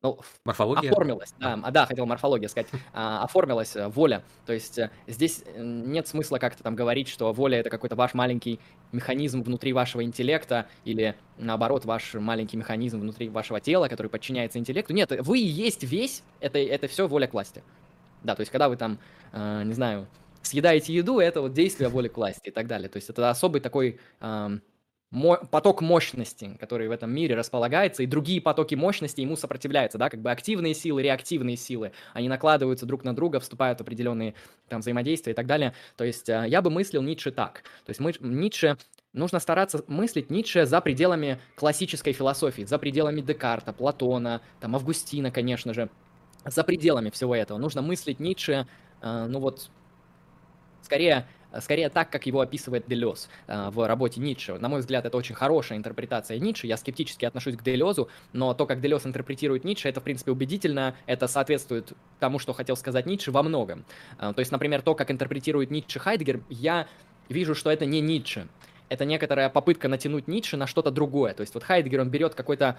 ну, 0.02 0.18
Морфология? 0.46 0.92
оформилась, 0.92 1.34
да, 1.40 1.60
а, 1.62 1.72
да, 1.72 1.86
хотел 1.86 2.06
морфология 2.06 2.48
сказать, 2.48 2.70
а, 2.94 3.24
оформилась 3.24 3.76
э, 3.76 3.90
воля. 3.90 4.24
То 4.46 4.54
есть 4.54 4.80
э, 4.80 4.92
здесь 5.08 5.44
э, 5.46 5.62
нет 5.62 6.08
смысла 6.08 6.38
как-то 6.38 6.64
там 6.64 6.74
говорить, 6.74 7.10
что 7.10 7.34
воля 7.34 7.60
это 7.60 7.70
какой-то 7.70 7.98
ваш 7.98 8.14
маленький 8.14 8.62
механизм 8.94 9.44
внутри 9.44 9.74
вашего 9.74 10.02
интеллекта 10.04 10.68
или 10.86 11.16
наоборот 11.38 11.84
ваш 11.84 12.14
маленький 12.14 12.56
механизм 12.56 13.02
внутри 13.02 13.28
вашего 13.28 13.60
тела, 13.60 13.90
который 13.90 14.08
подчиняется 14.08 14.58
интеллекту. 14.58 14.94
Нет, 14.94 15.12
вы 15.20 15.40
и 15.40 15.46
есть 15.46 15.84
весь, 15.84 16.24
это, 16.40 16.60
это 16.60 16.88
все 16.88 17.06
воля 17.06 17.28
к 17.28 17.34
власти. 17.34 17.62
Да, 18.24 18.36
то 18.36 18.42
есть 18.42 18.52
когда 18.52 18.70
вы 18.70 18.78
там, 18.78 19.00
не 19.34 19.74
знаю, 19.74 20.08
съедаете 20.42 20.94
еду, 20.94 21.20
это 21.20 21.42
вот 21.42 21.54
действие 21.54 21.90
воли 21.90 22.08
к 22.08 22.18
власти 22.18 22.48
и 22.50 22.52
так 22.52 22.68
далее. 22.68 22.90
То 22.90 22.98
есть 22.98 23.10
это 23.10 23.30
особый 23.30 23.62
такой 23.62 24.00
поток 25.12 25.82
мощности, 25.82 26.56
который 26.60 26.88
в 26.88 26.92
этом 26.92 27.12
мире 27.12 27.36
располагается, 27.36 28.04
и 28.04 28.06
другие 28.06 28.42
потоки 28.42 28.76
мощности 28.76 29.22
ему 29.22 29.36
сопротивляются, 29.36 29.98
да, 29.98 30.10
как 30.10 30.22
бы 30.22 30.30
активные 30.30 30.76
силы, 30.76 31.02
реактивные 31.02 31.58
силы, 31.58 31.94
они 32.14 32.30
накладываются 32.30 32.86
друг 32.86 33.04
на 33.04 33.16
друга, 33.16 33.40
вступают 33.40 33.80
в 33.80 33.82
определенные 33.82 34.36
там 34.68 34.82
взаимодействия 34.82 35.34
и 35.34 35.36
так 35.36 35.48
далее. 35.48 35.74
То 35.98 36.04
есть 36.04 36.30
э, 36.30 36.46
я 36.48 36.62
бы 36.62 36.70
мыслил 36.70 37.02
Ницше 37.02 37.32
так. 37.32 37.64
То 37.86 37.90
есть 37.90 38.00
мы, 38.00 38.14
Ницше 38.20 38.78
Нужно 39.12 39.40
стараться 39.40 39.84
мыслить 39.88 40.30
Ницше 40.30 40.68
за 40.68 40.82
пределами 40.82 41.40
классической 41.56 42.14
философии, 42.14 42.62
за 42.62 42.78
пределами 42.78 43.22
Декарта, 43.22 43.74
Платона, 43.74 44.42
там, 44.60 44.76
Августина, 44.76 45.32
конечно 45.32 45.74
же, 45.74 45.90
за 46.46 46.64
пределами 46.64 47.10
всего 47.10 47.36
этого. 47.36 47.58
Нужно 47.58 47.82
мыслить 47.82 48.20
Ницше, 48.20 48.68
э, 49.02 49.26
ну 49.28 49.40
вот, 49.40 49.72
скорее, 50.84 51.28
скорее 51.60 51.90
так, 51.90 52.10
как 52.10 52.26
его 52.26 52.42
описывает 52.42 52.88
Делез 52.88 53.30
э, 53.48 53.70
в 53.70 53.88
работе 53.88 54.20
Ницше. 54.20 54.58
На 54.60 54.70
мой 54.70 54.80
взгляд, 54.80 55.06
это 55.06 55.18
очень 55.18 55.36
хорошая 55.36 55.78
интерпретация 55.78 56.40
Ницше. 56.40 56.68
Я 56.68 56.78
скептически 56.78 57.26
отношусь 57.26 57.56
к 57.56 57.64
Делезу, 57.64 58.10
но 58.34 58.54
то, 58.54 58.66
как 58.66 58.82
Делез 58.82 59.06
интерпретирует 59.06 59.64
Ницше, 59.64 59.90
это, 59.90 60.00
в 60.00 60.04
принципе, 60.04 60.32
убедительно. 60.32 60.96
Это 61.06 61.28
соответствует 61.28 61.94
тому, 62.20 62.40
что 62.40 62.54
хотел 62.54 62.76
сказать 62.76 63.06
Ницше 63.06 63.32
во 63.32 63.44
многом. 63.44 63.86
Э, 64.20 64.34
То 64.34 64.40
есть, 64.40 64.52
например, 64.52 64.82
то, 64.82 64.96
как 64.96 65.12
интерпретирует 65.12 65.72
Ницше 65.72 66.00
Хайдгер, 66.00 66.42
я 66.50 66.88
вижу, 67.30 67.56
что 67.56 67.70
это 67.72 67.86
не 67.86 68.02
Ницше. 68.02 68.48
Это 68.90 69.06
некоторая 69.06 69.50
попытка 69.50 69.88
натянуть 69.88 70.28
Ницше 70.28 70.58
на 70.58 70.68
что-то 70.68 70.92
другое. 70.92 71.34
То 71.34 71.42
есть 71.42 71.54
вот 71.54 71.64
Хайдгер, 71.64 72.02
он 72.02 72.10
берет 72.10 72.36
какой-то 72.36 72.78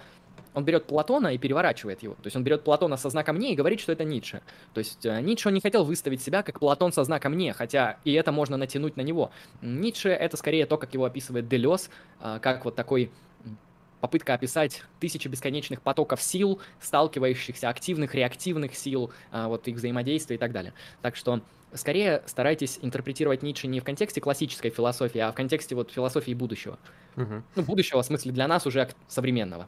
он 0.53 0.65
берет 0.65 0.85
Платона 0.85 1.33
и 1.33 1.37
переворачивает 1.37 2.03
его. 2.03 2.15
То 2.15 2.25
есть 2.25 2.35
он 2.35 2.43
берет 2.43 2.63
Платона 2.63 2.97
со 2.97 3.09
знаком 3.09 3.39
«не» 3.39 3.53
и 3.53 3.55
говорит, 3.55 3.79
что 3.79 3.91
это 3.91 4.03
Ницше. 4.03 4.41
То 4.73 4.79
есть 4.79 5.05
э, 5.05 5.21
Ницше 5.21 5.47
он 5.47 5.53
не 5.53 5.61
хотел 5.61 5.85
выставить 5.85 6.21
себя 6.21 6.43
как 6.43 6.59
Платон 6.59 6.91
со 6.91 7.03
знаком 7.03 7.37
«не», 7.37 7.53
хотя 7.53 7.97
и 8.03 8.11
это 8.13 8.31
можно 8.31 8.57
натянуть 8.57 8.97
на 8.97 9.01
него. 9.01 9.31
Ницше— 9.61 10.09
это 10.09 10.35
скорее 10.37 10.65
то, 10.65 10.77
как 10.77 10.93
его 10.93 11.05
описывает 11.05 11.47
Делес, 11.47 11.89
э, 12.19 12.39
как 12.41 12.65
вот 12.65 12.75
такой 12.75 13.11
попытка 14.01 14.33
описать 14.33 14.83
тысячи 14.99 15.27
бесконечных 15.27 15.81
потоков 15.81 16.21
сил, 16.21 16.59
сталкивающихся, 16.79 17.69
активных, 17.69 18.15
реактивных 18.15 18.75
сил, 18.75 19.13
а, 19.31 19.47
вот 19.47 19.67
их 19.67 19.77
взаимодействия 19.77 20.35
и 20.35 20.39
так 20.39 20.51
далее. 20.51 20.73
Так 21.01 21.15
что 21.15 21.41
скорее 21.73 22.23
старайтесь 22.25 22.79
интерпретировать 22.81 23.43
Ницше 23.43 23.67
не 23.67 23.79
в 23.79 23.83
контексте 23.83 24.19
классической 24.19 24.71
философии, 24.71 25.19
а 25.19 25.31
в 25.31 25.35
контексте 25.35 25.75
вот 25.75 25.91
философии 25.91 26.33
будущего. 26.33 26.79
Мгм. 27.15 27.45
Ну, 27.55 27.63
будущего, 27.63 28.01
в 28.01 28.05
смысле, 28.05 28.31
для 28.31 28.47
нас 28.47 28.65
уже 28.65 28.89
современного. 29.07 29.67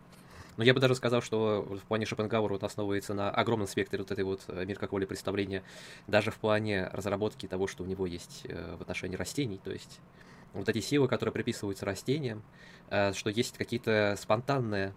Но 0.57 0.63
я 0.63 0.73
бы 0.73 0.79
даже 0.79 0.95
сказал, 0.95 1.21
что 1.21 1.63
в 1.63 1.87
плане 1.87 2.05
Шопенгауэра 2.05 2.55
он 2.55 2.63
основывается 2.63 3.13
на 3.13 3.31
огромном 3.31 3.67
спектре 3.67 3.99
вот 3.99 4.11
этой 4.11 4.23
вот 4.23 4.41
э, 4.47 4.65
мир 4.65 4.77
как 4.77 4.91
воли 4.91 5.05
представления, 5.05 5.63
даже 6.07 6.31
в 6.31 6.35
плане 6.37 6.89
разработки 6.93 7.47
того, 7.47 7.67
что 7.67 7.83
у 7.83 7.87
него 7.87 8.05
есть 8.05 8.41
э, 8.45 8.75
в 8.77 8.81
отношении 8.81 9.15
растений, 9.15 9.59
то 9.63 9.71
есть 9.71 9.99
вот 10.53 10.69
эти 10.69 10.79
силы, 10.79 11.07
которые 11.07 11.33
приписываются 11.33 11.85
растениям, 11.85 12.43
э, 12.89 13.13
что 13.13 13.29
есть 13.29 13.57
какие-то 13.57 14.15
спонтанные 14.19 14.93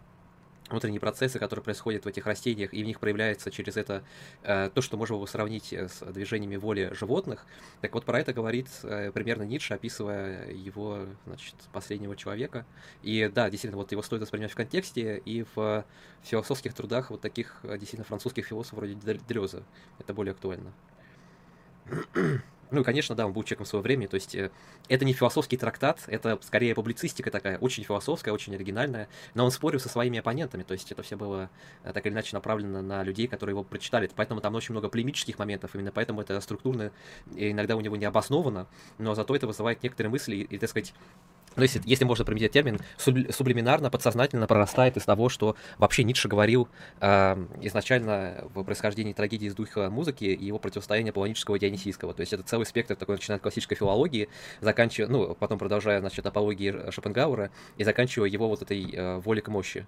внутренние 0.69 0.99
процессы, 0.99 1.39
которые 1.39 1.63
происходят 1.63 2.05
в 2.05 2.09
этих 2.09 2.27
растениях, 2.27 2.75
и 2.75 2.83
в 2.83 2.87
них 2.87 2.99
проявляется 2.99 3.53
через 3.53 3.77
это 3.77 4.03
э, 4.43 4.69
то, 4.75 4.83
что 4.83 4.97
можно 4.97 5.15
было 5.17 5.27
сравнить 5.27 5.73
э, 5.73 5.89
с 5.89 6.05
движениями 6.13 6.57
воли 6.57 6.91
животных. 6.93 7.47
Так 7.81 7.95
вот, 7.95 8.05
про 8.05 8.19
это 8.19 8.33
говорит 8.33 8.69
примерно 8.83 9.45
Ницше, 9.45 9.75
описывая 9.75 10.51
его, 10.51 11.07
значит, 11.25 11.55
последнего 11.73 12.17
человека. 12.17 12.67
И 13.03 13.31
да, 13.33 13.49
действительно, 13.49 13.79
вот 13.79 13.93
его 13.93 14.03
стоит 14.03 14.23
воспринимать 14.23 14.53
в 14.53 14.57
контексте, 14.57 15.23
и 15.25 15.47
в 15.55 15.85
философских 16.25 16.75
трудах 16.75 17.11
вот 17.11 17.21
таких 17.21 17.61
действительно 17.63 18.05
французских 18.05 18.47
философов 18.47 18.81
вроде 18.81 18.97
Дрёза 19.29 19.63
это 20.01 20.13
более 20.15 20.33
актуально. 20.33 20.73
Ну 22.71 22.81
и, 22.81 22.85
конечно, 22.85 23.15
да, 23.15 23.27
он 23.27 23.33
был 23.33 23.43
человеком 23.45 23.67
своего 23.67 23.83
времени, 23.83 24.07
то 24.07 24.17
есть 24.17 24.35
э, 24.35 24.51
это 24.89 25.05
не 25.05 25.13
философский 25.13 25.57
трактат, 25.57 26.01
это 26.09 26.39
скорее 26.43 26.75
публицистика 26.75 27.31
такая, 27.31 27.59
очень 27.59 27.85
философская, 27.85 28.35
очень 28.35 28.55
оригинальная, 28.55 29.09
но 29.35 29.45
он 29.45 29.51
спорил 29.53 29.79
со 29.79 29.89
своими 29.89 30.19
оппонентами, 30.19 30.65
то 30.65 30.73
есть 30.73 30.91
это 30.91 31.03
все 31.03 31.17
было 31.17 31.49
э, 31.85 31.93
так 31.93 32.05
или 32.07 32.13
иначе 32.13 32.35
направлено 32.35 32.83
на 32.83 33.05
людей, 33.05 33.29
которые 33.29 33.53
его 33.53 33.63
прочитали, 33.63 34.11
поэтому 34.15 34.41
там 34.41 34.55
очень 34.55 34.73
много 34.73 34.89
полемических 34.89 35.39
моментов, 35.39 35.75
именно 35.75 35.93
поэтому 35.93 36.21
это 36.21 36.41
структурно, 36.41 36.91
иногда 37.37 37.77
у 37.77 37.81
него 37.81 37.97
не 37.97 38.05
обосновано, 38.05 38.67
но 38.99 39.15
зато 39.15 39.37
это 39.37 39.47
вызывает 39.47 39.83
некоторые 39.83 40.11
мысли 40.11 40.37
и, 40.37 40.59
так 40.59 40.69
сказать, 40.71 40.93
ну, 41.57 41.63
если, 41.63 41.81
если 41.85 42.05
можно 42.05 42.25
применить 42.25 42.53
термин, 42.53 42.79
сублиминарно, 42.99 43.91
подсознательно 43.91 44.47
прорастает 44.47 44.97
из 44.97 45.05
того, 45.05 45.29
что 45.29 45.57
вообще 45.79 46.05
Ницше 46.05 46.29
говорил 46.29 46.69
э, 47.01 47.47
изначально 47.63 48.45
в 48.55 48.63
происхождении 48.63 49.15
трагедии 49.15 49.47
из 49.47 49.55
духа 49.55 49.89
музыки 49.91 50.25
и 50.25 50.45
его 50.45 50.59
противостояния 50.59 51.13
полонического 51.13 51.57
и 51.57 51.59
дионисийского. 51.59 52.13
То 52.13 52.21
есть 52.21 52.33
это 52.33 52.43
целый 52.43 52.67
спектр 52.67 52.95
такой, 52.95 53.17
начиная 53.17 53.37
от 53.37 53.43
классической 53.43 53.75
филологии, 53.75 54.29
заканчивая, 54.61 55.09
ну, 55.09 55.35
потом 55.35 55.59
продолжая, 55.59 56.01
значит, 56.01 56.27
апологии 56.27 56.91
Шопенгауэра 56.91 57.51
и 57.79 57.85
заканчивая 57.85 58.29
его 58.29 58.49
вот 58.49 58.63
этой 58.63 58.91
э, 58.93 59.17
волей 59.19 59.41
к 59.41 59.49
мощи. 59.49 59.87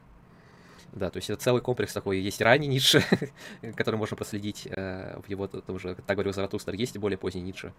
Да, 0.92 1.10
то 1.10 1.18
есть 1.18 1.28
это 1.28 1.40
целый 1.40 1.60
комплекс 1.60 1.92
такой. 1.92 2.18
Есть 2.18 2.40
ранний 2.40 2.66
Ницше, 2.66 3.04
который 3.76 3.96
можно 3.96 4.16
проследить 4.16 4.66
э, 4.70 5.20
в 5.24 5.28
его, 5.28 5.46
там 5.46 5.76
уже, 5.76 5.94
так 5.94 6.16
говорил 6.16 6.32
Заратустер, 6.32 6.74
есть 6.74 6.96
более 6.96 7.18
поздний 7.18 7.42
Ницше 7.42 7.74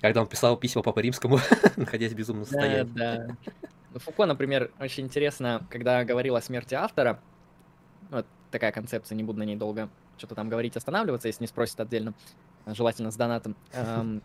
когда 0.00 0.20
он 0.20 0.26
писал 0.26 0.56
письма 0.56 0.82
Папе 0.82 1.02
Римскому, 1.02 1.38
находясь 1.76 2.12
в 2.12 2.16
безумном 2.16 2.44
состоянии. 2.44 2.92
Да, 2.92 3.16
да. 3.16 3.36
Ну, 3.92 3.98
Фуко, 4.00 4.26
например, 4.26 4.70
очень 4.78 5.04
интересно, 5.04 5.66
когда 5.70 6.04
говорил 6.04 6.36
о 6.36 6.42
смерти 6.42 6.74
автора, 6.74 7.20
вот 8.10 8.26
такая 8.50 8.72
концепция, 8.72 9.16
не 9.16 9.24
буду 9.24 9.38
на 9.38 9.44
ней 9.44 9.56
долго 9.56 9.88
что-то 10.16 10.34
там 10.34 10.48
говорить, 10.48 10.76
останавливаться, 10.76 11.28
если 11.28 11.42
не 11.42 11.48
спросят 11.48 11.80
отдельно, 11.80 12.12
желательно 12.66 13.10
с 13.10 13.16
донатом. 13.16 13.56
Эм, 13.72 14.22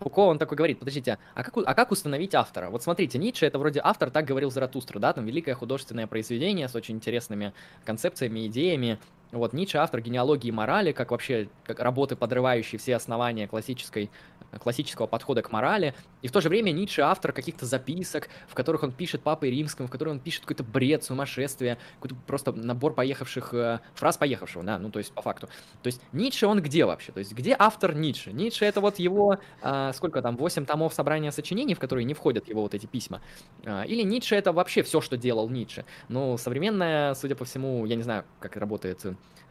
Фуко, 0.00 0.20
он 0.20 0.38
такой 0.38 0.56
говорит, 0.56 0.78
подождите, 0.78 1.18
а 1.34 1.42
как, 1.42 1.56
а 1.56 1.74
как 1.74 1.90
установить 1.90 2.34
автора? 2.34 2.70
Вот 2.70 2.82
смотрите, 2.82 3.18
Ницше, 3.18 3.46
это 3.46 3.58
вроде 3.58 3.80
автор, 3.82 4.10
так 4.10 4.24
говорил 4.24 4.50
Заратустра, 4.50 4.98
да, 4.98 5.12
там 5.12 5.24
великое 5.24 5.54
художественное 5.54 6.06
произведение 6.06 6.68
с 6.68 6.74
очень 6.74 6.96
интересными 6.96 7.52
концепциями, 7.84 8.46
идеями, 8.46 8.98
вот 9.32 9.52
Ницше 9.52 9.78
автор 9.78 10.00
генеалогии 10.00 10.50
морали, 10.50 10.92
как 10.92 11.10
вообще 11.10 11.48
как 11.64 11.80
работы, 11.80 12.16
подрывающие 12.16 12.78
все 12.78 12.96
основания 12.96 13.48
классической 13.48 14.10
классического 14.58 15.06
подхода 15.06 15.42
к 15.42 15.52
морали, 15.52 15.94
и 16.22 16.28
в 16.28 16.32
то 16.32 16.40
же 16.40 16.48
время 16.48 16.70
Ницше 16.70 17.02
автор 17.02 17.32
каких-то 17.32 17.66
записок, 17.66 18.28
в 18.48 18.54
которых 18.54 18.82
он 18.82 18.92
пишет 18.92 19.22
Папой 19.22 19.50
Римскому, 19.50 19.88
в 19.88 19.90
которых 19.90 20.14
он 20.14 20.20
пишет 20.20 20.42
какой-то 20.42 20.64
бред, 20.64 21.04
сумасшествие, 21.04 21.78
какой-то 21.96 22.16
просто 22.26 22.52
набор 22.52 22.94
поехавших, 22.94 23.54
э, 23.54 23.80
фраз 23.94 24.16
поехавшего, 24.16 24.64
да, 24.64 24.78
ну 24.78 24.90
то 24.90 24.98
есть 24.98 25.12
по 25.12 25.22
факту. 25.22 25.48
То 25.82 25.88
есть 25.88 26.00
Ницше 26.12 26.46
он 26.46 26.62
где 26.62 26.84
вообще? 26.84 27.12
То 27.12 27.18
есть 27.18 27.32
где 27.32 27.54
автор 27.58 27.94
Ницше? 27.94 28.32
Ницше 28.32 28.64
это 28.64 28.80
вот 28.80 28.98
его, 28.98 29.38
э, 29.62 29.92
сколько 29.94 30.22
там, 30.22 30.36
8 30.36 30.66
томов 30.66 30.94
собрания 30.94 31.30
сочинений, 31.32 31.74
в 31.74 31.78
которые 31.78 32.04
не 32.04 32.14
входят 32.14 32.48
его 32.48 32.62
вот 32.62 32.74
эти 32.74 32.86
письма. 32.86 33.20
Э, 33.64 33.84
или 33.86 34.02
Ницше 34.02 34.36
это 34.36 34.52
вообще 34.52 34.82
все, 34.82 35.00
что 35.00 35.16
делал 35.16 35.48
Ницше? 35.48 35.84
Ну, 36.08 36.36
современная, 36.38 37.14
судя 37.14 37.34
по 37.34 37.44
всему, 37.44 37.84
я 37.86 37.96
не 37.96 38.02
знаю, 38.02 38.24
как 38.40 38.56
работает 38.56 39.04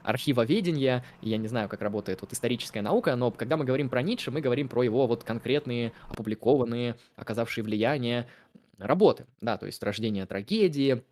архивоведения, 0.06 1.03
я 1.22 1.38
не 1.38 1.48
знаю, 1.48 1.68
как 1.68 1.82
работает 1.82 2.22
вот 2.22 2.32
историческая 2.34 2.82
наука, 2.82 3.15
но 3.15 3.32
когда 3.32 3.57
мы 3.57 3.65
говорим 3.65 3.90
про 3.90 4.02
Ницше, 4.02 4.32
мы 4.32 4.41
говорим 4.41 4.69
про 4.69 4.84
его 4.84 5.07
вот 5.07 5.23
конкретные 5.23 5.91
опубликованные, 6.07 6.95
оказавшие 7.15 7.64
влияние 7.64 8.27
работы, 8.77 9.26
да, 9.41 9.57
то 9.57 9.65
есть 9.65 9.82
рождение 9.84 10.26
трагедии, 10.26 11.03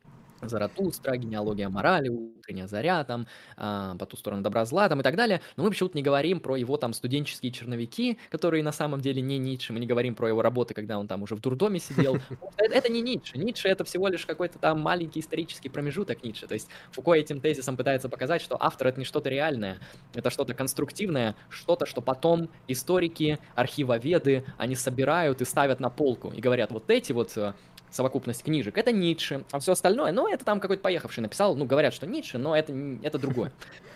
Заратустра, 0.49 1.15
генеалогия 1.17 1.69
морали, 1.69 2.09
утренняя 2.09 2.67
заря, 2.67 3.03
там, 3.03 3.27
а, 3.57 3.95
по 3.95 4.05
ту 4.05 4.17
сторону 4.17 4.41
добра 4.41 4.65
зла, 4.65 4.89
там 4.89 4.99
и 4.99 5.03
так 5.03 5.15
далее. 5.15 5.41
Но 5.55 5.63
мы 5.63 5.69
почему-то 5.69 5.97
не 5.97 6.03
говорим 6.03 6.39
про 6.39 6.55
его 6.55 6.77
там 6.77 6.93
студенческие 6.93 7.51
черновики, 7.51 8.17
которые 8.29 8.63
на 8.63 8.71
самом 8.71 9.01
деле 9.01 9.21
не 9.21 9.37
Ницше. 9.37 9.73
Мы 9.73 9.79
не 9.79 9.87
говорим 9.87 10.15
про 10.15 10.27
его 10.27 10.41
работы, 10.41 10.73
когда 10.73 10.99
он 10.99 11.07
там 11.07 11.23
уже 11.23 11.35
в 11.35 11.39
дурдоме 11.39 11.79
сидел. 11.79 12.17
Это 12.57 12.89
не 12.89 13.01
Ницше. 13.01 13.37
Ницше 13.37 13.67
это 13.67 13.83
всего 13.83 14.07
лишь 14.07 14.25
какой-то 14.25 14.59
там 14.59 14.79
маленький 14.81 15.19
исторический 15.19 15.69
промежуток 15.69 16.23
Ницше. 16.23 16.47
То 16.47 16.53
есть 16.53 16.69
Фуко 16.91 17.13
этим 17.13 17.41
тезисом 17.41 17.77
пытается 17.77 18.09
показать, 18.09 18.41
что 18.41 18.57
автор 18.59 18.87
это 18.87 18.99
не 18.99 19.05
что-то 19.05 19.29
реальное, 19.29 19.79
это 20.13 20.29
что-то 20.29 20.53
конструктивное, 20.53 21.35
что-то, 21.49 21.85
что 21.85 22.01
потом 22.01 22.49
историки, 22.67 23.39
архивоведы, 23.55 24.45
они 24.57 24.75
собирают 24.75 25.41
и 25.41 25.45
ставят 25.45 25.79
на 25.79 25.89
полку 25.89 26.31
и 26.31 26.41
говорят, 26.41 26.71
вот 26.71 26.89
эти 26.89 27.11
вот 27.11 27.35
э, 27.37 27.53
совокупность 27.93 28.43
книжек, 28.43 28.77
это 28.77 28.91
Ницше, 28.91 29.43
а 29.51 29.59
все 29.59 29.73
остальное, 29.73 30.11
ну, 30.11 30.27
это 30.27 30.43
там 30.43 30.59
какой-то 30.59 30.81
поехавший 30.81 31.21
написал, 31.21 31.55
ну, 31.55 31.65
говорят, 31.65 31.93
что 31.93 32.07
Ницше, 32.07 32.37
но 32.37 32.55
это, 32.55 32.73
это 33.03 33.19
другое. 33.19 33.51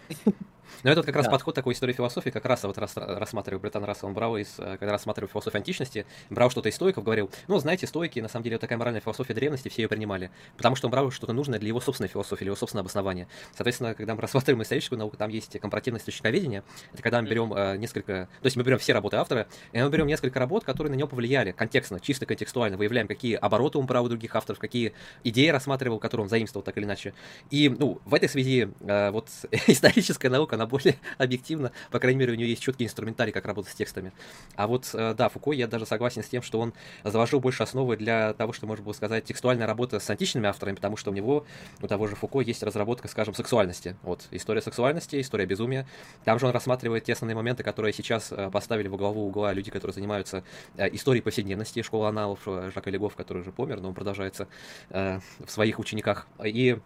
Но 0.84 0.92
это 0.92 1.04
как 1.04 1.16
раз 1.16 1.26
да. 1.26 1.32
подход 1.32 1.56
такой 1.56 1.74
истории 1.74 1.94
философии, 1.94 2.30
как 2.30 2.46
раз 2.46 2.64
вот 2.64 2.78
рас, 2.78 2.94
рассматривал 2.96 3.62
Бретан 3.62 3.84
Рассел, 3.84 4.08
он 4.08 4.14
брал 4.14 4.38
из, 4.38 4.56
э, 4.58 4.78
когда 4.78 4.92
рассматривал 4.92 5.30
философию 5.30 5.60
античности, 5.60 6.06
брал 6.30 6.50
что-то 6.50 6.70
из 6.70 6.76
стоиков, 6.76 7.04
говорил, 7.04 7.30
ну, 7.48 7.58
знаете, 7.60 7.88
стойки, 7.88 8.20
на 8.20 8.28
самом 8.28 8.44
деле, 8.44 8.56
вот 8.56 8.62
такая 8.62 8.78
моральная 8.78 9.02
философия 9.02 9.34
древности, 9.34 9.70
все 9.70 9.84
ее 9.84 9.88
принимали, 9.88 10.32
потому 10.56 10.76
что 10.76 10.88
он 10.88 10.92
брал 10.92 11.12
что-то 11.12 11.34
нужное 11.34 11.60
для 11.60 11.70
его 11.70 11.80
собственной 11.80 12.10
философии, 12.10 12.44
для 12.44 12.48
его 12.48 12.56
собственного 12.56 12.84
обоснования. 12.84 13.28
Соответственно, 13.56 13.94
когда 13.94 14.16
мы 14.16 14.22
рассматриваем 14.28 14.62
историческую 14.64 15.00
науку, 15.00 15.18
там 15.18 15.30
есть 15.30 15.60
компаративное 15.60 16.00
источниковедение, 16.00 16.64
это 16.94 17.02
когда 17.02 17.22
мы 17.22 17.28
берем 17.28 17.54
э, 17.54 17.78
несколько, 17.78 18.28
то 18.42 18.46
есть 18.46 18.56
мы 18.56 18.64
берем 18.64 18.78
все 18.80 18.94
работы 18.94 19.18
автора, 19.18 19.48
и 19.72 19.82
мы 19.82 19.90
берем 19.90 20.08
несколько 20.08 20.40
работ, 20.40 20.64
которые 20.64 20.92
на 20.92 20.96
него 20.96 21.08
повлияли, 21.08 21.52
контекстно, 21.52 22.00
чисто 22.00 22.26
контекстуально, 22.26 22.78
выявляем, 22.78 23.08
какие 23.08 23.36
обороты 23.36 23.78
он 23.78 23.86
брал 23.86 24.06
у 24.06 24.10
других 24.10 24.36
авторов, 24.36 24.60
какие 24.60 24.94
идеи 25.24 25.50
рассматривал, 25.50 26.00
которые 26.00 26.24
он 26.26 26.30
заимствовал 26.30 26.64
так 26.64 26.78
или 26.78 26.86
иначе. 26.86 27.14
И, 27.50 27.70
ну, 27.70 28.02
в 28.06 28.14
этой 28.14 28.30
связи 28.30 28.70
э, 28.82 29.12
вот 29.12 29.30
историческая 29.68 30.30
наука, 30.30 30.57
она 30.58 30.66
более 30.66 30.96
объективна 31.18 31.72
по 31.92 32.00
крайней 32.00 32.20
мере, 32.20 32.34
у 32.34 32.36
него 32.36 32.48
есть 32.48 32.62
четкий 32.62 32.86
инструментарий, 32.86 33.32
как 33.32 33.46
работать 33.46 33.72
с 33.72 33.76
текстами. 33.76 34.12
А 34.56 34.68
вот, 34.68 34.90
э, 34.94 35.14
да, 35.18 35.30
Фуко, 35.30 35.52
я 35.52 35.68
даже 35.68 35.86
согласен 35.86 36.24
с 36.24 36.28
тем, 36.28 36.42
что 36.42 36.60
он 36.60 36.74
заложил 37.04 37.40
больше 37.40 37.64
основы 37.64 37.98
для 37.98 38.34
того, 38.34 38.54
что 38.54 38.68
можно 38.68 38.84
было 38.84 38.94
сказать, 38.94 39.26
текстуальная 39.26 39.68
работа 39.68 40.00
с 40.00 40.10
античными 40.10 40.48
авторами, 40.48 40.76
потому 40.76 40.98
что 40.98 41.12
у 41.12 41.14
него, 41.14 41.46
у 41.82 41.88
того 41.88 42.08
же 42.08 42.16
Фуко, 42.16 42.40
есть 42.40 42.64
разработка, 42.64 43.08
скажем, 43.08 43.34
сексуальности. 43.34 43.96
Вот, 44.04 44.28
история 44.32 44.62
сексуальности, 44.62 45.20
история 45.22 45.46
безумия. 45.46 45.88
Там 46.24 46.40
же 46.40 46.46
он 46.46 46.52
рассматривает 46.52 47.06
те 47.06 47.14
основные 47.14 47.36
моменты, 47.36 47.64
которые 47.64 47.94
сейчас 47.94 48.32
э, 48.32 48.50
поставили 48.52 48.88
во 48.88 48.98
главу 48.98 49.28
угла 49.28 49.54
люди, 49.54 49.72
которые 49.72 49.94
занимаются 49.94 50.44
э, 50.76 50.88
историей 50.94 51.22
повседневности, 51.22 51.82
школа 51.82 52.10
аналов 52.10 52.40
Жака 52.46 52.90
Легов, 52.90 53.16
который 53.16 53.42
уже 53.42 53.52
помер, 53.52 53.82
но 53.82 53.90
он 53.90 53.94
продолжается 53.94 54.48
в 54.90 55.22
своих 55.48 55.80
учениках. 55.80 56.28
И 56.44 56.78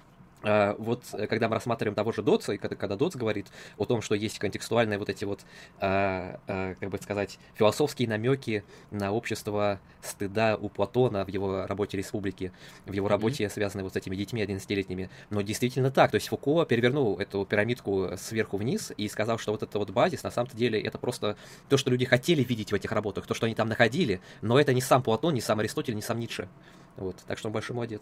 вот 0.43 1.03
э, 1.13 1.27
когда 1.27 1.47
мы 1.47 1.55
рассматриваем 1.55 1.95
того 1.95 2.11
же 2.11 2.23
Дотса, 2.23 2.53
и 2.53 2.57
когда, 2.57 2.75
когда 2.75 2.95
Дотс 2.95 3.15
говорит 3.15 3.47
о 3.77 3.85
том, 3.85 4.01
что 4.01 4.15
есть 4.15 4.39
контекстуальные 4.39 4.97
вот 4.97 5.09
эти 5.09 5.23
вот, 5.23 5.41
uh, 5.79 6.39
uh, 6.47 6.75
как 6.79 6.89
бы 6.89 6.97
сказать, 6.97 7.37
философские 7.53 8.09
намеки 8.09 8.63
на 8.89 9.11
общество 9.11 9.79
стыда 10.01 10.57
у 10.57 10.69
Платона 10.69 11.25
в 11.25 11.27
его 11.27 11.65
работе 11.67 11.97
«Республики», 11.97 12.51
в 12.85 12.93
его 12.93 13.07
mm-hmm. 13.07 13.09
работе, 13.09 13.49
связанной 13.49 13.83
вот 13.83 13.93
с 13.93 13.95
этими 13.95 14.15
детьми 14.15 14.41
11-летними. 14.41 15.09
Но 15.29 15.41
действительно 15.41 15.91
так, 15.91 16.11
то 16.11 16.15
есть 16.15 16.27
Фуко 16.29 16.65
перевернул 16.65 17.19
эту 17.19 17.45
пирамидку 17.45 18.11
сверху 18.17 18.57
вниз 18.57 18.91
и 18.97 19.07
сказал, 19.07 19.37
что 19.37 19.51
вот 19.51 19.63
это 19.63 19.77
вот 19.77 19.91
базис, 19.91 20.23
на 20.23 20.31
самом 20.31 20.49
деле, 20.53 20.81
это 20.81 20.97
просто 20.97 21.37
то, 21.69 21.77
что 21.77 21.91
люди 21.91 22.05
хотели 22.05 22.43
видеть 22.43 22.71
в 22.71 22.75
этих 22.75 22.91
работах, 22.91 23.27
то, 23.27 23.33
что 23.33 23.45
они 23.45 23.55
там 23.55 23.67
находили, 23.67 24.21
но 24.41 24.59
это 24.59 24.73
не 24.73 24.81
сам 24.81 25.03
Платон, 25.03 25.33
не 25.33 25.41
сам 25.41 25.59
Аристотель, 25.59 25.95
не 25.95 26.01
сам 26.01 26.19
Ницше. 26.19 26.49
Вот, 26.97 27.17
так 27.27 27.37
что 27.37 27.47
он 27.47 27.53
большой 27.53 27.75
молодец. 27.75 28.01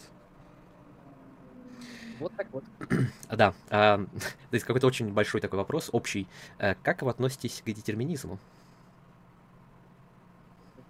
Вот 2.20 2.34
так 2.36 2.48
вот. 2.52 2.64
Да, 3.30 3.54
а, 3.70 3.98
то 4.50 4.54
есть 4.54 4.66
какой-то 4.66 4.88
очень 4.88 5.14
большой 5.14 5.42
такой 5.42 5.58
вопрос, 5.58 5.90
общий. 5.92 6.28
Э, 6.58 6.76
как 6.76 7.02
вы 7.02 7.12
относитесь 7.12 7.62
к 7.62 7.66
детерминизму? 7.66 8.40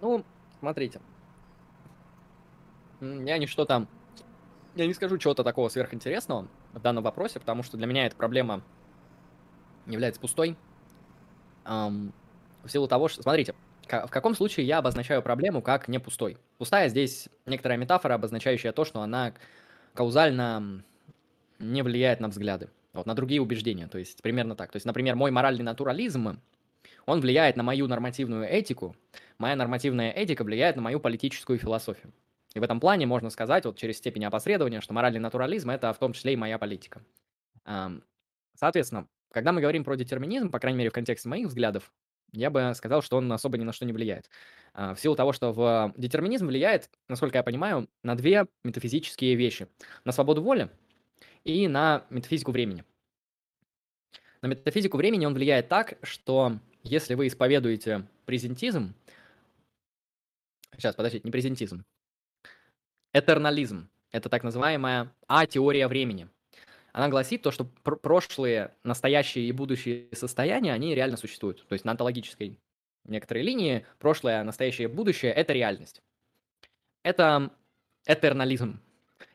Ну, 0.00 0.24
смотрите. 0.58 1.00
Я 3.00 3.38
не 3.38 3.46
что 3.46 3.64
там... 3.64 3.88
Я 4.74 4.86
не 4.86 4.94
скажу 4.94 5.18
чего-то 5.18 5.42
такого 5.42 5.68
сверхинтересного 5.68 6.46
в 6.72 6.80
данном 6.80 7.02
вопросе, 7.02 7.40
потому 7.40 7.62
что 7.62 7.76
для 7.76 7.86
меня 7.86 8.06
эта 8.06 8.16
проблема 8.16 8.62
является 9.86 10.20
пустой. 10.20 10.56
Эм, 11.64 12.12
в 12.62 12.68
силу 12.68 12.88
того, 12.88 13.08
что... 13.08 13.22
Смотрите, 13.22 13.54
в 13.86 14.08
каком 14.08 14.34
случае 14.34 14.66
я 14.66 14.78
обозначаю 14.78 15.22
проблему 15.22 15.60
как 15.60 15.88
не 15.88 15.98
пустой? 15.98 16.38
Пустая 16.58 16.88
здесь 16.88 17.28
некоторая 17.46 17.78
метафора, 17.78 18.14
обозначающая 18.14 18.72
то, 18.72 18.84
что 18.84 19.00
она 19.00 19.32
каузально 19.94 20.84
не 21.60 21.82
влияет 21.82 22.20
на 22.20 22.28
взгляды, 22.28 22.70
вот, 22.92 23.06
на 23.06 23.14
другие 23.14 23.40
убеждения. 23.40 23.86
То 23.86 23.98
есть 23.98 24.22
примерно 24.22 24.56
так. 24.56 24.72
То 24.72 24.76
есть, 24.76 24.86
например, 24.86 25.14
мой 25.14 25.30
моральный 25.30 25.62
натурализм, 25.62 26.40
он 27.06 27.20
влияет 27.20 27.56
на 27.56 27.62
мою 27.62 27.86
нормативную 27.86 28.44
этику, 28.44 28.96
моя 29.38 29.54
нормативная 29.54 30.10
этика 30.10 30.42
влияет 30.42 30.76
на 30.76 30.82
мою 30.82 30.98
политическую 30.98 31.58
философию. 31.58 32.12
И 32.54 32.58
в 32.58 32.62
этом 32.62 32.80
плане 32.80 33.06
можно 33.06 33.30
сказать, 33.30 33.64
вот 33.64 33.76
через 33.76 33.98
степень 33.98 34.24
опосредования, 34.24 34.80
что 34.80 34.92
моральный 34.92 35.20
натурализм– 35.20 35.70
это 35.70 35.92
в 35.92 35.98
том 35.98 36.12
числе 36.12 36.32
и 36.32 36.36
моя 36.36 36.58
политика. 36.58 37.02
Соответственно, 38.56 39.06
когда 39.30 39.52
мы 39.52 39.60
говорим 39.60 39.84
про 39.84 39.94
детерминизм, 39.94 40.50
по 40.50 40.58
крайней 40.58 40.78
мере, 40.78 40.90
в 40.90 40.92
контексте 40.92 41.28
моих 41.28 41.46
взглядов, 41.46 41.92
я 42.32 42.50
бы 42.50 42.72
сказал, 42.74 43.02
что 43.02 43.16
он 43.16 43.32
особо 43.32 43.58
ни 43.58 43.64
на 43.64 43.72
что 43.72 43.84
не 43.84 43.92
влияет. 43.92 44.28
А, 44.72 44.94
в 44.94 45.00
силу 45.00 45.16
того, 45.16 45.32
что 45.32 45.52
в 45.52 45.92
детерминизм 45.96 46.46
влияет, 46.46 46.88
насколько 47.08 47.38
я 47.38 47.42
понимаю, 47.42 47.88
на 48.02 48.16
две 48.16 48.46
метафизические 48.64 49.34
вещи. 49.34 49.66
На 50.04 50.12
свободу 50.12 50.42
воли 50.42 50.70
и 51.44 51.68
на 51.68 52.06
метафизику 52.10 52.52
времени. 52.52 52.84
На 54.42 54.48
метафизику 54.48 54.96
времени 54.96 55.26
он 55.26 55.34
влияет 55.34 55.68
так, 55.68 55.98
что 56.02 56.58
если 56.82 57.14
вы 57.14 57.26
исповедуете 57.26 58.06
презентизм, 58.26 58.94
сейчас, 60.76 60.94
подождите, 60.94 61.24
не 61.24 61.30
презентизм, 61.30 61.84
этернализм, 63.12 63.90
это 64.12 64.28
так 64.28 64.42
называемая 64.42 65.14
А-теория 65.26 65.88
времени– 65.88 66.28
она 66.92 67.08
гласит 67.08 67.42
то, 67.42 67.50
что 67.50 67.64
пр- 67.64 67.96
прошлые, 67.96 68.74
настоящие 68.82 69.46
и 69.46 69.52
будущие 69.52 70.08
состояния, 70.12 70.72
они 70.72 70.94
реально 70.94 71.16
существуют. 71.16 71.66
То 71.68 71.74
есть 71.74 71.84
на 71.84 71.92
онтологической 71.92 72.58
некоторой 73.04 73.42
линии 73.42 73.86
прошлое, 73.98 74.42
настоящее 74.42 74.88
и 74.88 74.92
будущее– 74.92 75.32
это 75.34 75.52
реальность. 75.52 76.02
Это 77.02 77.50
этернализм. 78.06 78.80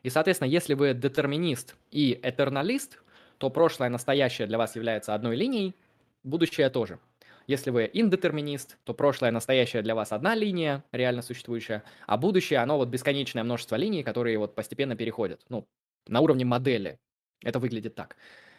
И, 0.04 0.10
соответственно, 0.10 0.50
если 0.50 0.74
вы 0.74 0.94
детерминист 0.94 1.76
и 1.92 2.20
этерналист, 2.24 3.02
то 3.38 3.50
прошлое, 3.50 3.90
настоящее 3.90 4.48
для 4.48 4.58
вас 4.58 4.76
является 4.76 5.14
одной 5.14 5.36
линией, 5.36 5.76
будущее 6.24 6.70
тоже. 6.70 7.00
Если 7.48 7.70
вы 7.70 7.90
индетерминист, 7.94 8.78
то 8.84 8.94
прошлое, 8.94 9.32
настоящее 9.32 9.84
для 9.84 9.94
вас 9.94 10.12
одна 10.12 10.34
линия, 10.34 10.84
реально 10.92 11.22
существующая, 11.22 11.84
а 12.08 12.18
будущее, 12.18 12.60
оно 12.60 12.78
вот 12.78 12.90
бесконечное 12.90 13.44
множество 13.44 13.76
линий, 13.76 14.04
которые 14.04 14.38
вот 14.40 14.56
постепенно 14.56 14.96
переходят, 14.96 15.42
ну, 15.50 15.68
на 16.08 16.22
уровне 16.22 16.46
модели, 16.46 16.98
это 17.44 17.60
выглядит 17.60 17.94
так. 17.94 18.16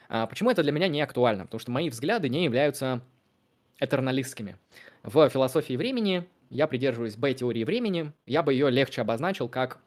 А 0.08 0.26
почему 0.26 0.50
это 0.50 0.62
для 0.62 0.70
меня 0.70 0.86
не 0.86 1.00
актуально? 1.00 1.44
Потому 1.44 1.58
что 1.58 1.72
мои 1.72 1.90
взгляды 1.90 2.28
не 2.28 2.44
являются 2.44 3.00
этерналистскими. 3.80 4.56
В 5.02 5.28
философии 5.30 5.76
времени 5.76 6.24
я 6.48 6.68
придерживаюсь 6.68 7.16
Б-теории 7.16 7.64
времени, 7.64 8.12
я 8.24 8.42
бы 8.44 8.52
ее 8.52 8.70
легче 8.70 9.00
обозначил 9.00 9.48
как 9.48 9.80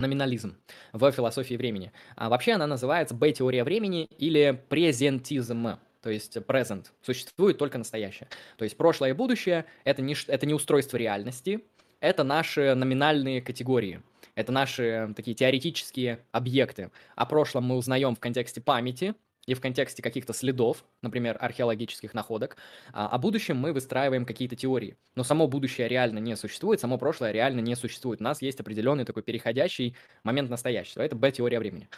номинализм 0.00 0.56
в 0.92 1.10
философии 1.10 1.54
времени. 1.54 1.92
А 2.16 2.28
вообще 2.28 2.52
она 2.52 2.66
называется 2.66 3.14
Б-теория 3.14 3.64
времени 3.64 4.04
или 4.18 4.60
презентизм, 4.68 5.78
то 6.02 6.10
есть 6.10 6.36
present. 6.36 6.86
Существует 7.02 7.58
только 7.58 7.78
настоящее. 7.78 8.28
То 8.56 8.64
есть 8.64 8.76
прошлое 8.76 9.10
и 9.10 9.12
будущее 9.12 9.64
это 9.84 10.02
не, 10.02 10.14
это 10.26 10.46
не 10.46 10.54
устройство 10.54 10.96
реальности, 10.96 11.64
это 12.00 12.24
наши 12.24 12.74
номинальные 12.74 13.42
категории. 13.42 14.00
Это 14.34 14.52
наши 14.52 15.12
такие 15.16 15.34
теоретические 15.34 16.20
объекты. 16.30 16.92
О 17.16 17.26
прошлом 17.26 17.64
мы 17.64 17.76
узнаем 17.76 18.14
в 18.14 18.20
контексте 18.20 18.60
памяти 18.60 19.14
и 19.48 19.54
в 19.54 19.60
контексте 19.62 20.02
каких-то 20.02 20.34
следов, 20.34 20.84
например, 21.00 21.38
археологических 21.40 22.12
находок. 22.12 22.58
А 22.92 23.08
о 23.08 23.16
будущем 23.16 23.56
мы 23.56 23.72
выстраиваем 23.72 24.26
какие-то 24.26 24.56
теории. 24.56 24.98
Но 25.16 25.24
само 25.24 25.48
будущее 25.48 25.88
реально 25.88 26.18
не 26.18 26.36
существует, 26.36 26.80
само 26.80 26.98
прошлое 26.98 27.32
реально 27.32 27.60
не 27.60 27.74
существует. 27.74 28.20
У 28.20 28.24
нас 28.24 28.42
есть 28.42 28.60
определенный 28.60 29.06
такой 29.06 29.22
переходящий 29.22 29.96
момент 30.22 30.50
настоящего. 30.50 31.00
Это 31.00 31.16
Б-теория 31.16 31.58
времени. 31.58 31.88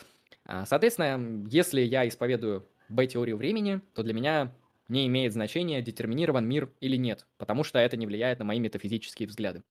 А, 0.47 0.65
соответственно, 0.65 1.45
если 1.51 1.81
я 1.81 2.07
исповедую 2.07 2.69
Б-теорию 2.89 3.37
времени, 3.37 3.81
то 3.95 4.05
для 4.05 4.15
меня 4.15 4.53
не 4.87 5.09
имеет 5.09 5.33
значения, 5.33 5.83
детерминирован 5.83 6.47
мир 6.47 6.71
или 6.81 6.97
нет, 6.97 7.27
потому 7.37 7.65
что 7.65 7.81
это 7.81 7.97
не 7.97 8.07
влияет 8.07 8.39
на 8.39 8.45
мои 8.45 8.61
метафизические 8.61 9.27
взгляды. 9.27 9.65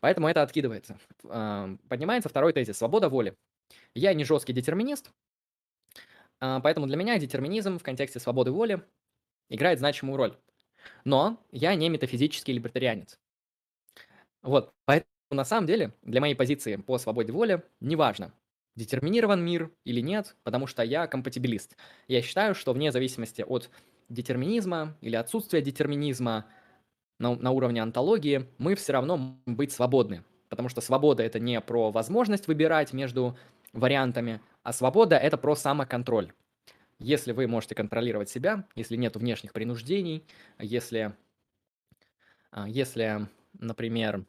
Поэтому 0.00 0.28
это 0.28 0.42
откидывается. 0.42 0.98
Поднимается 1.22 2.28
второй 2.28 2.52
тезис– 2.52 2.76
свобода 2.78 3.08
воли. 3.08 3.34
Я 3.94 4.12
не 4.14 4.24
жесткий 4.24 4.52
детерминист, 4.52 5.08
а, 5.08 5.12
поэтому 6.38 6.86
для 6.86 6.96
меня 6.96 7.18
детерминизм 7.18 7.78
в 7.78 7.82
контексте 7.82 8.20
свободы 8.20 8.50
воли 8.50 8.82
играет 9.48 9.78
значимую 9.78 10.16
роль. 10.16 10.36
Но 11.04 11.42
я 11.50 11.74
не 11.74 11.88
метафизический 11.88 12.54
либертарианец. 12.54 13.18
Вот, 14.42 14.72
поэтому 14.84 15.08
на 15.30 15.44
самом 15.44 15.66
деле 15.66 15.92
для 16.02 16.20
моей 16.20 16.34
позиции 16.34 16.76
по 16.76 16.98
свободе 16.98 17.32
воли 17.32 17.62
неважно, 17.80 18.32
детерминирован 18.76 19.44
мир 19.44 19.72
или 19.84 20.00
нет, 20.00 20.36
потому 20.44 20.66
что 20.66 20.82
я 20.82 21.06
компатибилист. 21.06 21.76
Я 22.06 22.22
считаю, 22.22 22.54
что 22.54 22.72
вне 22.72 22.92
зависимости 22.92 23.42
от 23.42 23.70
детерминизма 24.08 24.96
или 25.00 25.16
отсутствия 25.16 25.62
детерминизма– 25.62 26.46
на, 27.18 27.34
на 27.34 27.50
уровне 27.50 27.82
антологии, 27.82 28.46
мы 28.58 28.74
все 28.74 28.92
равно 28.92 29.38
быть 29.46 29.72
свободны. 29.72 30.24
Потому 30.48 30.68
что 30.68 30.80
свобода 30.80 31.22
это 31.22 31.40
не 31.40 31.60
про 31.60 31.90
возможность 31.90 32.46
выбирать 32.46 32.92
между 32.92 33.36
вариантами, 33.72 34.40
а 34.66 34.72
свобода 34.72 35.16
это 35.16 35.38
про 35.38 35.54
самоконтроль. 35.54 36.32
Если 36.98 37.30
вы 37.30 37.46
можете 37.46 37.76
контролировать 37.76 38.28
себя, 38.28 38.66
если 38.74 38.96
нет 38.96 39.14
внешних 39.14 39.52
принуждений, 39.52 40.26
если, 40.58 41.14
а, 42.50 42.68
если, 42.68 43.28
например, 43.60 44.26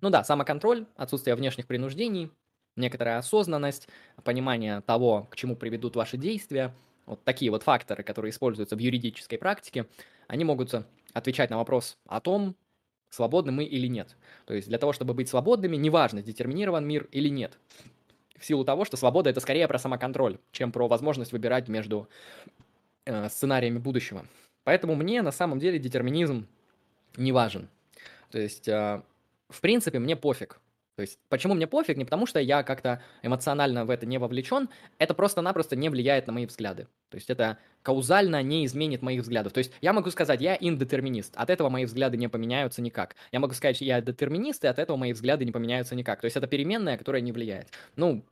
ну 0.00 0.10
да, 0.10 0.24
самоконтроль, 0.24 0.86
отсутствие 0.96 1.36
внешних 1.36 1.68
принуждений, 1.68 2.32
некоторая 2.74 3.18
осознанность, 3.18 3.86
понимание 4.24 4.80
того, 4.80 5.28
к 5.30 5.36
чему 5.36 5.54
приведут 5.54 5.94
ваши 5.94 6.16
действия, 6.16 6.74
вот 7.06 7.22
такие 7.22 7.52
вот 7.52 7.62
факторы, 7.62 8.02
которые 8.02 8.30
используются 8.30 8.74
в 8.74 8.80
юридической 8.80 9.36
практике, 9.36 9.86
они 10.26 10.42
могут 10.44 10.74
отвечать 11.12 11.48
на 11.48 11.58
вопрос 11.58 11.96
о 12.08 12.20
том, 12.20 12.56
свободны 13.08 13.52
мы 13.52 13.62
или 13.62 13.86
нет. 13.86 14.16
То 14.46 14.54
есть 14.54 14.66
для 14.66 14.78
того, 14.78 14.92
чтобы 14.92 15.14
быть 15.14 15.28
свободными, 15.28 15.76
неважно, 15.76 16.22
детерминирован 16.22 16.84
мир 16.84 17.08
или 17.12 17.28
нет. 17.28 17.60
В 18.42 18.44
силу 18.44 18.64
того, 18.64 18.84
что 18.84 18.96
свобода 18.96 19.30
это 19.30 19.38
скорее 19.38 19.68
про 19.68 19.78
самоконтроль, 19.78 20.36
чем 20.50 20.72
про 20.72 20.88
возможность 20.88 21.30
выбирать 21.30 21.68
между 21.68 22.08
э, 23.04 23.28
сценариями 23.28 23.78
будущего. 23.78 24.26
Поэтому 24.64 24.96
мне 24.96 25.22
на 25.22 25.30
самом 25.30 25.60
деле 25.60 25.78
детерминизм 25.78 26.48
не 27.16 27.30
важен. 27.30 27.68
То 28.32 28.40
есть, 28.40 28.66
э, 28.66 29.00
в 29.48 29.60
принципе, 29.60 30.00
мне 30.00 30.16
пофиг. 30.16 30.58
То 30.96 31.02
есть, 31.02 31.20
почему 31.28 31.54
мне 31.54 31.68
пофиг? 31.68 31.96
Не 31.96 32.04
потому, 32.04 32.26
что 32.26 32.40
я 32.40 32.64
как-то 32.64 33.00
эмоционально 33.22 33.84
в 33.84 33.90
это 33.90 34.06
не 34.06 34.18
вовлечен, 34.18 34.68
это 34.98 35.14
просто-напросто 35.14 35.74
не 35.74 35.88
влияет 35.88 36.26
на 36.26 36.32
мои 36.32 36.44
взгляды. 36.44 36.88
То 37.10 37.14
есть, 37.14 37.30
это 37.30 37.58
каузально 37.82 38.42
не 38.42 38.66
изменит 38.66 39.02
моих 39.02 39.22
взглядов. 39.22 39.52
То 39.52 39.58
есть, 39.58 39.72
я 39.80 39.92
могу 39.92 40.10
сказать, 40.10 40.40
я 40.40 40.56
индетерминист, 40.60 41.32
от 41.36 41.48
этого 41.48 41.70
мои 41.70 41.84
взгляды 41.84 42.16
не 42.16 42.28
поменяются 42.28 42.82
никак. 42.82 43.14
Я 43.30 43.40
могу 43.40 43.54
сказать, 43.54 43.80
я 43.80 44.00
детерминист, 44.00 44.64
и 44.64 44.66
от 44.66 44.78
этого 44.78 44.96
мои 44.96 45.12
взгляды 45.12 45.44
не 45.44 45.52
поменяются 45.52 45.94
никак. 45.94 46.20
То 46.20 46.24
есть, 46.24 46.36
это 46.36 46.46
переменная, 46.46 46.98
которая 46.98 47.22
не 47.22 47.32
влияет. 47.32 47.68
Ну, 47.96 48.22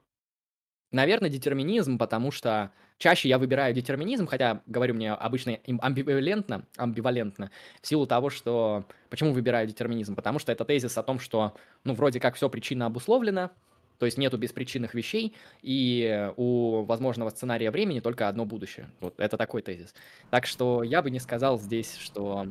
наверное, 0.93 1.31
детерминизм, 1.31 1.99
потому 1.99 2.31
что 2.31 2.73
Чаще 3.01 3.31
я 3.31 3.39
выбираю 3.39 3.73
детерминизм, 3.73 4.27
хотя, 4.27 4.61
говорю, 4.67 4.93
мне 4.93 5.15
обычно 5.15 5.59
амбивалентно, 5.81 6.67
амбивалентно, 6.77 7.51
в 7.81 7.87
силу 7.87 8.07
того, 8.07 8.29
что... 8.29 8.85
Почему 9.09 9.33
выбираю 9.33 9.67
детерминизм? 9.67 10.15
Потому 10.15 10.39
что 10.39 10.53
это 10.53 10.67
тезис 10.67 10.99
о 10.99 11.03
том, 11.03 11.19
что, 11.19 11.55
ну, 11.83 11.95
вроде 11.95 12.21
как 12.21 12.35
все 12.35 12.51
причинно 12.51 12.85
обусловлено, 12.85 13.53
то 13.99 14.05
есть 14.05 14.19
нету 14.19 14.37
беспричинных 14.37 14.93
вещей, 14.93 15.35
и 15.63 16.31
у 16.37 16.85
возможного 16.85 17.31
сценария 17.31 17.71
времени 17.71 18.01
только 18.01 18.29
одно 18.29 18.45
будущее. 18.45 18.91
Вот 19.01 19.19
это 19.19 19.39
такой 19.39 19.63
тезис. 19.63 19.95
Так 20.29 20.45
что 20.45 20.83
я 20.83 21.01
бы 21.01 21.11
не 21.11 21.21
сказал 21.21 21.59
здесь, 21.59 21.97
что 21.97 22.49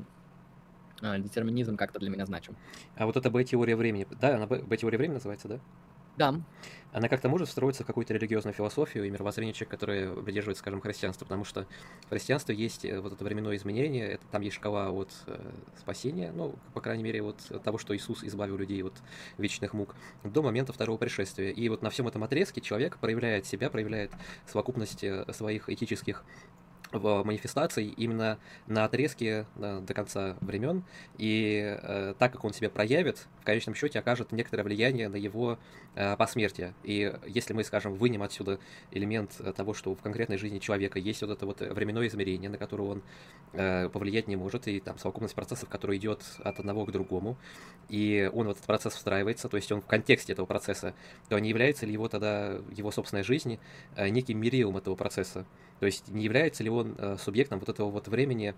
а, 1.03 1.19
детерминизм 1.19 1.77
как-то 1.77 1.99
для 1.99 2.09
меня 2.09 2.25
значим. 2.25 2.57
А 2.95 3.05
вот 3.05 3.17
это 3.17 3.29
Б-теория 3.29 3.75
времени, 3.75 4.07
да, 4.19 4.37
она 4.37 4.47
Б-теория 4.47 4.97
времени 4.97 5.15
называется, 5.15 5.47
да? 5.47 5.59
Да. 6.19 6.35
Она 6.91 7.07
как-то 7.07 7.29
может 7.29 7.47
встроиться 7.47 7.83
в 7.83 7.87
какую-то 7.87 8.13
религиозную 8.13 8.53
философию 8.53 9.05
и 9.05 9.09
мировоззрение 9.09 9.53
человека, 9.53 9.77
который 9.77 10.21
придерживается, 10.23 10.61
скажем, 10.61 10.81
христианства, 10.81 11.23
потому 11.23 11.45
что 11.45 11.65
в 12.07 12.09
христианстве 12.09 12.55
есть 12.55 12.83
э, 12.83 12.99
вот 12.99 13.13
это 13.13 13.23
временное 13.23 13.55
изменение, 13.55 14.13
это, 14.13 14.25
там 14.31 14.41
есть 14.41 14.57
шкала 14.57 14.89
от 14.89 15.09
э, 15.27 15.39
спасения, 15.79 16.33
ну, 16.35 16.55
по 16.73 16.81
крайней 16.81 17.03
мере, 17.03 17.21
вот 17.21 17.37
того, 17.63 17.77
что 17.77 17.95
Иисус 17.95 18.23
избавил 18.23 18.57
людей 18.57 18.83
от 18.83 18.95
вечных 19.37 19.73
мук, 19.73 19.95
до 20.25 20.41
момента 20.41 20.73
второго 20.73 20.97
пришествия. 20.97 21.51
И 21.51 21.69
вот 21.69 21.83
на 21.83 21.89
всем 21.89 22.07
этом 22.07 22.23
отрезке 22.23 22.59
человек 22.59 22.97
проявляет 22.97 23.45
себя, 23.45 23.69
проявляет 23.69 24.11
совокупность 24.45 25.03
э, 25.03 25.31
своих 25.31 25.69
этических 25.69 26.25
в 26.91 27.23
манифестации 27.23 27.85
именно 27.85 28.39
на 28.67 28.85
отрезке 28.85 29.45
до 29.55 29.93
конца 29.93 30.37
времен, 30.41 30.83
и 31.17 31.77
э, 31.81 32.13
так 32.17 32.31
как 32.33 32.43
он 32.43 32.53
себя 32.53 32.69
проявит, 32.69 33.27
в 33.41 33.45
конечном 33.45 33.75
счете 33.75 33.99
окажет 33.99 34.31
некоторое 34.31 34.63
влияние 34.63 35.09
на 35.09 35.15
его 35.15 35.59
э, 35.95 36.15
посмертие. 36.17 36.73
И 36.83 37.13
если 37.27 37.53
мы, 37.53 37.63
скажем, 37.63 37.93
вынем 37.93 38.23
отсюда 38.23 38.59
элемент 38.91 39.35
э, 39.39 39.53
того, 39.53 39.73
что 39.73 39.93
в 39.95 40.01
конкретной 40.01 40.37
жизни 40.37 40.59
человека 40.59 40.99
есть 40.99 41.21
вот 41.21 41.31
это 41.31 41.45
вот 41.45 41.61
временное 41.61 42.07
измерение, 42.07 42.49
на 42.49 42.57
которое 42.57 42.83
он 42.83 43.03
э, 43.53 43.89
повлиять 43.89 44.27
не 44.27 44.35
может, 44.35 44.67
и 44.67 44.79
там 44.79 44.97
совокупность 44.97 45.35
процессов, 45.35 45.69
который 45.69 45.97
идет 45.97 46.23
от 46.43 46.59
одного 46.59 46.85
к 46.85 46.91
другому, 46.91 47.37
и 47.87 48.29
он 48.33 48.47
в 48.47 48.51
этот 48.51 48.63
процесс 48.63 48.93
встраивается, 48.93 49.49
то 49.49 49.57
есть 49.57 49.71
он 49.71 49.81
в 49.81 49.85
контексте 49.85 50.33
этого 50.33 50.45
процесса, 50.45 50.93
то 51.27 51.37
не 51.39 51.49
является 51.49 51.85
ли 51.85 51.93
его 51.93 52.07
тогда, 52.07 52.59
его 52.71 52.91
собственная 52.91 53.23
жизнь, 53.23 53.59
э, 53.95 54.09
неким 54.09 54.39
мерилом 54.39 54.77
этого 54.77 54.95
процесса? 54.95 55.45
То 55.79 55.85
есть 55.85 56.07
не 56.09 56.23
является 56.23 56.63
ли 56.63 56.69
он 56.69 56.95
э, 56.97 57.17
субъектом 57.19 57.59
вот 57.59 57.69
этого 57.69 57.89
вот 57.89 58.07
времени 58.07 58.53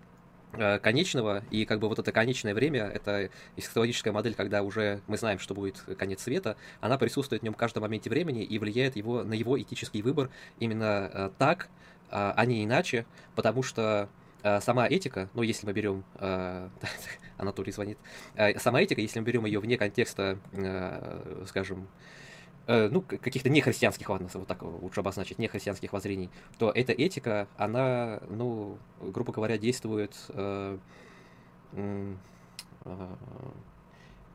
э, 0.53 0.80
конечного, 0.80 1.43
и 1.52 1.65
как 1.65 1.80
бы 1.80 1.88
вот 1.88 1.99
это 1.99 2.11
конечное 2.11 2.53
время, 2.53 2.81
это 2.85 3.30
эсхатологическая 3.57 4.11
модель, 4.11 4.34
когда 4.34 4.64
уже 4.64 5.02
мы 5.07 5.18
знаем, 5.18 5.39
что 5.39 5.53
будет 5.53 5.81
конец 5.98 6.23
света, 6.23 6.57
она 6.80 6.98
присутствует 6.98 7.41
в 7.41 7.45
нем 7.45 7.53
в 7.53 7.57
каждом 7.57 7.81
моменте 7.81 8.10
времени 8.10 8.43
и 8.43 8.57
влияет 8.60 8.95
его, 8.95 9.23
на 9.23 9.34
его 9.34 9.60
этический 9.61 10.02
выбор 10.02 10.30
именно 10.60 11.10
э, 11.14 11.30
так, 11.38 11.69
а 12.14 12.45
не 12.45 12.65
иначе, 12.65 13.06
потому 13.38 13.64
что 13.64 14.10
сама 14.60 14.85
этика, 14.85 15.30
ну, 15.34 15.43
если 15.43 15.65
мы 15.65 15.72
берем, 15.72 16.03
Анатолий 17.38 17.72
звонит, 17.72 17.98
сама 18.57 18.81
этика, 18.81 18.99
если 18.99 19.19
мы 19.22 19.26
берем 19.26 19.45
ее 19.45 19.61
вне 19.61 19.77
контекста, 19.77 20.38
скажем, 21.48 21.88
Э, 21.88 21.88
ну, 22.91 23.02
каких-то 23.02 23.49
нехристианских, 23.49 24.10
ладно, 24.10 24.30
вот 24.34 24.48
так 24.48 24.61
лучше 24.61 24.99
обозначить, 24.99 25.39
нехристианских 25.39 25.93
воззрений, 25.93 26.30
то 26.57 26.72
эта 26.72 26.93
этика, 26.93 27.48
она, 27.57 28.22
ну, 28.30 28.77
грубо 29.02 29.34
говоря, 29.34 29.57
действует, 29.57 30.15
э, 30.30 30.77
э, 31.73 32.15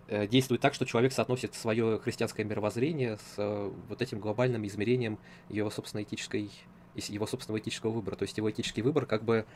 э, 0.09 0.27
действует 0.27 0.61
так, 0.61 0.75
что 0.75 0.85
человек 0.85 1.13
соотносит 1.13 1.55
свое 1.55 1.99
христианское 1.99 2.45
мировоззрение 2.45 3.17
с 3.17 3.35
э, 3.39 3.73
вот 3.89 4.03
этим 4.03 4.21
глобальным 4.21 4.67
измерением 4.67 5.19
его 5.49 5.71
собственной 5.71 6.05
этической, 6.05 6.51
его 6.95 7.27
собственного 7.27 7.61
этического 7.61 7.91
выбора. 7.91 8.17
То 8.17 8.25
есть 8.25 8.37
его 8.37 8.51
этический 8.51 8.83
выбор 8.83 9.07
как 9.07 9.25
бы 9.25 9.47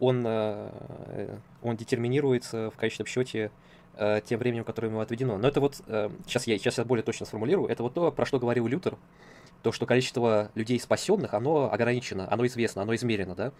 он, 0.00 0.24
э, 0.26 1.38
он 1.62 1.76
детерминируется 1.76 2.70
в 2.70 2.76
конечном 2.76 3.06
счете 3.06 3.50
э, 3.96 4.20
тем 4.24 4.38
временем, 4.38 4.64
которое 4.64 4.88
ему 4.88 5.00
отведено. 5.00 5.38
Но 5.38 5.48
это 5.48 5.60
вот, 5.60 5.80
э, 5.86 6.10
сейчас, 6.26 6.46
я, 6.46 6.58
сейчас 6.58 6.78
я 6.78 6.84
более 6.84 7.02
точно 7.02 7.26
сформулирую, 7.26 7.68
это 7.68 7.82
вот 7.82 7.94
то, 7.94 8.10
про 8.12 8.26
что 8.26 8.38
говорил 8.38 8.66
Лютер, 8.66 8.96
то, 9.62 9.72
что 9.72 9.86
количество 9.86 10.50
людей 10.54 10.80
спасенных, 10.80 11.34
оно 11.34 11.72
ограничено, 11.72 12.26
оно 12.30 12.46
известно, 12.46 12.82
оно 12.82 12.94
измерено, 12.94 13.34
да. 13.34 13.52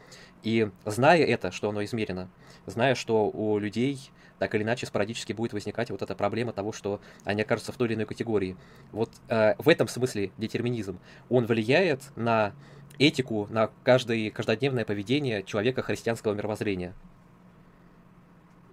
И 0.43 0.71
зная 0.85 1.25
это, 1.25 1.51
что 1.51 1.69
оно 1.69 1.85
измерено, 1.85 2.31
зная, 2.67 2.95
что 2.95 3.29
у 3.29 3.59
людей 3.59 4.11
так 4.39 4.55
или 4.55 4.63
иначе 4.63 4.87
спорадически 4.87 5.35
будет 5.35 5.53
возникать 5.53 5.91
вот 5.91 6.01
эта 6.01 6.15
проблема 6.15 6.53
того, 6.53 6.73
что 6.73 7.01
они 7.25 7.43
окажутся 7.43 7.73
в 7.73 7.77
той 7.77 7.89
или 7.89 7.95
иной 7.95 8.07
категории. 8.07 8.57
Вот 8.91 9.11
э, 9.29 9.55
в 9.59 9.69
этом 9.69 9.87
смысле 9.87 10.33
детерминизм, 10.39 10.99
он 11.29 11.45
влияет 11.45 12.05
на 12.17 12.55
этику, 12.99 13.47
на 13.51 13.71
каждое 13.85 14.31
каждодневное 14.31 14.87
поведение 14.87 15.43
человека 15.43 15.83
христианского 15.83 16.33
мировоззрения. 16.33 16.95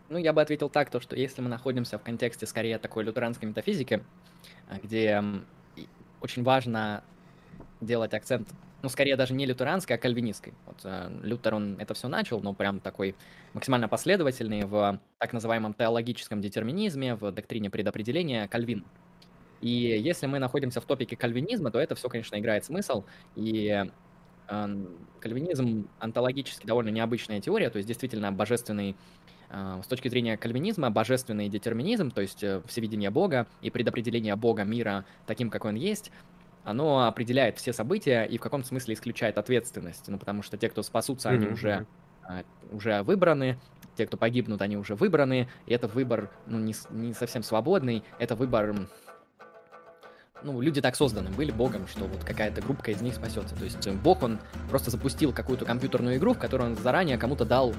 Ну, 0.10 0.18
я 0.18 0.32
бы 0.32 0.42
ответил 0.42 0.70
так, 0.70 0.90
то, 0.90 1.00
что 1.02 1.16
если 1.16 1.42
мы 1.42 1.50
находимся 1.50 1.98
в 1.98 2.04
контексте 2.04 2.46
скорее 2.46 2.78
такой 2.78 3.04
лютеранской 3.04 3.48
метафизики, 3.48 4.04
а, 4.70 4.78
где 4.82 5.22
очень 6.22 6.44
важно 6.44 7.04
делать 7.82 8.14
акцент, 8.14 8.48
ну, 8.82 8.90
скорее 8.90 9.16
даже 9.16 9.34
не 9.34 9.46
лютеранской, 9.46 9.96
а 9.96 10.00
кальвинистской. 10.00 10.54
Вот 10.66 10.78
э, 10.84 11.12
Лютер, 11.24 11.56
он 11.56 11.78
это 11.80 11.94
все 11.94 12.08
начал, 12.08 12.42
но 12.42 12.54
прям 12.54 12.80
такой 12.80 13.16
максимально 13.54 13.88
последовательный 13.88 14.66
в 14.66 15.00
так 15.18 15.34
называемом 15.34 15.74
теологическом 15.74 16.42
детерминизме, 16.42 17.16
в 17.16 17.32
доктрине 17.32 17.70
предопределения 17.70 18.48
Кальвин. 18.48 18.86
И 19.62 19.70
если 19.70 20.28
мы 20.28 20.38
находимся 20.40 20.80
в 20.80 20.86
топике 20.86 21.16
кальвинизма, 21.16 21.72
то 21.72 21.80
это 21.80 21.96
все, 21.96 22.10
конечно, 22.10 22.38
играет 22.38 22.64
смысл, 22.66 23.04
и 23.36 23.86
кальвинизм 25.20 25.90
онтологически 26.00 26.66
довольно 26.66 26.90
необычная 26.90 27.42
теория, 27.42 27.70
то 27.70 27.78
есть 27.78 27.88
действительно 27.88 28.32
божественный 28.32 28.92
а, 28.92 28.96
с 29.50 29.88
точки 29.88 30.10
зрения 30.10 30.38
кальвинизма, 30.38 30.92
божественный 30.92 31.50
детерминизм, 31.50 32.12
то 32.12 32.22
есть 32.22 32.44
э, 32.44 32.62
всевидение 32.68 33.10
Бога 33.10 33.48
и 33.62 33.70
предопределение 33.70 34.36
Бога 34.36 34.64
мира 34.64 35.06
таким, 35.26 35.50
как 35.50 35.66
он 35.66 35.76
есть, 35.76 36.12
оно 36.64 37.08
определяет 37.08 37.58
все 37.58 37.72
события 37.72 38.26
и 38.26 38.38
в 38.38 38.42
каком-то 38.42 38.68
смысле 38.68 38.94
исключает 38.94 39.38
ответственность. 39.38 40.10
Ну, 40.10 40.18
потому 40.18 40.44
что 40.44 40.58
те, 40.58 40.70
кто 40.70 40.84
спасутся, 40.84 41.30
они 41.30 41.46
mm-hmm. 41.46 41.54
уже, 41.54 41.88
а, 42.24 42.44
уже 42.72 43.04
выбраны, 43.04 43.58
те, 43.96 44.06
кто 44.06 44.18
погибнут, 44.18 44.62
они 44.62 44.76
уже 44.76 44.96
выбраны, 44.96 45.48
и 45.66 45.74
это 45.74 45.88
выбор 45.88 46.30
ну, 46.46 46.60
не, 46.60 46.76
не 46.92 47.14
совсем 47.14 47.42
свободный, 47.42 48.04
это 48.20 48.36
выбор 48.36 48.76
ну, 50.44 50.62
люди 50.62 50.82
так 50.82 50.96
созданы 50.96 51.30
были 51.30 51.52
Богом, 51.52 51.88
что 51.88 52.06
вот 52.06 52.24
какая-то 52.24 52.62
группа 52.62 52.90
из 52.90 53.02
них 53.02 53.16
спасется. 53.16 53.56
То 53.56 53.64
есть 53.64 53.88
э, 53.88 53.94
Бог, 53.94 54.24
он 54.24 54.40
просто 54.70 54.92
запустил 54.92 55.34
какую-то 55.34 55.66
компьютерную 55.66 56.18
игру, 56.18 56.34
в 56.34 56.38
которой 56.38 56.64
он 56.64 56.76
заранее 56.76 57.18
кому-то 57.18 57.46
дал 57.46 57.74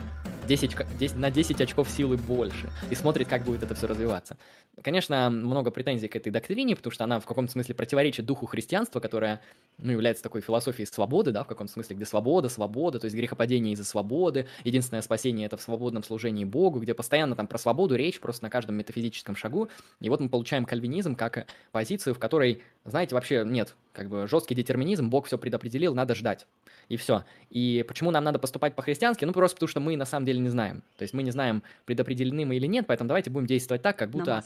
10, 0.49 0.77
10, 0.99 1.17
на 1.17 1.31
10 1.31 1.61
очков 1.61 1.89
силы 1.91 2.17
больше 2.17 2.71
и 2.91 2.95
смотрит, 2.95 3.29
как 3.29 3.45
будет 3.45 3.63
это 3.63 3.75
все 3.75 3.87
развиваться. 3.87 4.37
Конечно, 4.83 5.29
много 5.29 5.71
претензий 5.71 6.09
к 6.09 6.17
этой 6.17 6.31
доктрине, 6.31 6.75
потому 6.75 6.93
что 6.93 7.05
она 7.05 7.21
в 7.21 7.27
каком-то 7.27 7.53
смысле 7.53 7.75
противоречит 7.75 8.25
духу 8.25 8.47
христианства, 8.47 9.01
которое 9.01 9.41
ну, 9.77 9.93
является 9.93 10.23
такой 10.23 10.41
философией 10.41 10.87
свободы, 10.87 11.33
да, 11.33 11.45
в 11.45 11.49
каком-то 11.49 11.73
смысле, 11.73 11.97
где 11.97 12.07
свобода, 12.07 12.49
свобода, 12.49 12.99
то 12.99 13.05
есть 13.05 13.17
грехопадение 13.17 13.75
из-за 13.75 13.85
свободы, 13.85 14.47
единственное 14.65 15.03
спасение 15.03 15.47
это 15.47 15.57
в 15.57 15.63
свободном 15.63 16.03
служении 16.03 16.45
Богу, 16.45 16.81
где 16.81 16.95
постоянно 16.95 17.37
там 17.37 17.47
про 17.47 17.59
свободу 17.59 17.97
речь 17.97 18.21
просто 18.21 18.45
на 18.45 18.51
каждом 18.51 18.77
метафизическом 18.77 19.37
шагу. 19.37 19.69
И 20.01 20.09
вот 20.09 20.21
мы 20.21 20.29
получаем 20.29 20.65
кальвинизм 20.65 21.15
как 21.15 21.47
позицию, 21.73 22.15
в 22.15 22.19
которой, 22.19 22.63
знаете, 22.85 23.15
вообще 23.15 23.45
нет, 23.45 23.75
как 23.99 24.09
бы 24.09 24.29
жесткий 24.29 24.55
детерминизм, 24.55 25.11
Бог 25.11 25.27
все 25.27 25.39
предопределил, 25.39 25.93
надо 25.93 26.15
ждать 26.15 26.47
и 26.89 26.97
все. 26.97 27.25
И 27.51 27.85
почему 27.87 28.11
нам 28.11 28.25
надо 28.25 28.39
поступать 28.39 28.75
по-христиански? 28.75 29.25
Ну, 29.25 29.33
просто 29.33 29.57
потому 29.57 29.69
что 29.69 29.81
мы 29.81 29.97
на 29.97 30.05
самом 30.05 30.25
деле 30.25 30.39
не 30.39 30.49
знаем. 30.49 30.83
То 30.97 31.03
есть 31.03 31.13
мы 31.15 31.23
не 31.23 31.33
знаем, 31.33 31.63
предопределены 31.85 32.47
мы 32.47 32.57
или 32.57 32.67
нет, 32.67 32.87
поэтому 32.87 33.09
давайте 33.09 33.31
будем 33.31 33.47
действовать 33.47 33.83
так, 33.83 33.99
как 33.99 34.11
будто, 34.11 34.45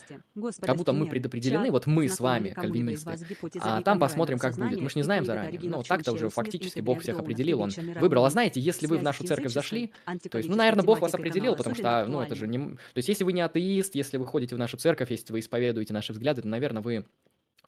как 0.60 0.76
будто 0.76 0.92
мы 0.92 1.06
предопределены, 1.06 1.70
вот 1.70 1.86
мы 1.86 2.08
с 2.08 2.18
вами, 2.18 2.50
кальвинисты, 2.50 3.18
а 3.60 3.82
там 3.82 3.98
посмотрим, 3.98 4.38
как 4.38 4.56
будет. 4.56 4.80
Мы 4.80 4.88
же 4.88 4.96
не 4.96 5.02
знаем 5.02 5.24
заранее. 5.24 5.60
Ну, 5.62 5.82
так-то 5.82 6.12
уже 6.12 6.30
фактически 6.30 6.80
Бог 6.80 7.02
всех 7.02 7.18
определил, 7.18 7.60
Он 7.60 7.70
выбрал. 8.00 8.24
А 8.24 8.30
знаете, 8.30 8.60
если 8.60 8.86
вы 8.86 8.98
в 8.98 9.02
нашу 9.02 9.24
церковь 9.24 9.52
зашли, 9.52 9.92
то 10.30 10.38
есть, 10.38 10.48
ну, 10.48 10.56
наверное, 10.56 10.84
Бог 10.84 11.00
вас 11.00 11.14
определил, 11.14 11.56
потому 11.56 11.74
что, 11.74 12.06
ну, 12.08 12.22
это 12.22 12.34
же 12.34 12.48
не... 12.48 12.58
То 12.58 12.96
есть, 12.96 13.08
если 13.08 13.24
вы 13.24 13.32
не 13.32 13.42
атеист, 13.42 13.94
если 13.94 14.16
вы 14.16 14.26
ходите 14.26 14.54
в 14.54 14.58
нашу 14.58 14.78
церковь, 14.78 15.10
если 15.10 15.32
вы 15.32 15.40
исповедуете 15.40 15.92
наши 15.92 16.12
взгляды, 16.12 16.42
то, 16.42 16.48
наверное, 16.48 16.82
вы 16.82 17.04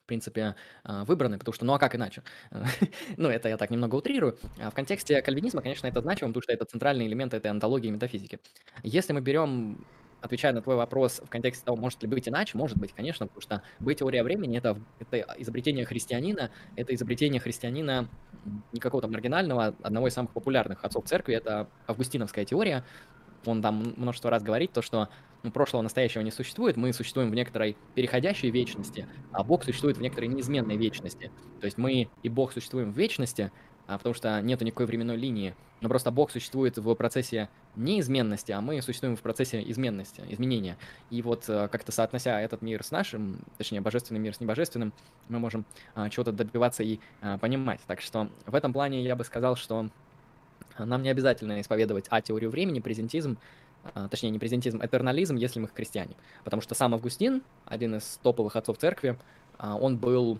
в 0.05 0.07
принципе, 0.07 0.55
а, 0.83 1.03
выбраны, 1.03 1.39
потому 1.39 1.53
что, 1.53 1.65
ну 1.65 1.73
а 1.73 1.79
как 1.79 1.95
иначе? 1.95 2.21
ну, 3.17 3.27
это 3.27 3.49
я 3.49 3.57
так 3.57 3.71
немного 3.71 3.95
утрирую. 3.95 4.37
А 4.61 4.69
в 4.69 4.75
контексте 4.75 5.19
кальвинизма, 5.23 5.63
конечно, 5.63 5.87
это 5.87 5.99
значимо, 6.01 6.29
потому 6.29 6.43
что 6.43 6.53
это 6.53 6.63
центральный 6.65 7.07
элемент 7.07 7.33
этой 7.33 7.49
антологии 7.49 7.89
метафизики. 7.89 8.39
Если 8.83 9.13
мы 9.13 9.21
берем 9.21 9.83
отвечая 10.21 10.53
на 10.53 10.61
твой 10.61 10.75
вопрос 10.75 11.21
в 11.23 11.29
контексте 11.29 11.65
того, 11.65 11.75
может 11.75 12.01
ли 12.03 12.07
быть 12.07 12.27
иначе, 12.27 12.57
может 12.57 12.77
быть, 12.77 12.93
конечно, 12.93 13.25
потому 13.25 13.41
что 13.41 13.61
быть 13.79 13.99
теория 13.99 14.23
времени 14.23 14.57
это, 14.57 14.79
это 14.99 15.17
изобретение 15.37 15.85
христианина, 15.85 16.51
это 16.75 16.93
изобретение 16.93 17.39
христианина 17.39 18.07
не 18.73 18.79
какого-то 18.79 19.07
маргинального, 19.07 19.75
одного 19.81 20.07
из 20.07 20.13
самых 20.13 20.31
популярных 20.31 20.83
отцов 20.83 21.05
церкви, 21.05 21.35
это 21.35 21.67
августиновская 21.87 22.45
теория, 22.45 22.83
он 23.45 23.61
там 23.61 23.93
множество 23.97 24.29
раз 24.29 24.41
говорит, 24.41 24.71
то, 24.71 24.81
что 24.81 25.09
ну, 25.45 25.51
прошлого, 25.51 25.83
настоящего 25.83 26.23
не 26.23 26.31
существует, 26.31 26.75
мы 26.75 26.91
существуем 26.91 27.29
в 27.29 27.35
некоторой 27.35 27.77
переходящей 27.93 28.49
вечности, 28.49 29.07
а 29.31 29.43
Бог 29.43 29.63
существует 29.63 29.97
в 29.97 30.01
некоторой 30.01 30.27
неизменной 30.27 30.75
вечности. 30.75 31.31
То 31.61 31.65
есть 31.65 31.77
мы 31.77 32.09
и 32.23 32.29
Бог 32.29 32.51
существуем 32.51 32.91
в 32.91 32.97
вечности, 32.97 33.51
а, 33.85 33.97
потому 33.99 34.15
что 34.15 34.41
нет 34.41 34.59
никакой 34.61 34.87
временной 34.87 35.17
линии, 35.17 35.53
но 35.81 35.89
просто 35.89 36.09
Бог 36.09 36.31
существует 36.31 36.77
в 36.77 36.95
процессе 36.95 37.49
неизменности, 37.75 38.51
а 38.53 38.61
мы 38.61 38.81
существуем 38.81 39.15
в 39.15 39.21
процессе 39.21 39.61
изменности, 39.69 40.23
изменения. 40.29 40.77
И 41.11 41.21
вот 41.21 41.45
э, 41.47 41.67
как-то 41.67 41.91
соотнося 41.91 42.41
этот 42.41 42.63
мир 42.63 42.83
с 42.83 42.89
нашим, 42.89 43.37
точнее, 43.59 43.81
божественный 43.81 44.19
мир 44.19 44.33
с 44.33 44.39
небожественным, 44.39 44.93
мы 45.29 45.37
можем 45.37 45.63
а, 45.93 46.09
чего-то 46.09 46.31
добиваться 46.31 46.81
и 46.81 46.99
а, 47.21 47.37
понимать. 47.37 47.81
Так 47.85 48.01
что 48.01 48.29
в 48.47 48.55
этом 48.55 48.73
плане 48.73 49.03
я 49.03 49.15
бы 49.15 49.23
сказал, 49.23 49.55
что 49.55 49.89
нам 50.79 51.03
не 51.03 51.09
обязательно 51.09 51.61
исповедовать 51.61 52.05
а-теорию 52.09 52.49
времени, 52.49 52.79
презентизм, 52.79 53.37
а, 53.37 53.64
точнее 54.09 54.31
не 54.31 54.39
презентизм, 54.39 54.79
этернализм, 54.83 55.35
если 55.35 55.59
мы 55.59 55.67
христиане. 55.67 56.15
Потому 56.43 56.61
что 56.61 56.75
сам 56.75 56.93
Августин, 56.93 57.43
один 57.65 57.95
из 57.95 58.19
топовых 58.23 58.55
отцов 58.55 58.77
церкви, 58.77 59.17
а, 59.57 59.75
он 59.75 59.97
был 59.97 60.39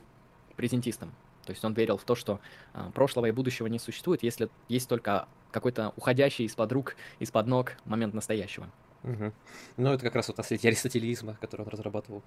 презентистом. 0.56 1.14
То 1.46 1.52
есть 1.52 1.64
он 1.64 1.74
верил 1.74 1.98
в 1.98 2.04
то, 2.04 2.16
что 2.16 2.40
а, 2.74 2.92
прошлого 2.92 3.28
и 3.28 3.32
будущего 3.32 3.68
не 3.68 3.80
существует, 3.80 4.24
если 4.24 4.50
есть 4.68 4.90
только 4.90 5.28
какой-то 5.52 5.94
уходящий 5.96 6.46
из-под 6.46 6.72
рук, 6.72 6.96
из-под 7.20 7.48
ног 7.48 7.74
момент 7.86 8.14
настоящего. 8.14 8.70
Угу. 9.04 9.32
Ну, 9.78 9.94
это 9.94 10.04
как 10.04 10.16
раз 10.16 10.28
вот 10.28 10.38
наследие 10.38 10.70
аристотелизма, 10.70 11.38
который 11.40 11.62
он 11.62 11.68
разрабатывал. 11.68 12.24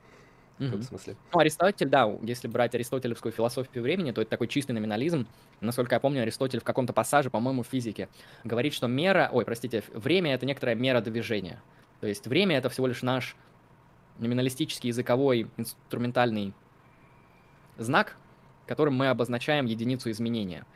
В 0.58 0.64
каком 0.64 0.82
смысле. 0.82 1.16
Ну, 1.32 1.38
Аристотель, 1.38 1.88
да, 1.88 2.10
если 2.22 2.48
брать 2.48 2.74
аристотелевскую 2.74 3.32
философию 3.32 3.82
времени, 3.82 4.10
то 4.10 4.20
это 4.20 4.30
такой 4.30 4.48
чистый 4.48 4.72
номинализм. 4.72 5.26
Насколько 5.60 5.94
я 5.96 6.00
помню, 6.00 6.22
Аристотель 6.22 6.60
в 6.60 6.64
каком-то 6.64 6.92
пассаже, 6.92 7.30
по-моему, 7.30 7.62
в 7.62 7.66
физике, 7.66 8.08
говорит, 8.44 8.74
что 8.74 8.86
мера, 8.88 9.30
ой, 9.32 9.44
простите, 9.44 9.82
время— 9.92 10.34
это 10.34 10.46
некоторая 10.46 10.74
мера 10.74 11.00
движения. 11.00 11.60
То 12.00 12.06
есть 12.06 12.26
время— 12.26 12.56
это 12.58 12.68
всего 12.68 12.86
лишь 12.86 13.02
наш 13.02 13.36
номиналистический 14.18 14.88
языковой 14.88 15.48
инструментальный 15.56 16.52
знак, 17.76 18.16
которым 18.66 18.94
мы 18.94 19.08
обозначаем 19.08 19.66
единицу 19.66 20.10
изменения. 20.10 20.66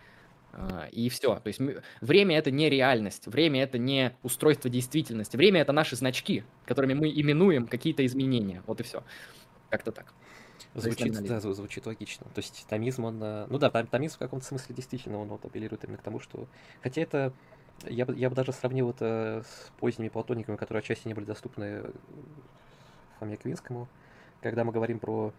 А, 0.52 0.88
и 0.92 1.08
все. 1.08 1.36
То 1.36 1.48
есть 1.48 1.60
время 2.00 2.38
это 2.38 2.50
не 2.50 2.68
реальность, 2.68 3.26
время 3.26 3.62
это 3.62 3.78
не 3.78 4.12
устройство 4.22 4.70
действительности, 4.70 5.36
время 5.36 5.60
это 5.60 5.72
наши 5.72 5.96
значки, 5.96 6.44
которыми 6.66 6.94
мы 6.94 7.08
именуем 7.08 7.66
какие-то 7.66 8.04
изменения. 8.04 8.62
Вот 8.66 8.80
и 8.80 8.82
все. 8.82 9.02
Как-то 9.72 9.90
так. 9.90 10.12
Звучит, 10.74 11.14
да, 11.26 11.40
звучит 11.40 11.86
логично. 11.86 12.26
То 12.34 12.40
есть 12.40 12.66
томизм, 12.68 13.04
он... 13.04 13.22
Э, 13.22 13.46
ну 13.48 13.56
да, 13.56 13.70
томизм 13.70 14.16
в 14.16 14.18
каком-то 14.18 14.44
смысле 14.44 14.74
действительно, 14.74 15.16
он 15.16 15.28
вот 15.28 15.42
апеллирует 15.46 15.82
именно 15.84 15.96
к 15.96 16.02
тому, 16.02 16.20
что... 16.20 16.46
Хотя 16.82 17.00
это... 17.00 17.32
Я 17.88 18.04
бы, 18.04 18.14
я 18.14 18.28
бы 18.28 18.36
даже 18.36 18.52
сравнил 18.52 18.90
это 18.90 19.44
с 19.46 19.72
поздними 19.80 20.10
платониками, 20.10 20.56
которые 20.56 20.80
отчасти 20.80 21.08
не 21.08 21.14
были 21.14 21.24
доступны 21.24 21.84
Фоме 23.18 23.38
Квинскому, 23.38 23.88
когда 24.42 24.62
мы 24.62 24.72
говорим 24.72 24.98
про 24.98 25.30
Э, 25.30 25.32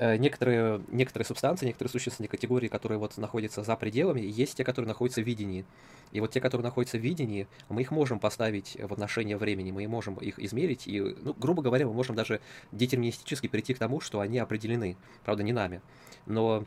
некоторые, 0.00 0.80
некоторые 0.90 1.26
субстанции, 1.26 1.66
некоторые 1.66 1.90
существенные 1.90 2.28
категории, 2.28 2.68
которые 2.68 2.98
вот 2.98 3.16
находятся 3.18 3.62
за 3.62 3.76
пределами, 3.76 4.20
есть 4.20 4.56
те, 4.56 4.64
которые 4.64 4.88
находятся 4.88 5.20
в 5.20 5.26
видении. 5.26 5.66
И 6.12 6.20
вот 6.20 6.32
те, 6.32 6.40
которые 6.40 6.64
находятся 6.64 6.96
в 6.96 7.02
видении, 7.02 7.46
мы 7.68 7.82
их 7.82 7.90
можем 7.90 8.18
поставить 8.18 8.76
в 8.80 8.92
отношение 8.92 9.36
времени, 9.36 9.70
мы 9.70 9.86
можем 9.86 10.14
их 10.14 10.38
измерить, 10.38 10.88
и, 10.88 11.00
ну, 11.00 11.34
грубо 11.34 11.62
говоря, 11.62 11.86
мы 11.86 11.92
можем 11.92 12.16
даже 12.16 12.40
детерминистически 12.72 13.46
прийти 13.46 13.74
к 13.74 13.78
тому, 13.78 14.00
что 14.00 14.20
они 14.20 14.38
определены, 14.38 14.96
правда, 15.24 15.42
не 15.42 15.52
нами. 15.52 15.82
Но 16.26 16.64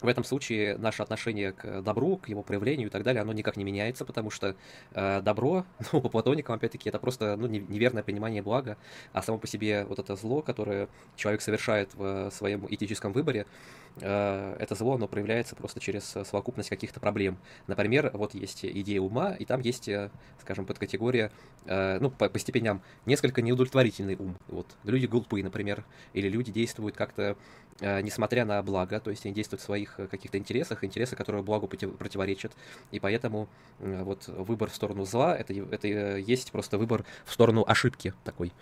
в 0.00 0.08
этом 0.08 0.24
случае 0.24 0.76
наше 0.78 1.02
отношение 1.02 1.52
к 1.52 1.82
добру, 1.82 2.16
к 2.16 2.28
его 2.28 2.42
проявлению 2.42 2.88
и 2.88 2.90
так 2.90 3.02
далее, 3.02 3.22
оно 3.22 3.32
никак 3.32 3.56
не 3.56 3.64
меняется, 3.64 4.04
потому 4.04 4.30
что 4.30 4.56
э, 4.92 5.20
добро, 5.22 5.64
ну, 5.92 6.00
по 6.00 6.08
платоникам, 6.08 6.56
опять-таки, 6.56 6.88
это 6.88 6.98
просто 6.98 7.36
ну, 7.36 7.46
неверное 7.46 8.02
понимание 8.02 8.42
блага, 8.42 8.76
а 9.12 9.22
само 9.22 9.38
по 9.38 9.46
себе 9.46 9.84
вот 9.84 9.98
это 9.98 10.16
зло, 10.16 10.42
которое 10.42 10.88
человек 11.16 11.40
совершает 11.40 11.94
в 11.94 12.30
своем 12.30 12.66
этическом 12.68 13.12
выборе, 13.12 13.46
это 13.98 14.74
зло, 14.74 14.94
оно 14.94 15.08
проявляется 15.08 15.56
просто 15.56 15.80
через 15.80 16.04
совокупность 16.04 16.68
каких-то 16.68 17.00
проблем. 17.00 17.38
Например, 17.66 18.10
вот 18.12 18.34
есть 18.34 18.64
идея 18.64 19.00
ума, 19.00 19.32
и 19.32 19.44
там 19.44 19.60
есть, 19.60 19.88
э, 19.88 20.10
скажем, 20.40 20.66
подкатегория, 20.66 21.32
э, 21.64 21.98
ну, 22.00 22.10
по, 22.10 22.28
по 22.28 22.38
степеням, 22.38 22.82
несколько 23.06 23.40
неудовлетворительный 23.40 24.16
ум. 24.16 24.36
Вот. 24.48 24.66
Люди 24.84 25.06
глупые, 25.06 25.42
например, 25.42 25.84
или 26.12 26.28
люди 26.28 26.52
действуют 26.52 26.94
как-то 26.96 27.36
Э, 27.80 28.00
несмотря 28.00 28.44
на 28.44 28.62
благо, 28.62 29.00
то 29.00 29.10
есть 29.10 29.26
они 29.26 29.34
действуют 29.34 29.60
в 29.60 29.64
своих 29.64 30.00
э, 30.00 30.06
каких-то 30.06 30.38
интересах, 30.38 30.82
интересы, 30.82 31.14
которые 31.14 31.42
благу 31.42 31.68
противоречат, 31.68 32.52
и 32.90 33.00
поэтому 33.00 33.48
вот 33.78 34.28
выбор 34.28 34.70
в 34.70 34.74
сторону 34.74 35.04
зла, 35.04 35.36
это, 35.36 35.52
это 35.52 35.88
э, 35.88 36.20
есть 36.20 36.52
просто 36.52 36.78
выбор 36.78 37.04
в 37.24 37.32
сторону 37.32 37.64
ошибки 37.66 38.14
такой. 38.24 38.52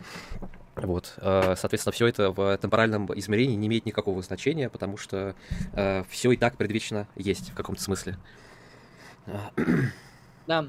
Вот, 0.76 1.14
соответственно, 1.16 1.92
все 1.92 2.06
это 2.06 2.30
в 2.30 2.56
темпоральном 2.58 3.08
измерении 3.18 3.54
не 3.54 3.68
имеет 3.68 3.86
никакого 3.86 4.22
значения, 4.22 4.68
потому 4.68 4.96
что 4.96 5.34
все 6.08 6.32
и 6.32 6.36
так 6.36 6.56
предвечно 6.56 7.06
есть 7.16 7.50
в 7.50 7.54
каком-то 7.54 7.82
смысле. 7.82 8.16
Да, 10.46 10.66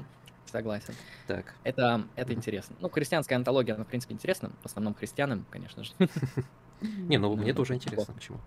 согласен. 0.50 0.94
Так. 1.26 1.54
Это, 1.64 2.06
это 2.16 2.32
интересно. 2.32 2.76
Ну, 2.80 2.88
христианская 2.88 3.34
антология, 3.34 3.74
она, 3.74 3.84
в 3.84 3.88
принципе, 3.88 4.14
интересна. 4.14 4.50
В 4.62 4.66
основном 4.66 4.94
христианам, 4.94 5.44
конечно 5.50 5.84
же. 5.84 5.92
Не, 6.80 7.18
ну 7.18 7.34
мне 7.36 7.54
тоже 7.54 7.74
интересно, 7.74 8.12
почему. 8.12 8.38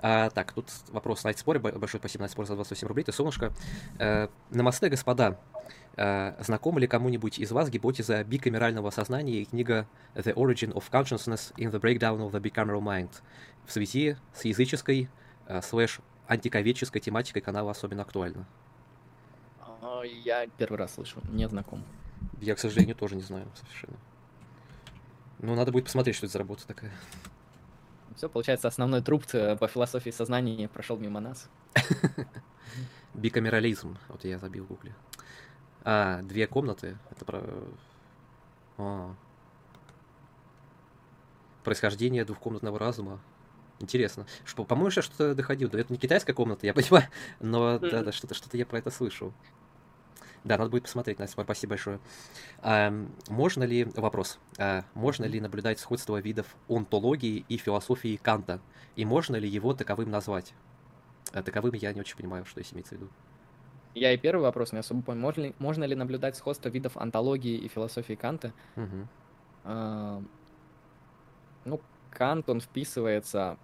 А, 0.00 0.30
так, 0.30 0.52
тут 0.52 0.66
вопрос 0.88 1.24
на 1.24 1.32
споре. 1.32 1.58
Большое 1.58 2.00
спасибо 2.00 2.22
на 2.22 2.28
спор 2.28 2.46
за 2.46 2.54
28 2.54 2.86
рублей. 2.86 3.04
Ты 3.04 3.12
солнышко. 3.12 3.52
А, 3.98 4.28
намасте, 4.50 4.88
господа. 4.88 5.38
А, 5.98 6.36
знакома 6.40 6.78
ли 6.78 6.86
кому-нибудь 6.86 7.38
из 7.38 7.52
вас 7.52 7.70
гипотеза 7.70 8.22
бикамерального 8.22 8.90
сознания 8.90 9.40
и 9.40 9.44
книга 9.46 9.86
The 10.14 10.34
Origin 10.34 10.72
of 10.74 10.84
Consciousness 10.90 11.54
in 11.56 11.70
the 11.70 11.80
Breakdown 11.80 12.18
of 12.18 12.32
the 12.32 12.40
Bicameral 12.40 12.82
Mind 12.82 13.10
в 13.64 13.72
связи 13.72 14.16
с 14.34 14.44
языческой 14.44 15.08
а, 15.46 15.62
слэш 15.62 16.00
антиковедческой 16.28 17.00
тематикой 17.00 17.40
канала 17.40 17.70
особенно 17.70 18.02
актуальна? 18.02 18.46
Я 20.24 20.46
первый 20.58 20.76
раз 20.76 20.94
слышу, 20.94 21.20
не 21.30 21.48
знаком. 21.48 21.82
Я, 22.40 22.54
к 22.54 22.58
сожалению, 22.58 22.94
тоже 22.94 23.16
не 23.16 23.22
знаю 23.22 23.46
совершенно. 23.54 23.96
Ну, 25.38 25.54
надо 25.54 25.72
будет 25.72 25.84
посмотреть, 25.84 26.16
что 26.16 26.26
это 26.26 26.32
за 26.34 26.38
работа 26.38 26.66
такая. 26.66 26.92
Все, 28.16 28.28
получается, 28.28 28.68
основной 28.68 29.02
труп 29.02 29.24
э, 29.32 29.56
по 29.56 29.68
философии 29.68 30.10
сознания 30.10 30.68
прошел 30.68 30.96
мимо 30.98 31.20
нас. 31.20 31.48
Бикамерализм. 33.14 33.98
Вот 34.08 34.24
я 34.24 34.38
забил 34.38 34.64
в 34.64 34.68
гугле. 34.68 34.94
А, 35.88 36.20
две 36.22 36.48
комнаты. 36.48 36.98
Это 37.12 37.24
про... 37.24 37.44
А. 38.76 39.14
Происхождение 41.62 42.24
двухкомнатного 42.24 42.76
разума. 42.76 43.20
Интересно. 43.78 44.26
По-моему, 44.56 44.90
я 44.94 45.00
что-то 45.00 45.36
доходил. 45.36 45.70
Да 45.70 45.78
это 45.78 45.92
не 45.92 45.98
китайская 45.98 46.32
комната, 46.32 46.66
я 46.66 46.74
понимаю, 46.74 47.06
но 47.38 47.78
да, 47.78 48.02
да, 48.02 48.10
что-то 48.10 48.34
что 48.34 48.54
я 48.56 48.66
про 48.66 48.78
это 48.78 48.90
слышал. 48.90 49.32
Да, 50.42 50.58
надо 50.58 50.70
будет 50.70 50.84
посмотреть, 50.84 51.20
Настя, 51.20 51.42
спасибо 51.42 51.70
большое. 51.70 52.00
А, 52.62 52.92
можно 53.28 53.62
ли, 53.62 53.84
вопрос, 53.84 54.40
а, 54.58 54.84
можно 54.94 55.24
ли 55.24 55.40
наблюдать 55.40 55.78
сходство 55.78 56.20
видов 56.20 56.46
онтологии 56.68 57.44
и 57.48 57.56
философии 57.58 58.18
Канта? 58.20 58.60
И 58.96 59.04
можно 59.04 59.36
ли 59.36 59.48
его 59.48 59.72
таковым 59.72 60.10
назвать? 60.10 60.52
А, 61.32 61.44
таковым 61.44 61.74
я 61.74 61.92
не 61.92 62.00
очень 62.00 62.16
понимаю, 62.16 62.44
что 62.44 62.60
здесь 62.60 62.72
имеется 62.72 62.96
в 62.96 62.98
виду. 62.98 63.10
Я 63.96 64.12
и 64.12 64.18
первый 64.18 64.42
вопрос 64.42 64.72
не 64.72 64.78
особо 64.78 65.00
понял. 65.00 65.20
Можно 65.20 65.42
ли, 65.42 65.54
можно 65.58 65.84
ли 65.84 65.94
наблюдать 65.94 66.36
сходство 66.36 66.68
видов 66.68 66.98
онтологии 66.98 67.56
и 67.56 67.66
философии 67.68 68.12
Канта? 68.12 68.52
Угу. 68.76 69.08
А, 69.64 70.22
ну, 71.64 71.80
Кант, 72.10 72.50
он 72.50 72.60
вписывается 72.60 73.56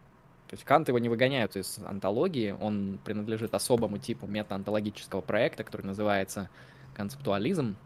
то 0.48 0.54
есть 0.54 0.64
Кант 0.64 0.88
его 0.88 0.98
не 0.98 1.09
выгоняют 1.09 1.56
из 1.56 1.78
антологии, 1.78 2.54
он 2.60 2.98
принадлежит 3.04 3.54
особому 3.54 3.96
типу 3.96 4.26
метаонтологического 4.26 5.22
проекта, 5.22 5.64
который 5.64 5.86
называется 5.86 6.50
концептуализм. 6.94 7.76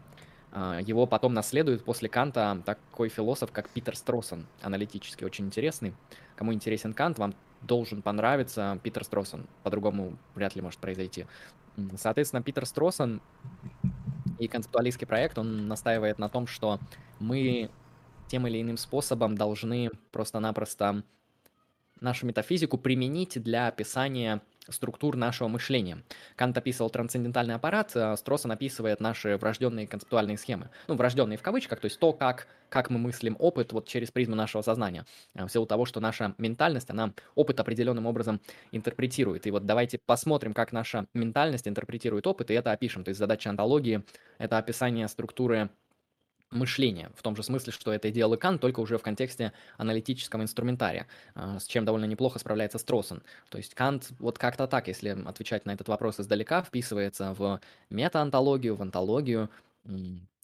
А, 0.51 0.79
его 0.81 1.05
потом 1.05 1.33
наследует 1.33 1.85
после 1.85 2.09
Канта 2.09 2.61
такой 2.65 3.07
философ, 3.07 3.53
как 3.53 3.69
Питер 3.69 3.95
Стросон, 3.95 4.45
аналитически 4.61 5.23
очень 5.23 5.45
интересный. 5.45 5.93
Кому 6.35 6.53
интересен 6.53 6.93
Кант, 6.93 7.19
вам 7.19 7.35
должен 7.61 8.01
понравиться 8.01 8.77
Питер 8.83 9.05
Стросон. 9.05 9.47
По-другому 9.63 10.17
вряд 10.35 10.55
ли 10.57 10.61
может 10.61 10.79
произойти. 10.79 11.25
Соответственно, 11.97 12.41
Питер 12.41 12.65
Стросон 12.65 13.21
и 14.39 14.47
концептуалистский 14.47 15.07
проект, 15.07 15.37
он 15.37 15.67
настаивает 15.67 16.19
на 16.19 16.29
том, 16.29 16.47
что 16.47 16.79
мы 17.19 17.69
тем 18.27 18.47
или 18.47 18.61
иным 18.61 18.77
способом 18.77 19.35
должны 19.35 19.89
просто-напросто 20.11 21.03
нашу 21.99 22.25
метафизику 22.25 22.77
применить 22.77 23.41
для 23.41 23.67
описания 23.67 24.41
структур 24.69 25.15
нашего 25.15 25.47
мышления. 25.47 26.03
Кант 26.35 26.57
описывал 26.57 26.89
трансцендентальный 26.89 27.55
аппарат, 27.55 27.91
а 27.95 28.15
Строссон 28.15 28.51
описывает 28.51 28.99
наши 28.99 29.37
врожденные 29.37 29.87
концептуальные 29.87 30.37
схемы. 30.37 30.69
Ну, 30.87 30.95
врожденные 30.95 31.37
в 31.37 31.41
кавычках, 31.41 31.79
то 31.79 31.85
есть 31.85 31.99
то, 31.99 32.13
как, 32.13 32.47
как 32.69 32.89
мы 32.89 32.99
мыслим 32.99 33.35
опыт 33.39 33.73
вот 33.73 33.87
через 33.87 34.11
призму 34.11 34.35
нашего 34.35 34.61
сознания. 34.61 35.05
А, 35.35 35.47
в 35.47 35.51
силу 35.51 35.65
того, 35.65 35.85
что 35.85 35.99
наша 35.99 36.33
ментальность, 36.37 36.89
она 36.89 37.13
опыт 37.35 37.59
определенным 37.59 38.05
образом 38.05 38.41
интерпретирует. 38.71 39.47
И 39.47 39.51
вот 39.51 39.65
давайте 39.65 39.99
посмотрим, 40.05 40.53
как 40.53 40.71
наша 40.71 41.07
ментальность 41.13 41.67
интерпретирует 41.67 42.27
опыт, 42.27 42.51
и 42.51 42.53
это 42.53 42.71
опишем. 42.71 43.03
То 43.03 43.09
есть 43.09 43.19
задача 43.19 43.49
антологии— 43.49 44.03
это 44.37 44.57
описание 44.57 45.07
структуры 45.07 45.69
мышления, 46.51 47.11
в 47.15 47.21
том 47.21 47.35
же 47.35 47.43
смысле, 47.43 47.73
что 47.73 47.91
это 47.91 48.09
делал 48.11 48.33
и 48.33 48.37
Кант, 48.37 48.61
только 48.61 48.79
уже 48.79 48.97
в 48.97 49.03
контексте 49.03 49.53
аналитического 49.77 50.41
инструментария, 50.41 51.07
а, 51.35 51.59
с 51.59 51.65
чем 51.67 51.85
довольно 51.85 52.05
неплохо 52.05 52.39
справляется 52.39 52.77
Строссен. 52.77 53.21
То 53.49 53.57
есть 53.57 53.73
Кант 53.73 54.11
вот 54.19 54.37
как-то 54.37 54.67
так, 54.67 54.87
если 54.87 55.09
отвечать 55.09 55.65
на 55.65 55.71
этот 55.71 55.87
вопрос 55.87 56.19
издалека, 56.19 56.61
вписывается 56.63 57.33
в 57.33 57.59
метаонтологию, 57.89 58.75
в 58.75 58.81
антологию, 58.81 59.49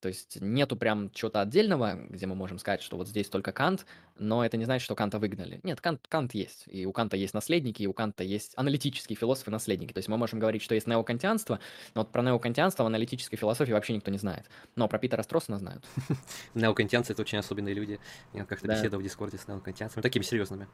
то 0.04 0.10
есть 0.10 0.42
нету 0.42 0.76
прям 0.76 1.10
чего-то 1.12 1.40
отдельного, 1.40 1.98
где 2.10 2.26
мы 2.26 2.36
можем 2.36 2.60
сказать, 2.60 2.82
что 2.82 2.98
вот 2.98 3.08
здесь 3.08 3.30
только 3.30 3.54
Кант, 3.54 3.86
но 4.18 4.46
это 4.46 4.58
не 4.58 4.66
значит, 4.66 4.84
что 4.84 4.96
Канта 4.96 5.18
выгнали. 5.18 5.62
Нет, 5.64 5.80
Кант, 5.80 6.06
Кант 6.10 6.34
есть. 6.34 6.66
И 6.68 6.86
у 6.86 6.92
Канта 6.92 7.16
есть 7.16 7.34
наследники, 7.34 7.84
и 7.84 7.88
у 7.88 7.94
Канта 7.94 8.26
есть 8.26 8.52
аналитические 8.58 9.16
философы-наследники. 9.16 9.94
То 9.94 10.00
есть 10.00 10.10
мы 10.10 10.18
можем 10.18 10.40
говорить, 10.40 10.62
что 10.62 10.76
есть 10.76 10.88
неокантианство, 10.88 11.62
но 11.96 12.02
вот 12.02 12.12
про 12.12 12.22
неокантианство 12.22 12.84
в 12.84 12.88
аналитической 12.88 13.38
философии 13.38 13.72
вообще 13.72 13.94
никто 13.94 14.12
не 14.12 14.18
знает. 14.18 14.46
Но 14.76 14.90
про 14.90 15.00
Питера 15.00 15.24
Строссона 15.24 15.58
знают. 15.58 15.86
Неокантианцы— 16.54 17.14
это 17.14 17.22
очень 17.22 17.38
особенные 17.38 17.74
люди. 17.74 17.98
Я 18.34 18.44
как-то 18.44 18.68
беседовал 18.68 19.00
в 19.00 19.04
Дискорде 19.06 19.38
с 19.38 19.48
неокантианцами, 19.48 20.02
такими 20.02 20.24
серьезными. 20.24 20.68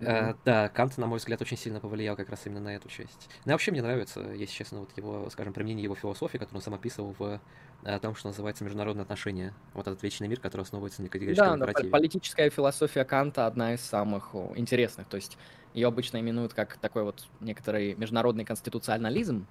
Uh, 0.00 0.36
да, 0.44 0.68
Кант, 0.68 0.98
на 0.98 1.06
мой 1.06 1.18
взгляд, 1.18 1.40
очень 1.42 1.56
сильно 1.56 1.78
повлиял 1.78 2.16
как 2.16 2.28
раз 2.28 2.46
именно 2.46 2.60
на 2.60 2.76
эту 2.76 2.88
часть. 2.88 3.28
Ну, 3.44 3.52
вообще 3.52 3.70
мне 3.70 3.82
нравится, 3.82 4.20
если 4.20 4.54
честно, 4.54 4.80
вот 4.80 4.96
его, 4.96 5.28
скажем, 5.30 5.52
применение 5.52 5.84
его 5.84 5.94
философии, 5.94 6.38
которую 6.38 6.56
он 6.56 6.62
сам 6.62 6.74
описывал 6.74 7.14
в 7.18 7.40
о 7.84 7.98
том, 7.98 8.14
что 8.14 8.28
называется 8.28 8.64
международные 8.64 9.02
отношения. 9.02 9.52
Вот 9.74 9.86
этот 9.86 10.02
вечный 10.02 10.28
мир, 10.28 10.40
который 10.40 10.62
основывается 10.62 11.02
на 11.02 11.08
Да, 11.08 11.12
категорическом 11.12 11.48
да, 11.58 11.66
императиве. 11.66 11.90
политическая 11.90 12.50
философия 12.50 13.04
Канта 13.04 13.46
одна 13.46 13.74
из 13.74 13.80
самых 13.80 14.34
интересных. 14.54 15.08
То 15.08 15.16
есть 15.16 15.36
ее 15.74 15.88
обычно 15.88 16.20
именуют 16.20 16.54
как 16.54 16.76
такой 16.76 17.02
вот 17.02 17.26
некоторый 17.40 17.94
международный 17.94 18.44
конституционализм. 18.44 19.46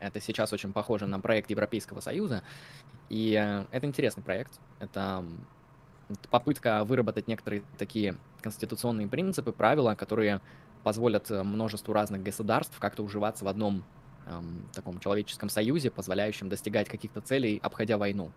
Это 0.00 0.20
сейчас 0.20 0.52
очень 0.52 0.72
похоже 0.72 1.06
на 1.06 1.20
проект 1.20 1.50
Европейского 1.50 2.00
Союза. 2.00 2.42
И 3.08 3.34
э, 3.38 3.66
это 3.70 3.86
интересный 3.86 4.22
проект. 4.22 4.58
Это 4.78 5.24
попытка 6.30 6.84
выработать 6.84 7.28
некоторые 7.28 7.62
такие 7.78 8.16
конституционные 8.40 9.06
принципы, 9.08 9.52
правила, 9.52 9.94
которые 9.94 10.40
позволят 10.82 11.30
э, 11.30 11.42
множеству 11.42 11.92
разных 11.92 12.22
государств 12.22 12.78
как-то 12.78 13.02
уживаться 13.02 13.44
в 13.44 13.48
одном 13.48 13.84
эм, 14.30 14.68
таком 14.72 14.98
человеческом 15.00 15.48
союзе, 15.48 15.90
позволяющем 15.90 16.48
достигать 16.48 16.88
каких-то 16.88 17.20
целей, 17.20 17.60
обходя 17.62 17.98
войну. 17.98 18.30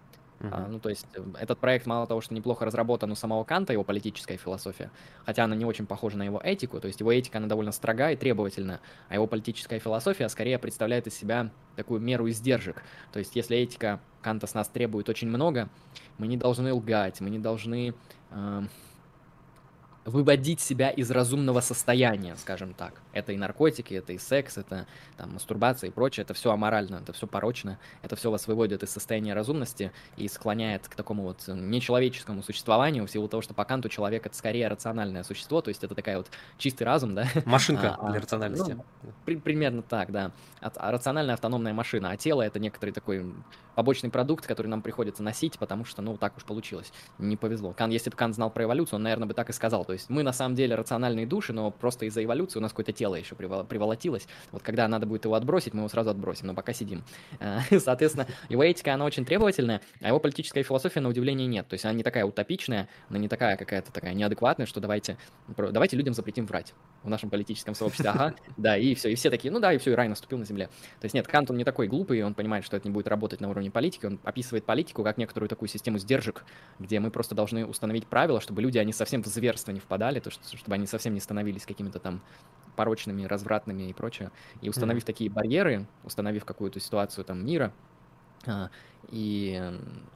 А, 0.51 0.67
ну, 0.67 0.79
то 0.79 0.89
есть 0.89 1.07
э, 1.15 1.23
этот 1.39 1.59
проект 1.59 1.85
мало 1.85 2.05
того, 2.05 2.19
что 2.19 2.33
неплохо 2.33 2.65
разработан 2.65 3.09
у 3.11 3.15
самого 3.15 3.43
Канта, 3.45 3.71
его 3.71 3.83
политическая 3.83 4.35
философия, 4.35 4.91
хотя 5.25 5.45
она 5.45 5.55
не 5.55 5.63
очень 5.63 5.85
похожа 5.85 6.17
на 6.17 6.23
его 6.23 6.41
этику, 6.43 6.81
то 6.81 6.87
есть 6.87 6.99
его 6.99 7.13
этика, 7.13 7.37
она 7.37 7.47
довольно 7.47 7.71
строга 7.71 8.11
и 8.11 8.17
требовательна, 8.17 8.81
а 9.07 9.15
его 9.15 9.25
политическая 9.25 9.79
философия 9.79 10.27
скорее 10.27 10.59
представляет 10.59 11.07
из 11.07 11.15
себя 11.15 11.49
такую 11.77 12.01
меру 12.01 12.29
издержек. 12.29 12.83
То 13.13 13.19
есть 13.19 13.35
если 13.35 13.57
этика 13.57 14.01
Канта 14.21 14.47
с 14.47 14.53
нас 14.53 14.67
требует 14.67 15.07
очень 15.07 15.29
много, 15.29 15.69
мы 16.17 16.27
не 16.27 16.35
должны 16.35 16.73
лгать, 16.73 17.21
мы 17.21 17.29
не 17.29 17.39
должны 17.39 17.93
э, 18.31 18.61
выводить 20.05 20.59
себя 20.59 20.89
из 20.89 21.09
разумного 21.11 21.61
состояния, 21.61 22.35
скажем 22.35 22.73
так. 22.73 23.01
Это 23.13 23.31
и 23.31 23.37
наркотики, 23.37 23.93
это 23.93 24.13
и 24.13 24.17
секс, 24.17 24.57
это 24.57 24.85
там 25.17 25.33
мастурбация 25.33 25.89
и 25.89 25.91
прочее, 25.91 26.23
это 26.23 26.33
все 26.33 26.51
аморально, 26.51 26.97
это 26.97 27.13
все 27.13 27.27
порочно, 27.27 27.79
это 28.01 28.15
все 28.15 28.29
вас 28.29 28.47
выводит 28.47 28.83
из 28.83 28.89
состояния 28.89 29.33
разумности 29.33 29.91
и 30.17 30.27
склоняет 30.27 30.87
к 30.87 30.95
такому 30.95 31.23
вот 31.23 31.43
нечеловеческому 31.47 32.43
существованию, 32.43 33.05
в 33.07 33.11
силу 33.11 33.27
того, 33.27 33.41
что 33.41 33.53
по 33.53 33.65
Канту 33.65 33.89
человек 33.89 34.25
это 34.25 34.35
скорее 34.35 34.67
рациональное 34.67 35.23
существо, 35.23 35.61
то 35.61 35.69
есть 35.69 35.83
это 35.83 35.95
такая 35.95 36.17
вот 36.17 36.27
чистый 36.57 36.83
разум, 36.83 37.15
да? 37.15 37.27
Машинка 37.45 37.95
а, 37.99 38.11
для 38.11 38.19
рациональности. 38.19 38.73
Ну, 38.73 39.11
при, 39.25 39.35
примерно 39.35 39.81
так, 39.81 40.11
да. 40.11 40.31
А 40.59 40.91
рациональная 40.91 41.35
автономная 41.35 41.73
машина, 41.73 42.11
а 42.11 42.17
тело 42.17 42.41
это 42.41 42.59
некоторый 42.59 42.91
такой 42.91 43.25
побочный 43.75 44.09
продукт, 44.09 44.45
который 44.45 44.67
нам 44.67 44.81
приходится 44.81 45.23
носить, 45.23 45.57
потому 45.57 45.85
что, 45.85 46.01
ну, 46.01 46.17
так 46.17 46.37
уж 46.37 46.43
получилось. 46.43 46.91
Не 47.17 47.37
повезло. 47.37 47.73
Кан, 47.73 47.89
если 47.89 48.09
бы 48.09 48.15
Кан 48.15 48.33
знал 48.33 48.49
про 48.49 48.63
эволюцию, 48.65 48.97
он, 48.97 49.03
наверное, 49.03 49.27
бы 49.27 49.33
так 49.33 49.49
и 49.49 49.53
сказал. 49.53 49.85
То 49.85 49.92
есть 49.93 50.09
мы 50.09 50.23
на 50.23 50.33
самом 50.33 50.55
деле 50.55 50.75
рациональные 50.75 51.25
души, 51.25 51.53
но 51.53 51.71
просто 51.71 52.05
из-за 52.05 52.23
эволюции 52.23 52.59
у 52.59 52.61
нас 52.61 52.71
какое-то 52.71 52.91
тело 52.91 53.15
еще 53.15 53.35
приволотилось. 53.35 54.27
Вот 54.51 54.61
когда 54.63 54.87
надо 54.87 55.05
будет 55.05 55.25
его 55.25 55.35
отбросить, 55.35 55.73
мы 55.73 55.81
его 55.81 55.89
сразу 55.89 56.09
отбросим, 56.09 56.47
но 56.47 56.53
пока 56.53 56.73
сидим. 56.73 57.03
Э, 57.39 57.59
соответственно, 57.79 58.27
его 58.49 58.63
этика, 58.63 58.93
она 58.93 59.05
очень 59.05 59.25
требовательная, 59.25 59.81
а 60.01 60.07
его 60.07 60.19
политическая 60.19 60.63
философия, 60.63 60.99
на 61.01 61.09
удивление, 61.09 61.47
нет. 61.47 61.67
То 61.67 61.75
есть 61.75 61.85
она 61.85 61.93
не 61.93 62.03
такая 62.03 62.25
утопичная, 62.25 62.87
она 63.09 63.19
не 63.19 63.27
такая 63.27 63.57
какая-то 63.57 63.91
такая 63.91 64.13
неадекватная, 64.13 64.65
что 64.65 64.79
давайте, 64.79 65.17
давайте 65.47 65.97
людям 65.97 66.13
запретим 66.13 66.45
врать 66.45 66.73
в 67.03 67.09
нашем 67.09 67.29
политическом 67.29 67.75
сообществе. 67.75 68.09
Ага, 68.09 68.35
да, 68.57 68.77
и 68.77 68.95
все. 68.95 69.09
И 69.09 69.15
все 69.15 69.29
такие, 69.29 69.51
ну 69.51 69.59
да, 69.59 69.73
и 69.73 69.77
все, 69.77 69.91
и 69.91 69.95
рай 69.95 70.07
наступил 70.07 70.37
на 70.37 70.45
земле. 70.45 70.67
То 70.99 71.05
есть 71.05 71.13
нет, 71.13 71.27
Кант, 71.27 71.51
он 71.51 71.57
не 71.57 71.63
такой 71.63 71.87
глупый, 71.87 72.23
он 72.23 72.33
понимает, 72.33 72.65
что 72.65 72.77
это 72.77 72.87
не 72.87 72.93
будет 72.93 73.07
работать 73.07 73.41
на 73.41 73.49
уровне 73.49 73.71
политики, 73.71 74.05
он 74.05 74.19
описывает 74.23 74.65
политику 74.65 75.03
как 75.03 75.17
некоторую 75.17 75.49
такую 75.49 75.69
систему 75.69 75.97
сдержек, 75.97 76.45
где 76.79 76.99
мы 76.99 77.11
просто 77.11 77.35
должны 77.35 77.65
установить 77.65 78.07
правила, 78.07 78.39
чтобы 78.41 78.61
люди, 78.61 78.77
они 78.77 78.93
совсем 78.93 79.23
в 79.23 79.27
зверство 79.27 79.71
не 79.71 79.79
впадали, 79.83 80.19
то, 80.19 80.31
что, 80.31 80.57
чтобы 80.57 80.75
они 80.75 80.87
совсем 80.87 81.13
не 81.13 81.19
становились 81.19 81.65
какими-то 81.65 81.99
там 81.99 82.21
порочными, 82.75 83.23
развратными 83.25 83.89
и 83.89 83.93
прочее. 83.93 84.31
И 84.61 84.69
установив 84.69 85.03
mm-hmm. 85.03 85.07
такие 85.07 85.29
барьеры, 85.29 85.85
установив 86.03 86.45
какую-то 86.45 86.79
ситуацию 86.79 87.23
там 87.23 87.45
мира, 87.45 87.71
а, 88.45 88.69
и 89.09 89.61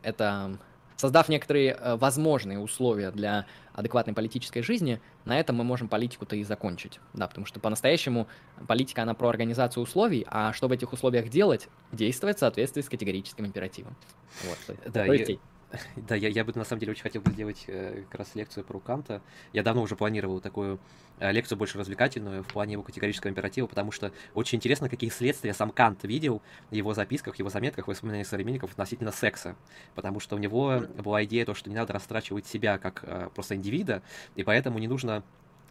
это 0.02 0.58
создав 0.98 1.30
некоторые 1.30 1.78
э, 1.80 1.96
возможные 1.96 2.60
условия 2.60 3.12
для 3.12 3.46
адекватной 3.74 4.14
политической 4.14 4.62
жизни, 4.62 5.00
на 5.26 5.40
этом 5.40 5.56
мы 5.56 5.64
можем 5.64 5.88
политику-то 5.88 6.36
и 6.36 6.44
закончить. 6.44 7.00
Да, 7.14 7.28
потому 7.28 7.46
что 7.46 7.60
по-настоящему 7.60 8.28
политика, 8.68 9.04
она 9.04 9.14
про 9.14 9.30
организацию 9.30 9.84
условий, 9.84 10.26
а 10.28 10.52
что 10.54 10.68
в 10.68 10.72
этих 10.72 10.92
условиях 10.92 11.30
делать, 11.30 11.70
действовать 11.92 12.38
в 12.38 12.40
соответствии 12.40 12.82
с 12.82 12.90
категорическим 12.90 13.46
императивом. 13.46 13.96
Вот. 14.44 14.78
Да, 14.86 15.06
то 15.06 15.14
есть, 15.14 15.40
Да, 15.96 16.16
я, 16.16 16.30
я 16.30 16.44
бы 16.44 16.54
на 16.56 16.64
самом 16.64 16.80
деле 16.80 16.92
очень 16.92 17.04
хотел 17.04 17.22
бы 17.22 17.32
сделать 17.32 17.66
э, 17.68 18.04
как 18.10 18.20
раз 18.20 18.36
лекцию 18.36 18.64
про 18.64 18.80
Канта. 18.80 19.22
Я 19.54 19.64
давно 19.64 19.82
уже 19.82 19.96
планировал 19.96 20.40
такую 20.40 20.80
э, 21.20 21.32
лекцию 21.32 21.58
больше 21.58 21.78
развлекательную 21.78 22.44
в 22.44 22.48
плане 22.48 22.74
его 22.74 22.84
категорического 22.84 23.30
императива, 23.30 23.68
потому 23.68 23.92
что 23.92 24.12
очень 24.34 24.58
интересно, 24.58 24.90
какие 24.90 25.10
следствия 25.10 25.54
сам 25.54 25.72
Кант 25.72 26.04
видел 26.04 26.42
в 26.72 26.76
его 26.76 26.94
записках, 26.94 27.36
его 27.38 27.50
заметках, 27.50 27.86
в 27.86 27.88
воспоминаниях 27.90 28.28
современников 28.28 28.72
относительно 28.72 29.12
секса. 29.12 29.56
Потому 29.96 30.20
что 30.20 30.36
у 30.36 30.40
него 30.40 30.84
была 30.98 31.24
идея 31.26 31.46
то, 31.46 31.54
что 31.54 31.70
не 31.70 31.76
надо 31.76 31.94
растрачивать 31.94 32.48
себя 32.48 32.78
как 32.78 33.04
э, 33.04 33.30
просто 33.34 33.56
индивида, 33.56 34.02
и 34.36 34.44
поэтому 34.44 34.80
не 34.80 34.88
нужно 34.88 35.24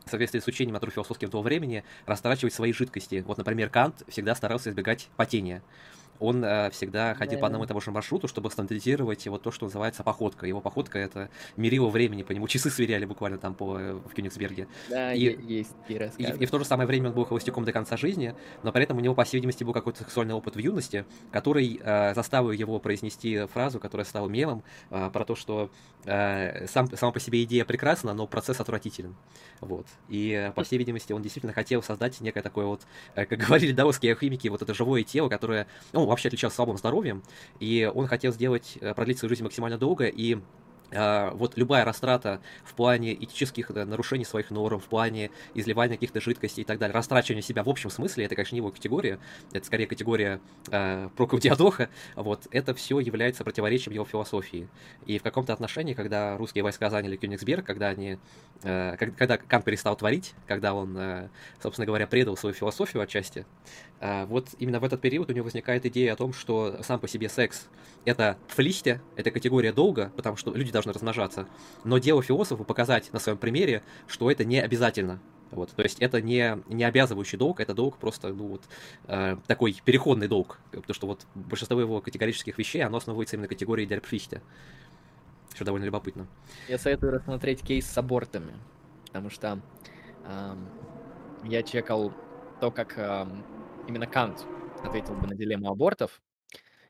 в 0.05 0.11
соответствии 0.11 0.39
с 0.39 0.47
учением 0.47 0.77
от 0.77 0.89
философским 0.89 1.31
того 1.31 1.43
времени, 1.43 1.83
растрачивать 2.07 2.55
свои 2.55 2.73
жидкости. 2.73 3.25
Вот, 3.27 3.39
например, 3.39 3.71
Кант 3.71 4.05
всегда 4.07 4.37
старался 4.37 4.71
избегать 4.71 5.09
потения 5.17 5.63
он 6.21 6.45
э, 6.45 6.71
всегда 6.71 7.15
ходил 7.15 7.37
да. 7.37 7.41
по 7.43 7.47
одному 7.47 7.65
и 7.65 7.67
тому 7.67 7.81
же 7.81 7.91
маршруту, 7.91 8.29
чтобы 8.29 8.51
стандартизировать 8.51 9.27
вот 9.27 9.43
то, 9.43 9.51
что 9.51 9.67
называется 9.67 10.03
походка. 10.03 10.47
Его 10.47 10.61
походка 10.61 10.99
это 10.99 11.31
мерило 11.57 11.89
времени, 11.89 12.23
по 12.23 12.33
нему 12.33 12.49
часы 12.49 12.71
сверяли 12.71 13.05
буквально 13.05 13.39
там 13.39 13.55
по, 13.55 13.79
э, 13.79 13.93
в 13.95 14.15
Кёнигсберге. 14.15 14.69
Да, 14.89 15.13
и, 15.13 15.21
есть 15.21 15.75
и, 15.89 15.95
и, 15.95 16.25
и 16.41 16.47
в 16.47 16.51
то 16.51 16.59
же 16.59 16.65
самое 16.65 16.87
время 16.87 17.09
он 17.09 17.15
был 17.15 17.25
холостяком 17.25 17.65
до 17.65 17.73
конца 17.73 17.97
жизни, 17.97 18.35
но 18.63 18.73
при 18.73 18.83
этом 18.83 18.97
у 18.97 19.01
него, 19.01 19.15
по 19.15 19.25
всей 19.25 19.37
видимости, 19.39 19.65
был 19.65 19.73
какой-то 19.73 20.01
сексуальный 20.01 20.35
опыт 20.35 20.57
в 20.57 20.59
юности, 20.59 21.05
который 21.31 21.81
э, 21.83 22.15
заставил 22.15 22.51
его 22.51 22.79
произнести 22.79 23.47
фразу, 23.47 23.81
которая 23.81 24.05
стала 24.05 24.29
мемом, 24.29 24.63
э, 24.91 25.11
про 25.13 25.25
то, 25.25 25.35
что 25.35 25.71
э, 26.05 26.67
сам, 26.67 26.89
сама 26.97 27.13
по 27.13 27.21
себе 27.21 27.43
идея 27.45 27.65
прекрасна, 27.65 28.15
но 28.15 28.27
процесс 28.27 28.61
отвратителен. 28.61 29.15
Вот. 29.61 29.87
И, 30.09 30.31
э, 30.31 30.53
по 30.53 30.65
всей 30.65 30.79
видимости, 30.79 31.13
он 31.13 31.23
действительно 31.23 31.53
хотел 31.53 31.83
создать 31.83 32.21
некое 32.21 32.43
такое 32.43 32.67
вот, 32.67 32.83
э, 33.15 33.27
как 33.27 33.39
говорили 33.47 33.73
даосские 33.73 34.13
алхимики, 34.13 34.49
вот 34.49 34.63
это 34.63 34.75
живое 34.75 35.03
тело, 35.03 35.29
которое, 35.29 35.67
ну, 35.93 36.06
вообще 36.07 36.29
отличался 36.29 36.57
слабым 36.57 36.77
здоровьем, 36.77 37.23
и 37.61 37.91
он 37.93 38.07
хотел 38.07 38.33
сделать, 38.33 38.79
э, 38.81 38.95
продлить 38.95 39.19
свою 39.19 39.31
жизнь 39.31 39.43
максимально 39.43 39.79
долго, 39.79 40.07
и 40.07 40.39
вот 40.93 41.57
любая 41.57 41.85
растрата 41.85 42.41
в 42.65 42.75
плане 42.75 43.15
этических 43.15 43.73
да, 43.73 43.85
нарушений 43.85 44.25
своих 44.25 44.51
норм, 44.51 44.81
в 44.81 44.85
плане 44.85 45.31
изливания 45.55 45.97
каких-то 45.97 46.21
жидкостей 46.21 46.63
и 46.63 46.65
так 46.65 46.79
далее, 46.79 46.95
растрачивания 46.95 47.43
себя 47.43 47.63
в 47.63 47.69
общем 47.69 47.91
смысле, 47.91 48.25
это, 48.25 48.35
конечно, 48.35 48.55
не 48.55 48.59
его 48.59 48.71
категория, 48.71 49.19
это 49.53 49.67
скорее 49.67 49.87
категория 49.87 50.41
э, 50.71 51.09
Прокоп 51.17 51.41
Диадоха, 51.41 51.89
вот, 52.15 52.47
это 52.51 52.75
все 52.75 53.01
является 53.01 53.45
противоречием 53.45 53.95
его 53.95 54.05
философии. 54.05 54.69
И 55.07 55.19
в 55.19 55.23
каком-то 55.23 55.53
отношении, 55.53 55.95
когда 55.95 56.37
русские 56.37 56.65
войска 56.65 56.91
заняли 56.91 57.17
Кёнигсберг, 57.17 57.65
когда 57.65 57.89
они, 57.89 58.19
э, 58.63 58.97
когда 58.97 59.39
Кант 59.39 59.65
перестал 59.65 59.97
творить, 59.97 60.35
когда 60.47 60.75
он, 60.75 60.97
э, 60.97 61.29
собственно 61.63 61.87
говоря, 61.87 62.07
предал 62.07 62.37
свою 62.37 62.55
философию 62.55 63.03
отчасти, 63.03 63.47
э, 64.01 64.25
вот 64.27 64.49
именно 64.59 64.81
в 64.81 64.85
этот 64.85 65.01
период 65.01 65.31
у 65.31 65.33
него 65.33 65.45
возникает 65.45 65.87
идея 65.87 66.13
о 66.15 66.17
том, 66.17 66.33
что 66.33 66.83
сам 66.83 67.01
по 67.01 67.09
себе 67.09 67.29
секс 67.29 67.69
это 68.05 68.39
флистя, 68.49 69.01
это 69.17 69.31
категория 69.31 69.73
долга, 69.73 70.13
потому 70.17 70.37
что 70.37 70.55
люди 70.55 70.73
должны 70.77 70.93
размножаться. 70.93 71.49
Но 71.85 71.99
дело 71.99 72.23
философу 72.23 72.65
показать 72.65 73.13
на 73.13 73.19
своем 73.19 73.39
примере, 73.39 73.83
что 74.07 74.31
это 74.31 74.45
не 74.45 74.61
обязательно. 74.61 75.21
Вот, 75.51 75.71
то 75.71 75.83
есть 75.83 76.01
это 76.01 76.21
не, 76.21 76.61
не 76.69 76.85
обязывающий 76.85 77.39
долг, 77.39 77.61
это 77.61 77.73
долг 77.73 77.99
просто 77.99 78.29
ну, 78.29 78.49
вот, 78.49 78.63
э, 79.07 79.37
такой 79.47 79.77
переходный 79.85 80.29
долг. 80.29 80.59
Потому 80.73 80.95
что 80.95 81.07
вот 81.07 81.27
большинство 81.35 81.81
его 81.81 82.01
категорических 82.01 82.59
вещей, 82.59 82.83
оно 82.83 82.99
основывается 82.99 83.37
именно 83.37 83.45
на 83.45 83.49
категории 83.49 83.87
Дерпфихте. 83.87 84.43
Что 85.55 85.65
довольно 85.65 85.85
любопытно. 85.85 86.27
Я 86.69 86.79
советую 86.79 87.13
рассмотреть 87.13 87.63
кейс 87.63 87.87
с 87.87 87.97
абортами. 87.97 88.55
Потому 89.07 89.31
что 89.31 89.61
э, 90.25 90.57
я 91.45 91.63
чекал 91.63 92.13
то, 92.61 92.71
как 92.71 92.99
э, 92.99 93.27
именно 93.89 94.07
Кант 94.07 94.45
ответил 94.85 95.15
бы 95.15 95.27
на 95.27 95.35
дилемму 95.35 95.71
абортов. 95.71 96.21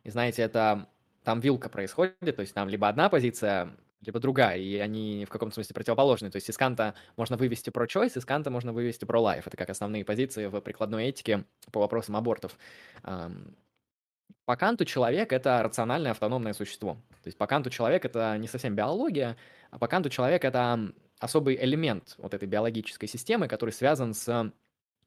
И 0.03 0.11
знаете, 0.11 0.43
это 0.43 0.89
там 1.27 1.41
вилка 1.41 1.69
происходит, 1.69 2.37
то 2.37 2.41
есть 2.41 2.55
там 2.55 2.69
либо 2.69 2.87
одна 2.87 3.09
позиция, 3.09 3.77
либо 4.01 4.21
другая, 4.21 4.59
и 4.59 4.77
они 4.77 5.25
в 5.25 5.29
каком-то 5.29 5.55
смысле 5.55 5.75
противоположны. 5.75 6.31
То 6.31 6.37
есть 6.37 6.49
из 6.49 6.57
Канта 6.57 6.95
можно 7.17 7.37
вывести 7.37 7.71
про 7.71 7.85
choice, 7.85 8.17
из 8.17 8.25
Канта 8.25 8.49
можно 8.49 8.73
вывести 8.73 9.05
про 9.05 9.19
life. 9.19 9.43
Это 9.45 9.57
как 9.57 9.69
основные 9.69 10.05
позиции 10.05 10.47
в 10.47 10.61
прикладной 10.61 11.07
этике 11.07 11.43
по 11.73 11.81
вопросам 11.81 12.15
абортов. 12.15 12.57
По 13.03 14.57
Канту 14.57 14.85
человек— 14.85 15.33
это 15.35 15.61
рациональное 15.65 16.13
автономное 16.13 16.53
существо. 16.53 16.95
То 17.25 17.27
есть 17.27 17.37
по 17.37 17.49
Канту 17.49 17.71
человек— 17.71 18.05
это 18.05 18.39
не 18.39 18.47
совсем 18.47 18.77
биология, 18.77 19.37
а 19.73 19.81
по 19.81 19.89
Канту 19.89 20.11
человек— 20.11 20.45
это 20.45 20.93
особый 21.19 21.57
элемент 21.57 22.15
вот 22.19 22.35
этой 22.35 22.47
биологической 22.47 23.09
системы, 23.09 23.49
который 23.49 23.71
связан 23.71 24.15
с 24.15 24.53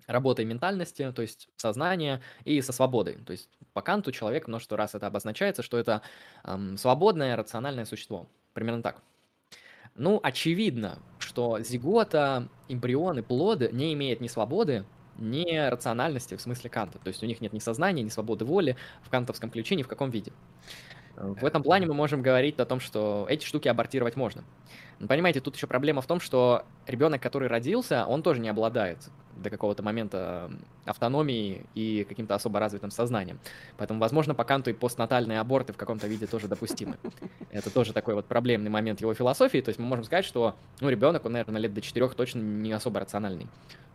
работой 0.09 0.43
ментальности, 0.43 1.11
то 1.11 1.21
есть 1.21 1.49
сознания, 1.55 2.21
и 2.43 2.61
со 2.61 2.73
свободой. 2.73 3.15
То 3.25 3.31
есть 3.31 3.49
по 3.73 3.81
Канту 3.81 4.11
человек 4.11 4.47
множество 4.47 4.75
раз 4.75 4.95
это 4.95 5.07
обозначается, 5.07 5.61
что 5.61 5.77
это 5.77 6.01
эм, 6.43 6.77
свободное 6.77 7.35
рациональное 7.35 7.85
существо. 7.85 8.27
Примерно 8.53 8.81
так. 8.81 9.01
Ну, 9.95 10.19
очевидно, 10.23 10.99
что 11.19 11.59
зигота, 11.59 12.49
эмбрионы, 12.67 13.21
плоды 13.21 13.69
не 13.71 13.93
имеют 13.93 14.21
ни 14.21 14.27
свободы, 14.27 14.85
ни 15.17 15.57
рациональности 15.69 16.35
в 16.35 16.41
смысле 16.41 16.69
Канта. 16.69 16.97
То 16.99 17.09
есть 17.09 17.21
у 17.21 17.25
них 17.25 17.41
нет 17.41 17.53
ни 17.53 17.59
сознания, 17.59 18.01
ни 18.01 18.09
свободы 18.09 18.45
воли 18.45 18.77
в 19.01 19.09
кантовском 19.09 19.51
ключе, 19.51 19.75
ни 19.75 19.83
в 19.83 19.87
каком 19.87 20.09
виде. 20.09 20.31
В 21.17 21.45
этом 21.45 21.63
плане 21.63 21.85
мы 21.85 21.93
можем 21.93 22.21
говорить 22.21 22.59
о 22.59 22.65
том, 22.65 22.79
что 22.79 23.25
эти 23.29 23.45
штуки 23.45 23.67
абортировать 23.67 24.15
можно. 24.15 24.45
Но 24.99 25.07
понимаете, 25.07 25.39
тут 25.39 25.55
еще 25.55 25.67
проблема 25.67 26.01
в 26.01 26.07
том, 26.07 26.19
что 26.19 26.65
ребенок, 26.85 27.21
который 27.21 27.47
родился, 27.47 28.05
он 28.05 28.21
тоже 28.21 28.41
не 28.41 28.49
обладает 28.49 29.09
до 29.37 29.49
какого-то 29.49 29.81
момента 29.81 30.51
автономией 30.85 31.65
и 31.73 32.05
каким-то 32.07 32.35
особо 32.35 32.59
развитым 32.59 32.91
сознанием. 32.91 33.39
Поэтому, 33.77 34.01
возможно, 34.01 34.35
по 34.35 34.43
Канту 34.43 34.69
и 34.69 34.73
постнатальные 34.73 35.39
аборты 35.39 35.71
в 35.71 35.77
каком-то 35.77 36.07
виде 36.07 36.27
тоже 36.27 36.49
допустимы. 36.49 36.97
Это 37.51 37.69
тоже 37.69 37.93
такой 37.93 38.15
вот 38.15 38.25
проблемный 38.25 38.69
момент 38.69 38.99
его 38.99 39.13
философии. 39.13 39.59
То 39.61 39.69
есть 39.69 39.79
мы 39.79 39.85
можем 39.85 40.03
сказать, 40.03 40.25
что 40.25 40.55
ну, 40.81 40.89
ребенок, 40.89 41.25
он, 41.25 41.33
наверное, 41.33 41.61
лет 41.61 41.73
до 41.73 41.81
четырех 41.81 42.15
точно 42.15 42.39
не 42.39 42.73
особо 42.73 42.99
рациональный. 42.99 43.47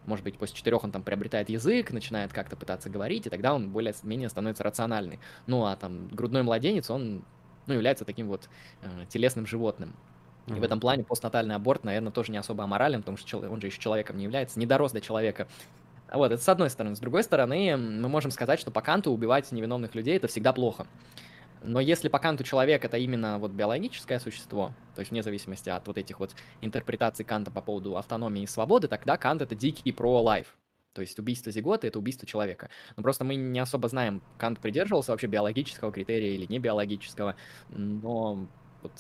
Может 0.06 0.24
быть, 0.24 0.36
после 0.39 0.56
четырех 0.56 0.85
он 0.85 0.93
там 0.93 1.02
приобретает 1.02 1.48
язык, 1.48 1.90
начинает 1.90 2.32
как-то 2.32 2.56
пытаться 2.56 2.90
говорить, 2.90 3.26
и 3.26 3.31
тогда 3.31 3.55
он 3.55 3.70
более-менее 3.70 4.28
становится 4.28 4.62
рациональный. 4.62 5.18
Ну, 5.47 5.64
а 5.64 5.76
там 5.76 6.09
грудной 6.09 6.43
младенец, 6.43 6.90
он 6.90 7.24
ну, 7.66 7.74
является 7.74 8.05
таким 8.05 8.28
вот 8.28 8.48
э, 8.82 9.06
телесным 9.09 9.47
животным. 9.47 9.94
И 10.47 10.53
в 10.53 10.62
этом 10.62 10.79
плане 10.81 11.05
постнатальный 11.05 11.55
аборт, 11.55 11.85
наверное, 11.85 12.12
тоже 12.12 12.31
не 12.33 12.39
особо 12.39 12.65
аморален, 12.65 13.01
потому 13.01 13.16
что 13.16 13.39
он 13.39 13.61
же 13.61 13.69
еще 13.69 13.81
человеком 13.81 14.19
не 14.19 14.25
является, 14.25 14.59
не 14.59 14.66
дорос 14.66 14.93
до 14.93 15.01
человека. 15.01 15.49
Вот, 16.12 16.33
это 16.33 16.43
с 16.43 16.49
одной 16.49 16.71
стороны. 16.71 16.97
С 16.97 17.01
другой 17.01 17.23
стороны, 17.23 17.77
мы 17.77 18.09
можем 18.09 18.31
сказать, 18.31 18.61
что 18.61 18.71
по 18.71 18.83
Канту 18.83 19.11
убивать 19.11 19.51
невиновных 19.53 19.95
людей 19.95 20.16
это 20.16 20.29
всегда 20.29 20.53
плохо. 20.53 20.87
Но 21.62 21.81
если 21.81 22.09
по 22.09 22.19
Канту 22.19 22.45
человек 22.45 22.85
это 22.85 22.99
именно 22.99 23.39
вот 23.39 23.53
биологическое 23.53 24.19
существо, 24.19 24.73
то 24.95 25.01
есть 25.01 25.11
вне 25.11 25.23
зависимости 25.23 25.71
от 25.71 25.87
вот 25.87 25.97
этих 25.97 26.21
вот 26.21 26.35
интерпретаций 26.61 27.25
Канта 27.25 27.51
по 27.51 27.62
поводу 27.62 27.97
автономии 27.97 28.43
и 28.43 28.47
свободы, 28.47 28.87
тогда 28.87 29.16
Кант 29.16 29.41
это 29.41 29.55
дикий 29.55 29.91
про-лайф. 29.93 30.55
То 30.93 31.01
есть 31.01 31.19
убийство 31.19 31.51
зигота— 31.51 31.87
это 31.89 31.99
убийство 31.99 32.29
человека. 32.29 32.69
Но 32.97 33.03
просто 33.03 33.25
мы 33.25 33.35
не 33.35 33.59
особо 33.59 33.89
знаем, 33.89 34.23
Кант 34.39 34.61
придерживался 34.61 35.11
вообще 35.11 35.27
биологического 35.27 35.91
критерия 35.91 36.35
или 36.35 36.47
не 36.47 36.59
биологического. 36.59 37.35
Но 37.71 38.47
вот 38.83 38.93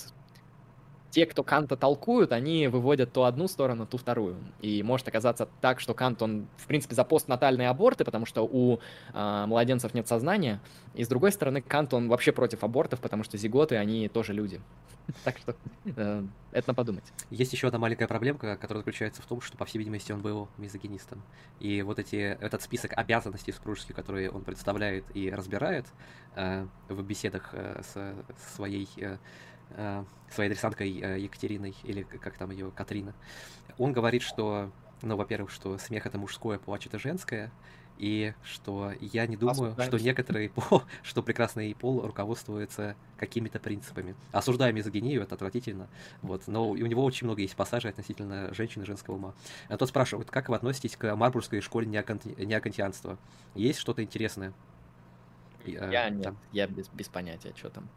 те, 1.14 1.26
кто 1.26 1.44
Канта 1.44 1.76
толкуют, 1.76 2.32
они 2.32 2.66
выводят 2.66 3.12
то 3.12 3.22
одну 3.22 3.46
сторону, 3.46 3.86
ту 3.86 3.98
вторую. 3.98 4.34
И 4.60 4.82
может 4.82 5.06
оказаться 5.06 5.48
так, 5.60 5.78
что 5.78 5.94
Кант, 5.94 6.20
он, 6.22 6.48
в 6.56 6.66
принципе, 6.66 6.96
за 6.96 7.04
постнатальные 7.04 7.68
аборты, 7.68 8.04
потому 8.04 8.26
что 8.26 8.42
у 8.42 8.80
э, 9.12 9.44
младенцев 9.46 9.94
нет 9.94 10.08
сознания. 10.08 10.60
И 10.94 11.04
с 11.04 11.08
другой 11.08 11.30
стороны, 11.30 11.62
Кант, 11.62 11.94
он 11.94 12.08
вообще 12.08 12.32
против 12.32 12.64
абортов, 12.64 12.98
потому 12.98 13.22
что 13.22 13.38
зиготы, 13.38 13.76
они 13.76 14.08
тоже 14.08 14.32
люди. 14.32 14.60
Так 15.22 15.38
что 15.38 15.54
э, 15.84 16.24
это 16.50 16.68
на 16.68 16.74
подумать. 16.74 17.04
Есть 17.30 17.52
еще 17.52 17.68
одна 17.68 17.78
маленькая 17.78 18.08
проблемка, 18.08 18.56
которая 18.56 18.80
заключается 18.80 19.22
в 19.22 19.26
том, 19.26 19.40
что, 19.40 19.56
по 19.56 19.66
всей 19.66 19.78
видимости, 19.78 20.10
он 20.10 20.20
был 20.20 20.48
мизогинистом. 20.58 21.22
И 21.60 21.82
вот 21.82 22.00
эти, 22.00 22.16
этот 22.16 22.62
список 22.62 22.92
обязанностей 22.96 23.52
супружеских, 23.52 23.94
которые 23.94 24.30
он 24.30 24.42
представляет 24.42 25.04
и 25.14 25.30
разбирает 25.30 25.86
э, 26.34 26.66
в 26.88 27.02
беседах 27.04 27.50
э, 27.52 27.82
с 27.84 28.54
своей 28.56 28.88
Э, 28.96 29.18
своей 30.34 30.50
адресанткой 30.50 31.00
э, 31.00 31.20
Екатериной, 31.20 31.74
или 31.84 32.02
как 32.02 32.36
там 32.36 32.50
ее, 32.50 32.70
Катрина, 32.70 33.14
он 33.78 33.92
говорит, 33.92 34.22
что, 34.22 34.70
ну, 35.02 35.16
во-первых, 35.16 35.50
что 35.50 35.78
смех 35.78 36.06
это 36.06 36.18
мужское, 36.18 36.58
плач 36.58 36.86
это 36.86 36.98
женское, 36.98 37.50
и 37.96 38.34
что 38.42 38.92
я 39.00 39.26
не 39.26 39.36
думаю, 39.36 39.70
Осуждаем. 39.70 39.88
что 39.88 40.04
некоторые 40.04 40.50
пол, 40.54 40.82
что 41.02 41.22
прекрасный 41.22 41.74
пол 41.74 42.02
руководствуется 42.04 42.96
какими-то 43.16 43.60
принципами. 43.60 44.16
Осуждаю 44.32 44.74
мизогинию, 44.74 45.22
это 45.22 45.36
отвратительно, 45.36 45.88
вот, 46.22 46.48
но 46.48 46.68
у 46.70 46.74
него 46.74 47.04
очень 47.04 47.26
много 47.26 47.42
есть 47.42 47.54
пассажей 47.54 47.90
относительно 47.90 48.52
женщин 48.52 48.82
и 48.82 48.84
женского 48.84 49.14
ума. 49.14 49.34
А 49.68 49.76
тот 49.76 49.88
спрашивает, 49.88 50.30
как 50.30 50.48
вы 50.48 50.56
относитесь 50.56 50.96
к 50.96 51.14
Марбургской 51.14 51.60
школе 51.60 51.86
неокантианства? 51.86 53.18
Есть 53.54 53.78
что-то 53.78 54.02
интересное? 54.02 54.52
Я 55.64 56.08
э, 56.08 56.10
нет, 56.10 56.34
я 56.52 56.66
без, 56.66 56.88
без 56.88 57.08
понятия, 57.08 57.54
что 57.56 57.70
там. 57.70 57.88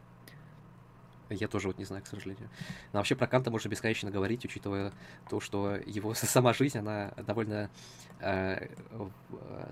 Я 1.30 1.48
тоже 1.48 1.68
вот 1.68 1.78
не 1.78 1.84
знаю, 1.84 2.02
к 2.02 2.06
сожалению. 2.06 2.48
Но 2.92 2.98
вообще 2.98 3.14
про 3.14 3.26
Канта 3.26 3.50
можно 3.50 3.68
бесконечно 3.68 4.10
говорить, 4.10 4.44
учитывая 4.44 4.92
то, 5.28 5.40
что 5.40 5.76
его 5.86 6.14
сама 6.14 6.52
жизнь, 6.52 6.78
она 6.78 7.12
довольно, 7.26 7.70
э, 8.20 8.68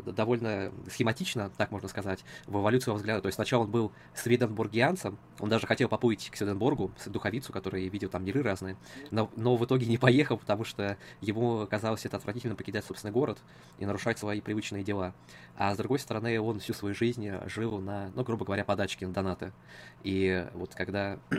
довольно 0.04 0.72
схематична, 0.90 1.50
так 1.56 1.70
можно 1.70 1.88
сказать, 1.88 2.24
в 2.46 2.58
эволюцию 2.58 2.92
его 2.92 2.98
взгляда. 2.98 3.22
То 3.22 3.26
есть 3.26 3.36
сначала 3.36 3.64
он 3.64 3.70
был 3.70 3.92
сведенбургианцем, 4.14 5.18
он 5.40 5.48
даже 5.48 5.66
хотел 5.66 5.88
поплыть 5.88 6.30
к 6.30 6.36
Сведенборгу, 6.36 6.92
духовицу, 7.06 7.52
который 7.52 7.88
видел 7.88 8.08
там 8.08 8.24
миры 8.24 8.42
разные, 8.42 8.76
но, 9.10 9.30
но 9.36 9.56
в 9.56 9.64
итоге 9.64 9.86
не 9.86 9.98
поехал, 9.98 10.36
потому 10.36 10.64
что 10.64 10.96
ему 11.20 11.66
казалось 11.66 12.04
это 12.04 12.16
отвратительно 12.16 12.54
покидать 12.54 12.84
собственный 12.84 13.12
город 13.12 13.38
и 13.78 13.86
нарушать 13.86 14.18
свои 14.18 14.40
привычные 14.40 14.84
дела. 14.84 15.14
А 15.56 15.74
с 15.74 15.78
другой 15.78 15.98
стороны, 15.98 16.38
он 16.40 16.60
всю 16.60 16.74
свою 16.74 16.94
жизнь 16.94 17.30
жил 17.46 17.78
на, 17.78 18.10
ну, 18.14 18.24
грубо 18.24 18.44
говоря, 18.44 18.64
подачки, 18.64 19.04
на 19.04 19.12
донаты. 19.12 19.52
И 20.06 20.46
вот 20.54 20.72
когда 20.74 21.18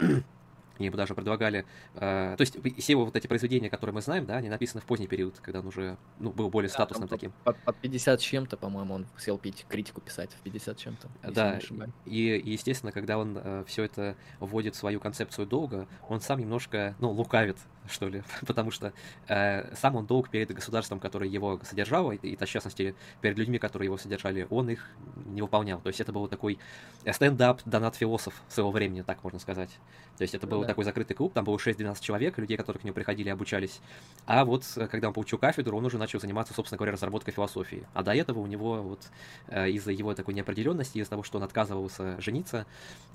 Ему 0.79 0.95
даже 0.95 1.15
предлагали... 1.15 1.65
Э, 1.95 2.35
то 2.37 2.41
есть 2.41 2.57
все 2.77 2.95
вот 2.95 3.15
эти 3.15 3.27
произведения, 3.27 3.69
которые 3.69 3.93
мы 3.93 4.01
знаем, 4.01 4.25
да, 4.25 4.37
они 4.37 4.49
написаны 4.49 4.81
в 4.81 4.85
поздний 4.85 5.07
период, 5.07 5.39
когда 5.41 5.59
он 5.59 5.67
уже 5.67 5.97
ну, 6.19 6.31
был 6.31 6.49
более 6.49 6.69
статусным 6.69 7.07
да, 7.07 7.15
таким. 7.15 7.33
Под, 7.43 7.57
под 7.59 7.75
50 7.77 8.19
с 8.19 8.23
чем-то, 8.23 8.57
по-моему, 8.57 8.93
он 8.93 9.07
сел 9.17 9.37
пить, 9.37 9.65
критику 9.67 10.01
писать 10.01 10.31
в 10.33 10.41
50 10.41 10.77
с 10.77 10.81
чем-то. 10.81 11.09
Да, 11.31 11.59
и, 12.05 12.35
и, 12.35 12.51
естественно, 12.51 12.91
когда 12.91 13.17
он 13.17 13.37
э, 13.41 13.63
все 13.67 13.83
это 13.83 14.15
вводит 14.39 14.75
в 14.75 14.77
свою 14.77 14.99
концепцию 14.99 15.47
долга, 15.47 15.87
он 16.07 16.21
сам 16.21 16.39
немножко, 16.39 16.95
ну, 16.99 17.09
лукавит 17.11 17.57
что 17.89 18.07
ли, 18.07 18.23
потому 18.45 18.71
что 18.71 18.93
э, 19.27 19.75
сам 19.75 19.95
он 19.95 20.05
долг 20.05 20.29
перед 20.29 20.51
государством, 20.51 20.99
которое 20.99 21.29
его 21.29 21.59
содержало, 21.63 22.11
и, 22.11 22.17
и 22.17 22.35
в 22.35 22.45
частности 22.45 22.95
перед 23.21 23.37
людьми, 23.37 23.59
которые 23.59 23.87
его 23.87 23.97
содержали, 23.97 24.47
он 24.49 24.69
их 24.69 24.89
не 25.25 25.41
выполнял. 25.41 25.79
То 25.81 25.87
есть 25.87 25.99
это 25.99 26.11
был 26.11 26.27
такой 26.27 26.59
стендап 27.11 27.61
донат 27.65 27.95
философ 27.95 28.41
своего 28.49 28.71
времени, 28.71 29.01
так 29.01 29.23
можно 29.23 29.39
сказать. 29.39 29.69
То 30.17 30.23
есть 30.23 30.33
это 30.33 30.47
был 30.47 30.61
да. 30.61 30.67
такой 30.67 30.83
закрытый 30.83 31.15
клуб, 31.15 31.33
там 31.33 31.45
было 31.45 31.57
6-12 31.57 32.01
человек, 32.01 32.37
людей, 32.37 32.57
которые 32.57 32.81
к 32.81 32.83
нему 32.83 32.93
приходили 32.93 33.27
и 33.27 33.31
обучались. 33.31 33.81
А 34.25 34.45
вот 34.45 34.63
э, 34.75 34.87
когда 34.87 35.09
он 35.09 35.13
получил 35.13 35.37
кафедру, 35.37 35.77
он 35.77 35.85
уже 35.85 35.97
начал 35.97 36.19
заниматься, 36.19 36.53
собственно 36.53 36.77
говоря, 36.77 36.93
разработкой 36.93 37.33
философии. 37.33 37.85
А 37.93 38.03
до 38.03 38.13
этого 38.13 38.39
у 38.39 38.47
него 38.47 38.81
вот 38.81 39.01
э, 39.47 39.69
из-за 39.71 39.91
его 39.91 40.13
такой 40.13 40.33
неопределенности, 40.33 40.97
из-за 40.97 41.11
того, 41.11 41.23
что 41.23 41.37
он 41.37 41.43
отказывался 41.43 42.19
жениться, 42.21 42.65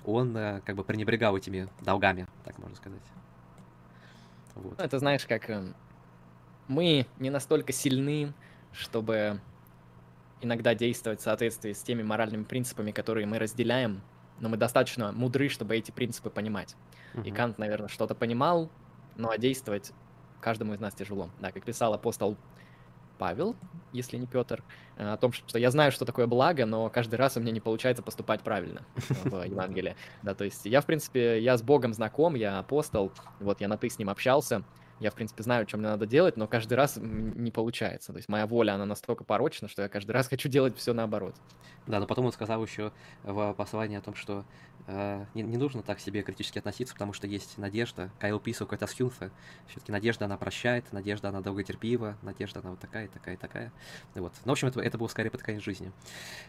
он 0.04 0.36
э, 0.36 0.60
как 0.64 0.76
бы 0.76 0.84
пренебрегал 0.84 1.36
этими 1.36 1.68
долгами, 1.80 2.26
так 2.44 2.58
можно 2.58 2.76
сказать. 2.76 3.02
Вот. 4.54 4.78
Ну, 4.78 4.84
это 4.84 4.98
знаешь, 4.98 5.26
как 5.26 5.48
эм, 5.50 5.74
мы 6.68 7.06
не 7.18 7.30
настолько 7.30 7.72
сильны, 7.72 8.32
чтобы 8.72 9.40
иногда 10.40 10.74
действовать 10.74 11.20
в 11.20 11.22
соответствии 11.22 11.72
с 11.72 11.82
теми 11.82 12.02
моральными 12.02 12.44
принципами, 12.44 12.90
которые 12.90 13.26
мы 13.26 13.38
разделяем, 13.38 14.02
но 14.40 14.48
мы 14.48 14.56
достаточно 14.56 15.12
мудры, 15.12 15.48
чтобы 15.48 15.76
эти 15.76 15.90
принципы 15.90 16.30
понимать. 16.30 16.76
Угу. 17.14 17.22
И 17.22 17.30
Кант, 17.30 17.58
наверное, 17.58 17.88
что-то 17.88 18.14
понимал, 18.14 18.70
но 19.16 19.30
а 19.30 19.38
действовать 19.38 19.92
каждому 20.40 20.74
из 20.74 20.80
нас 20.80 20.94
тяжело. 20.94 21.30
Да, 21.40 21.52
как 21.52 21.64
писал 21.64 21.94
апостол 21.94 22.36
Павел, 23.22 23.54
если 23.92 24.16
не 24.16 24.26
Петр, 24.26 24.64
э, 24.96 25.12
о 25.12 25.16
том, 25.16 25.32
что 25.32 25.56
я 25.56 25.70
знаю, 25.70 25.92
что 25.92 26.04
такое 26.04 26.26
благо, 26.26 26.66
но 26.66 26.90
каждый 26.90 27.14
раз 27.14 27.36
у 27.36 27.40
меня 27.40 27.52
не 27.52 27.60
получается 27.60 28.02
поступать 28.02 28.40
правильно 28.40 28.82
в 28.96 29.44
Евангелии. 29.44 29.94
Да, 30.24 30.34
то 30.34 30.42
есть 30.42 30.66
я, 30.66 30.80
в 30.80 30.86
принципе, 30.86 31.40
я 31.40 31.56
с 31.56 31.62
Богом 31.62 31.94
знаком, 31.94 32.34
я 32.34 32.58
апостол, 32.58 33.12
вот 33.38 33.60
я 33.60 33.68
на 33.68 33.76
«ты» 33.76 33.88
с 33.88 34.00
ним 34.00 34.10
общался, 34.10 34.64
я, 35.02 35.10
в 35.10 35.14
принципе, 35.14 35.42
знаю, 35.42 35.68
что 35.68 35.78
мне 35.78 35.88
надо 35.88 36.06
делать, 36.06 36.36
но 36.36 36.46
каждый 36.46 36.74
раз 36.74 36.96
не 36.96 37.50
получается. 37.50 38.12
То 38.12 38.18
есть 38.18 38.28
моя 38.28 38.46
воля, 38.46 38.72
она 38.74 38.86
настолько 38.86 39.24
порочна, 39.24 39.68
что 39.68 39.82
я 39.82 39.88
каждый 39.88 40.12
раз 40.12 40.28
хочу 40.30 40.48
делать 40.48 40.76
все 40.76 40.92
наоборот. 40.92 41.34
Да, 41.86 41.98
но 41.98 42.06
потом 42.06 42.26
он 42.26 42.32
сказал 42.32 42.64
еще 42.64 42.92
в 43.24 43.52
послании 43.54 43.98
о 43.98 44.00
том, 44.00 44.14
что 44.14 44.44
э, 44.86 45.24
не, 45.34 45.42
не 45.42 45.56
нужно 45.56 45.82
так 45.82 45.98
себе 45.98 46.22
критически 46.22 46.58
относиться, 46.58 46.94
потому 46.94 47.12
что 47.12 47.26
есть 47.26 47.58
надежда. 47.58 48.10
Кайл 48.20 48.38
писал 48.38 48.68
какой-то 48.68 48.86
скилфа. 48.86 49.32
Все-таки 49.66 49.90
надежда, 49.90 50.26
она 50.26 50.36
прощает, 50.36 50.92
надежда, 50.92 51.30
она 51.30 51.40
долготерпива, 51.40 52.16
надежда, 52.22 52.60
она 52.60 52.70
вот 52.70 52.78
такая, 52.78 53.08
такая, 53.08 53.36
такая. 53.36 53.72
Вот. 54.14 54.32
Ну, 54.44 54.50
в 54.50 54.52
общем, 54.52 54.68
это, 54.68 54.80
это 54.80 54.96
было 54.96 55.08
скорее 55.08 55.30
под 55.30 55.42
конец 55.42 55.62
жизни. 55.62 55.90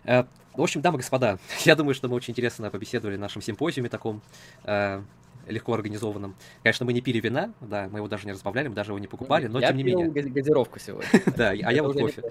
Э, 0.03 0.25
в 0.53 0.61
общем, 0.61 0.81
дамы 0.81 0.97
и 0.97 0.99
господа, 0.99 1.39
я 1.65 1.75
думаю, 1.75 1.95
что 1.95 2.07
мы 2.07 2.15
очень 2.15 2.33
интересно 2.33 2.69
побеседовали 2.69 3.15
на 3.15 3.23
нашем 3.23 3.41
симпозиуме 3.41 3.89
таком. 3.89 4.21
Э, 4.65 5.01
легко 5.47 5.73
организованном. 5.73 6.35
Конечно, 6.63 6.85
мы 6.85 6.93
не 6.93 7.01
пили 7.01 7.19
вина, 7.19 7.53
да, 7.61 7.87
мы 7.91 7.99
его 7.99 8.07
даже 8.07 8.25
не 8.25 8.31
разбавляли, 8.31 8.67
мы 8.67 8.75
даже 8.75 8.91
его 8.91 8.99
не 8.99 9.07
покупали, 9.07 9.47
но 9.47 9.59
я 9.59 9.69
тем 9.69 9.77
не 9.77 9.83
менее. 9.83 10.11
Я 10.13 10.23
газировку 10.23 10.79
сегодня. 10.79 11.07
Да, 11.37 11.49
а 11.49 11.73
я 11.73 11.83
вот 11.83 11.97
кофе. 11.97 12.23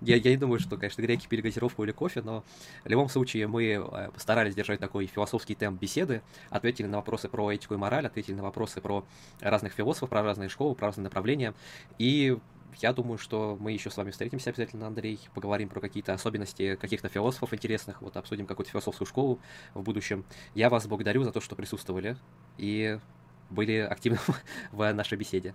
Я, 0.00 0.18
не 0.18 0.36
думаю, 0.36 0.58
что, 0.58 0.76
конечно, 0.76 1.00
греки 1.00 1.28
пили 1.28 1.42
газировку 1.42 1.84
или 1.84 1.92
кофе, 1.92 2.22
но 2.22 2.42
в 2.84 2.88
любом 2.88 3.08
случае 3.08 3.46
мы 3.46 3.64
э, 3.64 4.10
постарались 4.12 4.54
держать 4.54 4.80
такой 4.80 5.06
философский 5.06 5.54
темп 5.54 5.80
беседы, 5.80 6.22
ответили 6.50 6.86
на 6.86 6.96
вопросы 6.96 7.28
про 7.28 7.52
этику 7.52 7.74
и 7.74 7.76
мораль, 7.76 8.06
ответили 8.06 8.34
на 8.34 8.42
вопросы 8.42 8.80
про 8.80 9.04
разных 9.40 9.72
философов, 9.72 10.10
про 10.10 10.22
разные 10.22 10.48
школы, 10.48 10.74
про 10.74 10.88
разные 10.88 11.04
направления. 11.04 11.54
И 11.98 12.36
я 12.80 12.92
думаю, 12.92 13.18
что 13.18 13.56
мы 13.60 13.72
еще 13.72 13.90
с 13.90 13.96
вами 13.96 14.10
встретимся 14.10 14.50
обязательно, 14.50 14.86
Андрей, 14.86 15.20
поговорим 15.34 15.68
про 15.68 15.80
какие-то 15.80 16.14
особенности 16.14 16.76
каких-то 16.76 17.08
философов 17.08 17.52
интересных, 17.52 18.00
вот 18.02 18.16
обсудим 18.16 18.46
какую-то 18.46 18.70
философскую 18.72 19.06
школу 19.06 19.40
в 19.74 19.82
будущем. 19.82 20.24
Я 20.54 20.70
вас 20.70 20.86
благодарю 20.86 21.22
за 21.24 21.32
то, 21.32 21.40
что 21.40 21.54
присутствовали 21.54 22.16
и 22.58 22.98
были 23.50 23.78
активны 23.78 24.18
в 24.72 24.92
нашей 24.92 25.18
беседе. 25.18 25.54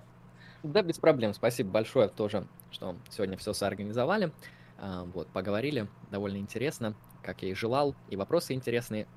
Да, 0.64 0.82
без 0.82 0.98
проблем. 0.98 1.34
Спасибо 1.34 1.70
большое 1.70 2.10
тоже, 2.10 2.48
что 2.72 2.96
сегодня 3.10 3.38
все 3.38 3.54
соорганизовали. 3.54 4.32
А, 4.80 5.06
вот, 5.06 5.28
поговорили, 5.28 5.88
довольно 6.12 6.38
интересно, 6.38 6.96
как 7.24 7.42
я 7.42 7.50
и 7.50 7.54
желал, 7.54 7.96
и 8.10 8.16
вопросы 8.16 8.54
интересные. 8.54 9.08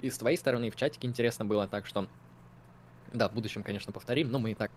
и 0.00 0.08
с 0.08 0.16
твоей 0.16 0.36
стороны, 0.36 0.68
и 0.68 0.70
в 0.70 0.76
чатике 0.76 1.06
интересно 1.06 1.44
было, 1.44 1.68
так 1.68 1.86
что, 1.86 2.08
да, 3.12 3.28
в 3.28 3.34
будущем, 3.34 3.62
конечно, 3.62 3.92
повторим, 3.92 4.30
но 4.30 4.38
мы 4.38 4.52
и 4.52 4.54
так 4.54 4.70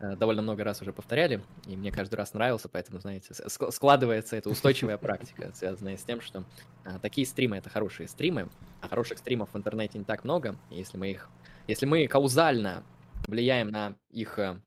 э, 0.00 0.14
довольно 0.16 0.42
много 0.42 0.62
раз 0.62 0.82
уже 0.82 0.92
повторяли, 0.92 1.42
и 1.66 1.74
мне 1.74 1.90
каждый 1.90 2.16
раз 2.16 2.34
нравился, 2.34 2.68
поэтому, 2.68 3.00
знаете, 3.00 3.32
складывается 3.70 4.36
эта 4.36 4.50
устойчивая 4.50 4.98
практика, 4.98 5.52
связанная 5.54 5.96
с 5.96 6.02
тем, 6.02 6.20
что 6.20 6.44
а, 6.84 6.98
такие 6.98 7.26
стримы— 7.26 7.56
это 7.58 7.70
хорошие 7.70 8.08
стримы, 8.08 8.48
а 8.82 8.88
хороших 8.88 9.18
стримов 9.18 9.54
в 9.54 9.56
интернете 9.56 9.98
не 9.98 10.04
так 10.04 10.24
много, 10.24 10.56
и 10.70 10.76
если 10.76 10.98
мы 10.98 11.10
их, 11.10 11.30
если 11.68 11.84
мы 11.84 12.08
каузально 12.08 12.82
влияем 13.26 13.68
на 13.68 13.94
их 14.10 14.38
э, 14.38 14.60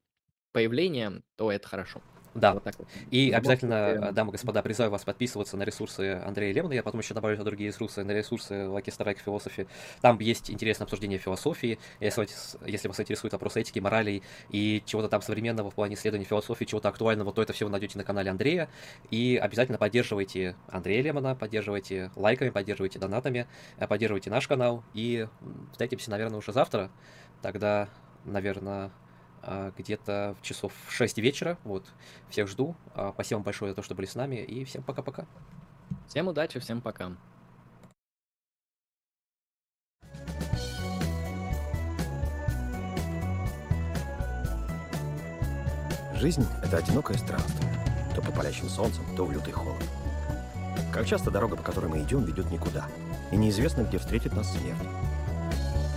появление, 0.51 1.23
то 1.35 1.51
это 1.51 1.67
хорошо. 1.67 1.99
Да. 2.33 2.53
Вот 2.53 2.63
так 2.63 2.77
вот. 2.77 2.87
И 3.09 3.31
обязательно, 3.31 4.11
дамы 4.13 4.29
и 4.29 4.31
господа, 4.33 4.61
призываю 4.61 4.91
вас 4.91 5.03
подписываться 5.03 5.57
на 5.57 5.63
ресурсы 5.63 6.21
Андрея 6.25 6.53
Лемона. 6.53 6.73
Я 6.73 6.83
потом 6.83 7.01
еще 7.01 7.13
добавлю 7.13 7.43
другие 7.43 7.69
ресурсы, 7.69 8.03
на 8.03 8.11
ресурсы 8.11 8.53
Lucky 8.53 8.85
Strike 8.85 9.17
Philosophy. 9.25 9.67
Там 10.01 10.17
есть 10.19 10.49
интересное 10.49 10.85
обсуждение 10.85 11.19
философии. 11.19 11.77
Если, 11.99 12.27
если 12.65 12.87
вас 12.87 12.99
интересует 12.99 13.33
вопрос 13.33 13.57
этики, 13.57 13.79
морали 13.79 14.21
и 14.49 14.81
чего-то 14.85 15.09
там 15.09 15.21
современного 15.21 15.71
в 15.71 15.75
плане 15.75 15.95
исследования 15.95 16.25
философии, 16.25 16.63
чего-то 16.63 16.89
актуального, 16.89 17.33
то 17.33 17.41
это 17.41 17.51
все 17.51 17.65
вы 17.65 17.71
найдете 17.71 17.97
на 17.97 18.05
канале 18.05 18.31
Андрея. 18.31 18.69
И 19.09 19.39
обязательно 19.41 19.77
поддерживайте 19.77 20.55
Андрея 20.69 21.03
Лемона, 21.03 21.35
поддерживайте 21.35 22.11
лайками, 22.15 22.49
поддерживайте 22.49 22.97
донатами, 22.97 23.45
э, 23.77 23.87
поддерживайте 23.87 24.29
наш 24.29 24.47
канал. 24.47 24.83
И 24.93 25.27
встретимся, 25.71 26.11
наверное, 26.11 26.37
уже 26.37 26.53
завтра. 26.53 26.91
Тогда, 27.41 27.89
наверное, 28.23 28.91
где-то 29.77 30.35
в 30.39 30.43
часов 30.43 30.73
6 30.89 31.17
вечера. 31.17 31.57
Вот. 31.63 31.85
Всех 32.29 32.47
жду. 32.47 32.75
А, 32.93 33.11
спасибо 33.13 33.37
вам 33.37 33.43
большое 33.43 33.71
за 33.71 33.75
то, 33.75 33.81
что 33.81 33.95
были 33.95 34.05
с 34.05 34.15
нами. 34.15 34.35
И 34.35 34.63
всем 34.65 34.83
пока-пока. 34.83 35.25
Всем 36.07 36.27
удачи, 36.27 36.59
всем 36.59 36.81
пока. 36.81 37.11
Жизнь— 46.15 46.45
это 46.63 46.77
одинокое 46.77 47.17
странствие. 47.17 47.73
То 48.13 48.21
под 48.21 48.35
палящим 48.35 48.69
солнцем, 48.69 49.03
то 49.15 49.25
в 49.25 49.31
лютый 49.31 49.53
холод. 49.53 49.83
Как 50.93 51.07
часто 51.07 51.31
дорога, 51.31 51.55
по 51.55 51.63
которой 51.63 51.87
мы 51.87 52.03
идем, 52.03 52.23
ведет 52.25 52.51
никуда. 52.51 52.85
И 53.31 53.37
неизвестно, 53.37 53.81
где 53.81 53.97
встретит 53.97 54.33
нас 54.33 54.51
смерть. 54.51 54.77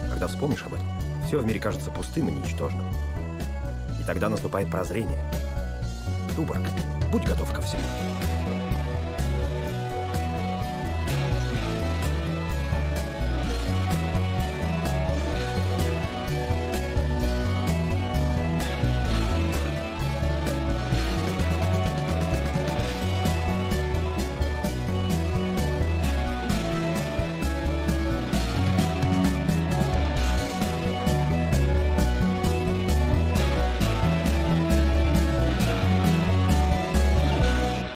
Когда 0.08 0.26
вспомнишь 0.28 0.62
об 0.64 0.74
этом, 0.74 0.86
все 1.26 1.40
в 1.40 1.44
мире 1.44 1.60
кажется 1.60 1.90
пустым 1.90 2.28
и 2.28 2.32
ничтожным. 2.32 2.86
И 4.04 4.06
тогда 4.06 4.28
наступает 4.28 4.70
прозрение. 4.70 5.18
Туборг, 6.36 6.60
будь 7.10 7.24
готов 7.24 7.50
ко 7.54 7.62
всему. 7.62 7.82